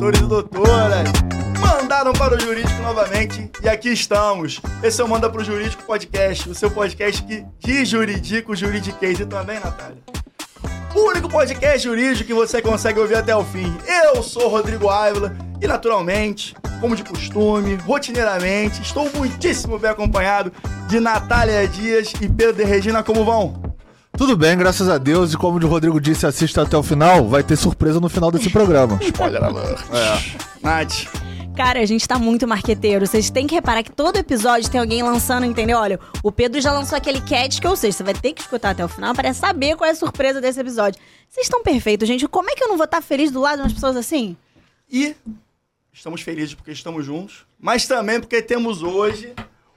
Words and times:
doutores 0.00 0.20
e 0.20 0.26
doutoras. 0.26 1.08
Mandaram 1.60 2.12
para 2.14 2.34
o 2.34 2.40
Jurídico 2.40 2.82
novamente 2.82 3.50
e 3.62 3.68
aqui 3.68 3.90
estamos. 3.90 4.58
Esse 4.82 5.02
é 5.02 5.04
o 5.04 5.08
Manda 5.08 5.28
para 5.28 5.42
o 5.42 5.44
Jurídico 5.44 5.82
Podcast, 5.82 6.48
o 6.48 6.54
seu 6.54 6.70
podcast 6.70 7.22
que 7.22 7.44
de 7.58 7.84
juridico, 7.84 8.56
juridiquês 8.56 9.20
e 9.20 9.26
também, 9.26 9.60
Natália. 9.60 9.98
O 10.94 11.00
único 11.10 11.28
podcast 11.28 11.80
jurídico 11.80 12.26
que 12.26 12.32
você 12.32 12.62
consegue 12.62 12.98
ouvir 12.98 13.16
até 13.16 13.36
o 13.36 13.44
fim. 13.44 13.76
Eu 13.86 14.22
sou 14.22 14.48
Rodrigo 14.48 14.88
Ávila 14.88 15.36
e, 15.60 15.66
naturalmente, 15.66 16.56
como 16.80 16.96
de 16.96 17.04
costume, 17.04 17.74
rotineiramente, 17.74 18.80
estou 18.80 19.08
muitíssimo 19.14 19.78
bem 19.78 19.90
acompanhado 19.90 20.50
de 20.88 20.98
Natália 20.98 21.68
Dias 21.68 22.12
e 22.20 22.28
Pedro 22.28 22.54
de 22.54 22.64
Regina. 22.64 23.02
Como 23.02 23.22
vão? 23.22 23.69
Tudo 24.20 24.36
bem, 24.36 24.54
graças 24.54 24.86
a 24.86 24.98
Deus. 24.98 25.32
E 25.32 25.36
como 25.38 25.58
o 25.58 25.66
Rodrigo 25.66 25.98
disse, 25.98 26.26
assista 26.26 26.60
até 26.60 26.76
o 26.76 26.82
final. 26.82 27.26
Vai 27.26 27.42
ter 27.42 27.56
surpresa 27.56 27.98
no 27.98 28.10
final 28.10 28.30
desse 28.30 28.50
programa. 28.50 28.98
Spoiler 29.00 29.42
alert. 29.42 29.80
É. 29.90 30.60
Nath. 30.62 31.06
Cara, 31.56 31.80
a 31.80 31.86
gente 31.86 32.06
tá 32.06 32.18
muito 32.18 32.46
marqueteiro. 32.46 33.06
Vocês 33.06 33.30
têm 33.30 33.46
que 33.46 33.54
reparar 33.54 33.82
que 33.82 33.90
todo 33.90 34.18
episódio 34.18 34.70
tem 34.70 34.78
alguém 34.78 35.02
lançando, 35.02 35.46
entendeu? 35.46 35.78
Olha, 35.78 35.98
o 36.22 36.30
Pedro 36.30 36.60
já 36.60 36.70
lançou 36.70 36.98
aquele 36.98 37.22
cat 37.22 37.58
que, 37.58 37.66
ou 37.66 37.74
seja, 37.74 37.96
você 37.96 38.02
vai 38.02 38.12
ter 38.12 38.34
que 38.34 38.42
escutar 38.42 38.72
até 38.72 38.84
o 38.84 38.88
final 38.88 39.14
para 39.14 39.32
saber 39.32 39.74
qual 39.74 39.88
é 39.88 39.92
a 39.92 39.96
surpresa 39.96 40.38
desse 40.38 40.60
episódio. 40.60 41.00
Vocês 41.26 41.46
estão 41.46 41.62
perfeitos, 41.62 42.06
gente. 42.06 42.28
Como 42.28 42.50
é 42.50 42.54
que 42.54 42.62
eu 42.62 42.68
não 42.68 42.76
vou 42.76 42.84
estar 42.84 43.00
feliz 43.00 43.30
do 43.30 43.40
lado 43.40 43.56
de 43.56 43.62
umas 43.62 43.72
pessoas 43.72 43.96
assim? 43.96 44.36
E 44.92 45.16
estamos 45.94 46.20
felizes 46.20 46.52
porque 46.52 46.72
estamos 46.72 47.06
juntos, 47.06 47.46
mas 47.58 47.86
também 47.86 48.20
porque 48.20 48.42
temos 48.42 48.82
hoje 48.82 49.32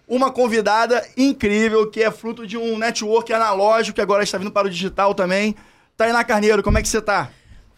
uma 0.07 0.31
convidada 0.31 1.05
incrível 1.15 1.89
que 1.89 2.03
é 2.03 2.11
fruto 2.11 2.45
de 2.45 2.57
um 2.57 2.77
network 2.77 3.31
analógico 3.31 3.95
que 3.95 4.01
agora 4.01 4.23
está 4.23 4.37
vindo 4.37 4.51
para 4.51 4.67
o 4.67 4.69
digital 4.69 5.13
também. 5.13 5.55
Tainá 5.95 6.23
Carneiro, 6.23 6.63
como 6.63 6.77
é 6.77 6.81
que 6.81 6.87
você 6.87 7.01
tá? 7.01 7.29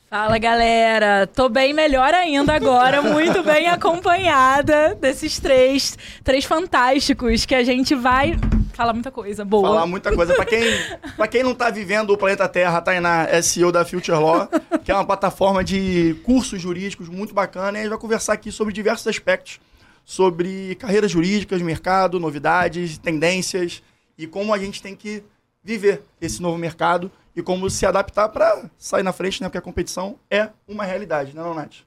Fala 0.09 0.37
galera, 0.37 1.27
tô 1.27 1.49
bem 1.49 1.73
melhor 1.73 2.13
ainda 2.13 2.53
agora, 2.53 3.01
muito 3.03 3.43
bem 3.43 3.67
acompanhada 3.67 4.95
desses 4.95 5.39
três, 5.39 5.97
três 6.23 6.45
fantásticos 6.45 7.45
que 7.45 7.55
a 7.55 7.63
gente 7.63 7.95
vai 7.95 8.37
falar 8.75 8.93
muita 8.93 9.09
coisa 9.09 9.43
boa. 9.43 9.67
Falar 9.67 9.87
muita 9.87 10.13
coisa. 10.13 10.33
Pra 10.35 10.45
quem, 10.45 10.61
pra 11.17 11.27
quem 11.27 11.43
não 11.43 11.55
tá 11.55 11.69
vivendo 11.69 12.11
o 12.11 12.17
planeta 12.17 12.47
Terra, 12.47 12.77
a 12.77 12.81
Tainá 12.81 13.23
é 13.23 13.41
CEO 13.41 13.71
da 13.71 13.83
Future 13.83 14.17
Law, 14.17 14.47
que 14.83 14.91
é 14.91 14.93
uma 14.93 15.05
plataforma 15.05 15.63
de 15.63 16.15
cursos 16.23 16.61
jurídicos 16.61 17.09
muito 17.09 17.33
bacana, 17.33 17.77
e 17.77 17.79
a 17.79 17.83
gente 17.83 17.89
vai 17.89 17.99
conversar 17.99 18.33
aqui 18.33 18.51
sobre 18.51 18.73
diversos 18.73 19.07
aspectos, 19.07 19.59
sobre 20.05 20.75
carreiras 20.75 21.11
jurídicas, 21.11 21.61
mercado, 21.61 22.19
novidades, 22.19 22.97
tendências 22.99 23.81
e 24.17 24.27
como 24.27 24.53
a 24.53 24.59
gente 24.59 24.81
tem 24.81 24.95
que 24.95 25.23
viver 25.63 26.03
esse 26.21 26.41
novo 26.41 26.57
mercado 26.57 27.11
e 27.35 27.41
como 27.41 27.69
se 27.69 27.85
adaptar 27.85 28.29
para 28.29 28.69
sair 28.77 29.03
na 29.03 29.11
frente, 29.11 29.41
né? 29.41 29.49
Porque 29.49 29.57
a 29.57 29.61
competição 29.61 30.17
é 30.29 30.49
uma 30.67 30.85
realidade, 30.85 31.35
não 31.35 31.51
é, 31.51 31.55
Nath? 31.55 31.77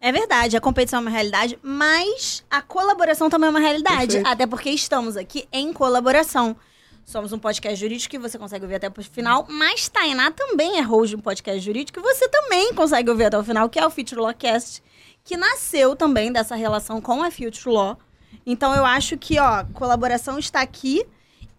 É 0.00 0.10
verdade, 0.10 0.56
a 0.56 0.60
competição 0.60 0.98
é 0.98 1.02
uma 1.02 1.10
realidade, 1.10 1.56
mas 1.62 2.42
a 2.50 2.60
colaboração 2.60 3.30
também 3.30 3.46
é 3.46 3.50
uma 3.50 3.60
realidade. 3.60 4.14
Perfeito. 4.14 4.26
Até 4.26 4.46
porque 4.46 4.70
estamos 4.70 5.16
aqui 5.16 5.46
em 5.52 5.72
colaboração. 5.72 6.56
Somos 7.04 7.32
um 7.32 7.38
podcast 7.38 7.78
jurídico 7.78 8.10
que 8.10 8.18
você 8.18 8.38
consegue 8.38 8.64
ouvir 8.64 8.76
até 8.76 8.88
o 8.88 9.02
final, 9.02 9.46
mas 9.48 9.88
Tainá 9.88 10.30
também 10.30 10.78
é 10.78 10.80
host 10.80 11.10
de 11.10 11.16
um 11.16 11.20
podcast 11.20 11.60
jurídico 11.60 12.00
que 12.00 12.04
você 12.04 12.28
também 12.28 12.72
consegue 12.74 13.10
ouvir 13.10 13.26
até 13.26 13.38
o 13.38 13.44
final, 13.44 13.68
que 13.68 13.78
é 13.78 13.86
o 13.86 13.90
Future 13.90 14.20
Lawcast, 14.20 14.82
que 15.24 15.36
nasceu 15.36 15.94
também 15.94 16.32
dessa 16.32 16.54
relação 16.54 17.00
com 17.00 17.22
a 17.22 17.30
Future 17.30 17.74
Law. 17.74 17.98
Então 18.44 18.74
eu 18.74 18.84
acho 18.84 19.16
que, 19.16 19.38
ó, 19.38 19.64
colaboração 19.72 20.38
está 20.38 20.60
aqui. 20.60 21.04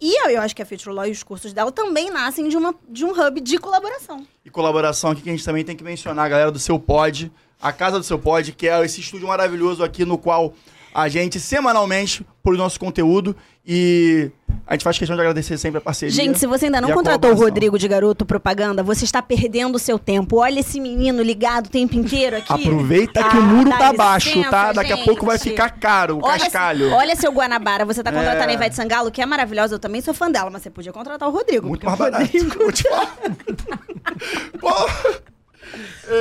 E 0.00 0.22
eu, 0.22 0.30
eu 0.30 0.42
acho 0.42 0.54
que 0.54 0.62
a 0.62 0.66
Future 0.66 0.94
Law 0.94 1.06
e 1.06 1.10
os 1.10 1.22
cursos 1.22 1.52
dela 1.52 1.72
também 1.72 2.10
nascem 2.10 2.48
de, 2.48 2.56
uma, 2.56 2.74
de 2.88 3.04
um 3.04 3.10
hub 3.10 3.40
de 3.40 3.58
colaboração. 3.58 4.26
E 4.44 4.50
colaboração 4.50 5.10
aqui 5.10 5.22
que 5.22 5.30
a 5.30 5.32
gente 5.32 5.44
também 5.44 5.64
tem 5.64 5.76
que 5.76 5.84
mencionar, 5.84 6.26
a 6.26 6.28
galera 6.28 6.50
do 6.50 6.58
Seu 6.58 6.78
Pod, 6.78 7.32
a 7.60 7.72
Casa 7.72 7.98
do 7.98 8.04
Seu 8.04 8.18
Pod, 8.18 8.52
que 8.52 8.68
é 8.68 8.84
esse 8.84 9.00
estúdio 9.00 9.28
maravilhoso 9.28 9.82
aqui 9.82 10.04
no 10.04 10.18
qual 10.18 10.52
a 10.94 11.08
gente 11.08 11.40
semanalmente 11.40 12.24
por 12.42 12.56
nosso 12.56 12.78
conteúdo 12.78 13.34
e 13.66 14.30
a 14.66 14.74
gente 14.74 14.84
faz 14.84 14.96
questão 14.98 15.16
de 15.16 15.22
agradecer 15.22 15.58
sempre 15.58 15.78
a 15.78 15.80
parceria. 15.80 16.14
Gente, 16.14 16.38
se 16.38 16.46
você 16.46 16.66
ainda 16.66 16.80
não 16.80 16.92
contratou 16.92 17.32
o. 17.32 17.34
Rodrigo 17.34 17.78
de 17.78 17.88
garoto 17.88 18.24
propaganda, 18.24 18.82
você 18.82 19.04
está 19.04 19.20
perdendo 19.20 19.74
o 19.74 19.78
seu 19.78 19.98
tempo. 19.98 20.36
Olha 20.36 20.60
esse 20.60 20.78
menino 20.80 21.22
ligado 21.22 21.66
o 21.66 21.70
tempo 21.70 21.96
inteiro 21.96 22.36
aqui. 22.36 22.52
Aproveita 22.52 23.24
que 23.24 23.36
Ah, 23.36 23.40
o 23.40 23.42
muro 23.42 23.70
tá 23.70 23.92
baixo, 23.92 24.40
tá? 24.50 24.72
Daqui 24.72 24.92
a 24.92 24.98
pouco 24.98 25.26
vai 25.26 25.36
gente. 25.36 25.48
ficar 25.50 25.70
caro 25.70 26.18
o 26.18 26.24
Olha, 26.24 26.38
cascalho. 26.38 26.90
olha 26.92 27.16
seu 27.16 27.32
Guanabara, 27.32 27.84
você 27.84 28.02
tá 28.02 28.12
contratando 28.12 28.44
É. 28.44 28.50
a 28.50 28.54
Ivete 28.54 28.76
Sangalo, 28.76 29.10
que 29.10 29.20
é 29.20 29.26
maravilhosa, 29.26 29.74
eu 29.74 29.78
também 29.80 30.00
sou 30.00 30.14
fã 30.14 30.30
dela, 30.30 30.50
mas 30.50 30.62
você 30.62 30.70
podia 30.70 30.92
contratar 30.92 31.28
o 31.28 31.32
Rodrigo. 31.32 31.66
Muito 31.66 31.80
porque 31.86 32.02
mais 32.02 32.12
barato. 32.12 32.32
Rodrigo- 32.32 32.58
Vou 32.62 32.72
te 32.72 32.82
falar. 32.88 33.16
Pô, 34.60 34.70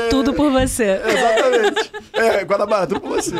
Tudo 0.09 0.33
por 0.33 0.51
você. 0.51 0.99
exatamente. 1.05 1.91
É, 2.13 2.43
Guanabara, 2.45 2.87
tudo 2.87 3.01
com 3.01 3.09
você. 3.09 3.35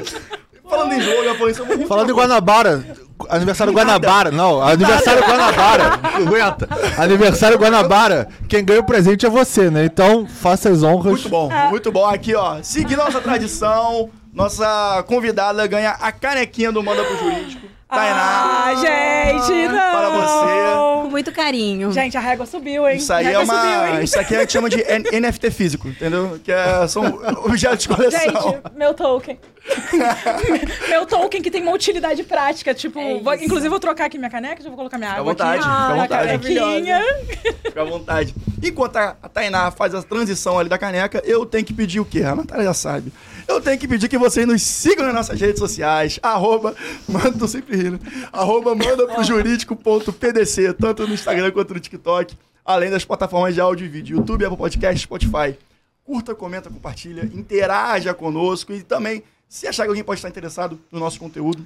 Falando 0.70 0.94
em 0.94 1.02
jogo, 1.02 1.24
eu 1.24 1.36
falei 1.36 1.52
isso 1.52 1.66
muito 1.66 1.88
Falando 1.88 2.10
em 2.10 2.14
Guanabara, 2.14 2.84
aniversário 3.30 3.74
Guanabara, 3.74 4.32
não, 4.32 4.62
aniversário 4.62 5.22
Guanabara, 5.24 6.00
aguenta. 6.16 6.68
Aniversário 6.98 7.58
Guanabara, 7.58 8.28
quem 8.48 8.64
ganha 8.64 8.80
o 8.80 8.86
presente 8.86 9.26
é 9.26 9.30
você, 9.30 9.70
né? 9.70 9.86
Então, 9.86 10.26
faça 10.26 10.70
as 10.70 10.82
honras. 10.84 11.14
Muito 11.14 11.30
bom, 11.30 11.50
muito 11.70 11.92
bom. 11.92 12.06
Aqui, 12.06 12.34
ó, 12.34 12.58
seguindo 12.62 12.98
nossa 12.98 13.20
tradição, 13.20 14.10
nossa 14.34 15.04
convidada 15.08 15.66
ganha 15.68 15.92
a 15.92 16.12
canequinha 16.12 16.72
do 16.72 16.82
Manda 16.82 17.04
pro 17.04 17.18
Jurídico. 17.18 17.68
Tainá. 17.94 18.64
Ah, 18.66 18.76
gente, 18.76 19.68
não. 19.68 19.92
Para 19.92 20.10
você. 20.10 21.04
Com 21.04 21.10
muito 21.10 21.32
carinho. 21.32 21.92
Gente, 21.92 22.18
a 22.18 22.20
régua 22.20 22.46
subiu, 22.46 22.88
hein? 22.88 22.98
Isso 22.98 23.14
aí 23.14 23.28
é 23.34 23.40
uma. 23.40 23.56
subiu, 23.56 23.88
hein? 23.98 24.04
Isso 24.04 24.20
aqui 24.20 24.36
a 24.36 24.40
gente 24.40 24.54
chama 24.54 24.70
de 24.70 24.78
NFT 25.20 25.52
físico, 25.52 25.88
entendeu? 25.88 26.40
Que 26.44 26.52
é, 26.52 26.88
são 26.88 27.04
objetos 27.46 27.80
de 27.80 27.88
coleção. 27.90 28.20
Gente, 28.52 28.62
meu 28.76 28.94
token. 28.94 29.38
meu 30.90 31.06
token 31.06 31.42
que 31.42 31.50
tem 31.52 31.62
uma 31.62 31.72
utilidade 31.72 32.24
prática. 32.24 32.74
Tipo, 32.74 33.00
É 33.00 33.20
vou- 33.20 33.34
inclusive 33.36 33.70
vou 33.70 33.80
trocar 33.80 34.06
aqui 34.06 34.18
minha 34.18 34.30
caneca, 34.30 34.62
já 34.62 34.70
vou 34.70 34.78
colocar 34.78 34.98
minha 34.98 35.10
Fica 35.12 35.20
à 35.20 35.22
água 35.22 35.34
vontade, 35.34 35.60
aqui. 35.60 35.64
fica 35.64 35.74
à 35.74 35.88
Ah, 35.88 35.96
vontade. 35.96 36.28
canequinha. 36.28 37.02
Fica 37.64 37.82
à 37.82 37.86
vontade. 37.86 38.36
Enquanto 38.62 38.98
a 38.98 39.16
a 39.22 39.30
Tainá 39.30 39.72
faz 39.72 39.94
a 39.96 40.02
transição 40.04 40.58
ali 40.60 40.70
da 40.70 40.78
caneca, 40.78 41.22
eu 41.26 41.46
tenho 41.46 41.64
que 41.66 41.74
pedir 41.74 42.00
o 42.00 42.06
quê? 42.06 42.24
A 42.24 42.36
Natália 42.36 42.66
já 42.66 42.74
sabe. 42.74 43.12
Eu 43.48 43.62
tenho 43.62 43.78
que 43.78 43.88
pedir 43.88 44.08
que 44.08 44.18
vocês 44.18 44.48
nos 44.48 44.62
sigam 44.62 45.06
nas 45.06 45.14
nossas 45.14 45.40
redes 45.40 45.60
sociais. 45.60 46.20
Arroba, 46.22 46.76
manda, 47.08 47.38
tô 47.38 47.48
sempre 47.48 47.76
rindo. 47.76 48.00
Arroba, 48.32 48.76
manda 48.76 49.08
pro 49.08 49.24
jurídico.pdc, 49.24 50.74
tanto 50.74 51.08
no 51.08 51.14
Instagram 51.14 51.52
quanto 51.52 51.74
no 51.74 51.80
TikTok. 51.80 52.36
Além 52.66 52.90
das 52.90 53.04
plataformas 53.04 53.54
de 53.54 53.62
áudio 53.62 53.86
e 53.86 53.90
vídeo, 53.90 54.18
YouTube, 54.18 54.46
Apple 54.46 54.58
Podcast, 54.58 55.04
Spotify. 55.04 55.58
Curta, 56.04 56.34
comenta, 56.36 56.70
compartilha, 56.70 57.24
interaja 57.34 58.14
conosco 58.14 58.74
e 58.74 58.84
também, 58.84 59.24
se 59.48 59.68
achar 59.68 59.84
que 59.84 59.90
alguém 59.90 60.04
pode 60.04 60.20
estar 60.20 60.30
interessado 60.30 60.80
no 60.92 61.00
nosso 61.00 61.20
conteúdo, 61.20 61.66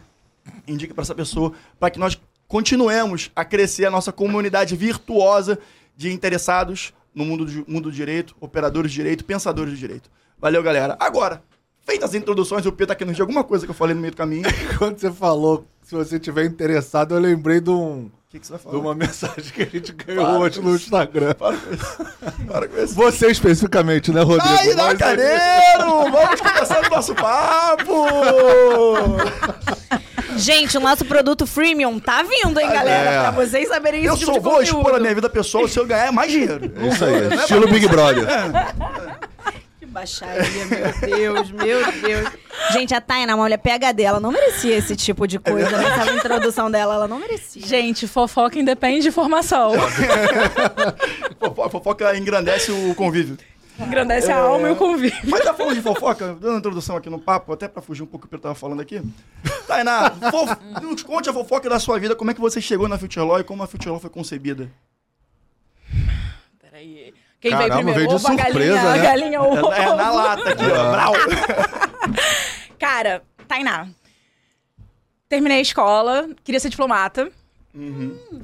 indique 0.68 0.94
para 0.94 1.02
essa 1.02 1.16
pessoa, 1.16 1.54
para 1.80 1.90
que 1.90 2.00
nós 2.00 2.20
continuemos 2.48 3.32
a 3.36 3.44
crescer 3.44 3.86
a 3.86 3.92
nossa 3.92 4.12
comunidade 4.12 4.76
virtuosa 4.76 5.58
de 5.96 6.12
interessados 6.12 6.94
no 7.14 7.26
mundo 7.26 7.46
do, 7.46 7.72
mundo 7.72 7.90
do 7.90 7.92
direito, 7.92 8.36
operadores 8.40 8.92
de 8.92 8.98
direito, 8.98 9.26
pensadores 9.26 9.74
de 9.74 9.80
direito. 9.80 10.10
Valeu, 10.40 10.62
galera. 10.62 10.96
Agora, 11.00 11.42
feitas 11.88 12.10
as 12.10 12.16
introduções, 12.16 12.66
o 12.66 12.72
Pedro 12.72 12.88
tá 12.88 12.96
querendo 12.96 13.14
dizer 13.14 13.24
alguma 13.24 13.46
coisa 13.46 13.66
que 13.66 13.72
eu 13.72 13.76
falei 13.76 13.96
no 13.96 14.02
meio 14.02 14.12
do 14.12 14.18
caminho. 14.18 14.44
Quando 14.78 15.00
você 15.00 15.10
falou, 15.10 15.66
se 15.82 15.96
você 15.96 16.20
tiver 16.20 16.44
interessado, 16.46 17.16
eu 17.16 17.20
lembrei 17.20 17.62
de, 17.62 17.70
um, 17.70 18.12
que, 18.30 18.40
que 18.40 18.46
você 18.46 18.52
vai 18.54 18.60
de 18.60 18.66
falar? 18.66 18.78
uma 18.80 18.94
mensagem 18.94 19.54
que 19.54 19.62
a 19.62 19.66
gente 19.66 19.94
ganhou 19.94 20.26
Para 20.26 20.38
hoje 20.38 20.62
no. 20.62 20.76
Instagram. 20.76 21.34
Para 21.34 21.56
com 21.56 21.74
isso. 21.74 21.98
Para 22.46 22.68
com 22.68 22.84
isso. 22.84 22.94
Você 22.94 23.28
especificamente, 23.32 24.12
né, 24.12 24.22
Rodrigo? 24.22 24.54
Aí, 24.54 24.76
Nacareiro! 24.76 26.12
Vamos 26.12 26.42
começar 26.42 26.86
o 26.86 26.90
nosso 26.90 27.16
papo! 27.16 28.06
Gente, 30.36 30.78
o 30.78 30.82
nosso 30.82 31.06
produto 31.06 31.48
freemium 31.48 32.00
tá 32.00 32.22
vindo, 32.22 32.60
hein, 32.60 32.68
galera? 32.68 33.10
É. 33.10 33.22
Pra 33.22 33.32
vocês 33.32 33.70
saberem 33.70 34.02
isso 34.02 34.14
Eu 34.14 34.18
tipo 34.18 34.26
só 34.34 34.38
de 34.38 34.44
vou 34.44 34.54
conteúdo. 34.58 34.78
expor 34.80 34.96
a 34.96 35.00
minha 35.00 35.16
vida 35.16 35.30
pessoal 35.30 35.68
se 35.68 35.80
eu 35.80 35.86
ganhar 35.88 36.12
mais 36.12 36.32
dinheiro. 36.32 36.72
É 36.76 36.88
Isso 36.88 37.06
aí, 37.06 37.34
estilo 37.34 37.68
Big 37.68 37.88
Brother. 37.88 38.28
Que 38.28 39.37
baixaria, 39.98 40.66
meu 40.66 41.10
Deus, 41.10 41.52
meu 41.52 41.92
Deus. 42.02 42.30
Gente, 42.72 42.94
a 42.94 43.02
Tainá, 43.02 43.34
uma 43.36 43.44
mulher 43.44 43.58
PHD, 43.58 44.04
ela 44.04 44.20
não 44.20 44.32
merecia 44.32 44.76
esse 44.76 44.96
tipo 44.96 45.28
de 45.28 45.40
coisa. 45.40 45.76
Nessa 45.76 46.12
introdução 46.14 46.70
dela, 46.70 46.94
ela 46.96 47.08
não 47.08 47.20
merecia. 47.20 47.66
Gente, 47.66 48.08
fofoca 48.08 48.60
independe 48.60 49.02
de 49.02 49.12
formação. 49.12 49.72
Fofo- 51.40 51.70
Fofoca 51.70 52.16
engrandece 52.18 52.72
o 52.72 52.94
convívio. 52.96 53.38
Engrandece 53.80 54.32
a 54.32 54.38
alma 54.38 54.70
e 54.70 54.72
o 54.72 54.76
convívio. 54.76 55.20
Mas 55.26 55.44
tá 55.44 55.54
falando 55.54 55.76
de 55.76 55.82
fofoca, 55.82 56.28
dando 56.34 56.50
uma 56.54 56.58
introdução 56.58 56.98
aqui 56.98 57.10
no 57.12 57.20
papo, 57.20 57.54
até 57.54 57.68
pra 57.68 57.80
fugir 57.82 58.02
um 58.04 58.08
pouco 58.08 58.26
do 58.26 58.30
que 58.30 58.36
eu 58.36 58.40
tava 58.40 58.56
falando 58.56 58.82
aqui. 58.82 59.02
Tainá, 59.68 60.10
fof... 60.32 60.52
nos 60.82 61.04
conte 61.04 61.30
a 61.30 61.34
fofoca 61.34 61.70
da 61.70 61.80
sua 61.80 62.00
vida, 62.00 62.16
como 62.16 62.32
é 62.32 62.34
que 62.34 62.42
você 62.42 62.60
chegou 62.60 62.88
na 62.88 62.98
Future 62.98 63.26
Law 63.26 63.40
e 63.40 63.44
como 63.44 63.62
a 63.62 63.68
Future 63.68 63.90
Law 63.92 64.00
foi 64.00 64.10
concebida. 64.10 64.70
Peraí. 66.60 67.14
Quem 67.40 67.52
Caramba, 67.52 67.68
veio 67.76 67.86
primeiro? 67.86 68.00
veio 68.00 68.10
de 68.10 68.16
Ovo, 68.16 68.28
a 68.28 68.36
galinha, 68.36 68.52
surpresa, 68.52 68.80
a 68.90 68.96
né? 68.98 69.04
galinha 69.04 69.42
ou 69.42 69.54
o 69.68 69.74
É, 69.74 69.82
é 69.82 69.86
na 69.96 70.10
ovo? 70.12 70.18
lata 70.18 70.50
aqui, 70.50 70.64
ó. 70.66 70.92
Brau. 70.92 71.14
Cara, 72.80 73.24
Tainá. 73.48 73.88
Terminei 75.30 75.58
a 75.60 75.62
escola, 75.62 76.30
queria 76.44 76.60
ser 76.60 76.70
diplomata. 76.70 77.30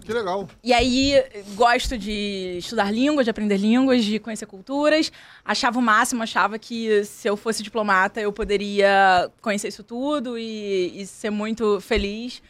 Que 0.06 0.14
legal. 0.14 0.48
E 0.64 0.72
aí, 0.72 1.14
gosto 1.56 1.98
de 1.98 2.58
estudar 2.60 2.92
línguas, 2.94 3.26
de 3.26 3.32
aprender 3.32 3.58
línguas, 3.58 4.04
de 4.06 4.20
conhecer 4.20 4.46
culturas. 4.46 5.12
Achava 5.44 5.80
o 5.80 5.82
máximo, 5.82 6.22
achava 6.22 6.60
que 6.60 7.04
se 7.06 7.28
eu 7.28 7.36
fosse 7.36 7.64
diplomata, 7.64 8.22
eu 8.22 8.32
poderia 8.32 9.32
conhecer 9.42 9.70
isso 9.70 9.84
tudo 9.84 10.38
e, 10.38 11.02
e 11.02 11.08
ser 11.08 11.32
muito 11.32 11.82
feliz 11.82 12.44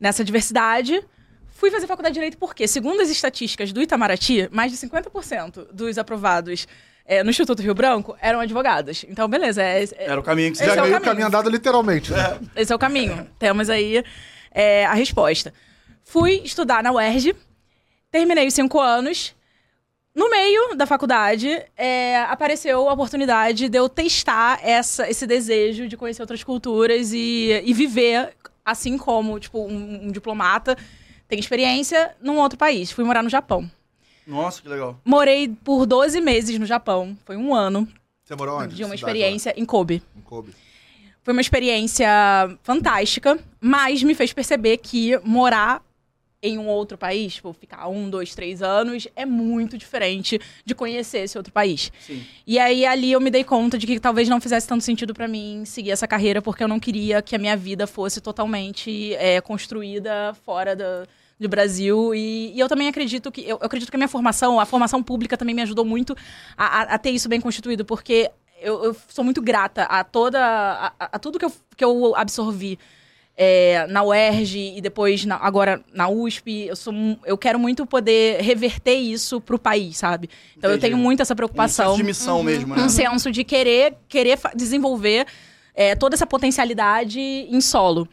nessa 0.00 0.24
diversidade. 0.24 1.04
Fui 1.64 1.70
fazer 1.70 1.86
faculdade 1.86 2.12
de 2.12 2.18
Direito 2.20 2.36
porque, 2.36 2.68
segundo 2.68 3.00
as 3.00 3.08
estatísticas 3.08 3.72
do 3.72 3.80
Itamaraty, 3.80 4.50
mais 4.52 4.70
de 4.70 4.76
50% 4.76 5.68
dos 5.72 5.96
aprovados 5.96 6.68
eh, 7.06 7.24
no 7.24 7.30
Instituto 7.30 7.62
Rio 7.62 7.74
Branco 7.74 8.14
eram 8.20 8.38
advogados. 8.38 9.02
Então, 9.08 9.26
beleza. 9.26 9.62
É, 9.62 9.82
é- 9.82 9.88
Era 10.10 10.20
o 10.20 10.22
caminho 10.22 10.52
que 10.52 10.58
você 10.58 10.66
Já 10.66 10.72
é 10.72 10.74
o 10.74 10.76
caminho. 10.82 11.00
caminho 11.00 11.26
andado 11.26 11.48
literalmente. 11.48 12.12
né? 12.12 12.38
esse 12.54 12.70
é 12.70 12.76
o 12.76 12.78
caminho. 12.78 13.26
Temos 13.38 13.70
aí 13.70 14.04
é, 14.50 14.84
a 14.84 14.92
resposta. 14.92 15.54
Fui 16.02 16.42
estudar 16.44 16.82
na 16.82 16.92
UERJ, 16.92 17.34
terminei 18.10 18.46
os 18.46 18.52
cinco 18.52 18.78
anos. 18.78 19.34
No 20.14 20.28
meio 20.28 20.74
da 20.76 20.84
faculdade, 20.84 21.48
é, 21.78 22.18
apareceu 22.24 22.90
a 22.90 22.92
oportunidade 22.92 23.70
de 23.70 23.78
eu 23.78 23.88
testar 23.88 24.60
essa, 24.62 25.08
esse 25.08 25.26
desejo 25.26 25.88
de 25.88 25.96
conhecer 25.96 26.20
outras 26.20 26.44
culturas 26.44 27.10
e, 27.14 27.62
e 27.64 27.72
viver, 27.72 28.34
assim 28.62 28.98
como 28.98 29.40
tipo, 29.40 29.60
um, 29.66 30.08
um 30.08 30.12
diplomata 30.12 30.76
tem 31.34 31.40
experiência, 31.40 32.14
num 32.20 32.38
outro 32.38 32.56
país. 32.58 32.90
Fui 32.90 33.04
morar 33.04 33.22
no 33.22 33.28
Japão. 33.28 33.68
Nossa, 34.26 34.62
que 34.62 34.68
legal. 34.68 34.98
Morei 35.04 35.48
por 35.48 35.84
12 35.84 36.20
meses 36.20 36.58
no 36.58 36.64
Japão. 36.64 37.16
Foi 37.24 37.36
um 37.36 37.54
ano 37.54 37.86
Você 38.24 38.34
morou 38.34 38.60
onde? 38.60 38.74
de 38.74 38.84
uma 38.84 38.94
experiência 38.94 39.52
em 39.56 39.64
Kobe. 39.64 40.02
Em 40.16 40.20
Kobe. 40.20 40.54
Foi 41.22 41.32
uma 41.32 41.40
experiência 41.40 42.08
fantástica, 42.62 43.38
mas 43.60 44.02
me 44.02 44.14
fez 44.14 44.32
perceber 44.32 44.76
que 44.78 45.18
morar 45.24 45.82
em 46.42 46.58
um 46.58 46.66
outro 46.66 46.98
país, 46.98 47.36
tipo, 47.36 47.54
ficar 47.54 47.88
um, 47.88 48.10
dois, 48.10 48.34
três 48.34 48.60
anos, 48.60 49.08
é 49.16 49.24
muito 49.24 49.78
diferente 49.78 50.38
de 50.62 50.74
conhecer 50.74 51.20
esse 51.20 51.38
outro 51.38 51.50
país. 51.50 51.90
Sim. 51.98 52.22
E 52.46 52.58
aí 52.58 52.84
ali 52.84 53.12
eu 53.12 53.20
me 53.20 53.30
dei 53.30 53.42
conta 53.42 53.78
de 53.78 53.86
que 53.86 53.98
talvez 53.98 54.28
não 54.28 54.38
fizesse 54.38 54.68
tanto 54.68 54.84
sentido 54.84 55.14
pra 55.14 55.26
mim 55.26 55.64
seguir 55.64 55.90
essa 55.90 56.06
carreira, 56.06 56.42
porque 56.42 56.62
eu 56.62 56.68
não 56.68 56.78
queria 56.78 57.22
que 57.22 57.34
a 57.34 57.38
minha 57.38 57.56
vida 57.56 57.86
fosse 57.86 58.20
totalmente 58.20 59.14
é, 59.14 59.40
construída 59.40 60.34
fora 60.44 60.76
da, 60.76 61.06
do 61.38 61.48
Brasil. 61.48 62.14
E, 62.14 62.52
e 62.54 62.60
eu 62.60 62.68
também 62.68 62.88
acredito 62.88 63.30
que 63.32 63.42
eu, 63.42 63.58
eu 63.60 63.66
acredito 63.66 63.90
que 63.90 63.96
a 63.96 63.98
minha 63.98 64.08
formação, 64.08 64.60
a 64.60 64.66
formação 64.66 65.02
pública 65.02 65.36
também 65.36 65.54
me 65.54 65.62
ajudou 65.62 65.84
muito 65.84 66.16
a, 66.56 66.64
a- 66.66 66.94
a 66.94 66.98
ter 66.98 67.10
isso 67.10 67.28
bem 67.28 67.40
constituído, 67.40 67.84
porque 67.84 68.30
eu, 68.60 68.84
eu 68.84 68.96
sou 69.08 69.24
muito 69.24 69.42
grata 69.42 69.82
a 69.84 70.02
toda 70.04 70.40
a, 70.40 70.92
a- 70.98 71.18
tudo 71.18 71.38
que 71.38 71.44
eu, 71.44 71.52
que 71.76 71.84
eu 71.84 72.14
absorvi. 72.16 72.78
é, 73.36 73.84
na 73.88 74.04
UERJ 74.04 74.74
e 74.76 74.80
depois 74.80 75.24
na- 75.24 75.34
agora 75.36 75.82
na 75.92 76.08
USP, 76.08 76.66
eu, 76.68 76.76
sou, 76.76 76.94
eu 77.26 77.36
quero 77.36 77.58
muito 77.58 77.84
poder 77.84 78.40
reverter 78.40 78.94
isso 78.94 79.40
pro 79.40 79.58
país, 79.58 79.96
sabe? 79.96 80.30
Então 80.56 80.70
eu 80.70 80.76
Entendi. 80.76 80.92
tenho 80.92 81.02
muito 81.02 81.20
essa 81.20 81.34
Um 81.34 81.36
preocupação 81.36 81.86
senso 81.86 81.96
de 81.96 82.04
missão 82.04 82.42
mesmo, 82.44 82.76
né? 82.76 82.82
um 82.84 82.88
senso 82.88 83.32
de 83.32 83.42
querer, 83.42 83.96
querer 84.08 84.38
desenvolver 84.54 85.26
é, 85.74 85.96
toda 85.96 86.14
essa 86.14 86.24
potencialidade 86.28 87.18
em 87.20 87.60
solo. 87.60 88.06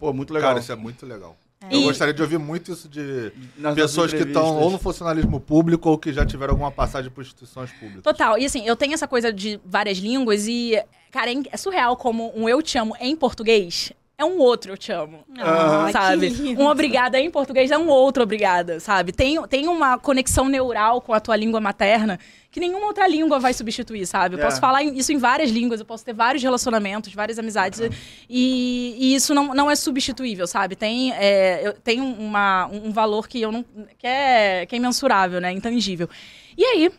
Pô, 0.00 0.12
muito 0.12 0.34
legal. 0.34 0.50
Cara, 0.50 0.60
isso 0.60 0.72
é 0.72 0.76
muito 0.76 1.06
legal. 1.06 1.36
Eu 1.70 1.80
E- 1.80 1.84
gostaria 1.84 2.14
de 2.14 2.22
ouvir 2.22 2.38
muito 2.38 2.70
isso 2.72 2.88
de 2.88 3.32
Nas 3.56 3.74
pessoas 3.74 4.12
que 4.12 4.22
estão 4.22 4.56
ou 4.58 4.70
no 4.70 4.78
funcionalismo 4.78 5.40
público 5.40 5.90
ou 5.90 5.98
que 5.98 6.12
já 6.12 6.24
tiveram 6.24 6.52
alguma 6.52 6.70
passagem 6.70 7.10
por 7.10 7.20
instituições 7.22 7.70
públicas. 7.72 8.02
Total. 8.02 8.38
E 8.38 8.44
assim, 8.46 8.64
eu 8.66 8.76
tenho 8.76 8.94
essa 8.94 9.08
coisa 9.08 9.32
de 9.32 9.60
várias 9.64 9.98
línguas 9.98 10.46
e, 10.46 10.80
cara, 11.10 11.32
é 11.32 11.34
é 11.50 11.56
surreal 11.56 11.96
como 11.96 12.32
um 12.36 12.48
eu 12.48 12.62
te 12.62 12.78
amo 12.78 12.94
em 13.00 13.16
português 13.16 13.92
é 14.18 14.24
um 14.24 14.36
outro 14.38 14.72
eu 14.72 14.76
te 14.76 14.90
amo. 14.90 15.24
Ah, 15.38 15.88
sabe? 15.92 16.34
Um 16.58 16.66
obrigada 16.66 17.20
em 17.20 17.30
português 17.30 17.70
é 17.70 17.78
um 17.78 17.86
outro 17.88 18.24
obrigada, 18.24 18.80
sabe? 18.80 19.12
Tem, 19.12 19.40
tem 19.46 19.68
uma 19.68 19.96
conexão 19.96 20.48
neural 20.48 21.00
com 21.00 21.14
a 21.14 21.20
tua 21.20 21.36
língua 21.36 21.60
materna 21.60 22.18
que 22.50 22.58
nenhuma 22.58 22.86
outra 22.86 23.06
língua 23.06 23.38
vai 23.38 23.54
substituir, 23.54 24.04
sabe? 24.06 24.34
Eu 24.34 24.40
É. 24.40 24.42
posso 24.44 24.58
falar 24.60 24.82
em- 24.82 24.96
isso 24.98 25.12
em 25.12 25.18
várias 25.18 25.50
línguas, 25.50 25.78
eu 25.78 25.86
posso 25.86 26.04
ter 26.04 26.12
vários 26.14 26.42
relacionamentos, 26.42 27.12
várias 27.14 27.38
amizades, 27.38 27.78
e, 28.28 28.96
e 28.98 29.14
isso 29.14 29.32
não, 29.34 29.54
não 29.54 29.70
é 29.70 29.76
substituível, 29.76 30.46
sabe? 30.48 30.74
Tem, 30.74 31.12
é, 31.12 31.60
eu, 31.68 31.74
tem 31.74 32.00
uma, 32.00 32.66
um 32.66 32.90
valor 32.90 33.28
que 33.28 33.40
eu 33.40 33.52
não. 33.52 33.64
que 33.98 34.06
é, 34.06 34.66
que 34.66 34.74
é 34.74 34.78
imensurável, 34.78 35.40
né? 35.40 35.52
Intangível. 35.52 36.08
E 36.56 36.64
aí, 36.64 36.90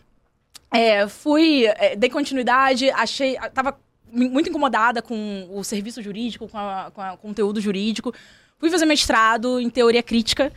é, 0.72 1.08
fui, 1.08 1.66
é, 1.66 1.96
dei 1.98 2.10
continuidade, 2.10 2.90
achei. 2.92 3.36
Tava 3.54 3.76
muito 4.12 4.50
incomodada 4.50 5.02
com 5.02 5.48
o 5.52 5.64
serviço 5.64 6.02
jurídico, 6.02 6.48
com, 6.48 6.58
a- 6.58 6.92
com 6.94 7.02
a- 7.02 7.10
com 7.12 7.16
o 7.16 7.30
conteúdo 7.30 7.60
jurídico. 7.62 8.14
Fui 8.58 8.70
fazer 8.70 8.86
mestrado 8.86 9.60
em 9.60 9.70
teoria 9.70 10.04
crítica 10.04 10.52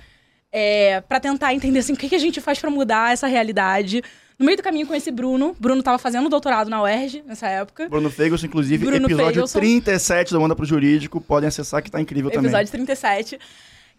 é, 0.50 1.00
para 1.02 1.18
tentar 1.20 1.54
entender 1.54 1.78
assim, 1.78 1.92
o 1.92 1.96
que, 1.96 2.08
que 2.08 2.14
a 2.14 2.18
gente 2.18 2.40
faz 2.40 2.58
para 2.58 2.68
mudar 2.70 3.12
essa 3.12 3.26
realidade. 3.26 4.02
No 4.38 4.44
meio 4.46 4.56
do 4.56 4.62
caminho 4.62 4.86
conheci 4.86 5.10
Bruno. 5.10 5.54
Bruno 5.58 5.80
estava 5.80 5.98
fazendo 5.98 6.28
doutorado 6.28 6.68
na 6.68 6.82
UERJ 6.82 7.22
nessa 7.26 7.46
época. 7.48 7.88
Bruno 7.88 8.10
Fegelson, 8.10 8.46
inclusive, 8.46 8.84
Bruno 8.84 9.06
episódio 9.06 9.26
Fegelson. 9.46 9.58
37 9.60 10.32
do 10.32 10.40
Manda 10.40 10.56
pro 10.56 10.64
Jurídico. 10.64 11.20
Podem 11.20 11.46
acessar 11.48 11.82
que 11.82 11.90
tá 11.90 12.00
incrível 12.00 12.30
também. 12.30 12.46
Episódio 12.50 12.72
37. 12.72 13.38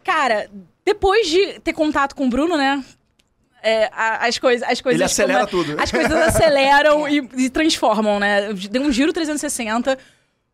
Cara, 0.04 0.50
depois 0.84 1.28
de 1.30 1.60
ter 1.62 1.72
contato 1.74 2.14
com 2.14 2.26
o 2.28 2.30
Bruno, 2.30 2.58
né? 2.58 2.84
É, 3.63 3.89
as, 3.94 4.38
coisas, 4.38 4.68
as 4.69 4.81
coisas. 4.81 5.00
Ele 5.00 5.04
acelera 5.06 5.48
come- 5.48 5.63
tudo. 5.63 5.81
As 5.81 5.89
coisas 5.92 6.12
aceleram 6.12 7.07
e, 7.10 7.27
e 7.38 7.50
transformam, 7.50 8.19
né? 8.19 8.50
Eu 8.50 8.54
Dei 8.54 8.81
um 8.81 8.92
giro 8.92 9.13
360. 9.13 9.98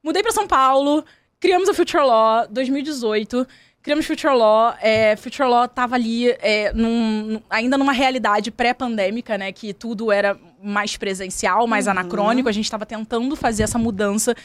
Mudei 0.04 0.22
pra 0.24 0.32
São 0.32 0.48
Paulo. 0.48 1.04
Criamos 1.40 1.68
a 1.70 1.74
Future 1.74 2.04
Law 2.04 2.48
2018. 2.50 3.48
Criamos 3.82 4.06
Future 4.06 4.34
Law. 4.36 4.76
É, 4.82 5.16
Future 5.16 5.48
Law 5.50 5.68
tava 5.68 5.96
ali 5.96 6.30
é, 6.42 6.72
num- 6.74 7.42
ainda 7.50 7.78
numa 7.78 7.94
realidade 7.94 8.52
pré-pandêmica, 8.52 9.38
né? 9.38 9.52
Que 9.52 9.74
tudo 9.74 10.12
era 10.12 10.38
mais 10.62 10.98
presencial, 10.98 11.66
mais 11.68 11.88
anacrônico. 11.88 12.50
A 12.50 12.52
gente 12.52 12.66
estava 12.66 12.86
tentando 12.86 13.36
fazer 13.36 13.64
essa 13.64 13.78
mudança. 13.78 14.36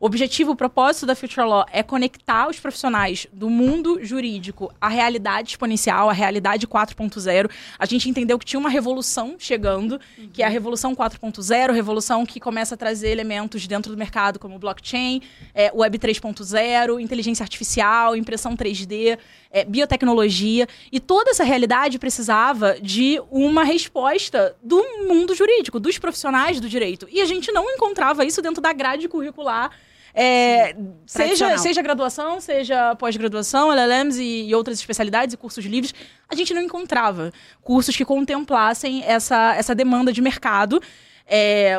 O 0.00 0.06
objetivo, 0.06 0.52
o 0.52 0.56
propósito 0.56 1.06
da 1.06 1.16
Future 1.16 1.44
Law 1.44 1.66
é 1.72 1.82
conectar 1.82 2.48
os 2.48 2.60
profissionais 2.60 3.26
do 3.32 3.50
mundo 3.50 3.98
jurídico 4.04 4.72
à 4.80 4.88
realidade 4.88 5.50
exponencial, 5.50 6.08
à 6.08 6.12
realidade 6.12 6.68
4.0. 6.68 7.50
A 7.76 7.84
gente 7.84 8.08
entendeu 8.08 8.38
que 8.38 8.44
tinha 8.44 8.60
uma 8.60 8.70
revolução 8.70 9.34
chegando, 9.38 10.00
que 10.32 10.40
é 10.40 10.46
a 10.46 10.48
revolução 10.48 10.94
4.0, 10.94 11.72
revolução 11.72 12.24
que 12.24 12.38
começa 12.38 12.76
a 12.76 12.78
trazer 12.78 13.08
elementos 13.08 13.66
dentro 13.66 13.90
do 13.90 13.98
mercado 13.98 14.38
como 14.38 14.56
blockchain, 14.56 15.20
é, 15.52 15.72
web 15.74 15.98
3.0, 15.98 17.00
inteligência 17.00 17.42
artificial, 17.42 18.14
impressão 18.14 18.56
3D, 18.56 19.18
é, 19.50 19.64
biotecnologia. 19.64 20.68
E 20.92 21.00
toda 21.00 21.30
essa 21.30 21.42
realidade 21.42 21.98
precisava 21.98 22.76
de 22.80 23.20
uma 23.32 23.64
resposta 23.64 24.54
do 24.62 24.80
mundo 25.08 25.34
jurídico, 25.34 25.57
dos 25.62 25.98
profissionais 25.98 26.60
do 26.60 26.68
direito. 26.68 27.06
E 27.10 27.20
a 27.20 27.24
gente 27.26 27.50
não 27.52 27.68
encontrava 27.70 28.24
isso 28.24 28.40
dentro 28.42 28.60
da 28.62 28.72
grade 28.72 29.08
curricular. 29.08 29.70
é, 30.14 30.74
seja, 31.06 31.46
seja 31.58 31.82
graduação, 31.82 32.40
seja 32.40 32.94
pós-graduação, 32.96 33.70
LLMs 33.72 34.18
e, 34.20 34.48
e 34.48 34.54
outras 34.54 34.78
especialidades 34.78 35.34
e 35.34 35.36
cursos 35.36 35.64
livres, 35.64 35.94
a 36.28 36.34
gente 36.34 36.52
não 36.54 36.62
encontrava 36.62 37.32
cursos 37.62 37.94
que 37.96 38.04
contemplassem 38.04 39.04
essa, 39.04 39.54
essa 39.54 39.74
demanda 39.74 40.12
de 40.12 40.20
mercado. 40.20 40.80
É, 41.26 41.78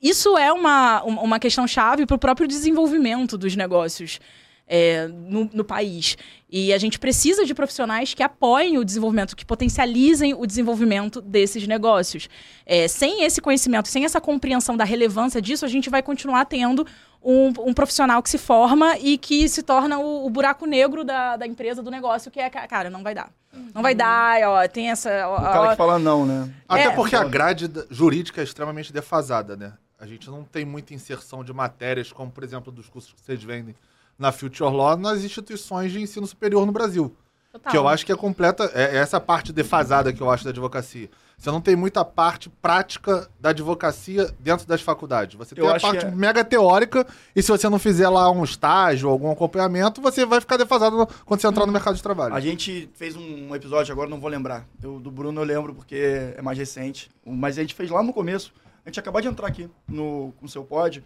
isso 0.00 0.36
é 0.36 0.52
uma, 0.52 1.02
um- 1.04 1.18
uma 1.20 1.38
questão 1.40 1.66
chave 1.66 2.04
para 2.06 2.14
o 2.14 2.18
próprio 2.18 2.46
desenvolvimento 2.46 3.36
dos 3.38 3.56
negócios 3.56 4.20
é, 4.66 5.06
no, 5.08 5.48
no 5.52 5.64
país. 5.64 6.16
E 6.50 6.72
a 6.72 6.78
gente 6.78 6.98
precisa 6.98 7.44
de 7.44 7.54
profissionais 7.54 8.14
que 8.14 8.22
apoiem 8.22 8.78
o 8.78 8.84
desenvolvimento, 8.84 9.36
que 9.36 9.44
potencializem 9.44 10.34
o 10.34 10.46
desenvolvimento 10.46 11.20
desses 11.20 11.66
negócios. 11.66 12.28
É, 12.64 12.88
sem 12.88 13.22
esse 13.24 13.40
conhecimento, 13.40 13.88
sem 13.88 14.04
essa 14.04 14.20
compreensão 14.20 14.76
da 14.76 14.84
relevância 14.84 15.40
disso, 15.42 15.64
a 15.64 15.68
gente 15.68 15.90
vai 15.90 16.02
continuar 16.02 16.44
tendo 16.46 16.86
um, 17.22 17.48
um 17.68 17.74
profissional 17.74 18.22
que 18.22 18.30
se 18.30 18.38
forma 18.38 18.96
e 18.98 19.18
que 19.18 19.48
se 19.48 19.62
torna 19.62 19.98
o, 19.98 20.26
o 20.26 20.30
buraco 20.30 20.64
negro 20.66 21.04
da, 21.04 21.36
da 21.36 21.46
empresa, 21.46 21.82
do 21.82 21.90
negócio, 21.90 22.30
que 22.30 22.38
é, 22.38 22.48
ca- 22.48 22.66
cara, 22.68 22.88
não 22.88 23.02
vai 23.02 23.14
dar. 23.14 23.30
Não 23.74 23.82
vai 23.82 23.94
dar, 23.94 24.40
ó, 24.48 24.68
tem 24.68 24.90
essa... 24.90 25.26
ó, 25.28 25.34
O 25.36 25.40
cara 25.42 25.60
ó, 25.62 25.70
que 25.70 25.76
fala 25.76 25.98
não, 25.98 26.24
né? 26.26 26.50
Até 26.68 26.84
É. 26.84 26.90
porque 26.90 27.16
a 27.16 27.24
grade 27.24 27.70
jurídica 27.90 28.40
é 28.40 28.44
extremamente 28.44 28.92
defasada, 28.92 29.56
né? 29.56 29.72
A 29.98 30.06
gente 30.06 30.28
não 30.28 30.44
tem 30.44 30.64
muita 30.64 30.92
inserção 30.92 31.42
de 31.42 31.52
matérias, 31.54 32.12
como, 32.12 32.30
por 32.30 32.44
exemplo, 32.44 32.70
dos 32.70 32.88
cursos 32.88 33.12
que 33.14 33.20
vocês 33.22 33.42
vendem 33.42 33.74
na 34.18 34.32
Future 34.32 34.70
Law, 34.74 34.96
nas 34.96 35.22
instituições 35.24 35.92
de 35.92 36.00
ensino 36.00 36.26
superior 36.26 36.64
no 36.66 36.72
Brasil. 36.72 37.14
total. 37.52 37.70
Que 37.70 37.76
eu 37.78 37.88
acho 37.88 38.04
que 38.04 38.12
é 38.12 38.16
completa. 38.16 38.70
É 38.74 38.96
é 38.96 38.98
essa 38.98 39.20
parte 39.20 39.52
defasada 39.52 40.12
que 40.12 40.20
eu 40.20 40.30
acho 40.30 40.44
da 40.44 40.50
advocacia. 40.50 41.08
Você 41.38 41.50
não 41.50 41.60
tem 41.60 41.76
muita 41.76 42.02
parte 42.02 42.48
prática 42.48 43.28
da 43.38 43.50
advocacia 43.50 44.34
dentro 44.40 44.66
das 44.66 44.80
faculdades. 44.80 45.36
Você 45.36 45.54
tem 45.54 45.62
Eu 45.62 45.70
a 45.74 45.78
parte 45.78 46.06
é- 46.06 46.10
mega 46.10 46.42
teórica, 46.42 47.06
e 47.34 47.42
se 47.42 47.50
você 47.50 47.68
não 47.68 47.78
fizer 47.78 48.08
lá 48.08 48.30
um 48.30 48.42
estágio, 48.42 49.10
algum 49.10 49.30
acompanhamento, 49.30 50.00
você 50.00 50.24
vai 50.24 50.40
ficar 50.40 50.56
defasado 50.56 51.06
quando 51.26 51.40
você 51.40 51.46
entrar 51.46 51.66
no 51.66 51.72
mercado 51.72 51.94
de 51.94 52.02
trabalho. 52.02 52.34
A 52.34 52.40
gente 52.40 52.88
fez 52.94 53.14
um 53.16 53.54
episódio, 53.54 53.92
agora 53.92 54.08
não 54.08 54.18
vou 54.18 54.30
lembrar. 54.30 54.66
Eu, 54.82 54.98
do 54.98 55.10
Bruno 55.10 55.38
eu 55.40 55.44
lembro 55.44 55.74
porque 55.74 56.32
é 56.34 56.40
mais 56.40 56.56
recente. 56.56 57.10
Mas 57.24 57.58
a 57.58 57.60
gente 57.60 57.74
fez 57.74 57.90
lá 57.90 58.02
no 58.02 58.14
começo. 58.14 58.50
A 58.84 58.88
gente 58.88 58.98
acabou 59.00 59.20
de 59.20 59.28
entrar 59.28 59.48
aqui 59.48 59.68
no, 59.86 60.32
com 60.38 60.46
o 60.46 60.48
seu 60.48 60.64
pod. 60.64 61.04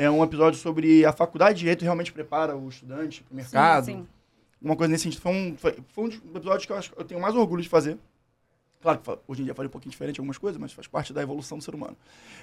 É 0.00 0.08
um 0.08 0.22
episódio 0.22 0.58
sobre 0.60 1.04
a 1.04 1.12
faculdade 1.12 1.54
de 1.54 1.60
Direito 1.60 1.82
realmente 1.82 2.12
prepara 2.12 2.56
o 2.56 2.68
estudante 2.68 3.22
para 3.24 3.32
o 3.32 3.36
mercado. 3.36 3.84
sim. 3.86 4.06
uma 4.62 4.76
coisa 4.76 4.90
nesse 4.92 5.02
sentido. 5.04 5.20
Foi 5.20 5.32
um, 5.32 5.56
foi, 5.56 5.78
foi 5.88 6.04
um 6.04 6.08
dos 6.08 6.18
episódios 6.36 6.66
que 6.66 6.72
eu 6.72 6.76
acho 6.76 6.92
que 6.92 7.00
eu 7.00 7.04
tenho 7.04 7.20
mais 7.20 7.34
orgulho 7.34 7.62
de 7.62 7.68
fazer. 7.68 7.98
Claro 8.80 9.00
que 9.00 9.10
hoje 9.26 9.42
em 9.42 9.44
dia 9.44 9.54
faria 9.56 9.66
um 9.66 9.72
pouquinho 9.72 9.90
diferente 9.90 10.18
em 10.18 10.20
algumas 10.20 10.38
coisas, 10.38 10.56
mas 10.60 10.70
faz 10.72 10.86
parte 10.86 11.12
da 11.12 11.20
evolução 11.20 11.58
do 11.58 11.64
ser 11.64 11.74
humano. 11.74 11.96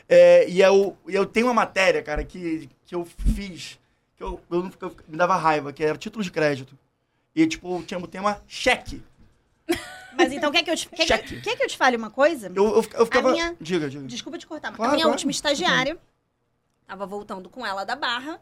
É, 0.10 0.50
e 0.50 0.60
eu, 0.62 0.98
e 1.08 1.16
eu 1.16 1.26
tenho 1.26 1.48
uma 1.48 1.54
matéria, 1.54 2.04
cara, 2.04 2.26
que, 2.26 2.70
que 2.86 2.94
eu 2.94 3.06
fiz, 3.06 3.80
que 4.18 4.24
eu, 4.24 4.42
eu, 4.52 4.70
eu- 4.82 4.96
me 5.08 5.16
dava 5.16 5.38
raiva, 5.38 5.72
que 5.72 5.82
era 5.82 5.98
título 5.98 6.22
de 6.26 6.32
crédito. 6.32 6.78
E, 7.34 7.48
tipo, 7.48 7.82
tinha 7.84 7.98
o 7.98 8.06
tema 8.06 8.42
cheque. 8.48 9.02
Mas 10.18 10.34
então, 10.34 10.52
quer 10.52 10.64
que 10.64 10.72
eu 10.72 10.76
te, 10.76 10.90
quer, 10.90 11.06
quer 11.24 11.56
que 11.56 11.64
eu 11.64 11.68
te 11.68 11.78
fale 11.78 11.96
uma 11.96 12.10
coisa? 12.10 12.52
Eu, 12.54 12.66
eu, 12.68 12.86
eu 12.96 13.06
ficava... 13.06 13.32
minha- 13.32 13.56
Diga, 13.62 13.90
diga. 13.90 14.06
Desculpa 14.08 14.38
te 14.38 14.46
cortar, 14.48 14.72
mas 14.72 14.78
Claro, 14.78 14.92
a 14.92 14.96
minha 14.96 15.04
claro. 15.04 15.14
última 15.16 15.32
estagiária 15.32 15.98
tava 16.88 17.06
voltando 17.06 17.50
com 17.50 17.65
ela 17.65 17.84
da 17.84 17.96
Barra. 17.96 18.39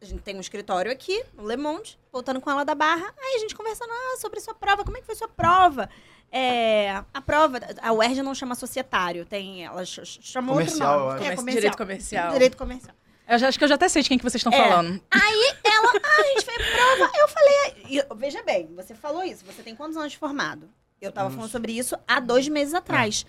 A 0.00 0.04
gente 0.04 0.22
tem 0.22 0.36
um 0.36 0.40
escritório 0.40 0.90
aqui, 0.90 1.22
no 1.34 1.46
Le 1.46 1.56
Monde, 1.56 1.98
voltando 2.10 2.40
com 2.40 2.50
ela 2.50 2.64
da 2.64 2.74
Barra. 2.74 3.14
Aí 3.18 3.36
a 3.36 3.38
gente 3.38 3.54
conversando 3.54 3.90
ah, 3.92 4.16
sobre 4.18 4.40
sua 4.40 4.54
prova, 4.54 4.84
como 4.84 4.96
é 4.96 5.00
que 5.00 5.06
foi 5.06 5.14
sua 5.14 5.28
prova? 5.28 5.88
É, 6.30 6.90
a 7.12 7.20
prova, 7.20 7.60
a 7.80 7.92
UERJ 7.92 8.22
não 8.22 8.34
chama 8.34 8.54
societário, 8.54 9.24
tem, 9.26 9.64
ela 9.64 9.84
ch- 9.84 10.00
ch- 10.04 10.18
chamou 10.22 10.54
Comercial, 10.56 10.92
outro 10.92 11.08
acho. 11.10 11.22
nome. 11.22 11.32
É, 11.32 11.36
Comerci- 11.36 11.56
Direito 11.60 11.76
comercial. 11.76 12.32
Direito 12.32 12.56
comercial. 12.56 12.96
Eu 13.28 13.38
já, 13.38 13.48
acho 13.48 13.58
que 13.58 13.64
eu 13.64 13.68
já 13.68 13.74
até 13.76 13.88
sei 13.88 14.02
de 14.02 14.08
quem 14.08 14.18
que 14.18 14.24
vocês 14.24 14.40
estão 14.44 14.52
É. 14.52 14.68
falando. 14.68 15.00
Aí 15.10 15.56
ela, 15.62 15.92
ah, 16.02 16.20
a 16.20 16.22
gente 16.24 16.44
fez 16.44 16.70
prova. 16.70 17.12
Eu 17.18 17.28
falei, 17.28 17.84
e 17.88 17.96
eu- 17.98 18.16
veja 18.16 18.42
bem, 18.42 18.74
você 18.74 18.94
falou 18.94 19.22
isso, 19.22 19.44
você 19.44 19.62
tem 19.62 19.76
quantos 19.76 19.96
anos 19.96 20.10
de 20.12 20.18
formado? 20.18 20.68
Eu 21.00 21.12
tava 21.12 21.30
falando 21.30 21.50
sobre 21.50 21.72
isso 21.72 21.96
há 22.08 22.18
dois 22.18 22.48
meses 22.48 22.74
atrás. 22.74 23.22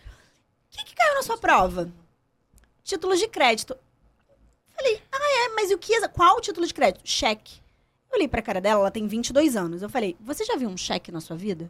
O 0.73 0.77
que, 0.77 0.85
que 0.85 0.95
caiu 0.95 1.13
na 1.15 1.23
sua 1.23 1.37
prova? 1.37 1.91
Títulos 2.83 3.19
de 3.19 3.27
crédito. 3.27 3.75
Falei, 4.75 5.01
ah, 5.11 5.45
é, 5.45 5.49
mas 5.55 5.71
o 5.71 5.77
que? 5.77 6.07
Qual 6.09 6.37
o 6.37 6.41
título 6.41 6.65
de 6.65 6.73
crédito? 6.73 7.01
Cheque. 7.07 7.61
Eu 8.09 8.17
olhei 8.17 8.27
pra 8.27 8.41
cara 8.41 8.59
dela, 8.61 8.81
ela 8.81 8.91
tem 8.91 9.07
22 9.07 9.55
anos. 9.55 9.81
Eu 9.81 9.89
falei, 9.89 10.15
você 10.19 10.43
já 10.45 10.55
viu 10.55 10.69
um 10.69 10.77
cheque 10.77 11.11
na 11.11 11.19
sua 11.21 11.35
vida? 11.35 11.69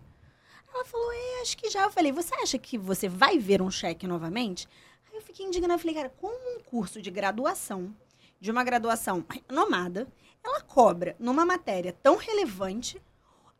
Ela 0.73 0.83
falou, 0.85 1.11
é, 1.11 1.41
acho 1.41 1.55
que 1.57 1.69
já. 1.69 1.83
Eu 1.83 1.91
falei, 1.91 2.11
você 2.11 2.33
acha 2.35 2.57
que 2.57 2.77
você 2.77 3.07
vai 3.07 3.37
ver 3.37 3.61
um 3.61 3.69
cheque 3.71 4.07
novamente? 4.07 4.67
Aí 5.09 5.17
eu 5.17 5.21
fiquei 5.21 5.45
indignada. 5.45 5.75
Eu 5.75 5.79
falei, 5.79 5.95
cara, 5.95 6.09
como 6.19 6.33
um 6.57 6.59
curso 6.61 7.01
de 7.01 7.11
graduação, 7.11 7.93
de 8.39 8.49
uma 8.51 8.63
graduação 8.63 9.23
renomada, 9.29 10.07
ela 10.43 10.59
cobra 10.61 11.15
numa 11.19 11.45
matéria 11.45 11.95
tão 12.03 12.17
relevante 12.17 13.01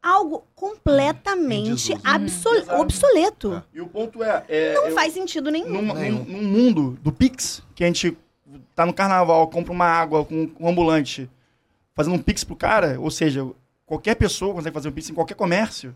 algo 0.02 0.46
completamente 0.54 1.94
desuso. 1.94 2.02
absol- 2.04 2.58
Exato. 2.58 2.82
obsoleto. 2.82 3.64
E 3.74 3.80
o 3.80 3.88
ponto 3.88 4.22
é... 4.24 4.44
é 4.50 4.74
Não 4.74 4.88
eu- 4.88 4.94
faz 4.96 5.14
sentido 5.14 5.50
nenhum. 5.50 5.82
num, 5.82 5.94
Nenhum. 5.94 6.24
num- 6.26 6.42
num 6.42 6.44
mundo 6.50 7.00
do 7.02 7.12
Pix, 7.12 7.62
que 7.74 7.84
a 7.84 7.88
gente 7.88 8.18
tá 8.75 8.86
no 8.86 8.93
carnaval, 8.93 9.48
compra 9.48 9.72
uma 9.72 9.86
água 9.86 10.25
com 10.25 10.50
um 10.60 10.67
ambulante, 10.69 11.29
fazendo 11.95 12.15
um 12.15 12.22
Pix 12.22 12.43
pro 12.43 12.55
cara, 12.55 13.00
ou 13.00 13.12
seja, 13.12 13.45
qualquer 13.86 14.15
pessoa 14.15 14.53
consegue 14.53 14.74
fazer 14.74 14.89
um 14.89 14.91
Pix 14.91 15.10
em 15.10 15.13
qualquer 15.13 15.36
comércio, 15.36 15.95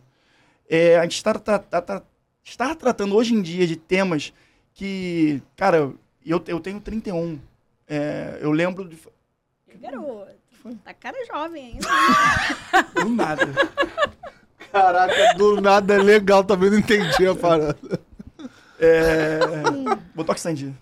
é, 0.69 0.97
a 0.97 1.03
gente 1.03 1.15
está, 1.15 1.33
tá- 1.33 1.59
tá- 1.59 1.81
tá- 1.81 2.03
está 2.43 2.75
tratando 2.75 3.15
hoje 3.15 3.33
em 3.33 3.41
dia 3.41 3.65
de 3.65 3.75
temas 3.75 4.33
que, 4.73 5.41
cara, 5.55 5.91
eu, 6.25 6.43
eu 6.47 6.59
tenho 6.59 6.79
31. 6.79 7.39
É, 7.87 8.37
eu 8.41 8.51
lembro 8.51 8.87
de. 8.87 8.97
Garoto, 9.79 10.27
tá 10.83 10.93
cara 10.93 11.17
jovem 11.25 11.65
ainda. 11.73 11.87
Do 12.93 13.09
nada. 13.09 13.47
Caraca, 14.71 15.33
do 15.37 15.61
nada 15.61 15.93
é 15.95 15.97
legal, 15.97 16.43
também 16.43 16.69
não 16.69 16.77
entendi 16.79 17.25
a 17.25 17.33
parada. 17.33 17.77
É, 18.79 19.39
Botox 20.13 20.41
Sandy. 20.41 20.75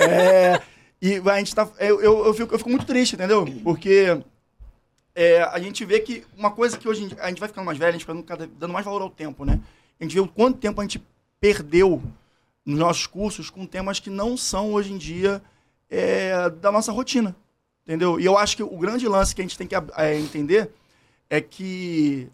É, 0.00 0.60
e 1.00 1.16
a 1.16 1.38
gente 1.38 1.54
tá. 1.54 1.68
Eu, 1.78 2.00
eu, 2.00 2.26
eu, 2.26 2.34
fico, 2.34 2.54
eu 2.54 2.58
fico 2.58 2.70
muito 2.70 2.86
triste, 2.86 3.14
entendeu? 3.14 3.46
Porque 3.62 4.20
é, 5.14 5.42
a 5.42 5.58
gente 5.58 5.84
vê 5.84 6.00
que 6.00 6.24
uma 6.36 6.50
coisa 6.50 6.76
que 6.76 6.88
hoje 6.88 7.04
em 7.04 7.08
dia, 7.08 7.18
a 7.20 7.28
gente 7.28 7.40
vai 7.40 7.48
ficando 7.48 7.64
mais 7.64 7.78
velho, 7.78 7.90
a 7.90 7.98
gente 7.98 8.06
vai 8.06 8.48
dando 8.58 8.72
mais 8.72 8.84
valor 8.84 9.02
ao 9.02 9.10
tempo, 9.10 9.44
né? 9.44 9.60
A 9.98 10.04
gente 10.04 10.14
vê 10.14 10.20
o 10.20 10.28
quanto 10.28 10.58
tempo 10.58 10.80
a 10.80 10.84
gente 10.84 11.02
perdeu 11.40 12.02
nos 12.64 12.78
nossos 12.78 13.06
cursos 13.06 13.48
com 13.50 13.66
temas 13.66 13.98
que 13.98 14.10
não 14.10 14.36
são 14.36 14.72
hoje 14.72 14.92
em 14.92 14.98
dia 14.98 15.42
é, 15.90 16.50
da 16.50 16.70
nossa 16.70 16.92
rotina. 16.92 17.34
Entendeu? 17.84 18.20
E 18.20 18.24
eu 18.24 18.36
acho 18.36 18.56
que 18.56 18.62
o 18.62 18.76
grande 18.76 19.08
lance 19.08 19.34
que 19.34 19.40
a 19.40 19.44
gente 19.44 19.56
tem 19.56 19.66
que 19.66 19.74
é, 19.74 20.18
entender 20.18 20.70
é 21.30 21.40
que 21.40 22.28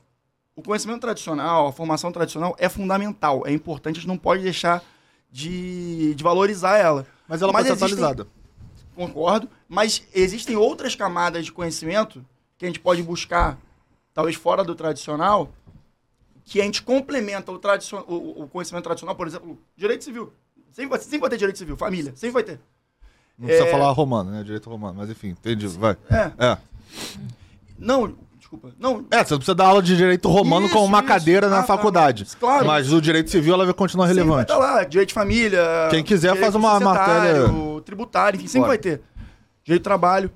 o 0.56 0.62
conhecimento 0.62 1.00
tradicional, 1.00 1.68
a 1.68 1.73
formação 1.73 2.11
tradicional 2.11 2.56
é 2.59 2.68
fundamental, 2.68 3.47
é 3.47 3.52
importante, 3.52 3.97
a 3.97 4.00
gente 4.00 4.09
não 4.09 4.18
pode 4.18 4.42
deixar 4.42 4.83
de, 5.30 6.14
de 6.14 6.25
valorizar 6.25 6.78
ela. 6.78 7.06
Mas 7.28 7.40
ela 7.40 7.52
Mas 7.52 7.66
pode 7.66 7.78
ser 7.78 7.85
atualizada. 7.85 8.26
Concordo, 8.94 9.48
mas 9.68 10.02
existem 10.14 10.56
outras 10.56 10.94
camadas 10.94 11.44
de 11.44 11.52
conhecimento 11.52 12.24
que 12.56 12.64
a 12.64 12.68
gente 12.68 12.78
pode 12.80 13.02
buscar, 13.02 13.58
talvez 14.12 14.36
fora 14.36 14.62
do 14.62 14.74
tradicional, 14.74 15.52
que 16.44 16.60
a 16.60 16.64
gente 16.64 16.82
complementa 16.82 17.50
o, 17.50 17.58
tradicio- 17.58 18.04
o, 18.06 18.46
conhecimento 18.48 18.84
tradicional, 18.84 19.16
por 19.16 19.26
exemplo, 19.26 19.58
direito 19.76 20.04
civil. 20.04 20.32
Sempre 20.70 20.90
vai, 20.90 21.00
sempre 21.00 21.18
vai 21.20 21.30
ter 21.30 21.36
direito 21.38 21.58
civil, 21.58 21.76
família, 21.76 22.12
sempre 22.14 22.32
vai 22.34 22.42
ter. 22.44 22.60
Não 23.38 23.46
precisa 23.46 23.68
É. 23.68 23.70
falar 23.70 23.90
romano, 23.90 24.30
né? 24.30 24.42
Direito 24.44 24.70
romano, 24.70 24.98
mas 24.98 25.10
enfim, 25.10 25.28
entendi. 25.30 25.66
Vai. 25.68 25.96
É, 26.10 26.46
É. 26.52 26.58
não, 27.78 28.14
desculpa, 28.54 28.75
não, 28.78 29.04
É, 29.11 29.25
você 29.25 29.34
não 29.34 29.38
precisa 29.38 29.54
dar 29.54 29.66
aula 29.66 29.82
de 29.82 29.96
direito 29.96 30.28
romano 30.28 30.66
Isso, 30.66 30.75
com 30.75 30.84
uma 30.84 30.99
isso. 30.99 31.08
cadeira 31.08 31.49
na 31.49 31.58
Ah, 31.58 31.61
tá. 31.62 31.66
faculdade. 31.66 32.26
Claro. 32.38 32.66
Mas 32.66 32.92
o 32.92 33.00
direito 33.00 33.30
civil 33.30 33.54
ela 33.54 33.64
vai 33.64 33.75
continuar 33.75 34.06
vai 34.06 34.14
relevante. 34.14 34.42
estar 34.52 34.56
lá, 34.58 34.84
direito 34.84 35.08
de 35.08 35.14
família. 35.14 35.62
Quem 35.90 36.02
quiser 36.02 36.37
faz 36.37 36.54
uma 36.54 36.78
matéria. 36.80 37.44
Tributário, 37.84 38.37
enfim, 38.38 38.46
sempre 38.46 38.61
Bora. 38.61 38.68
vai 38.70 38.78
ter. 38.78 39.02
Direito 39.64 39.80
de 39.80 39.84
trabalho. 39.84 40.30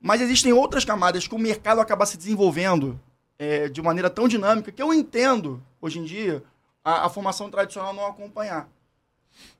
Mas 0.00 0.20
existem 0.20 0.52
outras 0.52 0.84
camadas 0.84 1.26
que 1.26 1.34
o 1.34 1.38
mercado 1.38 1.80
acaba 1.80 2.04
se 2.06 2.16
desenvolvendo 2.16 2.98
é, 3.38 3.68
de 3.68 3.80
maneira 3.82 4.08
tão 4.10 4.28
dinâmica 4.28 4.70
que 4.70 4.82
eu 4.82 4.92
entendo, 4.92 5.62
hoje 5.80 5.98
em 5.98 6.04
dia, 6.04 6.42
a, 6.84 7.06
a 7.06 7.08
formação 7.08 7.50
tradicional 7.50 7.92
não 7.94 8.06
acompanhar. 8.06 8.68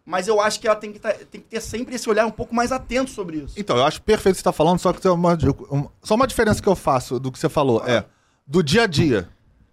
Mas 0.07 0.28
eu 0.28 0.40
acho 0.40 0.61
que 0.61 0.66
ela 0.66 0.76
tem 0.76 0.93
que, 0.93 0.99
tá- 0.99 1.12
tem 1.31 1.40
que 1.40 1.47
ter 1.49 1.61
sempre 1.61 1.95
esse 1.95 2.09
olhar 2.11 2.26
um 2.26 2.31
pouco 2.31 2.54
mais 2.54 2.71
atento 2.73 3.11
sobre 3.11 3.38
isso. 3.38 3.54
Então, 3.57 3.76
eu 3.76 3.85
acho 3.85 4.02
perfeito 4.02 4.35
o 4.35 4.37
que 4.37 4.38
você 4.38 4.40
está 4.40 4.52
falando, 4.52 4.78
só 4.78 4.93
que 4.93 5.00
tem 5.00 5.11
uma, 5.11 5.33
um- 5.71 5.88
só 6.02 6.14
uma 6.14 6.26
diferença 6.26 6.61
que 6.62 6.69
eu 6.69 6.76
faço 6.76 7.19
do 7.19 7.33
que 7.33 7.38
você 7.38 7.49
falou 7.49 7.83
é 7.87 8.04
do 8.47 8.62
dia 8.62 8.83
a 8.83 8.87
dia. 8.87 9.28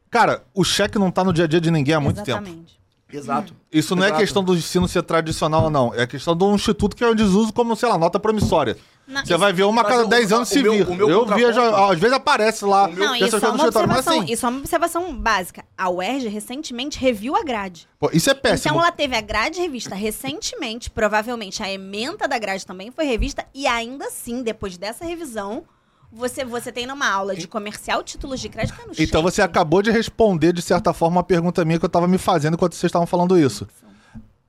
Cara, 0.10 0.44
o 0.54 0.64
cheque 0.64 0.98
não 0.98 1.12
tá 1.12 1.24
no 1.24 1.34
dia 1.34 1.46
a 1.46 1.48
dia 1.48 1.60
de 1.62 1.70
ninguém 1.72 1.96
há 1.96 2.00
muito 2.00 2.18
tempo. 2.24 2.40
Exatamente. 2.42 2.80
Exato. 3.14 3.54
Isso 3.70 3.94
não 3.94 4.04
é 4.04 4.08
Exato. 4.08 4.22
questão 4.22 4.42
do 4.44 4.56
ensino 4.56 4.88
ser 4.88 5.04
tradicional 5.04 5.64
ou 5.66 5.70
não. 5.70 5.94
É 5.94 6.08
questão 6.08 6.34
de 6.36 6.44
um 6.46 6.56
instituto 6.56 6.96
que 6.96 7.04
é 7.04 7.10
um 7.10 7.16
desuso 7.16 7.52
como, 7.52 7.76
sei 7.76 7.90
lá, 7.90 7.98
nota 7.98 8.18
promissória. 8.18 8.78
Não, 9.08 9.22
Você 9.26 9.34
isso- 9.34 9.40
vai 9.40 9.52
ver 9.52 9.64
uma 9.64 9.82
a 9.82 9.86
cada 9.86 10.06
o- 10.06 10.08
10 10.08 10.32
anos 10.32 10.48
se 10.48 10.62
vir. 10.64 10.88
Eu 11.00 11.26
via, 11.26 11.52
já, 11.52 11.92
às 11.92 12.00
vezes 12.00 12.16
aparece 12.16 12.64
lá. 12.64 12.88
Meu- 12.88 13.08
Não, 13.08 13.16
isso 13.16 13.36
é, 13.36 13.50
uma 13.50 13.66
observação, 13.66 14.20
assim, 14.22 14.32
isso 14.32 14.46
é 14.46 14.50
uma 14.50 14.60
observação 14.60 15.14
básica. 15.16 15.66
A 15.78 15.90
UERJ 15.90 16.28
recentemente 16.30 16.98
reviu 17.00 17.36
a 17.36 17.44
grade. 17.44 17.88
pô, 18.00 18.10
isso 18.14 18.30
é 18.30 18.34
péssimo. 18.34 18.72
Então 18.74 18.82
ela 18.82 18.92
teve 18.92 19.16
a 19.16 19.22
grade 19.22 19.60
revista 19.60 19.96
recentemente, 19.96 20.90
provavelmente 20.90 21.62
a 21.62 21.70
ementa 21.72 22.28
da 22.28 22.38
grade 22.40 22.66
também 22.66 22.90
foi 22.92 23.06
revista, 23.06 23.46
e 23.54 23.68
ainda 23.68 24.06
assim, 24.06 24.44
depois 24.44 24.78
dessa 24.78 25.04
revisão, 25.04 25.64
você, 26.12 26.46
você 26.46 26.72
tem 26.72 26.86
numa 26.86 27.10
aula 27.10 27.36
de 27.36 27.48
comercial 27.48 28.04
títulos 28.04 28.40
de 28.40 28.50
crédito 28.50 28.76
que 28.76 28.82
é 28.82 28.86
no 28.86 28.92
Então 28.94 29.06
cheque. 29.06 29.22
você 29.24 29.42
acabou 29.42 29.82
de 29.82 29.92
responder, 29.92 30.54
de 30.54 30.62
certa 30.62 30.94
forma, 30.94 31.18
uma 31.18 31.24
pergunta 31.24 31.66
minha 31.66 31.80
que 31.80 31.86
eu 31.86 31.90
tava 31.90 32.08
me 32.08 32.18
fazendo 32.18 32.54
enquanto 32.54 32.76
vocês 32.76 32.90
estavam 32.90 33.06
falando 33.08 33.38
isso. 33.38 33.68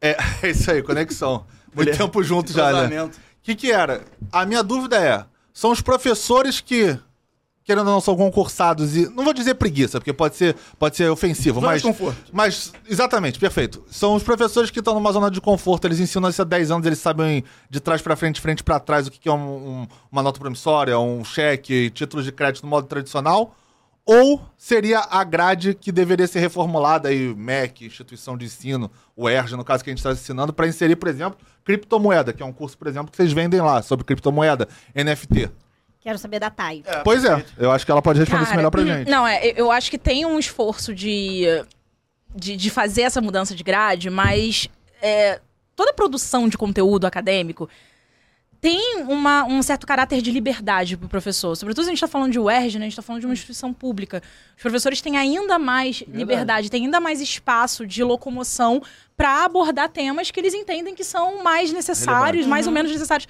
É, 0.01 0.17
é 0.43 0.51
isso 0.51 0.71
aí, 0.71 0.83
conexão. 0.83 1.47
Muito 1.75 1.97
tempo 1.97 2.23
junto 2.23 2.53
já, 2.53 2.87
né? 2.87 3.09
Que, 3.43 3.55
que 3.55 3.73
era? 3.73 4.03
A 4.31 4.45
minha 4.47 4.63
dúvida 4.63 4.97
é: 4.97 5.25
são 5.53 5.71
os 5.71 5.81
professores 5.81 6.61
que, 6.61 6.99
querendo 7.65 7.87
ou 7.87 7.93
não, 7.95 8.01
são 8.01 8.17
concursados 8.17 8.97
e. 8.97 9.09
Não 9.15 9.25
vou 9.25 9.35
dizer 9.35 9.55
preguiça, 9.55 9.99
porque 9.99 10.13
pode 10.13 10.37
ser, 10.37 10.55
pode 10.79 10.97
ser 10.97 11.11
ofensivo, 11.11 11.61
Zona 11.61 11.73
mas. 11.73 11.83
de 11.83 11.89
conforto. 11.89 12.31
Mas, 12.33 12.73
exatamente, 12.89 13.39
perfeito. 13.39 13.83
São 13.91 14.15
os 14.15 14.23
professores 14.23 14.71
que 14.71 14.79
estão 14.79 14.95
numa 14.95 15.13
zona 15.13 15.31
de 15.31 15.41
conforto, 15.41 15.87
eles 15.87 15.99
ensinam 16.01 16.29
isso 16.29 16.41
há 16.41 16.45
10 16.45 16.71
anos, 16.71 16.87
eles 16.87 16.99
sabem 16.99 17.45
de 17.69 17.81
trás 17.81 18.01
pra 18.01 18.15
frente, 18.17 18.41
frente 18.41 18.63
pra 18.63 18.79
trás, 18.79 19.07
o 19.07 19.11
que, 19.11 19.19
que 19.19 19.29
é 19.29 19.33
um- 19.33 19.37
um- 19.83 19.87
uma 20.11 20.23
nota 20.23 20.39
promissória, 20.39 20.99
um 20.99 21.25
cheque, 21.25 21.91
títulos 21.91 22.25
de 22.25 22.33
crédito 22.33 22.63
no 22.63 22.71
modo 22.71 22.87
tradicional. 22.87 23.57
Ou 24.05 24.43
seria 24.57 24.99
a 24.99 25.23
grade 25.23 25.75
que 25.75 25.93
deveria 25.93 26.27
ser 26.27 26.41
reformulada 26.41 27.09
aí, 27.09 27.33
MEC, 27.35 27.87
instituição 27.87 28.37
de 28.37 28.47
ensino, 28.47 28.91
o 29.17 29.29
ERJ, 29.29 29.57
no 29.57 29.65
caso 29.65 29.85
que 29.85 29.91
a 29.91 29.93
gente 29.93 29.99
está 29.99 30.11
ensinando, 30.11 30.53
para 30.53 30.67
inserir, 30.67 30.97
por 30.97 31.09
exemplo, 31.09 31.39
criptomoeda, 31.65 32.33
que 32.33 32.43
é 32.43 32.47
um 32.47 32.53
curso, 32.53 32.77
por 32.77 32.89
exemplo, 32.89 33.11
que 33.13 33.17
vocês 33.17 33.33
vendem 33.33 33.61
lá 33.61 33.81
sobre 33.81 34.05
criptomoeda, 34.05 34.69
NFT. 34.95 35.49
Quero 36.01 36.19
saber 36.19 36.41
da 36.41 36.51
TAI. 36.51 36.83
É, 36.85 36.97
Pois 37.05 37.25
é, 37.25 37.45
eu 37.57 37.71
acho 37.71 37.87
que 37.87 37.93
ela 37.93 38.03
pode 38.03 38.19
responder 38.19 38.41
isso 38.43 38.51
Cara, 38.51 38.57
melhor 38.57 38.71
pra 38.73 38.85
gente. 38.85 39.09
Não, 39.09 39.25
é, 39.25 39.47
eu- 39.51 39.55
eu 39.57 39.71
acho 39.71 39.89
que 39.89 39.97
tem 39.99 40.27
um 40.27 40.37
esforço 40.37 40.93
de, 40.93 41.45
de, 42.35 42.57
de 42.57 42.71
fazer 42.71 43.03
essa 43.03 43.21
mudança 43.21 43.55
de 43.55 43.63
grade, 43.63 44.11
mas 44.11 44.69
é, 45.01 45.41
toda 45.77 45.93
produção 45.93 46.49
de 46.49 46.59
conteúdo 46.59 47.07
acadêmico 47.07 47.69
tem 48.63 49.03
uma- 49.09 49.45
um 49.45 49.61
certo 49.61 49.85
caráter 49.85 50.23
de 50.23 50.31
liberdade 50.31 50.97
pro 50.97 51.09
professor. 51.09 51.57
Sobretudo 51.57 51.83
se 51.83 51.91
a 51.91 51.93
gente 51.93 52.01
tá 52.01 52.07
falando 52.07 52.31
de 52.31 52.39
UERJ, 52.39 52.79
né? 52.79 52.87
A 52.87 52.89
gente 52.89 52.95
tá 52.97 53.03
falando 53.03 53.21
de 53.21 53.27
uma 53.27 53.33
instituição 53.33 53.73
pública. 53.75 54.23
Os 54.57 54.63
professores 54.63 55.01
têm 55.01 55.17
ainda 55.17 55.59
mais 55.59 56.05
liberdade, 56.07 56.71
têm 56.71 56.85
ainda 56.85 57.01
mais 57.01 57.21
espaço 57.21 57.85
de 57.85 58.05
locomoção 58.05 58.81
para 59.17 59.45
abordar 59.45 59.89
temas 59.89 60.31
que 60.31 60.39
eles 60.39 60.55
entendem 60.55 60.95
que 60.95 61.03
são 61.03 61.43
mais 61.43 61.73
necessários, 61.73 62.47
mais 62.47 62.67
ou 62.69 62.73
menos 62.73 62.93
necessários. 62.93 63.29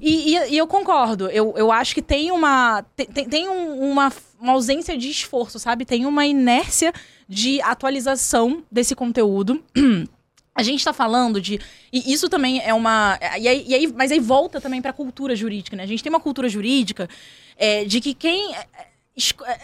E, 0.00 0.34
e- 0.34 0.54
e 0.54 0.58
eu 0.58 0.66
concordo. 0.66 1.28
Eu, 1.28 1.54
eu 1.56 1.70
acho 1.70 1.94
que 1.94 2.02
tem 2.02 2.32
uma. 2.32 2.82
Tem, 2.96 3.06
tem- 3.06 3.28
tem 3.28 3.48
um- 3.48 3.78
uma, 3.92 4.12
uma 4.40 4.54
ausência 4.54 4.98
de 4.98 5.08
esforço, 5.08 5.58
sabe? 5.60 5.84
Tem 5.84 6.04
uma 6.04 6.26
inércia 6.26 6.92
de 7.28 7.60
atualização 7.62 8.64
desse 8.72 8.94
conteúdo. 8.96 9.62
A 10.54 10.62
gente 10.62 10.84
tá 10.84 10.92
falando 10.92 11.40
de. 11.40 11.60
E 11.92 12.12
isso 12.12 12.28
também 12.28 12.60
é 12.64 12.72
uma. 12.72 13.18
E 13.40 13.48
aí, 13.48 13.64
e 13.66 13.74
aí- 13.74 13.92
mas 13.94 14.12
aí 14.12 14.20
volta 14.20 14.60
também 14.60 14.80
pra 14.80 14.92
cultura 14.92 15.34
jurídica, 15.34 15.76
né? 15.76 15.82
A 15.82 15.86
gente 15.86 16.02
tem 16.02 16.10
uma 16.10 16.20
cultura 16.20 16.48
jurídica 16.48 17.08
é, 17.56 17.84
de 17.84 18.00
que 18.00 18.14
quem. 18.14 18.54
é, 18.54 18.58
é, 18.58 18.86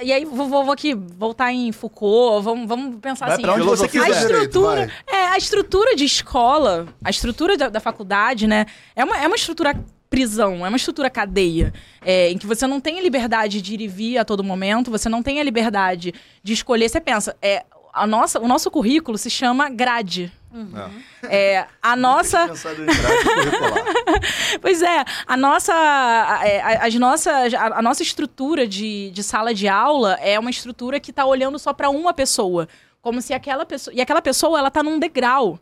é, 0.00 0.04
E 0.04 0.12
aí, 0.12 0.25
vou, 0.25 0.49
vou- 0.49 0.73
aqui 0.73 0.94
voltar 0.94 1.52
em 1.52 1.70
Foucault, 1.73 2.42
vamos, 2.44 2.66
vamos 2.68 2.97
pensar 3.00 3.26
Vai 3.26 3.35
assim. 3.35 3.42
pra 3.42 3.54
onde 3.54 3.64
você 3.64 3.85
A 3.85 3.88
quiser. 3.88 4.04
direito, 4.06 4.35
estrutura, 4.47 4.90
vai. 5.06 5.20
é, 5.20 5.26
a 5.28 5.37
estrutura 5.38 5.94
de 5.94 6.04
escola, 6.04 6.88
a 7.04 7.11
estrutura 7.11 7.56
da, 7.56 7.68
da 7.68 7.80
faculdade, 7.80 8.47
né? 8.49 8.66
É 8.97 9.04
uma, 9.04 9.16
é 9.16 9.26
uma 9.28 9.37
estrutura 9.37 9.78
prisão, 10.09 10.66
é 10.66 10.68
uma 10.68 10.76
estrutura 10.76 11.09
cadeia, 11.09 11.73
é, 12.02 12.30
em 12.32 12.37
que 12.38 12.47
você 12.47 12.66
não 12.66 12.80
tem 12.80 12.99
a 12.99 13.02
liberdade 13.02 13.62
de 13.62 13.75
ir 13.75 13.80
e 13.80 13.87
vir 13.87 14.18
a 14.18 14.25
todo 14.25 14.42
momento, 14.42 14.90
você 14.90 15.09
não 15.09 15.23
tem 15.23 15.38
a 15.40 15.44
liberdade 15.44 16.12
de 16.42 16.52
escolher. 16.52 16.88
Você 16.88 17.00
pensa, 17.00 17.37
é, 17.40 17.64
a 17.92 18.06
nossa, 18.09 18.40
o 18.40 18.49
nosso 18.49 18.70
currículo 18.73 19.16
se 19.16 19.30
chama 19.30 19.68
grade. 19.68 20.32
É, 21.28 21.66
a 21.80 21.95
nossa. 21.97 22.47
Pois 24.61 24.83
é, 24.83 25.04
a 25.26 25.37
nossa, 25.37 25.73
a, 25.73 26.35
a- 26.42 26.87
as 26.87 26.95
nossas, 26.97 27.54
a, 27.54 27.78
a 27.78 27.83
nossa 27.83 28.02
estrutura 28.02 28.66
de, 28.66 29.11
de 29.11 29.23
sala 29.23 29.54
de 29.54 29.69
aula 29.69 30.14
é 30.21 30.38
uma 30.38 30.50
estrutura 30.50 30.99
que 31.00 31.11
está 31.11 31.25
olhando 31.25 31.59
só 31.59 31.73
para 31.73 31.88
uma 31.90 32.12
pessoa, 32.12 32.69
como 33.00 33.21
se 33.23 33.33
aquela 33.33 33.64
pessoa 33.64 33.95
e 33.95 34.00
aquela 34.00 34.21
pessoa 34.23 34.59
ela 34.59 34.71
tá 34.71 34.83
num 34.83 34.99
degrau, 34.99 35.59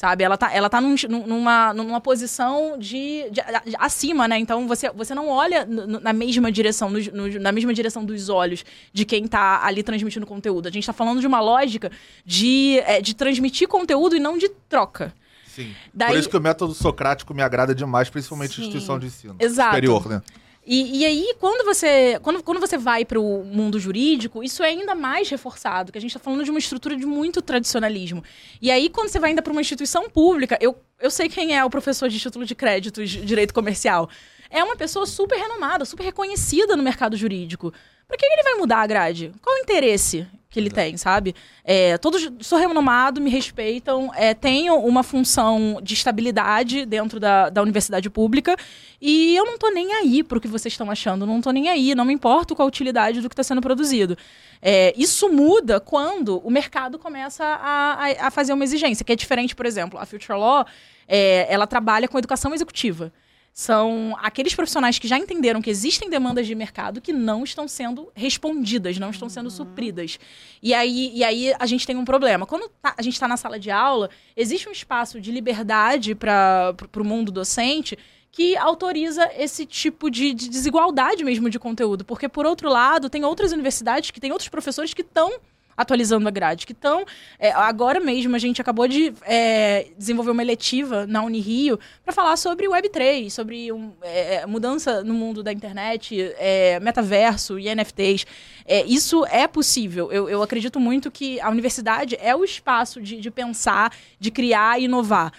sabe? 0.00 0.22
Ela 0.22 0.36
tá, 0.36 0.54
ela 0.54 0.70
tá 0.70 0.80
num- 0.80 0.94
numa, 1.26 1.74
numa 1.74 2.00
posição 2.00 2.78
de, 2.78 3.24
de- 3.32 3.42
de- 3.66 3.76
acima, 3.80 4.28
né? 4.28 4.38
Então 4.38 4.68
você, 4.68 4.88
você 4.90 5.12
não 5.12 5.28
olha 5.28 5.66
na 5.66 6.12
mesma 6.12 6.52
direção, 6.52 6.88
no- 6.88 7.00
no- 7.00 7.40
na 7.40 7.50
mesma 7.50 7.74
direção 7.74 8.04
dos 8.04 8.28
olhos 8.28 8.64
de 8.92 9.04
quem 9.04 9.26
tá 9.26 9.60
ali 9.64 9.82
transmitindo 9.82 10.24
conteúdo. 10.24 10.68
A 10.68 10.70
gente 10.70 10.86
tá 10.86 10.92
falando 10.92 11.20
de 11.20 11.26
uma 11.26 11.40
lógica 11.40 11.90
de, 12.24 12.78
é, 12.86 13.00
de 13.02 13.12
transmitir 13.12 13.66
conteúdo 13.66 14.14
e 14.14 14.20
não 14.20 14.38
de 14.38 14.48
troca. 14.68 15.12
Sim. 15.48 15.74
Daí- 15.92 16.12
Por 16.12 16.18
isso 16.20 16.28
que 16.30 16.36
o 16.36 16.40
método 16.40 16.72
socrático 16.74 17.34
me 17.34 17.42
agrada 17.42 17.74
demais, 17.74 18.08
principalmente 18.08 18.54
Sim. 18.54 18.62
instituição 18.62 19.00
de 19.00 19.06
ensino. 19.06 19.34
Exato. 19.40 19.70
Superior, 19.70 20.08
né? 20.08 20.22
E, 20.70 20.98
e 20.98 21.06
aí, 21.06 21.34
quando 21.40 21.64
você, 21.64 22.20
quando, 22.22 22.42
quando 22.42 22.60
você 22.60 22.76
vai 22.76 23.02
para 23.02 23.18
o 23.18 23.42
mundo 23.42 23.80
jurídico, 23.80 24.44
isso 24.44 24.62
é 24.62 24.66
ainda 24.66 24.94
mais 24.94 25.26
reforçado, 25.30 25.90
que 25.90 25.96
a 25.96 26.00
gente 26.00 26.10
está 26.10 26.20
falando 26.20 26.44
de 26.44 26.50
uma 26.50 26.58
estrutura 26.58 26.94
de 26.94 27.06
muito 27.06 27.40
tradicionalismo. 27.40 28.22
E 28.60 28.70
aí, 28.70 28.90
quando 28.90 29.08
você 29.08 29.18
vai 29.18 29.30
ainda 29.30 29.40
para 29.40 29.50
uma 29.50 29.62
instituição 29.62 30.10
pública, 30.10 30.58
eu, 30.60 30.76
eu 31.00 31.10
sei 31.10 31.26
quem 31.26 31.56
é 31.56 31.64
o 31.64 31.70
professor 31.70 32.10
de 32.10 32.20
título 32.20 32.44
de 32.44 32.54
crédito 32.54 33.02
de 33.02 33.24
direito 33.24 33.54
comercial. 33.54 34.10
É 34.50 34.62
uma 34.62 34.76
pessoa 34.76 35.06
super 35.06 35.36
renomada, 35.36 35.84
super 35.84 36.04
reconhecida 36.04 36.76
no 36.76 36.82
mercado 36.82 37.16
jurídico. 37.16 37.72
Por 38.06 38.16
que 38.16 38.24
ele 38.24 38.42
vai 38.42 38.54
mudar 38.54 38.78
a 38.78 38.86
grade? 38.86 39.32
Qual 39.42 39.54
o 39.54 39.58
interesse 39.58 40.26
que 40.50 40.58
ele 40.58 40.70
tem, 40.70 40.96
sabe? 40.96 41.34
É, 41.62 41.98
todos 41.98 42.30
sou 42.40 42.58
renomado, 42.58 43.20
me 43.20 43.28
respeitam, 43.28 44.10
é, 44.14 44.32
tenho 44.32 44.76
uma 44.76 45.02
função 45.02 45.78
de 45.82 45.92
estabilidade 45.92 46.86
dentro 46.86 47.20
da, 47.20 47.50
da 47.50 47.60
universidade 47.60 48.08
pública 48.08 48.56
e 49.00 49.36
eu 49.36 49.44
não 49.44 49.58
tô 49.58 49.68
nem 49.70 49.92
aí 49.92 50.22
pro 50.22 50.40
que 50.40 50.48
vocês 50.48 50.72
estão 50.72 50.90
achando, 50.90 51.26
não 51.26 51.42
tô 51.42 51.50
nem 51.50 51.68
aí, 51.68 51.94
não 51.94 52.04
me 52.06 52.14
importo 52.14 52.56
com 52.56 52.62
a 52.62 52.64
utilidade 52.64 53.20
do 53.20 53.28
que 53.28 53.34
está 53.34 53.42
sendo 53.42 53.60
produzido. 53.60 54.16
É, 54.62 54.94
isso 54.96 55.28
muda 55.28 55.78
quando 55.78 56.38
o 56.38 56.50
mercado 56.50 56.98
começa 56.98 57.44
a, 57.44 58.06
a, 58.06 58.26
a 58.28 58.30
fazer 58.30 58.54
uma 58.54 58.64
exigência, 58.64 59.04
que 59.04 59.12
é 59.12 59.16
diferente, 59.16 59.54
por 59.54 59.66
exemplo, 59.66 59.98
a 60.00 60.06
Future 60.06 60.38
Law, 60.38 60.64
é, 61.06 61.46
ela 61.52 61.66
trabalha 61.66 62.08
com 62.08 62.18
educação 62.18 62.54
executiva 62.54 63.12
são 63.58 64.16
aqueles 64.20 64.54
profissionais 64.54 65.00
que 65.00 65.08
já 65.08 65.18
entenderam 65.18 65.60
que 65.60 65.68
existem 65.68 66.08
demandas 66.08 66.46
de 66.46 66.54
mercado 66.54 67.00
que 67.00 67.12
não 67.12 67.42
estão 67.42 67.66
sendo 67.66 68.08
respondidas, 68.14 68.98
não 68.98 69.10
estão 69.10 69.28
sendo 69.28 69.50
supridas. 69.50 70.16
E 70.62 70.72
aí, 70.72 71.10
e 71.12 71.24
aí 71.24 71.52
a 71.58 71.66
gente 71.66 71.84
tem 71.84 71.96
um 71.96 72.04
problema. 72.04 72.46
Quando 72.46 72.68
tá- 72.80 72.94
a 72.96 73.02
gente 73.02 73.14
está 73.14 73.26
na 73.26 73.36
sala 73.36 73.58
de 73.58 73.68
aula, 73.68 74.10
existe 74.36 74.68
um 74.68 74.70
espaço 74.70 75.20
de 75.20 75.32
liberdade 75.32 76.14
para 76.14 76.72
o 76.96 77.02
mundo 77.02 77.32
docente 77.32 77.98
que 78.30 78.56
autoriza 78.56 79.28
esse 79.36 79.66
tipo 79.66 80.08
de, 80.08 80.32
de 80.34 80.48
desigualdade 80.48 81.24
mesmo 81.24 81.50
de 81.50 81.58
conteúdo. 81.58 82.04
Porque, 82.04 82.28
por 82.28 82.46
outro 82.46 82.68
lado, 82.68 83.10
tem 83.10 83.24
outras 83.24 83.50
universidades 83.50 84.12
que 84.12 84.20
têm 84.20 84.30
outros 84.30 84.48
professores 84.48 84.94
que 84.94 85.02
estão 85.02 85.32
atualizando 85.78 86.26
a 86.26 86.30
grade, 86.32 86.66
que 86.66 86.72
estão... 86.72 87.04
é, 87.38 87.52
agora 87.52 88.00
mesmo, 88.00 88.34
a 88.34 88.38
gente 88.38 88.60
acabou 88.60 88.88
de 88.88 89.14
é, 89.22 89.86
desenvolver 89.96 90.32
uma 90.32 90.42
eletiva 90.42 91.06
na 91.06 91.22
Unirio 91.22 91.78
para 92.04 92.12
falar 92.12 92.36
sobre 92.36 92.66
Web3, 92.66 93.30
sobre 93.30 93.70
um, 93.72 93.92
é, 94.02 94.44
mudança 94.44 95.04
no 95.04 95.14
mundo 95.14 95.40
da 95.40 95.52
internet, 95.52 96.34
é, 96.36 96.80
metaverso 96.80 97.60
e 97.60 97.72
NFTs. 97.72 98.26
É, 98.66 98.84
isso 98.84 99.24
é 99.26 99.46
possível. 99.46 100.10
Eu, 100.10 100.28
eu 100.28 100.42
acredito 100.42 100.80
muito 100.80 101.12
que 101.12 101.40
a 101.40 101.48
universidade 101.48 102.18
é 102.20 102.34
o 102.34 102.42
espaço 102.42 103.00
de, 103.00 103.20
de 103.20 103.30
pensar, 103.30 103.92
de 104.18 104.32
criar 104.32 104.80
e 104.80 104.86
inovar. 104.86 105.32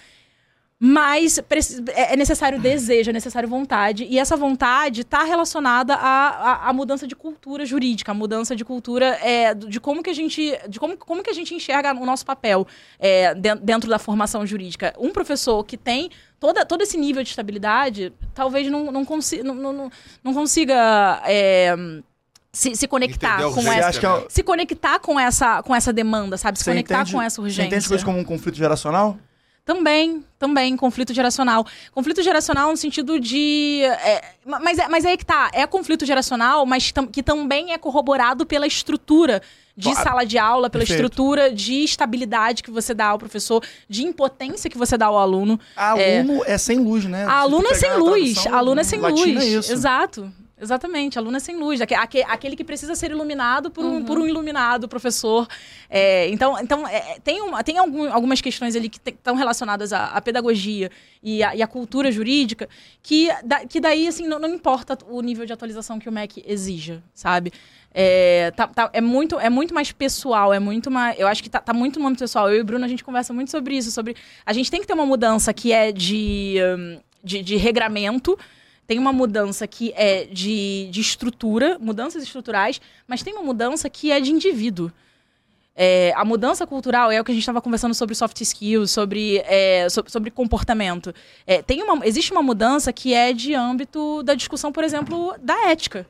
Mas 0.82 1.38
é 1.94 2.13
é 2.13 2.15
necessário 2.15 2.58
desejo, 2.58 3.10
é 3.10 3.13
necessário 3.13 3.50
vontade. 3.50 4.06
E 4.10 4.18
essa 4.18 4.38
vontade 4.38 5.02
está 5.02 5.24
relacionada 5.24 5.94
à, 5.94 6.30
à, 6.30 6.70
à 6.70 6.74
mudança 6.74 7.06
de 7.06 7.18
cultura 7.18 7.65
jurídica, 7.65 8.12
a 8.13 8.15
mudança 8.15 8.56
de 8.56 8.63
cultura 8.63 9.08
é, 9.22 9.54
de 9.54 9.78
como 9.82 10.02
que 10.02 10.10
a 10.10 10.13
gente. 10.13 10.58
de 10.70 10.80
como, 10.80 10.96
como 10.96 11.22
que 11.22 11.30
a 11.30 11.34
gente 11.34 11.54
enxerga 11.54 11.94
o 11.94 12.06
nosso 12.06 12.26
papel 12.26 12.65
é, 12.98 13.36
den- 13.36 13.58
dentro 13.62 13.89
da 13.89 14.00
formação 14.00 14.46
jurídica. 14.46 14.94
Um 14.98 15.12
professor 15.12 15.65
que 15.65 15.76
tem 15.76 16.10
toda, 16.39 16.65
todo 16.65 16.82
esse 16.82 16.98
nível 16.98 17.24
de 17.24 17.30
estabilidade, 17.30 18.13
talvez 18.34 18.72
não, 18.72 18.89
não, 18.89 19.04
consi, 19.04 19.44
não, 19.44 19.54
não, 19.56 19.92
não- 20.24 20.34
consiga. 20.34 21.22
é, 21.26 21.76
se, 22.54 22.74
se 22.76 22.88
conectar 22.88 23.44
com 23.44 23.52
Você 23.62 23.70
essa. 23.70 23.88
acha 23.89 24.00
que 24.00 24.06
é, 24.06 24.26
Se 24.30 24.42
conectar 24.44 24.98
com 25.00 25.20
essa, 25.20 25.62
com 25.62 25.76
essa 25.76 25.92
demanda, 25.94 26.36
sabe? 26.38 26.58
Se 26.58 26.63
você 26.63 26.72
conectar 26.72 27.02
entende- 27.02 27.12
com 27.12 27.22
essa 27.22 27.36
Você 27.36 27.42
urgência. 27.42 27.68
entende 27.68 27.88
coisas 27.88 28.04
como 28.04 28.18
um 28.18 28.24
conflito 28.24 28.56
geracional? 28.58 29.18
Também, 29.65 30.26
também, 30.39 30.76
conflito 30.76 31.13
geracional. 31.13 31.65
Conflito 31.91 32.24
geracional 32.24 32.72
no 32.72 32.78
sentido 32.78 33.19
de. 33.19 33.82
é, 33.84 34.24
ma- 34.45 34.60
mas, 34.60 34.80
é, 34.80 34.88
mas 34.88 35.06
aí 35.06 35.15
que 35.15 35.26
tá, 35.26 35.52
é 35.54 35.67
conflito 35.67 36.06
geracional, 36.06 36.65
mas 36.65 36.91
tam- 36.91 37.06
que 37.06 37.22
também 37.22 37.72
é 37.72 37.78
corroborado 37.78 38.45
pela 38.48 38.65
estrutura 38.65 39.41
de 39.78 39.91
Claro. 39.91 40.10
sala 40.10 40.26
de 40.26 40.38
aula, 40.38 40.69
pela 40.69 40.82
Perfeito. 40.82 41.00
estrutura 41.04 41.54
de 41.54 41.84
estabilidade 41.84 42.63
que 42.63 42.72
você 42.72 42.93
dá 42.93 43.08
ao 43.08 43.19
professor, 43.19 43.63
de 43.88 44.04
impotência 44.06 44.69
que 44.69 44.78
você 44.78 44.98
dá 44.98 45.06
ao 45.06 45.17
aluno. 45.17 45.60
Aluno 45.76 46.43
é, 46.45 46.58
sem 46.58 46.80
luz, 46.80 47.06
né? 47.06 47.24
A 47.26 47.34
aluna 47.41 47.69
é 47.69 47.74
sem 47.76 47.89
a 47.89 47.95
luz. 47.98 48.48
A 48.48 48.58
aluna 48.58 48.82
é 48.82 48.84
sem 48.84 49.00
luz. 49.00 49.38
É 49.38 49.45
isso. 49.45 49.72
Exato. 49.72 50.34
Exatamente, 50.62 51.17
aluna 51.17 51.38
é 51.38 51.39
sem 51.39 51.56
luz. 51.58 51.80
Aque- 51.82 51.93
aque- 51.95 52.24
Aquele 52.24 52.56
que 52.56 52.63
precisa 52.63 52.93
ser 52.95 53.12
iluminado 53.12 53.72
por 53.72 53.86
um, 53.86 54.04
por 54.04 54.17
um 54.19 54.28
iluminado 54.28 54.88
professor. 54.88 55.48
É, 55.89 56.28
então, 56.30 56.60
então 56.60 56.88
é, 56.88 57.17
tem, 57.24 57.41
uma, 57.41 57.63
tem 57.63 57.78
algum- 57.78 58.12
algumas 58.12 58.41
questões 58.41 58.76
ali 58.76 58.89
que 58.89 59.00
estão 59.10 59.36
relacionadas 59.36 59.93
à, 59.93 60.08
à 60.08 60.22
pedagogia 60.22 60.91
e 61.24 61.41
à, 61.43 61.56
e 61.56 61.62
à 61.62 61.67
cultura 61.67 62.12
jurídica 62.12 62.67
que, 63.02 63.30
da- 63.43 63.65
que 63.65 63.80
daí, 63.80 64.08
assim, 64.08 64.28
não, 64.28 64.38
não 64.39 64.50
importa 64.50 64.98
o 65.10 65.22
nível 65.22 65.45
de 65.45 65.54
atualização 65.54 65.98
que 66.00 66.10
o 66.10 66.12
MEC 66.12 66.43
exija, 66.45 67.02
sabe? 67.13 67.52
É, 67.91 68.52
tá- 68.56 68.67
tá- 68.67 68.89
é, 68.93 69.02
muito, 69.02 69.39
é 69.39 69.50
muito 69.50 69.74
mais 69.74 69.91
pessoal, 69.91 70.54
é 70.54 70.60
muito 70.60 70.91
mais. 70.91 71.17
Eu 71.19 71.28
acho 71.28 71.41
que 71.41 71.50
tá, 71.50 71.60
tá 71.60 71.74
muito 71.74 72.00
no 72.00 72.06
âmbito 72.06 72.24
pessoal. 72.24 72.50
Eu 72.50 72.58
e 72.58 72.62
o 72.62 72.63
Bruno, 72.65 72.86
a 72.86 72.88
gente 72.88 73.04
conversa 73.04 73.34
muito 73.34 73.50
sobre 73.50 73.76
isso. 73.78 73.89
Sobre. 73.91 74.15
A 74.45 74.54
gente 74.54 74.69
tem 74.69 74.80
que 74.82 74.86
ter 74.88 74.93
uma 74.93 75.06
mudança 75.06 75.52
que 75.54 75.72
é 75.72 75.91
de, 75.91 76.58
hum, 76.78 77.00
de, 77.24 77.41
de 77.41 77.56
regramento. 77.56 78.38
Tem 78.89 78.97
uma 78.97 79.13
mudança 79.13 79.67
que 79.67 79.93
é 79.95 80.25
de, 80.25 80.89
de 80.89 80.99
estrutura, 80.99 81.78
mudanças 81.80 82.23
estruturais, 82.23 82.82
mas 83.08 83.21
tem 83.21 83.32
uma 83.36 83.43
mudança 83.43 83.88
que 83.88 84.12
é 84.12 84.19
de 84.19 84.32
indivíduo. 84.32 84.91
É, 85.75 86.12
a 86.15 86.25
mudança 86.25 86.65
cultural 86.65 87.12
é 87.12 87.21
o 87.21 87.23
que 87.23 87.30
a 87.30 87.34
gente 87.36 87.43
estava 87.43 87.62
conversando 87.62 87.93
sobre 87.93 88.15
soft 88.15 88.41
skills, 88.41 88.89
sobre, 88.89 89.43
é, 89.45 89.88
so- 89.91 90.04
sobre 90.08 90.32
comportamento. 90.32 91.13
É, 91.45 91.62
tem 91.62 91.84
uma, 91.84 92.04
existe 92.04 92.32
uma 92.32 92.41
mudança 92.41 92.91
que 92.91 93.13
é 93.13 93.32
de 93.32 93.54
âmbito 93.54 94.23
da 94.23 94.34
discussão, 94.34 94.71
por 94.71 94.84
exemplo, 94.84 95.36
da 95.39 95.69
ética. 95.69 96.08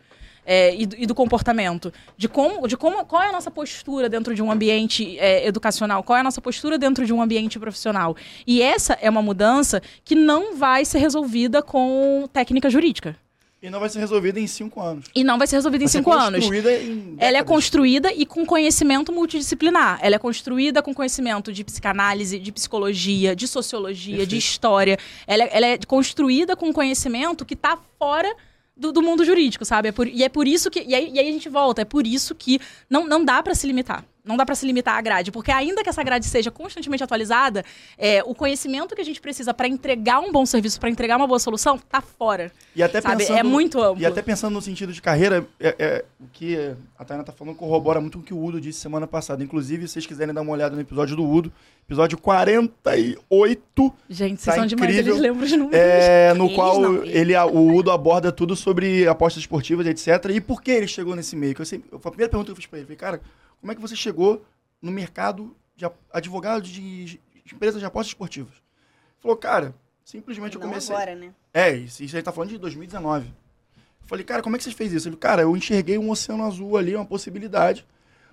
É, 0.51 0.73
e, 0.75 0.87
do, 0.87 0.95
e 0.97 1.05
do 1.05 1.13
comportamento, 1.13 1.93
de 2.17 2.27
como, 2.27 2.67
de 2.67 2.75
como, 2.75 3.05
qual 3.05 3.21
é 3.21 3.27
a 3.29 3.31
nossa 3.31 3.51
postura 3.51 4.09
dentro 4.09 4.33
de 4.33 4.41
um 4.41 4.51
ambiente 4.51 5.15
é, 5.19 5.45
educacional, 5.45 6.01
qual 6.01 6.17
é 6.17 6.21
a 6.21 6.23
nossa 6.23 6.41
postura 6.41 6.75
dentro 6.75 7.05
de 7.05 7.13
um 7.13 7.21
ambiente 7.21 7.59
profissional. 7.59 8.15
E 8.47 8.59
essa 8.59 8.97
é 8.99 9.07
uma 9.07 9.21
mudança 9.21 9.79
que 10.03 10.15
não 10.15 10.55
vai 10.57 10.83
ser 10.85 10.97
resolvida 10.97 11.61
com 11.61 12.27
técnica 12.33 12.67
jurídica. 12.67 13.15
E 13.61 13.69
não 13.69 13.79
vai 13.79 13.89
ser 13.89 13.99
resolvida 13.99 14.39
em 14.39 14.47
cinco 14.47 14.81
anos. 14.81 15.05
E 15.13 15.23
não 15.23 15.37
vai 15.37 15.45
ser 15.45 15.57
resolvida 15.57 15.83
em 15.83 15.85
Vai 15.87 15.91
ser 15.91 15.97
cinco 15.99 16.13
anos. 16.13 16.39
construída 16.39 16.73
em 16.73 17.15
Ela 17.19 17.37
é 17.37 17.43
construída 17.43 18.11
e 18.11 18.25
com 18.25 18.43
conhecimento 18.43 19.11
multidisciplinar. 19.11 19.99
Ela 20.01 20.15
é 20.15 20.17
construída 20.17 20.81
com 20.81 20.93
conhecimento 20.95 21.53
de 21.53 21.63
psicanálise, 21.63 22.39
de 22.39 22.51
psicologia, 22.51 23.35
de 23.35 23.47
sociologia, 23.47 24.13
de 24.13 24.19
Perfeito. 24.21 24.41
história. 24.41 24.97
Ela, 25.27 25.43
é- 25.43 25.49
ela 25.51 25.65
é 25.67 25.77
construída 25.85 26.55
com 26.55 26.73
conhecimento 26.73 27.45
que 27.45 27.53
está 27.53 27.77
fora 27.99 28.33
do, 28.79 28.91
do 28.91 29.01
mundo 29.01 29.23
jurídico, 29.25 29.65
sabe? 29.65 29.89
É 29.89 29.91
por- 29.91 30.07
e 30.07 30.23
é 30.23 30.29
por 30.29 30.47
isso 30.47 30.71
que. 30.71 30.81
E 30.81 30.95
aí, 30.95 31.11
e 31.13 31.19
aí 31.19 31.27
a 31.29 31.31
gente 31.31 31.49
volta. 31.49 31.81
É 31.81 31.85
por 31.85 32.07
isso 32.07 32.33
que 32.33 32.59
não, 32.89 33.05
não 33.07 33.23
dá 33.23 33.43
para 33.43 33.53
se 33.53 33.67
limitar. 33.67 34.03
Não 34.23 34.35
dá 34.37 34.45
para 34.45 34.53
se 34.55 34.65
limitar 34.65 34.97
à 34.97 35.01
grade, 35.01 35.31
porque 35.31 35.51
ainda 35.51 35.81
que 35.81 35.89
essa 35.89 36.03
grade 36.03 36.25
seja 36.25 36.51
constantemente 36.51 37.03
atualizada, 37.03 37.63
é, 37.97 38.21
o 38.23 38.35
conhecimento 38.35 38.93
que 38.93 39.01
a 39.01 39.05
gente 39.05 39.19
precisa 39.21 39.53
para 39.53 39.67
entregar 39.67 40.19
um 40.19 40.31
bom 40.31 40.45
serviço, 40.45 40.79
para 40.79 40.89
entregar 40.89 41.17
uma 41.17 41.25
boa 41.27 41.39
solução, 41.39 41.77
tá 41.77 42.01
fora. 42.01 42.51
E 42.75 42.83
até 42.83 43.01
sabe? 43.01 43.17
pensando, 43.17 43.37
É 43.39 43.43
muito 43.43 43.81
amplo. 43.81 44.01
E 44.01 44.05
até 44.05 44.21
pensando 44.21 44.53
no 44.53 44.61
sentido 44.61 44.91
de 44.91 45.01
carreira, 45.01 45.47
é, 45.59 45.75
é, 45.79 46.05
o 46.19 46.27
que 46.31 46.57
a 46.97 47.05
Tainá 47.05 47.23
tá 47.23 47.31
falando 47.31 47.55
corrobora 47.55 47.99
muito 48.01 48.17
com 48.17 48.23
o 48.23 48.25
que 48.25 48.33
o 48.33 48.43
Udo 48.43 48.59
disse 48.59 48.79
semana 48.79 49.07
passada. 49.07 49.43
Inclusive, 49.43 49.87
se 49.87 49.93
vocês 49.93 50.05
quiserem 50.05 50.33
dar 50.33 50.41
uma 50.41 50.51
olhada 50.51 50.75
no 50.75 50.81
episódio 50.81 51.15
do 51.15 51.25
Udo, 51.25 51.51
episódio 51.87 52.17
48, 52.17 53.93
Gente, 54.09 54.41
vocês 54.41 54.55
Tá 54.55 54.55
são 54.55 54.65
demais, 54.65 54.95
eles 54.95 55.17
lembram 55.17 55.43
os 55.45 55.51
números. 55.51 55.75
é, 55.75 56.33
no 56.33 56.45
Eles 56.45 56.55
qual 56.55 56.79
não, 56.79 57.03
ele, 57.03 57.35
o 57.37 57.75
Udo 57.75 57.91
aborda 57.91 58.31
tudo 58.31 58.55
sobre 58.55 59.07
apostas 59.07 59.41
esportivas, 59.41 59.87
etc. 59.87 60.07
E 60.33 60.41
por 60.41 60.61
que 60.61 60.71
ele 60.71 60.87
chegou 60.87 61.15
nesse 61.15 61.35
meio? 61.35 61.55
Que 61.55 61.61
eu 61.61 61.65
sempre, 61.65 61.89
a 61.93 61.99
primeira 61.99 62.29
pergunta 62.29 62.47
que 62.47 62.51
eu 62.51 62.55
fiz 62.55 62.65
pra 62.65 62.79
ele, 62.79 62.85
falei, 62.85 62.97
cara, 62.97 63.21
como 63.59 63.71
é 63.71 63.75
que 63.75 63.81
você 63.81 63.95
chegou 63.95 64.45
no 64.81 64.91
mercado 64.91 65.55
de 65.75 65.85
advogado 66.11 66.61
de, 66.61 67.19
empresas 67.51 67.79
de 67.79 67.85
apostas 67.85 68.11
esportivas? 68.11 68.53
Ele 68.53 69.21
falou, 69.21 69.37
cara, 69.37 69.75
simplesmente 70.03 70.55
eu 70.55 70.61
Não 70.61 70.67
comecei... 70.69 70.95
agora, 70.95 71.15
né? 71.15 71.33
É, 71.53 71.71
isso, 71.75 72.03
isso 72.03 72.15
aí 72.15 72.23
tá 72.23 72.31
falando 72.31 72.49
de 72.51 72.57
2019. 72.57 73.27
Eu 73.27 74.07
falei, 74.07 74.23
cara, 74.25 74.41
como 74.41 74.55
é 74.55 74.59
que 74.59 74.63
você 74.63 74.71
fez 74.71 74.91
isso? 74.93 75.07
Ele, 75.09 75.17
cara, 75.17 75.41
eu 75.43 75.55
enxerguei 75.55 75.97
um 75.97 76.09
oceano 76.09 76.45
azul 76.45 76.77
ali, 76.77 76.95
uma 76.95 77.05
possibilidade, 77.05 77.85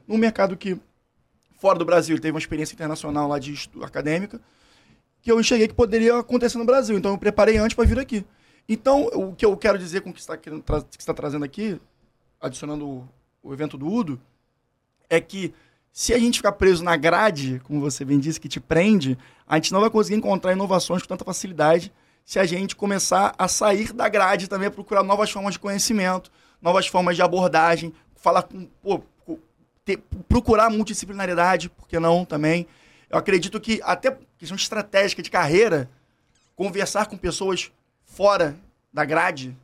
num 0.07 0.17
mercado 0.17 0.57
que, 0.57 0.79
fora 1.59 1.79
do 1.79 1.85
Brasil, 1.85 2.15
ele 2.15 2.23
teve 2.23 2.33
uma 2.33 2.39
experiência 2.41 2.75
internacional 2.75 3.29
lá 3.29 3.39
de 3.39 3.53
estu- 3.53 3.83
acadêmica, 3.85 4.41
que 5.21 5.31
eu 5.33 5.41
enxerguei 5.41 5.67
que 5.69 5.75
poderia 5.75 6.19
acontecer 6.19 6.57
no 6.59 6.65
Brasil. 6.65 6.97
Então 6.97 7.11
eu 7.12 7.19
preparei 7.19 7.57
antes 7.59 7.75
para 7.75 7.85
vir 7.85 7.99
aqui. 7.99 8.25
Então, 8.69 9.07
o 9.12 9.35
que 9.35 9.45
eu 9.45 9.57
quero 9.57 9.79
dizer 9.79 10.01
com 10.01 10.11
o 10.11 10.12
que 10.12 10.23
você 10.23 10.33
está 10.33 10.61
tra- 10.62 10.85
está 10.99 11.12
trazendo 11.15 11.45
aqui, 11.45 11.81
adicionando 12.41 12.87
o, 12.89 13.09
o 13.43 13.53
evento 13.53 13.77
do 13.79 13.87
Udo, 13.87 14.21
é 15.09 15.21
que 15.21 15.53
se 15.92 16.12
a 16.12 16.19
gente 16.19 16.38
ficar 16.38 16.53
preso 16.53 16.85
na 16.85 16.97
grade, 16.97 17.61
como 17.64 17.81
você 17.81 18.05
bem 18.05 18.19
disse, 18.19 18.38
que 18.40 18.49
te 18.49 18.61
prende, 18.61 19.16
a 19.47 19.57
gente 19.57 19.73
não 19.73 19.81
vai 19.81 19.88
conseguir 19.88 20.16
encontrar 20.16 20.53
inovações 20.53 21.03
com 21.03 21.09
tanta 21.09 21.25
facilidade 21.25 21.92
se 22.25 22.38
a 22.38 22.45
gente 22.45 22.75
começar 22.75 23.35
a 23.38 23.49
sair 23.49 23.92
da 23.92 24.09
grade 24.09 24.49
também, 24.49 24.71
procurar 24.71 25.03
novas 25.03 25.31
formas 25.31 25.55
de 25.55 25.61
conhecimento, 25.61 26.31
novas 26.61 26.87
formas 26.87 27.16
de 27.16 27.23
abordagem, 27.23 27.95
falar 28.16 28.42
com. 28.42 28.69
pô, 28.83 29.01
ter- 29.85 30.03
procurar 30.29 30.69
multidisciplinaridade, 30.69 31.71
por 31.71 31.87
que 31.87 31.99
não 32.01 32.25
também? 32.25 32.66
Eu 33.09 33.16
acredito 33.19 33.61
que, 33.61 33.81
até 33.85 34.19
questão 34.37 34.57
estratégica 34.57 35.23
de 35.23 35.31
carreira, 35.31 35.88
conversar 36.57 37.07
com 37.07 37.16
pessoas 37.16 37.71
fora 38.05 38.57
da 38.92 39.05
grade 39.05 39.57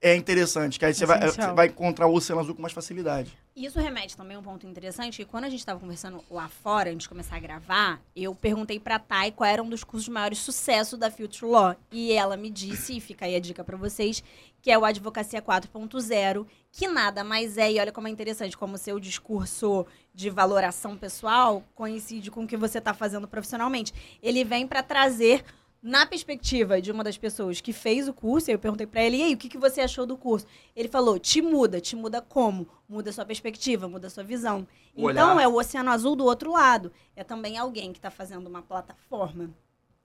é 0.00 0.14
interessante, 0.14 0.78
que 0.78 0.84
aí 0.84 0.92
você 0.92 1.06
vai, 1.06 1.18
Essencial. 1.18 1.48
você 1.48 1.54
vai 1.54 1.66
encontrar 1.68 2.06
o 2.06 2.14
Oceano 2.14 2.40
Azul 2.40 2.54
com 2.54 2.62
mais 2.62 2.74
facilidade. 2.74 3.36
Isso 3.56 3.80
remete 3.80 4.16
também 4.16 4.36
a 4.36 4.40
um 4.40 4.42
ponto 4.42 4.66
interessante, 4.66 5.16
que 5.16 5.24
quando 5.24 5.44
a 5.44 5.48
gente 5.48 5.60
estava 5.60 5.80
conversando 5.80 6.22
lá 6.30 6.48
fora, 6.48 6.90
antes 6.90 7.04
de 7.04 7.08
começar 7.08 7.36
a 7.36 7.40
gravar, 7.40 8.00
eu 8.14 8.34
perguntei 8.34 8.78
pra 8.78 8.98
Thay 8.98 9.32
qual 9.32 9.48
era 9.48 9.62
um 9.62 9.68
dos 9.68 9.82
cursos 9.82 10.04
de 10.04 10.10
maior 10.10 10.34
sucesso 10.34 10.96
da 10.96 11.10
Future 11.10 11.50
Law. 11.50 11.74
E 11.90 12.12
ela 12.12 12.36
me 12.36 12.50
disse, 12.50 12.98
e 12.98 13.00
fica 13.00 13.24
aí 13.24 13.34
a 13.34 13.40
dica 13.40 13.64
pra 13.64 13.76
vocês, 13.76 14.22
que 14.60 14.70
é 14.70 14.78
o 14.78 14.84
Advocacia 14.84 15.40
4.0, 15.40 16.46
que 16.70 16.86
nada 16.86 17.24
mais 17.24 17.56
é, 17.56 17.72
e 17.72 17.80
olha 17.80 17.92
como 17.92 18.06
é 18.08 18.10
interessante, 18.10 18.56
como 18.56 18.74
o 18.74 18.78
seu 18.78 19.00
discurso 19.00 19.86
de 20.14 20.28
valoração 20.28 20.96
pessoal 20.96 21.62
coincide 21.74 22.30
com 22.30 22.44
o 22.44 22.46
que 22.46 22.56
você 22.56 22.78
está 22.78 22.92
fazendo 22.92 23.26
profissionalmente. 23.26 23.94
Ele 24.22 24.44
vem 24.44 24.66
para 24.66 24.82
trazer 24.82 25.42
na 25.86 26.04
perspectiva 26.04 26.82
de 26.82 26.90
uma 26.90 27.04
das 27.04 27.16
pessoas 27.16 27.60
que 27.60 27.72
fez 27.72 28.08
o 28.08 28.12
curso, 28.12 28.50
eu 28.50 28.58
perguntei 28.58 28.88
pra 28.88 29.02
ele, 29.04 29.18
e 29.18 29.22
aí, 29.22 29.34
o 29.34 29.36
que, 29.36 29.48
que 29.48 29.56
você 29.56 29.80
achou 29.80 30.04
do 30.04 30.16
curso? 30.16 30.44
Ele 30.74 30.88
falou, 30.88 31.16
te 31.16 31.40
muda. 31.40 31.80
Te 31.80 31.94
muda 31.94 32.20
como? 32.20 32.66
Muda 32.88 33.12
sua 33.12 33.24
perspectiva, 33.24 33.88
muda 33.88 34.10
sua 34.10 34.24
visão. 34.24 34.66
O 34.96 35.08
Então, 35.10 35.34
olhar. 35.34 35.42
é 35.44 35.48
o 35.48 35.54
oceano 35.54 35.90
azul 35.92 36.16
do 36.16 36.24
outro 36.24 36.50
lado. 36.50 36.90
É 37.14 37.22
também 37.22 37.56
alguém 37.56 37.92
que 37.92 37.98
está 37.98 38.10
fazendo 38.10 38.48
uma 38.48 38.62
plataforma 38.62 39.48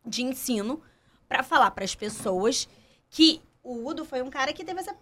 de 0.06 0.22
ensino 0.22 0.80
para 1.28 1.42
falar 1.42 1.72
para 1.72 1.84
as 1.84 1.96
pessoas 1.96 2.70
que 3.10 3.42
o 3.64 3.88
Udo 3.88 4.06
foi 4.06 4.22
um 4.22 4.30
cara 4.30 4.54
que 4.54 4.64
teve 4.64 4.80
essa... 4.80 4.96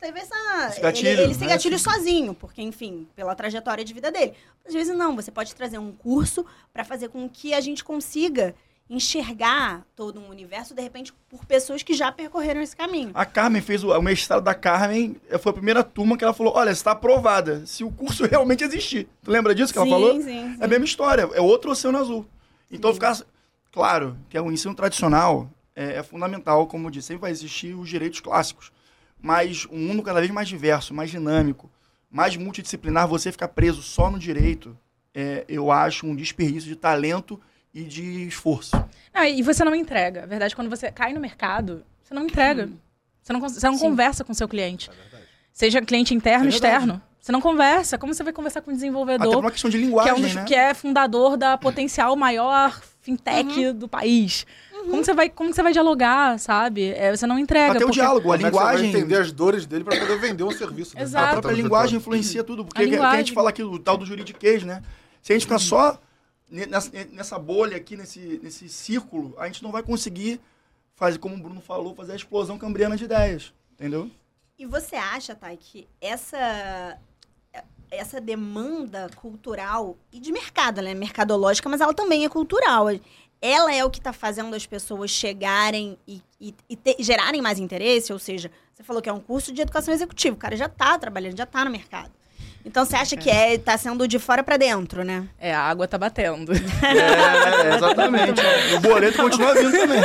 Teve 0.00 0.18
essa 0.18 0.68
Esse 0.68 0.80
gatilho, 0.80 1.08
ele, 1.08 1.22
ele 1.22 1.34
se 1.34 1.40
né? 1.40 1.46
gatilho 1.46 1.78
sozinho, 1.78 2.34
porque, 2.34 2.60
enfim, 2.60 3.08
pela 3.14 3.34
trajetória 3.36 3.84
de 3.84 3.94
vida 3.94 4.10
dele. 4.10 4.34
Às 4.66 4.74
vezes, 4.74 4.94
não, 4.94 5.14
você 5.14 5.30
pode 5.30 5.54
trazer 5.54 5.78
um 5.78 5.92
curso 5.92 6.44
para 6.72 6.84
fazer 6.84 7.08
com 7.08 7.26
que 7.28 7.54
a 7.54 7.60
gente 7.60 7.82
consiga 7.84 8.54
enxergar 8.88 9.86
todo 9.96 10.20
um 10.20 10.28
universo, 10.28 10.74
de 10.74 10.82
repente, 10.82 11.12
por 11.28 11.44
pessoas 11.46 11.82
que 11.82 11.94
já 11.94 12.12
percorreram 12.12 12.60
esse 12.60 12.76
caminho. 12.76 13.10
A 13.14 13.24
Carmen 13.24 13.62
fez 13.62 13.82
o, 13.82 13.90
o 13.90 14.02
mestrado 14.02 14.42
da 14.42 14.54
Carmen, 14.54 15.16
foi 15.40 15.50
a 15.50 15.54
primeira 15.54 15.82
turma 15.82 16.16
que 16.16 16.24
ela 16.24 16.34
falou: 16.34 16.54
olha, 16.54 16.70
está 16.70 16.92
aprovada, 16.92 17.64
se 17.66 17.82
o 17.82 17.90
curso 17.90 18.26
realmente 18.28 18.64
existir. 18.64 19.08
Tu 19.22 19.30
lembra 19.30 19.54
disso 19.54 19.72
que 19.72 19.78
ela 19.78 19.86
sim, 19.86 19.92
falou? 19.92 20.14
sim, 20.14 20.22
sim. 20.22 20.56
É 20.60 20.64
a 20.64 20.68
mesma 20.68 20.84
história, 20.84 21.28
é 21.32 21.40
outro 21.40 21.70
oceano 21.70 21.98
azul. 21.98 22.26
Então 22.70 22.90
Sim. 22.90 22.94
ficar. 22.94 23.18
Claro 23.72 24.16
que 24.28 24.38
o 24.38 24.52
ensino 24.52 24.74
tradicional 24.74 25.50
é, 25.74 25.94
é 25.94 26.02
fundamental, 26.02 26.66
como 26.66 26.86
eu 26.86 26.90
disse, 26.90 27.08
sempre 27.08 27.22
vai 27.22 27.30
existir 27.32 27.74
os 27.74 27.88
direitos 27.88 28.20
clássicos. 28.20 28.70
Mas 29.20 29.66
um 29.70 29.78
mundo 29.78 30.02
cada 30.02 30.20
vez 30.20 30.30
mais 30.30 30.48
diverso, 30.48 30.94
mais 30.94 31.10
dinâmico, 31.10 31.70
mais 32.10 32.36
multidisciplinar, 32.36 33.08
você 33.08 33.32
ficar 33.32 33.48
preso 33.48 33.82
só 33.82 34.10
no 34.10 34.18
direito, 34.18 34.78
é, 35.12 35.44
eu 35.48 35.72
acho 35.72 36.06
um 36.06 36.14
desperdício 36.14 36.68
de 36.68 36.76
talento 36.76 37.40
e 37.74 37.82
de 37.84 38.26
esforço. 38.28 38.70
Ah, 39.12 39.28
e 39.28 39.42
você 39.42 39.64
não 39.64 39.74
entrega. 39.74 40.22
A 40.22 40.26
verdade, 40.26 40.54
quando 40.54 40.70
você 40.70 40.90
cai 40.92 41.12
no 41.12 41.20
mercado, 41.20 41.84
você 42.02 42.14
não 42.14 42.24
entrega. 42.24 42.68
Você 43.22 43.32
não, 43.32 43.40
você 43.40 43.66
não 43.66 43.78
conversa 43.78 44.22
com 44.24 44.32
o 44.32 44.34
seu 44.34 44.46
cliente. 44.48 44.90
Seja 45.52 45.80
cliente 45.82 46.14
interno, 46.14 46.46
É 46.46 46.48
externo. 46.48 47.00
Você 47.20 47.32
não 47.32 47.40
conversa. 47.40 47.96
Como 47.96 48.12
você 48.12 48.22
vai 48.22 48.32
conversar 48.34 48.60
com 48.60 48.70
o 48.70 48.74
Até 48.74 48.80
por 48.80 48.80
desenvolvedor, 48.82 49.38
uma 49.38 49.50
questão 49.50 49.70
de 49.70 49.78
que 49.78 49.82
é, 49.82 49.86
linguagem, 49.86 50.12
um 50.14 50.20
dos- 50.20 50.34
né? 50.34 50.44
que 50.44 50.54
é 50.54 50.74
fundador 50.74 51.36
da 51.38 51.56
potencial 51.56 52.14
maior 52.16 52.78
fintech 53.00 53.72
do 53.72 53.88
país? 53.88 54.46
Como, 54.90 55.02
você 55.02 55.14
vai, 55.14 55.30
como 55.30 55.50
você 55.54 55.62
vai 55.62 55.72
dialogar, 55.72 56.38
sabe? 56.38 56.90
É, 56.90 57.16
você 57.16 57.26
não 57.26 57.38
entrega. 57.38 57.72
Até 57.76 57.84
o 57.84 57.88
porque- 57.88 57.94
diálogo, 58.00 58.30
a 58.30 58.36
Como 58.36 58.46
é 58.46 58.50
que 58.50 58.56
você 58.56 58.62
vai 58.62 58.76
linguagem. 58.76 58.90
entender 58.90 59.16
as 59.16 59.32
dores 59.32 59.64
dele 59.64 59.82
pra 59.84 59.96
poder 59.98 60.18
vender 60.18 60.42
um 60.44 60.50
serviço. 60.50 60.94
né? 60.94 61.02
Exato. 61.02 61.24
A 61.24 61.32
própria 61.40 61.52
linguagem 61.54 61.96
influencia 61.96 62.44
tudo. 62.44 62.64
Porque 62.66 62.82
A 62.82 62.84
que 62.84 62.90
a 62.90 62.92
linguagem. 62.96 63.18
gente 63.20 63.32
fala 63.32 63.48
aqui 63.48 63.62
do 63.62 63.78
tal 63.78 63.96
do 63.96 64.04
juridiquês, 64.04 64.62
né? 64.62 64.82
Se 65.22 65.32
a 65.32 65.36
gente 65.36 65.46
ficar 65.46 65.58
só 65.58 65.92
ne- 65.92 65.98
nessa, 66.48 66.90
nessa 67.12 67.38
bolha 67.38 67.76
aqui, 67.76 67.96
nesse, 67.96 68.40
nesse 68.42 68.68
círculo, 68.68 69.34
a 69.38 69.46
gente 69.46 69.62
não 69.62 69.72
vai 69.72 69.82
conseguir 69.82 70.40
fazer, 70.94 71.18
como 71.18 71.34
o 71.34 71.38
Bruno 71.38 71.60
falou, 71.60 71.94
fazer 71.94 72.12
a 72.12 72.16
explosão 72.16 72.58
cambriana 72.58 72.96
de 72.96 73.04
ideias. 73.04 73.52
Entendeu? 73.72 74.10
E 74.58 74.66
você 74.66 74.94
acha, 74.96 75.34
Thay, 75.34 75.56
que 75.56 75.88
essa 76.00 76.98
essa 77.90 78.20
demanda 78.20 79.08
cultural 79.16 79.96
e 80.12 80.18
de 80.18 80.32
mercado, 80.32 80.78
ela 80.78 80.88
é 80.88 80.94
mercadológica, 80.94 81.68
mas 81.68 81.80
ela 81.80 81.94
também 81.94 82.24
é 82.24 82.28
cultural. 82.28 82.86
Ela 83.40 83.72
é 83.74 83.84
o 83.84 83.90
que 83.90 83.98
está 83.98 84.12
fazendo 84.12 84.54
as 84.56 84.66
pessoas 84.66 85.10
chegarem 85.12 85.96
e, 86.08 86.20
e- 86.40 86.54
e 86.68 86.76
te- 86.76 86.96
gerarem 86.98 87.40
mais 87.40 87.58
interesse, 87.60 88.12
ou 88.12 88.18
seja, 88.18 88.50
você 88.72 88.82
falou 88.82 89.00
que 89.00 89.08
é 89.08 89.12
um 89.12 89.20
curso 89.20 89.52
de 89.52 89.60
educação 89.62 89.94
executiva, 89.94 90.34
o 90.34 90.38
cara 90.38 90.56
já 90.56 90.66
está 90.66 90.98
trabalhando, 90.98 91.36
já 91.36 91.44
está 91.44 91.64
no 91.64 91.70
mercado. 91.70 92.10
Então 92.64 92.84
você 92.84 92.96
acha 92.96 93.14
que 93.16 93.28
é 93.28 93.58
tá 93.58 93.76
sendo 93.76 94.08
de 94.08 94.18
fora 94.18 94.42
para 94.42 94.56
dentro, 94.56 95.04
né? 95.04 95.24
É, 95.38 95.52
a 95.54 95.60
água 95.60 95.86
tá 95.86 95.98
batendo. 95.98 96.52
É, 96.82 97.74
exatamente. 97.76 98.40
o 98.76 98.80
boleto 98.80 99.18
continua 99.18 99.54
vindo 99.54 99.70
também. 99.72 100.00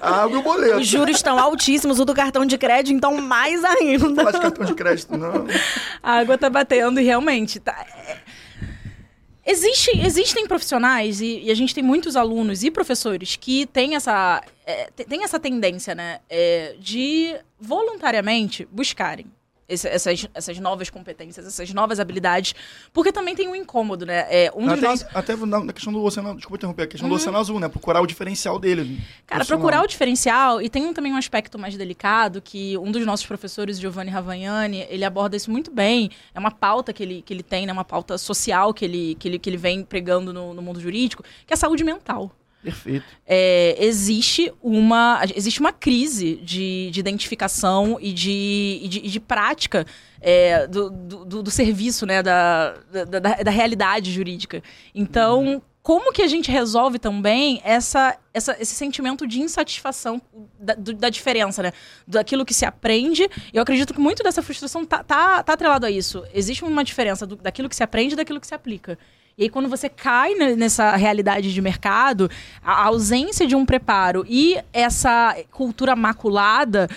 A 0.00 0.22
água 0.22 0.36
e 0.36 0.40
o 0.40 0.42
boleto. 0.42 0.76
Os 0.78 0.86
juros 0.86 1.16
estão 1.16 1.38
altíssimos, 1.38 1.98
o 1.98 2.04
do 2.04 2.14
cartão 2.14 2.44
de 2.46 2.56
crédito, 2.56 2.94
então 2.94 3.16
mais 3.20 3.64
ainda. 3.64 4.14
Falar 4.22 4.30
de 4.32 4.40
cartão 4.40 4.64
de 4.66 4.74
crédito, 4.74 5.16
não. 5.16 5.46
A 6.02 6.12
água 6.18 6.38
tá 6.38 6.48
batendo 6.48 7.00
e 7.00 7.04
realmente 7.04 7.58
tá. 7.58 7.84
é- 8.06 8.18
Existe, 9.44 9.90
existem 10.04 10.46
profissionais 10.46 11.20
e, 11.20 11.40
e 11.44 11.50
a 11.50 11.54
gente 11.56 11.74
tem 11.74 11.82
muitos 11.82 12.14
alunos 12.14 12.62
e 12.62 12.70
professores 12.70 13.34
que 13.36 13.66
têm 13.66 13.96
essa, 13.96 14.42
é, 14.64 14.90
te- 14.94 15.04
tem 15.04 15.24
essa 15.24 15.40
tendência, 15.40 15.92
né, 15.94 16.20
é, 16.28 16.76
de 16.78 17.34
voluntariamente 17.58 18.68
buscarem 18.70 19.26
esse- 19.70 19.88
essas, 19.88 20.26
essas 20.34 20.58
novas 20.58 20.90
competências, 20.90 21.46
essas 21.46 21.72
novas 21.72 21.98
habilidades, 22.00 22.54
porque 22.92 23.12
também 23.12 23.34
tem 23.34 23.48
um 23.48 23.54
incômodo, 23.54 24.04
né? 24.04 24.26
É, 24.28 24.52
um 24.54 24.68
até, 24.68 24.80
nossos, 24.80 25.06
até 25.14 25.36
na 25.36 25.60
na 25.64 25.72
questão 25.72 25.92
do 25.92 26.02
oceano, 26.02 26.34
desculpa 26.34 26.56
interromper, 26.56 26.82
a 26.82 26.86
questão 26.86 27.08
do 27.08 27.14
oceano 27.14 27.38
azul, 27.38 27.60
né? 27.60 27.68
Procurar 27.68 28.00
o 28.00 28.06
diferencial 28.06 28.58
dele. 28.58 29.00
Cara, 29.26 29.44
procurar 29.44 29.82
o 29.82 29.86
diferencial, 29.86 30.60
e 30.60 30.68
tem 30.68 30.92
também 30.92 31.12
um 31.12 31.16
aspecto 31.16 31.58
mais 31.58 31.76
delicado, 31.76 32.42
que 32.42 32.76
um 32.78 32.90
dos 32.90 33.04
nossos 33.06 33.26
professores, 33.26 33.78
Giovanni 33.78 34.10
Ravagnani, 34.10 34.86
ele 34.90 35.04
aborda 35.04 35.36
isso 35.36 35.50
muito 35.50 35.70
bem. 35.70 36.10
É 36.34 36.38
uma 36.38 36.50
pauta 36.50 36.92
que 36.92 37.02
ele, 37.02 37.22
que 37.22 37.32
ele 37.32 37.42
tem, 37.42 37.66
né? 37.66 37.72
Uma 37.72 37.84
pauta 37.84 38.18
social 38.18 38.74
que 38.74 38.84
ele, 38.84 39.14
que 39.18 39.28
ele, 39.28 39.38
que 39.38 39.48
ele 39.50 39.56
vem 39.56 39.84
pregando 39.84 40.32
no, 40.32 40.52
no 40.54 40.62
mundo 40.62 40.80
jurídico, 40.80 41.22
que 41.46 41.52
é 41.52 41.54
a 41.54 41.56
saúde 41.56 41.84
mental. 41.84 42.30
Perfeito. 42.62 43.04
É, 43.26 43.76
existe, 43.80 44.52
uma, 44.62 45.22
existe 45.34 45.60
uma 45.60 45.72
crise 45.72 46.36
de, 46.36 46.90
de 46.90 47.00
identificação 47.00 47.96
e 48.00 48.12
de, 48.12 48.80
e 48.82 48.88
de, 48.88 49.00
de 49.00 49.20
prática 49.20 49.86
é, 50.20 50.66
do, 50.66 50.90
do, 50.90 51.42
do- 51.42 51.50
serviço, 51.50 52.04
né, 52.04 52.22
da, 52.22 52.74
da, 52.92 53.04
da- 53.04 53.42
da 53.42 53.50
realidade 53.50 54.12
jurídica. 54.12 54.62
Então, 54.94 55.62
como 55.82 56.12
que 56.12 56.20
a 56.20 56.26
gente 56.28 56.50
resolve 56.50 56.98
também 56.98 57.62
essa, 57.64 58.18
essa, 58.34 58.54
esse 58.60 58.74
sentimento 58.74 59.26
de 59.26 59.40
insatisfação 59.40 60.20
da, 60.58 60.74
da 60.74 61.08
diferença, 61.08 61.62
né? 61.62 61.72
Daquilo 62.06 62.44
que 62.44 62.52
se 62.52 62.66
aprende. 62.66 63.22
E 63.50 63.56
eu 63.56 63.62
acredito 63.62 63.94
que 63.94 64.00
muito 64.00 64.22
dessa 64.22 64.42
frustração 64.42 64.84
tá, 64.84 65.02
tá, 65.02 65.42
tá 65.42 65.52
atrelado 65.54 65.86
a 65.86 65.90
isso. 65.90 66.22
Existe 66.34 66.62
uma 66.62 66.84
diferença 66.84 67.26
do- 67.26 67.36
daquilo 67.36 67.66
que 67.70 67.74
se 67.76 67.82
aprende 67.82 68.12
e 68.12 68.16
daquilo 68.16 68.38
que 68.38 68.46
se 68.46 68.54
aplica. 68.54 68.98
E 69.40 69.44
aí, 69.44 69.48
quando 69.48 69.70
você 69.70 69.88
cai 69.88 70.34
ne- 70.34 70.54
nessa 70.54 70.94
realidade 70.96 71.50
de 71.50 71.62
mercado, 71.62 72.30
a 72.62 72.80
a 72.80 72.84
ausência 72.86 73.46
de 73.46 73.56
um 73.56 73.64
preparo 73.64 74.24
e 74.28 74.58
essa 74.72 75.34
cultura 75.50 75.96
maculada 75.96 76.88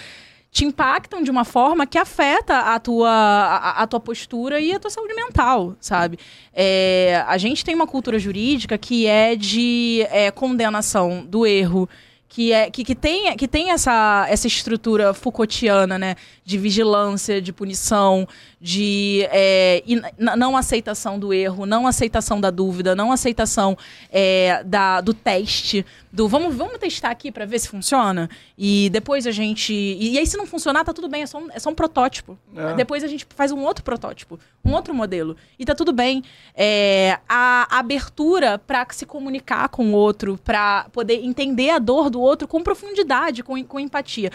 te 0.52 0.66
impactam 0.66 1.24
de 1.24 1.32
uma 1.32 1.46
forma 1.46 1.86
que 1.88 1.98
afeta 1.98 2.58
a 2.60 2.80
tua, 2.80 3.10
a, 3.10 3.84
a 3.84 3.88
tua 3.88 4.00
postura 4.00 4.60
e 4.60 4.74
a 4.74 4.80
tua 4.80 4.92
saúde 4.92 5.14
mental, 5.14 5.76
sabe? 5.80 6.20
É, 6.54 7.24
a 7.28 7.38
gente 7.38 7.64
tem 7.64 7.74
uma 7.74 7.88
cultura 7.88 8.20
jurídica 8.20 8.78
que 8.78 9.08
é 9.08 9.36
de 9.36 10.06
é, 10.12 10.30
condenação 10.30 11.26
do 11.26 11.46
erro, 11.48 11.88
que, 12.34 12.52
é, 12.52 12.68
que, 12.72 12.84
que 12.84 12.96
tem, 12.96 13.38
que 13.38 13.48
tem 13.48 13.70
essa, 13.70 14.26
essa 14.28 14.48
estrutura 14.48 15.14
Foucaultiana, 15.14 16.00
né? 16.00 16.16
De 16.44 16.58
vigilância, 16.58 17.40
de 17.40 17.54
punição, 17.54 18.28
de 18.60 19.28
é, 19.30 19.84
in- 19.86 20.02
não 20.18 20.58
aceitação 20.58 21.20
do 21.20 21.32
erro, 21.32 21.68
não 21.68 21.86
aceitação 21.86 22.42
da 22.42 22.50
dúvida, 22.50 22.96
não 22.96 23.12
aceitação 23.12 23.78
é, 24.12 24.64
da, 24.64 25.00
do 25.00 25.14
teste, 25.14 25.86
do 26.12 26.28
vamos, 26.28 26.56
vamos 26.56 26.80
testar 26.80 27.12
aqui 27.12 27.32
para 27.32 27.46
ver 27.46 27.60
se 27.60 27.68
funciona. 27.68 28.28
E 28.58 28.90
depois 28.90 29.28
a 29.28 29.32
gente. 29.32 29.72
E, 29.72 30.14
e 30.14 30.18
aí, 30.18 30.26
se 30.26 30.36
não 30.36 30.48
funcionar, 30.48 30.84
tá 30.84 30.92
tudo 30.92 31.08
bem, 31.08 31.22
é 31.22 31.28
só 31.28 31.38
um, 31.38 31.52
é 31.52 31.60
só 31.60 31.70
um 31.70 31.76
protótipo. 31.76 32.38
É. 32.56 32.74
Depois 32.74 33.04
a 33.04 33.08
gente 33.08 33.28
faz 33.36 33.52
um 33.52 33.62
outro 33.62 33.84
protótipo, 33.84 34.40
um 34.66 34.74
outro 34.74 34.94
modelo. 34.94 35.38
E 35.60 35.66
tá 35.66 35.76
tudo 35.76 35.94
bem. 35.94 36.24
É, 36.56 37.20
a 37.30 37.78
abertura 37.78 38.58
para 38.58 38.88
se 38.90 39.06
comunicar 39.06 39.70
com 39.70 39.92
o 39.92 39.94
outro, 39.94 40.40
para 40.44 40.88
poder 40.92 41.24
entender 41.24 41.70
a 41.70 41.80
dor 41.80 42.10
do 42.10 42.23
outro 42.24 42.48
com 42.48 42.62
profundidade, 42.64 43.44
com, 43.44 43.62
com 43.64 43.80
empatia. 43.80 44.32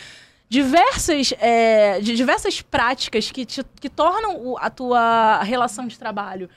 Diversas, 0.49 1.35
é, 1.41 2.01
de 2.01 2.17
diversas 2.17 2.63
práticas 2.63 3.31
que, 3.31 3.45
te- 3.45 3.65
que 3.81 3.89
tornam 3.91 4.57
a 4.59 4.71
tua 4.71 5.43
relação 5.43 5.87
de 5.87 5.99
trabalho 5.99 6.49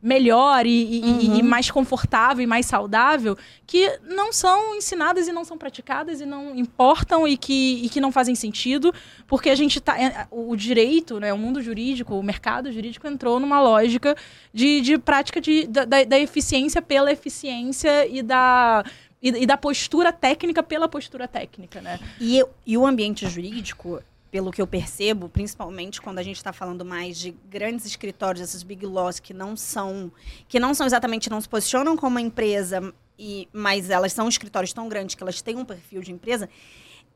melhor 0.00 0.64
e, 0.64 0.70
e- 0.70 1.00
e- 1.00 1.38
e 1.38 1.42
mais 1.42 1.70
confortável 1.72 2.44
e 2.44 2.46
mais 2.46 2.66
saudável, 2.66 3.36
que 3.66 3.98
não 4.04 4.32
são 4.32 4.76
ensinadas 4.76 5.26
e 5.26 5.32
não 5.32 5.44
são 5.44 5.58
praticadas 5.58 6.20
e 6.20 6.26
não 6.26 6.54
importam 6.54 7.26
e 7.26 7.36
que, 7.36 7.80
e 7.84 7.88
que 7.88 8.00
não 8.00 8.12
fazem 8.12 8.34
sentido, 8.36 8.94
porque 9.26 9.50
a 9.50 9.56
gente 9.56 9.80
tá. 9.80 9.98
é, 10.00 10.28
O 10.30 10.54
direito, 10.54 11.18
né, 11.18 11.32
o 11.32 11.38
mundo 11.38 11.60
jurídico, 11.60 12.14
o 12.14 12.22
mercado 12.22 12.70
jurídico 12.70 13.08
entrou 13.08 13.40
numa 13.40 13.60
lógica 13.60 14.14
de, 14.54 14.80
de 14.82 14.98
prática 14.98 15.40
de, 15.40 15.66
da- 15.66 15.84
da 15.84 16.18
eficiência 16.20 16.80
pela 16.82 17.10
eficiência 17.10 18.06
e 18.06 18.22
da. 18.22 18.84
E, 19.20 19.28
e 19.30 19.46
da 19.46 19.56
postura 19.56 20.12
técnica 20.12 20.62
pela 20.62 20.88
postura 20.88 21.26
técnica, 21.26 21.80
né? 21.80 21.98
E, 22.20 22.44
e 22.64 22.78
o 22.78 22.86
ambiente 22.86 23.28
jurídico, 23.28 24.00
pelo 24.30 24.52
que 24.52 24.62
eu 24.62 24.66
percebo, 24.66 25.28
principalmente 25.28 26.00
quando 26.00 26.18
a 26.18 26.22
gente 26.22 26.36
está 26.36 26.52
falando 26.52 26.84
mais 26.84 27.18
de 27.18 27.32
grandes 27.50 27.84
escritórios, 27.86 28.42
esses 28.42 28.62
big 28.62 28.86
laws 28.86 29.18
que 29.18 29.34
não 29.34 29.56
são, 29.56 30.12
que 30.46 30.60
não 30.60 30.72
são 30.72 30.86
exatamente, 30.86 31.30
não 31.30 31.40
se 31.40 31.48
posicionam 31.48 31.96
como 31.96 32.14
uma 32.14 32.20
empresa, 32.20 32.94
e, 33.18 33.48
mas 33.52 33.90
elas 33.90 34.12
são 34.12 34.28
escritórios 34.28 34.72
tão 34.72 34.88
grandes 34.88 35.14
que 35.14 35.22
elas 35.22 35.42
têm 35.42 35.56
um 35.56 35.64
perfil 35.64 36.00
de 36.00 36.12
empresa, 36.12 36.48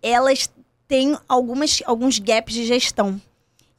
elas 0.03 0.53
têm 0.88 1.17
algumas, 1.29 1.83
alguns 1.87 2.19
gaps 2.19 2.55
de 2.55 2.67
gestão. 2.67 3.21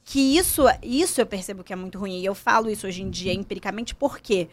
Que 0.06 0.38
isso, 0.38 0.64
isso 0.82 1.22
eu 1.22 1.26
percebo 1.26 1.64
que 1.64 1.72
é 1.72 1.76
muito 1.76 1.98
ruim. 1.98 2.20
E 2.20 2.26
eu 2.26 2.36
falo 2.36 2.70
isso 2.70 2.88
hoje 2.88 3.02
em 3.02 3.10
dia 3.10 3.34
empiricamente 3.34 3.96
porque 3.96 4.50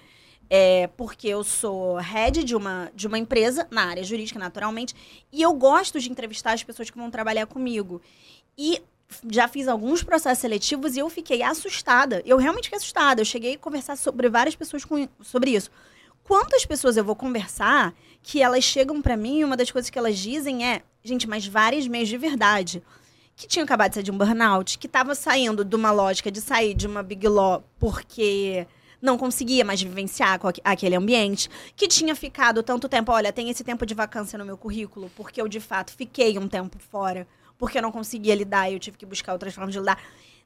é 0.51 0.89
porque 0.97 1.29
eu 1.29 1.45
sou 1.45 1.97
head 1.99 2.43
de 2.43 2.57
uma, 2.57 2.91
de 2.93 3.07
uma 3.07 3.17
empresa 3.17 3.69
na 3.71 3.85
área 3.85 4.03
jurídica, 4.03 4.39
naturalmente, 4.39 4.95
e 5.33 5.41
eu 5.41 5.53
gosto 5.55 6.01
de 6.01 6.11
entrevistar 6.11 6.53
as 6.53 6.65
pessoas 6.65 6.91
que 6.91 6.99
vão 6.99 7.09
trabalhar 7.09 7.47
comigo. 7.47 8.03
E 8.59 8.83
já 9.29 9.47
fiz 9.47 9.69
alguns 9.69 10.03
processos 10.03 10.41
seletivos 10.41 10.97
e 10.97 10.99
eu 10.99 11.09
fiquei 11.09 11.43
assustada. 11.43 12.21
Eu 12.27 12.37
realmente 12.37 12.65
fiquei 12.65 12.79
assustada. 12.79 13.21
Eu 13.21 13.25
cheguei 13.25 13.55
a 13.55 13.59
conversar 13.59 13.97
sobre 13.97 14.29
várias 14.29 14.57
pessoas 14.57 14.85
com, 14.85 15.09
sobre 15.23 15.53
isso. 15.53 15.71
Quantas 16.25 16.65
pessoas 16.65 16.97
eu 16.97 17.05
vou 17.05 17.17
conversar 17.17 17.95
que 18.23 18.43
elas 18.43 18.65
chegam 18.65 19.01
pra 19.01 19.17
mim 19.17 19.41
e 19.41 19.45
uma 19.45 19.57
das 19.57 19.71
coisas 19.71 19.91
que 19.91 19.99
elas 19.99 20.19
dizem 20.19 20.67
é, 20.67 20.83
gente, 21.03 21.29
mas 21.29 21.47
várias 21.47 21.87
meios 21.87 22.09
de 22.09 22.17
verdade. 22.17 22.83
Que 23.35 23.49
tinha 23.49 23.65
acabado 23.65 23.91
de 23.91 23.95
sair 23.95 24.05
de 24.05 24.11
um 24.11 24.19
burnout, 24.19 24.79
que 24.79 24.87
tava 24.87 25.15
saindo 25.15 25.65
de 25.65 25.75
uma 25.75 25.91
lógica 25.91 26.31
de 26.31 26.41
sair 26.41 26.75
de 26.75 26.87
uma 26.87 27.03
big 27.03 27.27
law 27.27 27.65
porque 27.79 28.67
não 29.01 29.17
conseguia 29.17 29.65
mais 29.65 29.81
vivenciar 29.83 30.39
com 30.39 30.49
aque- 30.49 30.61
aquele 30.65 30.95
ambiente, 30.97 31.49
que 31.75 31.89
tinha 31.89 32.15
ficado 32.15 32.63
tanto 32.63 32.89
tempo, 32.89 33.11
olha, 33.13 33.33
tem 33.33 33.49
esse 33.51 33.65
tempo 33.65 33.87
de 33.87 33.95
vacância 33.95 34.39
no 34.39 34.45
meu 34.45 34.57
currículo, 34.57 35.11
porque 35.17 35.41
eu 35.41 35.49
de 35.49 35.61
fato 35.61 35.93
fiquei 35.93 36.39
um 36.39 36.47
tempo 36.49 36.79
fora, 36.79 37.27
porque 37.59 37.79
eu 37.79 37.83
não 37.83 37.93
conseguia 37.93 38.35
lidar 38.35 38.71
e 38.71 38.75
eu 38.75 38.79
tive 38.79 38.97
que 38.99 39.07
buscar 39.07 39.33
outras 39.33 39.55
formas 39.55 39.73
de 39.73 39.79
lidar. 39.81 39.99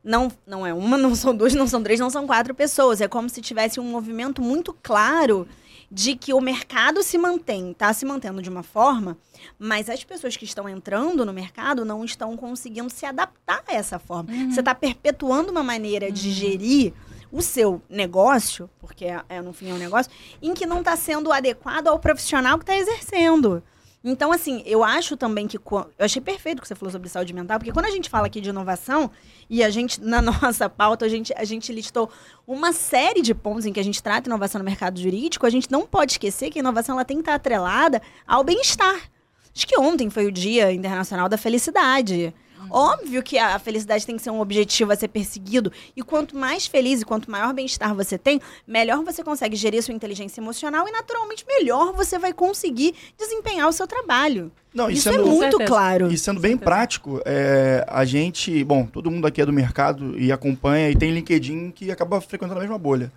Não, 0.02 0.30
não 0.46 0.66
é 0.66 0.74
uma, 0.74 0.96
não 0.98 1.14
são 1.14 1.34
duas, 1.34 1.54
não 1.54 1.66
são 1.66 1.82
três, 1.82 1.98
não 1.98 2.10
são 2.10 2.26
quatro 2.26 2.54
pessoas. 2.54 3.00
É 3.00 3.08
como 3.08 3.28
se 3.28 3.40
tivesse 3.40 3.80
um 3.80 3.84
movimento 3.90 4.42
muito 4.42 4.76
claro 4.82 5.48
de 5.90 6.16
que 6.16 6.34
o 6.34 6.40
mercado 6.40 7.02
se 7.02 7.16
mantém, 7.16 7.70
está 7.70 7.92
se 7.92 8.04
mantendo 8.04 8.42
de 8.42 8.50
uma 8.50 8.62
forma, 8.64 9.16
mas 9.58 9.88
as 9.88 10.02
pessoas 10.02 10.36
que 10.36 10.44
estão 10.44 10.68
entrando 10.68 11.24
no 11.24 11.32
mercado 11.32 11.84
não 11.84 12.04
estão 12.04 12.36
conseguindo 12.36 12.90
se 12.90 13.06
adaptar 13.06 13.62
a 13.68 13.74
essa 13.74 13.98
forma. 13.98 14.30
Você 14.50 14.60
está 14.60 14.74
perpetuando 14.74 15.52
uma 15.52 15.62
maneira 15.62 16.10
de 16.10 16.30
gerir 16.32 16.92
o 17.34 17.42
seu 17.42 17.82
negócio, 17.90 18.70
porque 18.78 19.06
é, 19.06 19.20
é, 19.28 19.42
no 19.42 19.52
fim 19.52 19.68
é 19.70 19.74
um 19.74 19.78
negócio, 19.78 20.10
em 20.40 20.54
que 20.54 20.64
não 20.64 20.78
está 20.78 20.94
sendo 20.94 21.32
adequado 21.32 21.88
ao 21.88 21.98
profissional 21.98 22.56
que 22.56 22.62
está 22.62 22.76
exercendo. 22.76 23.60
Então, 24.04 24.30
assim, 24.30 24.62
eu 24.64 24.84
acho 24.84 25.16
também 25.16 25.48
que. 25.48 25.56
Eu 25.56 25.90
achei 25.98 26.22
perfeito 26.22 26.58
o 26.58 26.62
que 26.62 26.68
você 26.68 26.76
falou 26.76 26.92
sobre 26.92 27.08
saúde 27.08 27.34
mental, 27.34 27.58
porque 27.58 27.72
quando 27.72 27.86
a 27.86 27.90
gente 27.90 28.08
fala 28.08 28.26
aqui 28.28 28.40
de 28.40 28.50
inovação, 28.50 29.10
e 29.50 29.64
a 29.64 29.70
gente, 29.70 30.00
na 30.00 30.22
nossa 30.22 30.68
pauta, 30.68 31.06
a 31.06 31.08
gente, 31.08 31.34
a 31.36 31.42
gente 31.42 31.72
listou 31.72 32.08
uma 32.46 32.72
série 32.72 33.20
de 33.20 33.34
pontos 33.34 33.66
em 33.66 33.72
que 33.72 33.80
a 33.80 33.84
gente 33.84 34.00
trata 34.00 34.28
inovação 34.28 34.60
no 34.60 34.64
mercado 34.64 35.00
jurídico, 35.00 35.44
a 35.44 35.50
gente 35.50 35.72
não 35.72 35.86
pode 35.86 36.12
esquecer 36.12 36.50
que 36.50 36.58
a 36.58 36.60
inovação 36.60 36.94
ela 36.94 37.04
tem 37.04 37.16
que 37.16 37.22
estar 37.22 37.34
atrelada 37.34 38.00
ao 38.24 38.44
bem-estar. 38.44 39.10
Acho 39.52 39.66
que 39.66 39.76
ontem 39.78 40.08
foi 40.08 40.26
o 40.26 40.32
Dia 40.32 40.72
Internacional 40.72 41.28
da 41.28 41.36
Felicidade. 41.36 42.32
Óbvio 42.70 43.22
que 43.22 43.38
a 43.38 43.58
felicidade 43.58 44.06
tem 44.06 44.16
que 44.16 44.22
ser 44.22 44.30
um 44.30 44.40
objetivo 44.40 44.92
a 44.92 44.96
ser 44.96 45.08
perseguido. 45.08 45.72
E 45.96 46.02
quanto 46.02 46.36
mais 46.36 46.66
feliz 46.66 47.02
e 47.02 47.04
quanto 47.04 47.30
maior 47.30 47.52
bem-estar 47.52 47.94
você 47.94 48.16
tem, 48.18 48.40
melhor 48.66 49.02
você 49.04 49.22
consegue 49.22 49.56
gerir 49.56 49.82
sua 49.82 49.94
inteligência 49.94 50.40
emocional 50.40 50.86
e, 50.88 50.92
naturalmente, 50.92 51.44
melhor 51.46 51.92
você 51.92 52.18
vai 52.18 52.32
conseguir 52.32 52.94
desempenhar 53.18 53.68
o 53.68 53.72
seu 53.72 53.86
trabalho. 53.86 54.50
Não, 54.74 54.90
Isso 54.90 55.08
é 55.08 55.12
sendo- 55.12 55.26
muito 55.26 55.40
certeza. 55.58 55.68
claro. 55.68 56.12
E 56.12 56.18
sendo 56.18 56.40
bem 56.40 56.56
prático, 56.56 57.20
é, 57.24 57.84
a 57.88 58.04
gente, 58.04 58.64
bom, 58.64 58.84
todo 58.86 59.10
mundo 59.10 59.26
aqui 59.26 59.40
é 59.40 59.46
do 59.46 59.52
mercado 59.52 60.18
e 60.18 60.32
acompanha 60.32 60.90
e 60.90 60.96
tem 60.96 61.12
LinkedIn 61.12 61.70
que 61.70 61.90
acaba 61.92 62.20
frequentando 62.20 62.58
a 62.58 62.62
mesma 62.62 62.78
bolha 62.78 63.12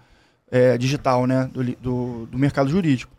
é, 0.51 0.77
digital, 0.77 1.25
né, 1.25 1.49
do, 1.51 1.63
do, 1.63 2.25
do 2.27 2.37
mercado 2.37 2.69
jurídico. 2.69 3.11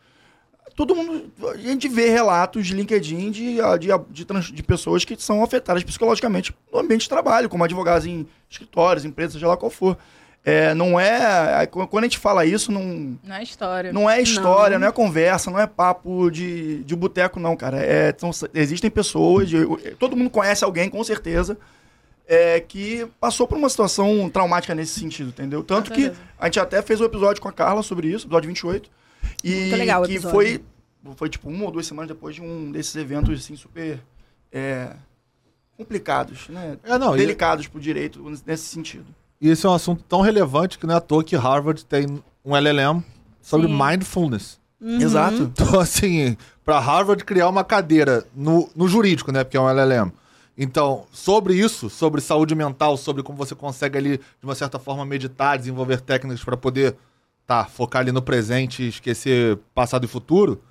Todo 0.78 0.94
mundo, 0.94 1.28
a 1.52 1.56
gente 1.56 1.88
vê 1.88 2.08
relatos 2.08 2.64
de 2.64 2.72
LinkedIn 2.72 3.32
de, 3.32 3.60
a- 3.60 3.76
de, 3.76 3.88
de, 4.10 4.24
trans- 4.24 4.52
de 4.52 4.62
pessoas 4.62 5.04
que 5.04 5.20
são 5.20 5.42
afetadas 5.42 5.82
psicologicamente 5.82 6.54
no 6.72 6.78
ambiente 6.78 7.00
de 7.02 7.08
trabalho, 7.08 7.48
como 7.48 7.64
advogados 7.64 8.06
em 8.06 8.24
escritórios, 8.48 9.04
empresas, 9.04 9.32
seja 9.32 9.48
lá 9.48 9.56
qual 9.56 9.70
for. 9.72 9.98
É, 10.44 10.72
não 10.74 10.98
é. 10.98 11.66
Quando 11.66 12.04
a 12.04 12.06
gente 12.06 12.16
fala 12.16 12.46
isso, 12.46 12.70
não, 12.70 13.18
Não 13.24 13.34
é 13.34 13.42
história. 13.42 13.92
não 13.92 14.08
é 14.08 14.22
história, 14.22 14.78
não, 14.78 14.86
é 14.86 14.92
conversa, 14.92 15.50
não 15.50 15.58
é 15.58 15.66
papo 15.66 16.30
de, 16.30 16.84
de 16.84 16.94
boteco, 16.94 17.40
não, 17.40 17.56
cara. 17.56 17.78
É, 17.82 18.14
são- 18.16 18.30
existem 18.54 18.88
pessoas, 18.88 19.50
todo 19.98 20.16
mundo 20.16 20.30
conhece 20.30 20.62
alguém, 20.64 20.88
com 20.88 21.02
certeza, 21.02 21.58
é, 22.26 22.60
que 22.60 23.04
passou 23.20 23.48
por 23.48 23.58
uma 23.58 23.68
situação 23.68 24.30
traumática 24.30 24.76
nesse 24.76 25.00
sentido, 25.00 25.30
entendeu? 25.30 25.64
Tanto 25.64 25.90
que 25.92 26.12
a 26.38 26.44
gente 26.46 26.60
até 26.60 26.80
fez 26.82 27.00
um 27.00 27.04
episódio 27.04 27.42
com 27.42 27.48
a 27.48 27.52
Carla 27.52 27.82
sobre 27.82 28.06
isso, 28.08 28.26
episódio 28.26 28.46
28. 28.46 28.88
E 29.42 29.54
Muito 29.54 29.76
legal 29.76 30.02
o 30.02 30.06
que 30.06 30.20
foi, 30.20 30.62
foi 31.16 31.28
tipo 31.28 31.48
uma 31.48 31.64
ou 31.64 31.70
duas 31.70 31.86
semanas 31.86 32.08
depois 32.08 32.34
de 32.34 32.42
um 32.42 32.70
desses 32.72 32.94
eventos, 32.96 33.38
assim, 33.38 33.56
super 33.56 34.00
é, 34.52 34.94
complicados, 35.76 36.48
né? 36.48 36.76
É, 36.82 36.98
não, 36.98 37.14
e- 37.14 37.18
Delicados 37.18 37.66
pro 37.68 37.80
direito 37.80 38.22
nesse 38.46 38.64
sentido. 38.64 39.06
E 39.40 39.48
esse 39.48 39.64
é 39.64 39.68
um 39.68 39.74
assunto 39.74 40.02
tão 40.08 40.20
relevante 40.20 40.78
que 40.78 40.86
não 40.86 40.94
é 40.94 40.96
à 40.96 41.00
toa 41.00 41.22
que 41.22 41.36
Harvard 41.36 41.84
tem 41.84 42.20
um 42.44 42.56
LLM 42.56 43.02
sobre 43.40 43.68
Sim. 43.68 43.78
mindfulness. 43.80 44.58
Uhum. 44.80 45.00
Exato. 45.00 45.42
Então, 45.42 45.78
assim, 45.78 46.36
para 46.64 46.80
Harvard 46.80 47.24
criar 47.24 47.48
uma 47.48 47.62
cadeira 47.62 48.26
no, 48.34 48.68
no 48.74 48.88
jurídico, 48.88 49.30
né? 49.30 49.44
Porque 49.44 49.56
é 49.56 49.60
um 49.60 49.68
LLM. 49.68 50.10
Então, 50.56 51.06
sobre 51.12 51.54
isso, 51.54 51.88
sobre 51.88 52.20
saúde 52.20 52.52
mental, 52.56 52.96
sobre 52.96 53.22
como 53.22 53.38
você 53.38 53.54
consegue 53.54 53.96
ali, 53.96 54.18
de 54.18 54.44
uma 54.44 54.56
certa 54.56 54.76
forma, 54.76 55.06
meditar, 55.06 55.56
desenvolver 55.56 56.00
técnicas 56.00 56.42
para 56.42 56.56
poder 56.56 56.96
tá, 57.48 57.64
focar 57.64 58.02
ali 58.02 58.12
no 58.12 58.20
presente 58.22 58.82
e 58.84 58.88
esquecer 58.88 59.58
passado 59.74 60.04
e 60.04 60.06
futuro, 60.06 60.62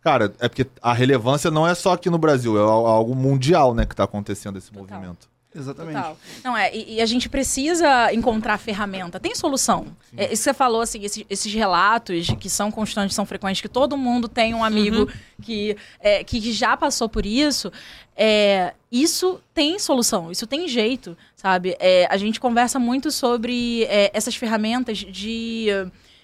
cara, 0.00 0.32
é 0.40 0.48
porque 0.48 0.66
a 0.80 0.92
relevância 0.94 1.50
não 1.50 1.68
é 1.68 1.74
só 1.74 1.92
aqui 1.92 2.08
no 2.08 2.16
Brasil, 2.18 2.56
é 2.58 2.60
al- 2.62 2.86
algo 2.86 3.14
mundial, 3.14 3.74
né, 3.74 3.84
que 3.84 3.94
tá 3.94 4.04
acontecendo 4.04 4.56
esse 4.56 4.72
Total. 4.72 4.96
movimento. 4.98 5.30
Exatamente. 5.54 5.96
Total. 5.96 6.16
Não, 6.42 6.56
é, 6.56 6.74
e, 6.74 6.94
e 6.94 7.00
a 7.02 7.04
gente 7.04 7.28
precisa 7.28 8.10
encontrar 8.14 8.56
ferramenta. 8.56 9.20
Tem 9.20 9.34
solução. 9.34 9.88
É, 10.16 10.24
isso 10.24 10.30
que 10.30 10.36
você 10.44 10.54
falou, 10.54 10.80
assim, 10.80 11.04
esses, 11.04 11.22
esses 11.28 11.52
relatos 11.52 12.28
que 12.40 12.48
são 12.48 12.70
constantes, 12.70 13.14
são 13.14 13.26
frequentes, 13.26 13.60
que 13.60 13.68
todo 13.68 13.94
mundo 13.98 14.28
tem 14.28 14.54
um 14.54 14.64
amigo 14.64 15.06
que, 15.42 15.76
é, 16.00 16.24
que 16.24 16.40
já 16.52 16.74
passou 16.74 17.06
por 17.06 17.26
isso. 17.26 17.70
É, 18.16 18.72
isso 18.90 19.42
tem 19.52 19.78
solução, 19.78 20.32
isso 20.32 20.46
tem 20.46 20.66
jeito, 20.66 21.14
sabe? 21.36 21.76
É, 21.78 22.06
a 22.10 22.16
gente 22.16 22.40
conversa 22.40 22.78
muito 22.78 23.10
sobre 23.10 23.84
é, 23.90 24.10
essas 24.14 24.34
ferramentas 24.34 24.96
de. 24.98 25.66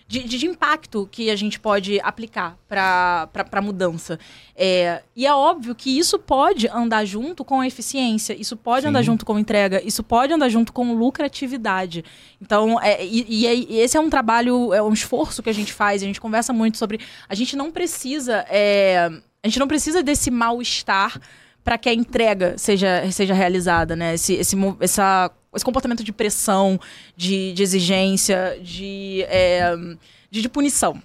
De, 0.08 0.24
de, 0.24 0.38
de 0.38 0.46
impacto 0.46 1.06
que 1.12 1.30
a 1.30 1.36
gente 1.36 1.60
pode 1.60 2.00
aplicar 2.00 2.56
para 2.66 3.28
a 3.52 3.60
mudança. 3.60 4.18
É, 4.56 5.02
e 5.14 5.26
é 5.26 5.34
óbvio 5.34 5.74
que 5.74 5.98
isso 5.98 6.18
pode 6.18 6.66
andar 6.68 7.04
junto 7.04 7.44
com 7.44 7.60
a 7.60 7.66
eficiência, 7.66 8.32
isso 8.32 8.56
pode 8.56 8.82
Sim. 8.82 8.88
andar 8.88 9.02
junto 9.02 9.26
com 9.26 9.38
entrega, 9.38 9.82
isso 9.84 10.02
pode 10.02 10.32
andar 10.32 10.48
junto 10.48 10.72
com 10.72 10.94
lucratividade. 10.94 12.02
Então, 12.40 12.80
é, 12.80 13.04
e, 13.04 13.44
e 13.44 13.78
esse 13.78 13.98
é 13.98 14.00
um 14.00 14.08
trabalho, 14.08 14.72
é 14.72 14.82
um 14.82 14.94
esforço 14.94 15.42
que 15.42 15.50
a 15.50 15.54
gente 15.54 15.74
faz, 15.74 16.02
a 16.02 16.06
gente 16.06 16.20
conversa 16.20 16.54
muito 16.54 16.78
sobre. 16.78 17.00
A 17.28 17.34
gente 17.34 17.54
não 17.54 17.70
precisa. 17.70 18.46
é, 18.48 19.10
a 19.42 19.46
gente 19.46 19.58
não 19.60 19.68
precisa 19.68 20.02
desse 20.02 20.30
mal-estar 20.30 21.20
para 21.62 21.76
que 21.76 21.88
a 21.88 21.92
entrega 21.94 22.56
seja, 22.56 23.10
seja 23.10 23.34
realizada, 23.34 23.94
né? 23.94 24.14
Esse, 24.14 24.34
esse, 24.34 24.56
essa, 24.80 25.30
esse 25.54 25.64
comportamento 25.64 26.04
de 26.04 26.12
pressão, 26.12 26.78
de, 27.16 27.52
de 27.52 27.62
exigência, 27.62 28.58
de, 28.62 29.22
é, 29.28 29.74
de, 30.30 30.42
de 30.42 30.48
punição. 30.48 31.02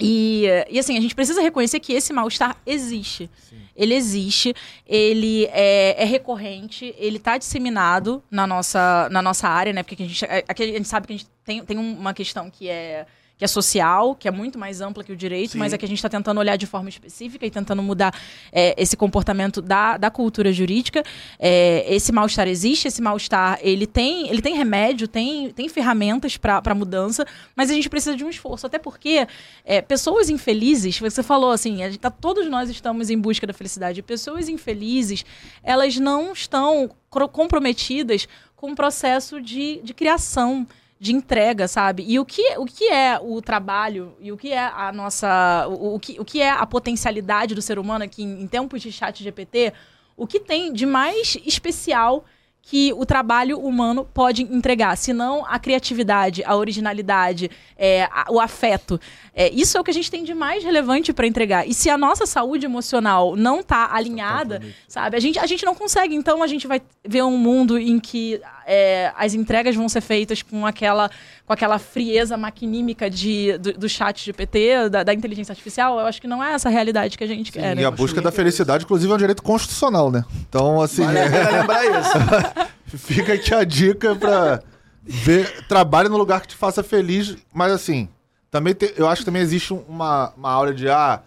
E, 0.00 0.44
e 0.70 0.78
assim, 0.78 0.96
a 0.96 1.00
gente 1.00 1.14
precisa 1.14 1.42
reconhecer 1.42 1.80
que 1.80 1.92
esse 1.92 2.12
mal-estar 2.12 2.56
existe. 2.64 3.28
Ele 3.74 3.94
existe, 3.94 4.54
ele 4.86 5.46
é, 5.46 6.02
é 6.02 6.04
recorrente, 6.04 6.94
ele 6.98 7.16
está 7.16 7.36
disseminado 7.36 8.22
na 8.30 8.46
nossa, 8.46 9.08
na 9.10 9.20
nossa 9.22 9.48
área, 9.48 9.72
né? 9.72 9.82
Porque 9.82 10.02
a 10.02 10.06
gente, 10.06 10.24
aqui 10.24 10.62
a 10.62 10.66
gente 10.66 10.88
sabe 10.88 11.06
que 11.06 11.12
a 11.12 11.16
gente 11.16 11.28
tem, 11.44 11.64
tem 11.64 11.78
uma 11.78 12.14
questão 12.14 12.50
que 12.50 12.68
é, 12.68 13.06
que 13.38 13.44
é 13.44 13.48
social, 13.48 14.16
que 14.16 14.26
é 14.26 14.30
muito 14.32 14.58
mais 14.58 14.80
ampla 14.80 15.04
que 15.04 15.12
o 15.12 15.16
direito, 15.16 15.52
Sim. 15.52 15.58
mas 15.58 15.72
é 15.72 15.78
que 15.78 15.84
a 15.84 15.88
gente 15.88 15.98
está 15.98 16.08
tentando 16.08 16.38
olhar 16.38 16.56
de 16.56 16.66
forma 16.66 16.88
específica 16.88 17.46
e 17.46 17.50
tentando 17.50 17.80
mudar 17.82 18.12
é, 18.50 18.74
esse 18.76 18.96
comportamento 18.96 19.62
da, 19.62 19.96
da 19.96 20.10
cultura 20.10 20.52
jurídica. 20.52 21.04
É, 21.38 21.86
esse 21.94 22.10
mal-estar 22.10 22.48
existe, 22.48 22.88
esse 22.88 23.00
mal-estar 23.00 23.60
ele 23.62 23.86
tem, 23.86 24.28
ele 24.28 24.42
tem 24.42 24.56
remédio, 24.56 25.06
tem, 25.06 25.50
tem 25.50 25.68
ferramentas 25.68 26.36
para 26.36 26.74
mudança, 26.74 27.24
mas 27.54 27.70
a 27.70 27.74
gente 27.74 27.88
precisa 27.88 28.16
de 28.16 28.24
um 28.24 28.28
esforço. 28.28 28.66
Até 28.66 28.78
porque 28.78 29.28
é, 29.64 29.80
pessoas 29.80 30.28
infelizes, 30.28 30.98
você 30.98 31.22
falou 31.22 31.52
assim, 31.52 31.84
a 31.84 31.90
gente 31.90 32.00
tá, 32.00 32.10
todos 32.10 32.50
nós 32.50 32.68
estamos 32.68 33.08
em 33.08 33.18
busca 33.18 33.46
da 33.46 33.52
felicidade. 33.52 34.02
Pessoas 34.02 34.48
infelizes, 34.48 35.24
elas 35.62 35.96
não 35.96 36.32
estão 36.32 36.90
comprometidas 37.32 38.26
com 38.56 38.72
o 38.72 38.74
processo 38.74 39.40
de, 39.40 39.80
de 39.84 39.94
criação, 39.94 40.66
de 41.00 41.14
entrega, 41.14 41.68
sabe? 41.68 42.04
E 42.06 42.18
o 42.18 42.24
que, 42.24 42.56
o 42.58 42.64
que 42.64 42.88
é 42.88 43.18
o 43.22 43.40
trabalho 43.40 44.16
e 44.20 44.32
o 44.32 44.36
que 44.36 44.52
é 44.52 44.58
a 44.66 44.92
nossa. 44.92 45.66
O, 45.68 45.94
o 45.94 46.00
que, 46.00 46.20
o 46.20 46.24
que 46.24 46.40
é 46.40 46.50
a 46.50 46.66
potencialidade 46.66 47.54
do 47.54 47.62
ser 47.62 47.78
humano 47.78 48.04
aqui 48.04 48.22
em, 48.22 48.42
em 48.42 48.46
tempos 48.46 48.82
de 48.82 48.90
chat 48.90 49.22
GPT? 49.22 49.72
O 50.16 50.26
que 50.26 50.40
tem 50.40 50.72
de 50.72 50.84
mais 50.84 51.36
especial 51.46 52.24
que 52.70 52.92
o 52.92 53.06
trabalho 53.06 53.58
humano 53.58 54.04
pode 54.04 54.42
entregar, 54.42 54.94
se 54.94 55.10
não 55.14 55.42
a 55.46 55.58
criatividade, 55.58 56.44
a 56.44 56.54
originalidade, 56.54 57.50
é, 57.78 58.04
a- 58.12 58.26
o 58.28 58.38
afeto. 58.38 59.00
É, 59.34 59.48
isso 59.50 59.78
é 59.78 59.80
o 59.80 59.84
que 59.84 59.90
a 59.90 59.94
gente 59.94 60.10
tem 60.10 60.22
de 60.22 60.34
mais 60.34 60.62
relevante 60.62 61.10
para 61.14 61.26
entregar. 61.26 61.66
E 61.66 61.72
se 61.72 61.88
a 61.88 61.96
nossa 61.96 62.26
saúde 62.26 62.66
emocional 62.66 63.34
não 63.36 63.60
está 63.60 63.88
alinhada, 63.94 64.60
sabe, 64.86 65.16
a 65.16 65.20
gente, 65.20 65.38
a 65.38 65.46
gente 65.46 65.64
não 65.64 65.74
consegue. 65.74 66.14
Então 66.14 66.42
a 66.42 66.46
gente 66.46 66.66
vai 66.66 66.82
ver 67.06 67.22
um 67.22 67.38
mundo 67.38 67.78
em 67.78 67.98
que 67.98 68.38
é, 68.66 69.12
as 69.16 69.32
entregas 69.32 69.74
vão 69.74 69.88
ser 69.88 70.02
feitas 70.02 70.42
com 70.42 70.66
aquela, 70.66 71.10
com 71.48 71.52
aquela 71.54 71.78
frieza 71.78 72.36
maquinímica 72.36 73.08
de, 73.08 73.56
do, 73.56 73.72
do 73.72 73.88
chat 73.88 74.22
GPT, 74.22 74.90
da, 74.90 75.02
da 75.02 75.14
inteligência 75.14 75.50
artificial. 75.50 75.98
Eu 75.98 76.04
acho 76.04 76.20
que 76.20 76.28
não 76.28 76.44
é 76.44 76.52
essa 76.52 76.68
a 76.68 76.70
realidade 76.70 77.16
que 77.16 77.24
a 77.24 77.26
gente 77.26 77.50
quer. 77.50 77.74
né? 77.74 77.80
E 77.80 77.84
a 77.86 77.90
busca 77.90 78.20
da 78.20 78.30
felicidade, 78.30 78.84
inclusive, 78.84 79.10
é 79.10 79.14
um 79.14 79.18
direito 79.18 79.42
constitucional, 79.42 80.10
né? 80.10 80.26
Então, 80.46 80.78
assim, 80.82 81.02
Vale 81.04 81.18
pena 81.30 81.50
lembrar 81.60 81.84
isso. 81.86 82.98
fica 82.98 83.32
aqui 83.32 83.54
a 83.54 83.64
dica 83.64 84.14
pra 84.14 84.60
ver. 85.02 85.64
Trabalhe 85.66 86.10
no 86.10 86.18
lugar 86.18 86.42
que 86.42 86.48
te 86.48 86.54
faça 86.54 86.82
feliz, 86.82 87.34
mas 87.50 87.72
assim, 87.72 88.10
também 88.50 88.74
te- 88.74 88.92
eu 88.98 89.08
acho 89.08 89.22
que 89.22 89.24
também 89.24 89.40
existe 89.40 89.72
uma, 89.72 90.34
uma 90.36 90.50
aura 90.52 90.74
de 90.74 90.86
ah, 90.90 91.22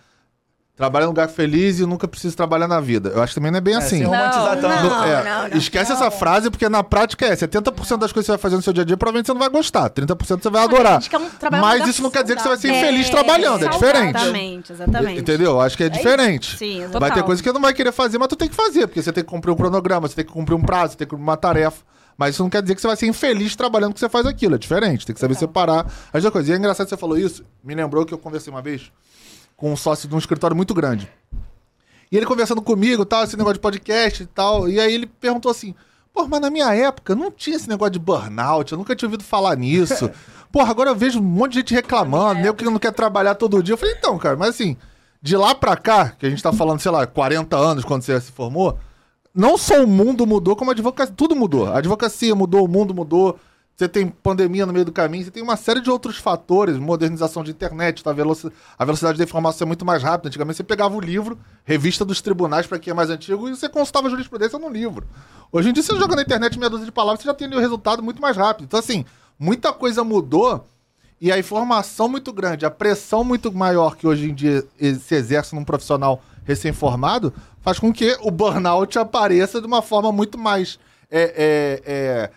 trabalha 0.81 1.05
num 1.05 1.11
lugar 1.11 1.29
feliz 1.29 1.79
e 1.79 1.85
nunca 1.85 2.07
precisa 2.07 2.35
trabalhar 2.35 2.67
na 2.67 2.79
vida. 2.81 3.09
Eu 3.13 3.21
acho 3.21 3.33
que 3.33 3.35
também 3.39 3.51
não 3.51 3.59
é 3.59 3.61
bem 3.61 3.75
É, 3.75 3.77
assim. 3.77 3.97
sem 3.99 4.03
romantizar 4.03 4.55
Não, 4.55 4.61
tanto. 4.61 4.89
não. 4.89 5.05
É, 5.05 5.55
esquece 5.57 5.91
essa 5.91 6.09
frase, 6.09 6.49
porque 6.49 6.67
na 6.67 6.83
prática 6.83 7.23
é 7.27 7.35
70% 7.35 7.99
das 7.99 8.11
coisas 8.11 8.13
que 8.13 8.21
você 8.25 8.31
vai 8.31 8.37
fazer 8.39 8.55
no 8.55 8.63
seu 8.63 8.73
dia 8.73 8.81
a 8.81 8.85
dia, 8.85 8.97
provavelmente 8.97 9.27
você 9.27 9.33
não 9.33 9.39
vai 9.39 9.49
gostar. 9.49 9.91
30% 9.91 10.41
você 10.41 10.49
vai 10.49 10.63
adorar. 10.63 10.93
gente 10.99 11.11
quer 11.11 11.19
um 11.19 11.29
trabalho 11.29 11.61
Mas 11.61 11.87
isso 11.87 12.01
não 12.01 12.09
quer 12.09 12.23
dizer 12.23 12.35
que 12.35 12.41
você 12.41 12.47
vai 12.47 12.57
ser 12.57 12.71
infeliz 12.71 13.07
É, 13.07 13.11
trabalhando, 13.11 13.63
é 13.63 13.69
diferente. 13.69 14.15
Exatamente, 14.17 14.71
exatamente. 14.73 15.19
Entendeu? 15.21 15.51
Eu 15.51 15.61
acho 15.61 15.77
que 15.77 15.83
é, 15.83 15.89
diferente. 15.89 16.57
Sim, 16.57 16.79
Vai 16.79 16.85
exatamente. 16.89 17.13
ter 17.13 17.23
coisa 17.23 17.43
que 17.43 17.47
você 17.49 17.53
não 17.53 17.61
vai 17.61 17.73
querer 17.75 17.91
fazer, 17.91 18.17
mas 18.17 18.27
tu 18.27 18.35
tem 18.35 18.49
que 18.49 18.55
fazer, 18.55 18.87
porque 18.87 19.03
você 19.03 19.11
tem 19.13 19.23
que 19.23 19.29
cumprir 19.29 19.51
um 19.51 19.55
cronograma, 19.55 20.07
você 20.07 20.15
tem 20.15 20.25
que 20.25 20.31
cumprir 20.31 20.55
um 20.55 20.61
prazo, 20.61 20.93
você 20.93 20.97
tem 20.97 21.05
que 21.05 21.11
cumprir 21.11 21.23
uma 21.23 21.37
tarefa. 21.37 21.83
Mas 22.17 22.33
isso 22.35 22.43
não 22.43 22.49
quer 22.49 22.61
dizer 22.63 22.73
que 22.75 22.81
você 22.81 22.87
vai 22.87 22.95
ser 22.95 23.05
infeliz 23.07 23.55
trabalhando 23.55 23.93
que 23.93 23.99
você 23.99 24.09
faz 24.09 24.25
aquilo. 24.25 24.55
É 24.55 24.57
diferente. 24.57 25.05
Tem 25.05 25.13
que 25.13 25.21
saber 25.21 25.35
separar 25.35 25.85
as 26.11 26.21
duas 26.23 26.31
coisas. 26.33 26.49
E 26.49 26.53
é 26.53 26.55
engraçado 26.57 26.85
que 26.87 26.89
você 26.89 26.97
falou 26.97 27.17
isso. 27.17 27.43
Me 27.63 27.73
lembrou 27.75 28.03
que 28.05 28.13
eu 28.13 28.17
conversei 28.17 28.51
uma 28.51 28.61
vez 28.61 28.91
com 29.61 29.71
um 29.71 29.77
sócio 29.77 30.09
de 30.09 30.15
um 30.15 30.17
escritório 30.17 30.57
muito 30.57 30.73
grande. 30.73 31.07
E 32.11 32.17
ele 32.17 32.25
conversando 32.25 32.63
comigo, 32.63 33.05
tal, 33.05 33.23
esse 33.23 33.37
negócio 33.37 33.53
de 33.53 33.59
podcast 33.59 34.23
e 34.23 34.25
tal. 34.25 34.67
E 34.67 34.79
aí 34.79 34.91
ele 34.91 35.05
perguntou 35.05 35.51
assim: 35.51 35.75
Pô, 36.11 36.27
mas 36.27 36.41
na 36.41 36.49
minha 36.49 36.73
época 36.73 37.13
não 37.13 37.29
tinha 37.29 37.55
esse 37.55 37.69
negócio 37.69 37.91
de 37.91 37.99
burnout, 37.99 38.71
eu 38.71 38.77
nunca 38.77 38.95
tinha 38.95 39.07
ouvido 39.07 39.23
falar 39.23 39.55
nisso. 39.55 40.09
Porra, 40.51 40.71
agora 40.71 40.89
eu 40.89 40.95
vejo 40.95 41.19
um 41.19 41.23
monte 41.23 41.51
de 41.51 41.59
gente 41.59 41.75
reclamando, 41.75 42.41
nego 42.41 42.57
que 42.57 42.65
não 42.65 42.79
quer 42.79 42.91
trabalhar 42.91 43.35
todo 43.35 43.61
dia. 43.61 43.73
Eu 43.73 43.77
falei, 43.77 43.95
então, 43.95 44.17
cara, 44.17 44.35
mas 44.35 44.49
assim, 44.49 44.75
de 45.21 45.37
lá 45.37 45.53
pra 45.53 45.77
cá, 45.77 46.09
que 46.09 46.25
a 46.25 46.29
gente 46.29 46.41
tá 46.41 46.51
falando, 46.51 46.79
sei 46.79 46.91
lá, 46.91 47.05
40 47.05 47.55
anos 47.55 47.85
quando 47.85 48.01
você 48.01 48.19
se 48.19 48.31
formou, 48.31 48.77
não 49.33 49.57
só 49.57 49.81
o 49.81 49.87
mundo 49.87 50.25
mudou, 50.25 50.55
como 50.55 50.71
a 50.71 50.73
advocacia, 50.73 51.13
tudo 51.15 51.35
mudou. 51.35 51.67
A 51.67 51.77
advocacia 51.77 52.33
mudou, 52.33 52.65
o 52.65 52.67
mundo 52.67 52.95
mudou. 52.95 53.39
Você 53.75 53.87
tem 53.87 54.07
pandemia 54.07 54.65
no 54.65 54.73
meio 54.73 54.85
do 54.85 54.91
caminho, 54.91 55.23
você 55.25 55.31
tem 55.31 55.41
uma 55.41 55.55
série 55.57 55.81
de 55.81 55.89
outros 55.89 56.17
fatores, 56.17 56.77
modernização 56.77 57.43
de 57.43 57.49
internet, 57.49 58.03
tá? 58.03 58.11
a, 58.11 58.13
veloci- 58.13 58.51
a 58.77 58.85
velocidade 58.85 59.17
da 59.17 59.23
informação 59.23 59.65
é 59.65 59.67
muito 59.67 59.83
mais 59.83 60.03
rápida. 60.03 60.29
Antigamente 60.29 60.57
você 60.57 60.63
pegava 60.63 60.95
o 60.95 60.99
livro, 60.99 61.39
revista 61.63 62.05
dos 62.05 62.21
tribunais, 62.21 62.67
para 62.67 62.77
quem 62.77 62.91
é 62.91 62.93
mais 62.93 63.09
antigo, 63.09 63.49
e 63.49 63.55
você 63.55 63.67
consultava 63.67 64.07
a 64.07 64.11
jurisprudência 64.11 64.59
no 64.59 64.69
livro. 64.69 65.07
Hoje 65.51 65.69
em 65.69 65.73
dia 65.73 65.81
você 65.81 65.95
joga 65.97 66.15
na 66.15 66.21
internet 66.21 66.59
meia 66.59 66.69
dúzia 66.69 66.85
de 66.85 66.91
palavras, 66.91 67.21
você 67.21 67.27
já 67.27 67.33
tem 67.33 67.47
o 67.47 67.59
resultado 67.59 68.03
muito 68.03 68.21
mais 68.21 68.37
rápido. 68.37 68.65
Então, 68.65 68.79
assim, 68.79 69.03
muita 69.39 69.73
coisa 69.73 70.03
mudou 70.03 70.63
e 71.19 71.31
a 71.31 71.39
informação 71.39 72.07
muito 72.07 72.31
grande, 72.31 72.65
a 72.65 72.71
pressão 72.71 73.23
muito 73.23 73.51
maior 73.51 73.95
que 73.95 74.05
hoje 74.05 74.29
em 74.29 74.33
dia 74.33 74.63
se 74.99 75.15
exerce 75.15 75.55
num 75.55 75.63
profissional 75.63 76.21
recém-formado, 76.43 77.33
faz 77.61 77.79
com 77.79 77.93
que 77.93 78.17
o 78.21 78.31
burnout 78.31 78.97
apareça 78.97 79.59
de 79.59 79.67
uma 79.67 79.81
forma 79.81 80.11
muito 80.11 80.37
mais 80.37 80.79
é, 81.11 81.21
é, 81.21 81.81
é, 81.85 82.31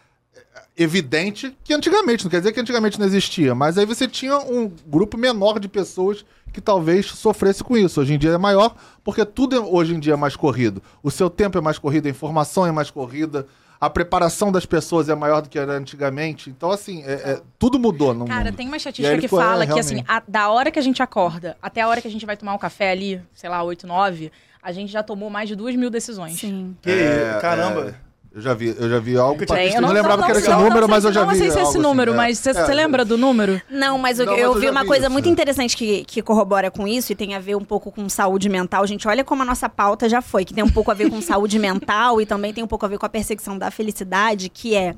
evidente 0.77 1.57
que 1.63 1.73
antigamente. 1.73 2.25
Não 2.25 2.31
quer 2.31 2.39
dizer 2.39 2.53
que 2.53 2.61
antigamente 2.61 2.99
não 2.99 3.07
existia, 3.07 3.55
mas 3.55 3.79
aí 3.79 3.87
você 3.87 4.07
tinha 4.09 4.37
um 4.39 4.71
grupo 4.87 5.17
menor 5.17 5.59
de 5.61 5.69
pessoas 5.69 6.25
que 6.53 6.61
talvez 6.61 7.07
sofresse 7.07 7.63
com 7.65 7.77
isso. 7.77 8.01
Hoje 8.01 8.15
em 8.15 8.19
dia 8.19 8.31
é 8.31 8.39
maior, 8.39 8.75
porque 9.03 9.25
tudo 9.25 9.57
é- 9.57 9.61
hoje 9.61 9.95
em 9.95 9.99
dia 10.01 10.13
é 10.15 10.17
mais 10.17 10.37
corrido. 10.37 10.83
O 11.03 11.11
seu 11.11 11.29
tempo 11.29 11.59
é 11.59 11.61
mais 11.61 11.79
corrido, 11.79 12.07
a 12.07 12.11
informação 12.11 12.65
é 12.67 12.71
mais 12.73 12.91
corrida, 12.91 13.47
a 13.81 13.91
preparação 13.91 14.53
das 14.53 14.65
pessoas 14.65 15.09
é 15.09 15.15
maior 15.15 15.43
do 15.43 15.49
que 15.49 15.59
era 15.59 15.73
antigamente. 15.73 16.49
Então, 16.51 16.71
assim, 16.71 17.03
é- 17.03 17.13
é- 17.33 17.43
tudo 17.59 17.79
mudou 17.79 18.15
no 18.15 18.25
Cara, 18.25 18.45
mundo. 18.47 18.57
tem 18.57 18.67
uma 18.69 18.77
estatística 18.77 19.17
que 19.17 19.23
ficou, 19.23 19.41
é, 19.41 19.45
fala 19.45 19.67
que, 19.67 19.73
realmente. 19.75 19.95
assim, 19.95 20.05
a- 20.07 20.23
da 20.27 20.49
hora 20.49 20.71
que 20.71 20.79
a 20.79 20.83
gente 20.83 21.03
acorda 21.03 21.57
até 21.61 21.81
a 21.81 21.89
hora 21.89 22.01
que 22.01 22.09
a 22.09 22.11
gente 22.11 22.25
vai 22.25 22.37
tomar 22.37 22.55
um 22.55 22.59
café 22.59 22.93
ali, 22.93 23.21
sei 23.35 23.51
lá, 23.51 23.63
8, 23.63 23.85
9, 23.87 24.31
a 24.63 24.71
gente 24.73 24.91
já 24.93 25.03
tomou 25.03 25.29
mais 25.29 25.49
de 25.49 25.57
duas 25.57 25.75
mil 25.75 25.91
decisões. 25.91 26.39
Sim. 26.39 26.77
Que 26.81 26.91
É, 26.91 27.39
caramba. 27.41 27.95
Eu 28.35 28.41
já 28.41 28.53
vi, 28.53 28.75
eu 28.77 28.91
já 28.91 28.99
vi 28.99 29.17
algo. 29.17 29.41
Eu 29.49 29.57
eu 29.57 29.75
não, 29.75 29.81
não- 29.83 29.95
lembrava 29.95 30.17
não 30.17 30.25
que 30.25 30.31
era 30.33 30.41
esse 30.41 30.51
número, 30.51 30.81
não 30.81 30.89
mas 30.89 31.05
eu 31.05 31.13
já 31.13 31.25
não 31.25 31.31
vi. 31.31 31.39
sei 31.39 31.51
se 31.53 31.59
é 31.59 31.63
esse 31.63 31.77
algo 31.77 31.83
número, 31.89 32.11
assim, 32.11 32.17
mas 32.17 32.39
você 32.39 32.51
é. 32.51 32.61
É, 32.61 32.75
lembra 32.75 33.05
do 33.05 33.17
número? 33.17 33.63
Não, 33.71 33.97
mas 33.97 34.19
eu, 34.19 34.27
Não, 34.27 34.33
mas 34.33 34.43
eu 34.43 34.53
eu 34.55 34.61
vi 34.61 34.69
uma 34.69 34.83
vi 34.83 34.89
coisa 34.89 35.05
isso, 35.05 35.13
muito 35.13 35.29
é. 35.29 35.33
interessante 35.33 35.77
que, 35.77 36.05
que 36.05 36.21
corrobora 36.21 36.69
com 36.69 36.89
isso 36.89 37.13
e 37.13 37.15
tem 37.15 37.37
a 37.37 37.39
ver 37.39 37.55
um 37.55 37.65
pouco 37.65 37.93
com 37.93 38.09
saúde 38.09 38.49
mental. 38.49 38.85
Gente, 38.89 39.07
olha 39.07 39.23
como 39.23 39.43
a 39.43 39.47
nossa 39.47 39.69
pauta 39.69 40.09
já 40.09 40.21
foi, 40.21 40.45
que 40.45 40.53
tem 40.53 40.65
um 40.65 40.69
pouco 40.71 40.91
a 40.91 40.95
ver 40.95 41.09
com 41.11 41.21
saúde 41.23 41.59
mental 41.61 42.21
e 42.21 42.27
também 42.27 42.53
tem 42.53 42.65
um 42.65 42.67
pouco 42.67 42.85
a 42.85 42.89
ver 42.89 42.99
com 42.99 43.07
a 43.07 43.09
perseguição 43.09 43.57
da 43.57 43.71
felicidade, 43.71 44.49
que 44.49 44.75
é 44.75 44.97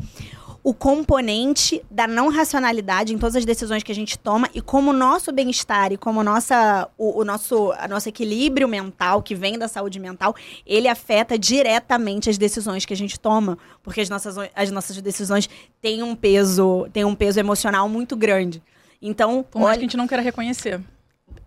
o 0.68 0.74
componente 0.74 1.80
da 1.88 2.08
não 2.08 2.28
racionalidade 2.28 3.14
em 3.14 3.18
todas 3.18 3.36
as 3.36 3.44
decisões 3.44 3.84
que 3.84 3.92
a 3.92 3.94
gente 3.94 4.18
toma 4.18 4.50
e 4.52 4.60
como 4.60 4.90
o 4.90 4.92
nosso 4.92 5.30
bem-estar 5.30 5.92
e 5.92 5.96
como 5.96 6.24
nossa, 6.24 6.88
o, 6.98 7.20
o 7.20 7.24
nosso, 7.24 7.70
a 7.78 7.86
nosso 7.86 8.08
equilíbrio 8.08 8.66
mental, 8.66 9.22
que 9.22 9.32
vem 9.32 9.56
da 9.56 9.68
saúde 9.68 10.00
mental, 10.00 10.34
ele 10.66 10.88
afeta 10.88 11.38
diretamente 11.38 12.28
as 12.28 12.36
decisões 12.36 12.84
que 12.84 12.92
a 12.92 12.96
gente 12.96 13.18
toma, 13.20 13.56
porque 13.80 14.00
as 14.00 14.08
nossas, 14.10 14.34
as 14.56 14.70
nossas 14.72 15.00
decisões 15.00 15.48
têm 15.80 16.02
um 16.02 16.16
peso, 16.16 16.88
têm 16.92 17.04
um 17.04 17.14
peso 17.14 17.38
emocional 17.38 17.88
muito 17.88 18.16
grande. 18.16 18.60
Então, 19.00 19.46
Por 19.48 19.60
mais 19.60 19.68
olha, 19.68 19.78
que 19.78 19.84
a 19.84 19.86
gente 19.86 19.96
não 19.96 20.08
queira 20.08 20.22
reconhecer. 20.22 20.80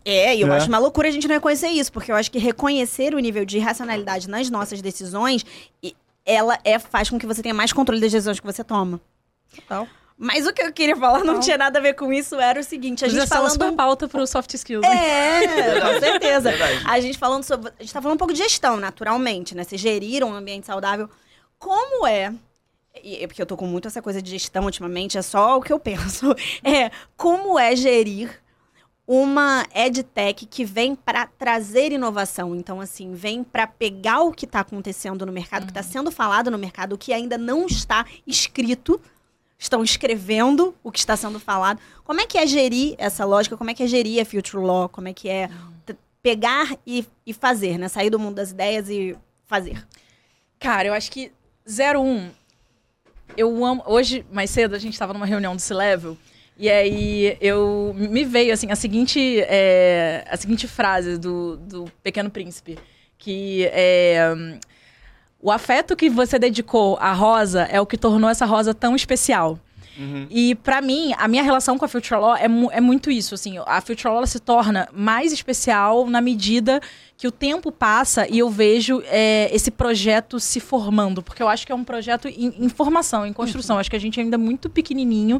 é, 0.05 0.33
e 0.33 0.39
eu 0.39 0.53
É. 0.53 0.55
acho 0.55 0.69
uma 0.69 0.79
loucura 0.79 1.09
a 1.09 1.11
gente 1.11 1.27
não 1.27 1.35
reconhecer 1.35 1.67
isso, 1.67 1.91
porque 1.91 2.09
eu 2.09 2.15
acho 2.15 2.31
que 2.31 2.39
reconhecer 2.39 3.13
o 3.13 3.19
nível 3.19 3.43
de 3.43 3.59
racionalidade 3.59 4.29
nas 4.29 4.49
nossas 4.49 4.81
decisões, 4.81 5.45
e- 5.83 5.93
ela 6.25 6.57
é, 6.63 6.77
faz 6.79 7.09
com 7.09 7.17
que 7.19 7.25
você 7.25 7.41
tenha 7.41 7.55
mais 7.55 7.73
controle 7.73 7.99
das 7.99 8.11
decisões 8.11 8.39
que 8.39 8.45
você 8.45 8.63
toma. 8.63 9.01
Total. 9.55 9.87
Mas 10.17 10.45
o 10.45 10.51
que 10.53 10.61
eu 10.61 10.73
queria 10.73 10.97
falar 10.97 11.19
não 11.19 11.27
Total. 11.35 11.39
tinha 11.41 11.57
nada 11.57 11.79
a 11.79 11.81
ver 11.81 11.93
com 11.93 12.11
isso, 12.11 12.35
era 12.35 12.59
o 12.59 12.63
seguinte, 12.63 13.05
a 13.05 13.07
A 13.07 13.09
gente 13.09 13.21
gente 13.21 13.29
falando 13.29 13.49
super 13.51 13.59
falando... 13.65 13.77
pauta 13.77 14.07
pro 14.07 14.27
soft 14.27 14.53
skills. 14.53 14.81
né? 14.81 15.43
É, 15.45 15.79
com 15.81 15.99
certeza. 16.01 16.49
Verdade. 16.51 16.83
A 16.85 16.99
gente 16.99 17.17
falando 17.17 17.43
sobre. 17.43 17.71
A 17.79 17.81
gente 17.81 17.93
tá 17.93 18.01
falando 18.01 18.15
um 18.15 18.19
pouco 18.19 18.33
de 18.33 18.39
gestão, 18.39 18.75
naturalmente, 18.77 19.55
né? 19.55 19.63
Vocês 19.63 19.79
geriram 19.79 20.29
um 20.29 20.33
ambiente 20.33 20.67
saudável. 20.67 21.09
Como 21.57 22.05
é 22.05 22.33
e- 23.01 23.23
é 23.23 23.27
porque 23.27 23.41
eu 23.41 23.45
tô 23.45 23.55
com 23.55 23.65
muito 23.65 23.87
essa 23.87 24.01
coisa 24.01 24.21
de 24.21 24.29
gestão 24.31 24.65
ultimamente, 24.65 25.17
é 25.17 25.21
só 25.21 25.57
o 25.57 25.61
que 25.61 25.71
eu 25.71 25.79
penso. 25.79 26.35
É 26.65 26.91
como 27.15 27.57
é 27.57 27.73
gerir 27.75 28.41
uma 29.07 29.65
edtech 29.73 30.45
que 30.45 30.63
vem 30.65 30.95
para 30.95 31.25
trazer 31.25 31.91
inovação. 31.93 32.53
Então, 32.55 32.79
assim, 32.81 33.13
vem 33.13 33.43
para 33.43 33.65
pegar 33.65 34.19
o 34.21 34.31
que 34.31 34.45
está 34.45 34.59
acontecendo 34.59 35.25
no 35.25 35.31
mercado, 35.31 35.63
o 35.63 35.65
que 35.65 35.71
está 35.71 35.81
sendo 35.81 36.11
falado 36.11 36.51
no 36.51 36.57
mercado, 36.57 36.93
o 36.93 36.97
que 36.97 37.11
ainda 37.13 37.37
não 37.37 37.65
está 37.65 38.05
escrito. 38.27 38.99
Estão 39.59 39.83
escrevendo 39.83 40.73
o 40.81 40.89
que 40.89 40.99
está 40.99 41.17
sendo 41.17 41.37
falado. 41.37 41.81
Como 42.05 42.21
é 42.21 42.25
que 42.25 42.37
é 42.37 42.47
gerir 42.47 42.95
essa 42.97 43.25
lógica? 43.25 43.57
Como 43.57 43.69
é 43.69 43.73
que 43.73 43.83
é 43.83 43.87
gerir 43.87 44.21
a 44.21 44.25
Future 44.25 44.63
Law? 44.63 44.87
Como 44.87 45.09
é 45.09 45.13
que 45.13 45.27
é 45.27 45.49
pegar 46.23 46.77
e, 46.87 47.05
e 47.25 47.33
fazer, 47.33 47.77
né? 47.77 47.89
Sair 47.89 48.09
do 48.09 48.17
mundo 48.17 48.35
das 48.35 48.51
ideias 48.51 48.89
e 48.89 49.15
fazer. 49.45 49.85
Cara, 50.59 50.87
eu 50.87 50.93
acho 50.93 51.11
que 51.11 51.31
01. 51.67 52.29
Eu 53.37 53.63
amo. 53.63 53.83
Hoje, 53.85 54.25
mais 54.31 54.49
cedo, 54.49 54.75
a 54.75 54.79
gente 54.79 54.93
estava 54.93 55.13
numa 55.13 55.25
reunião 55.25 55.55
do 55.55 55.61
C-Level. 55.61 56.17
E 56.57 56.69
aí 56.69 57.37
eu 57.39 57.93
me 57.95 58.25
veio 58.25 58.53
assim 58.53 58.69
a 58.71 58.75
seguinte, 58.75 59.39
é, 59.41 60.25
a 60.29 60.35
seguinte 60.35 60.67
frase 60.67 61.17
do, 61.17 61.57
do 61.57 61.85
Pequeno 62.03 62.29
Príncipe. 62.29 62.77
Que 63.17 63.65
é. 63.71 64.33
O 65.41 65.51
afeto 65.51 65.95
que 65.95 66.09
você 66.09 66.37
dedicou 66.37 66.97
à 66.99 67.13
rosa 67.13 67.61
é 67.63 67.79
o 67.79 67.85
que 67.85 67.97
tornou 67.97 68.29
essa 68.29 68.45
rosa 68.45 68.73
tão 68.73 68.95
especial. 68.95 69.57
E 70.29 70.55
pra 70.55 70.79
mim, 70.81 71.11
a 71.17 71.27
minha 71.27 71.43
relação 71.43 71.77
com 71.77 71.83
a 71.83 71.87
Future 71.89 72.21
Law 72.21 72.33
é, 72.33 72.47
mu- 72.47 72.69
é 72.71 72.79
muito 72.79 73.11
isso, 73.11 73.35
assim, 73.35 73.57
a 73.65 73.81
Future 73.81 74.13
Law 74.13 74.25
se 74.25 74.39
torna 74.39 74.87
mais 74.93 75.33
especial 75.33 76.07
na 76.07 76.21
medida 76.21 76.79
que 77.17 77.27
o 77.27 77.31
tempo 77.31 77.69
passa 77.69 78.25
e 78.29 78.39
eu 78.39 78.49
vejo 78.49 79.03
é, 79.07 79.49
esse 79.53 79.69
projeto 79.69 80.39
se 80.39 80.61
formando, 80.61 81.21
porque 81.21 81.43
eu 81.43 81.49
acho 81.49 81.65
que 81.65 81.73
é 81.73 81.75
um 81.75 81.83
projeto 81.83 82.29
em, 82.29 82.53
em 82.63 82.69
formação, 82.69 83.25
em 83.25 83.33
construção. 83.33 83.77
Acho 83.77 83.89
que 83.89 83.95
a 83.97 83.99
gente 83.99 84.17
ainda 84.21 84.35
é 84.35 84.37
muito 84.37 84.69
pequenininho 84.69 85.37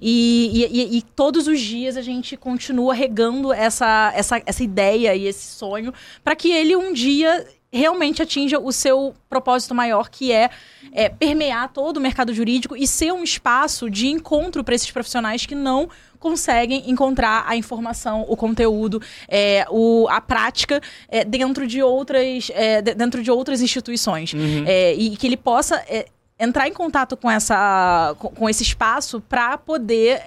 e, 0.00 0.50
e- 0.68 0.80
e- 0.80 0.98
e 0.98 1.02
todos 1.02 1.46
os 1.46 1.60
dias 1.60 1.96
a 1.96 2.02
gente 2.02 2.36
continua 2.36 2.92
regando 2.92 3.52
essa, 3.52 4.12
essa, 4.16 4.42
essa 4.44 4.64
ideia 4.64 5.14
e 5.14 5.24
esse 5.28 5.54
sonho 5.56 5.94
para 6.24 6.34
que 6.34 6.50
ele 6.50 6.74
um 6.74 6.92
dia 6.92 7.46
realmente 7.72 8.20
atinja 8.20 8.58
o 8.58 8.72
seu 8.72 9.14
propósito 9.28 9.74
maior, 9.74 10.08
que 10.10 10.32
é, 10.32 10.50
é, 10.92 11.08
permear 11.08 11.72
todo 11.72 11.98
o 11.98 12.00
mercado 12.00 12.34
jurídico 12.34 12.76
e 12.76 12.86
ser 12.86 13.12
um 13.12 13.22
espaço 13.22 13.88
de 13.88 14.08
encontro 14.08 14.64
para 14.64 14.74
esses 14.74 14.90
profissionais 14.90 15.46
que 15.46 15.54
não 15.54 15.88
conseguem 16.18 16.90
encontrar 16.90 17.44
a 17.46 17.56
informação, 17.56 18.26
o 18.28 18.36
conteúdo, 18.36 19.00
é, 19.28 19.64
o, 19.70 20.06
a 20.10 20.20
prática 20.20 20.80
é, 21.08 21.24
dentro, 21.24 21.66
de 21.66 21.82
outras, 21.82 22.50
é, 22.52 22.82
de- 22.82 22.94
dentro 22.94 23.22
de 23.22 23.30
outras 23.30 23.62
instituições. 23.62 24.32
É, 24.66 24.92
e 24.94 25.16
que 25.16 25.26
ele 25.26 25.36
possa 25.36 25.76
é, 25.88 26.06
entrar 26.38 26.68
em 26.68 26.72
contato 26.72 27.16
com, 27.16 27.30
essa, 27.30 28.14
com, 28.18 28.28
com 28.30 28.48
esse 28.50 28.62
espaço 28.62 29.20
para 29.20 29.56
poder 29.56 30.20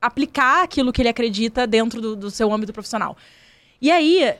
aplicar 0.00 0.64
aquilo 0.64 0.92
que 0.92 1.00
ele 1.00 1.08
acredita 1.08 1.66
dentro 1.66 2.00
do, 2.00 2.16
do 2.16 2.30
seu 2.30 2.52
âmbito 2.52 2.72
profissional. 2.72 3.16
E 3.80 3.90
aí, 3.90 4.34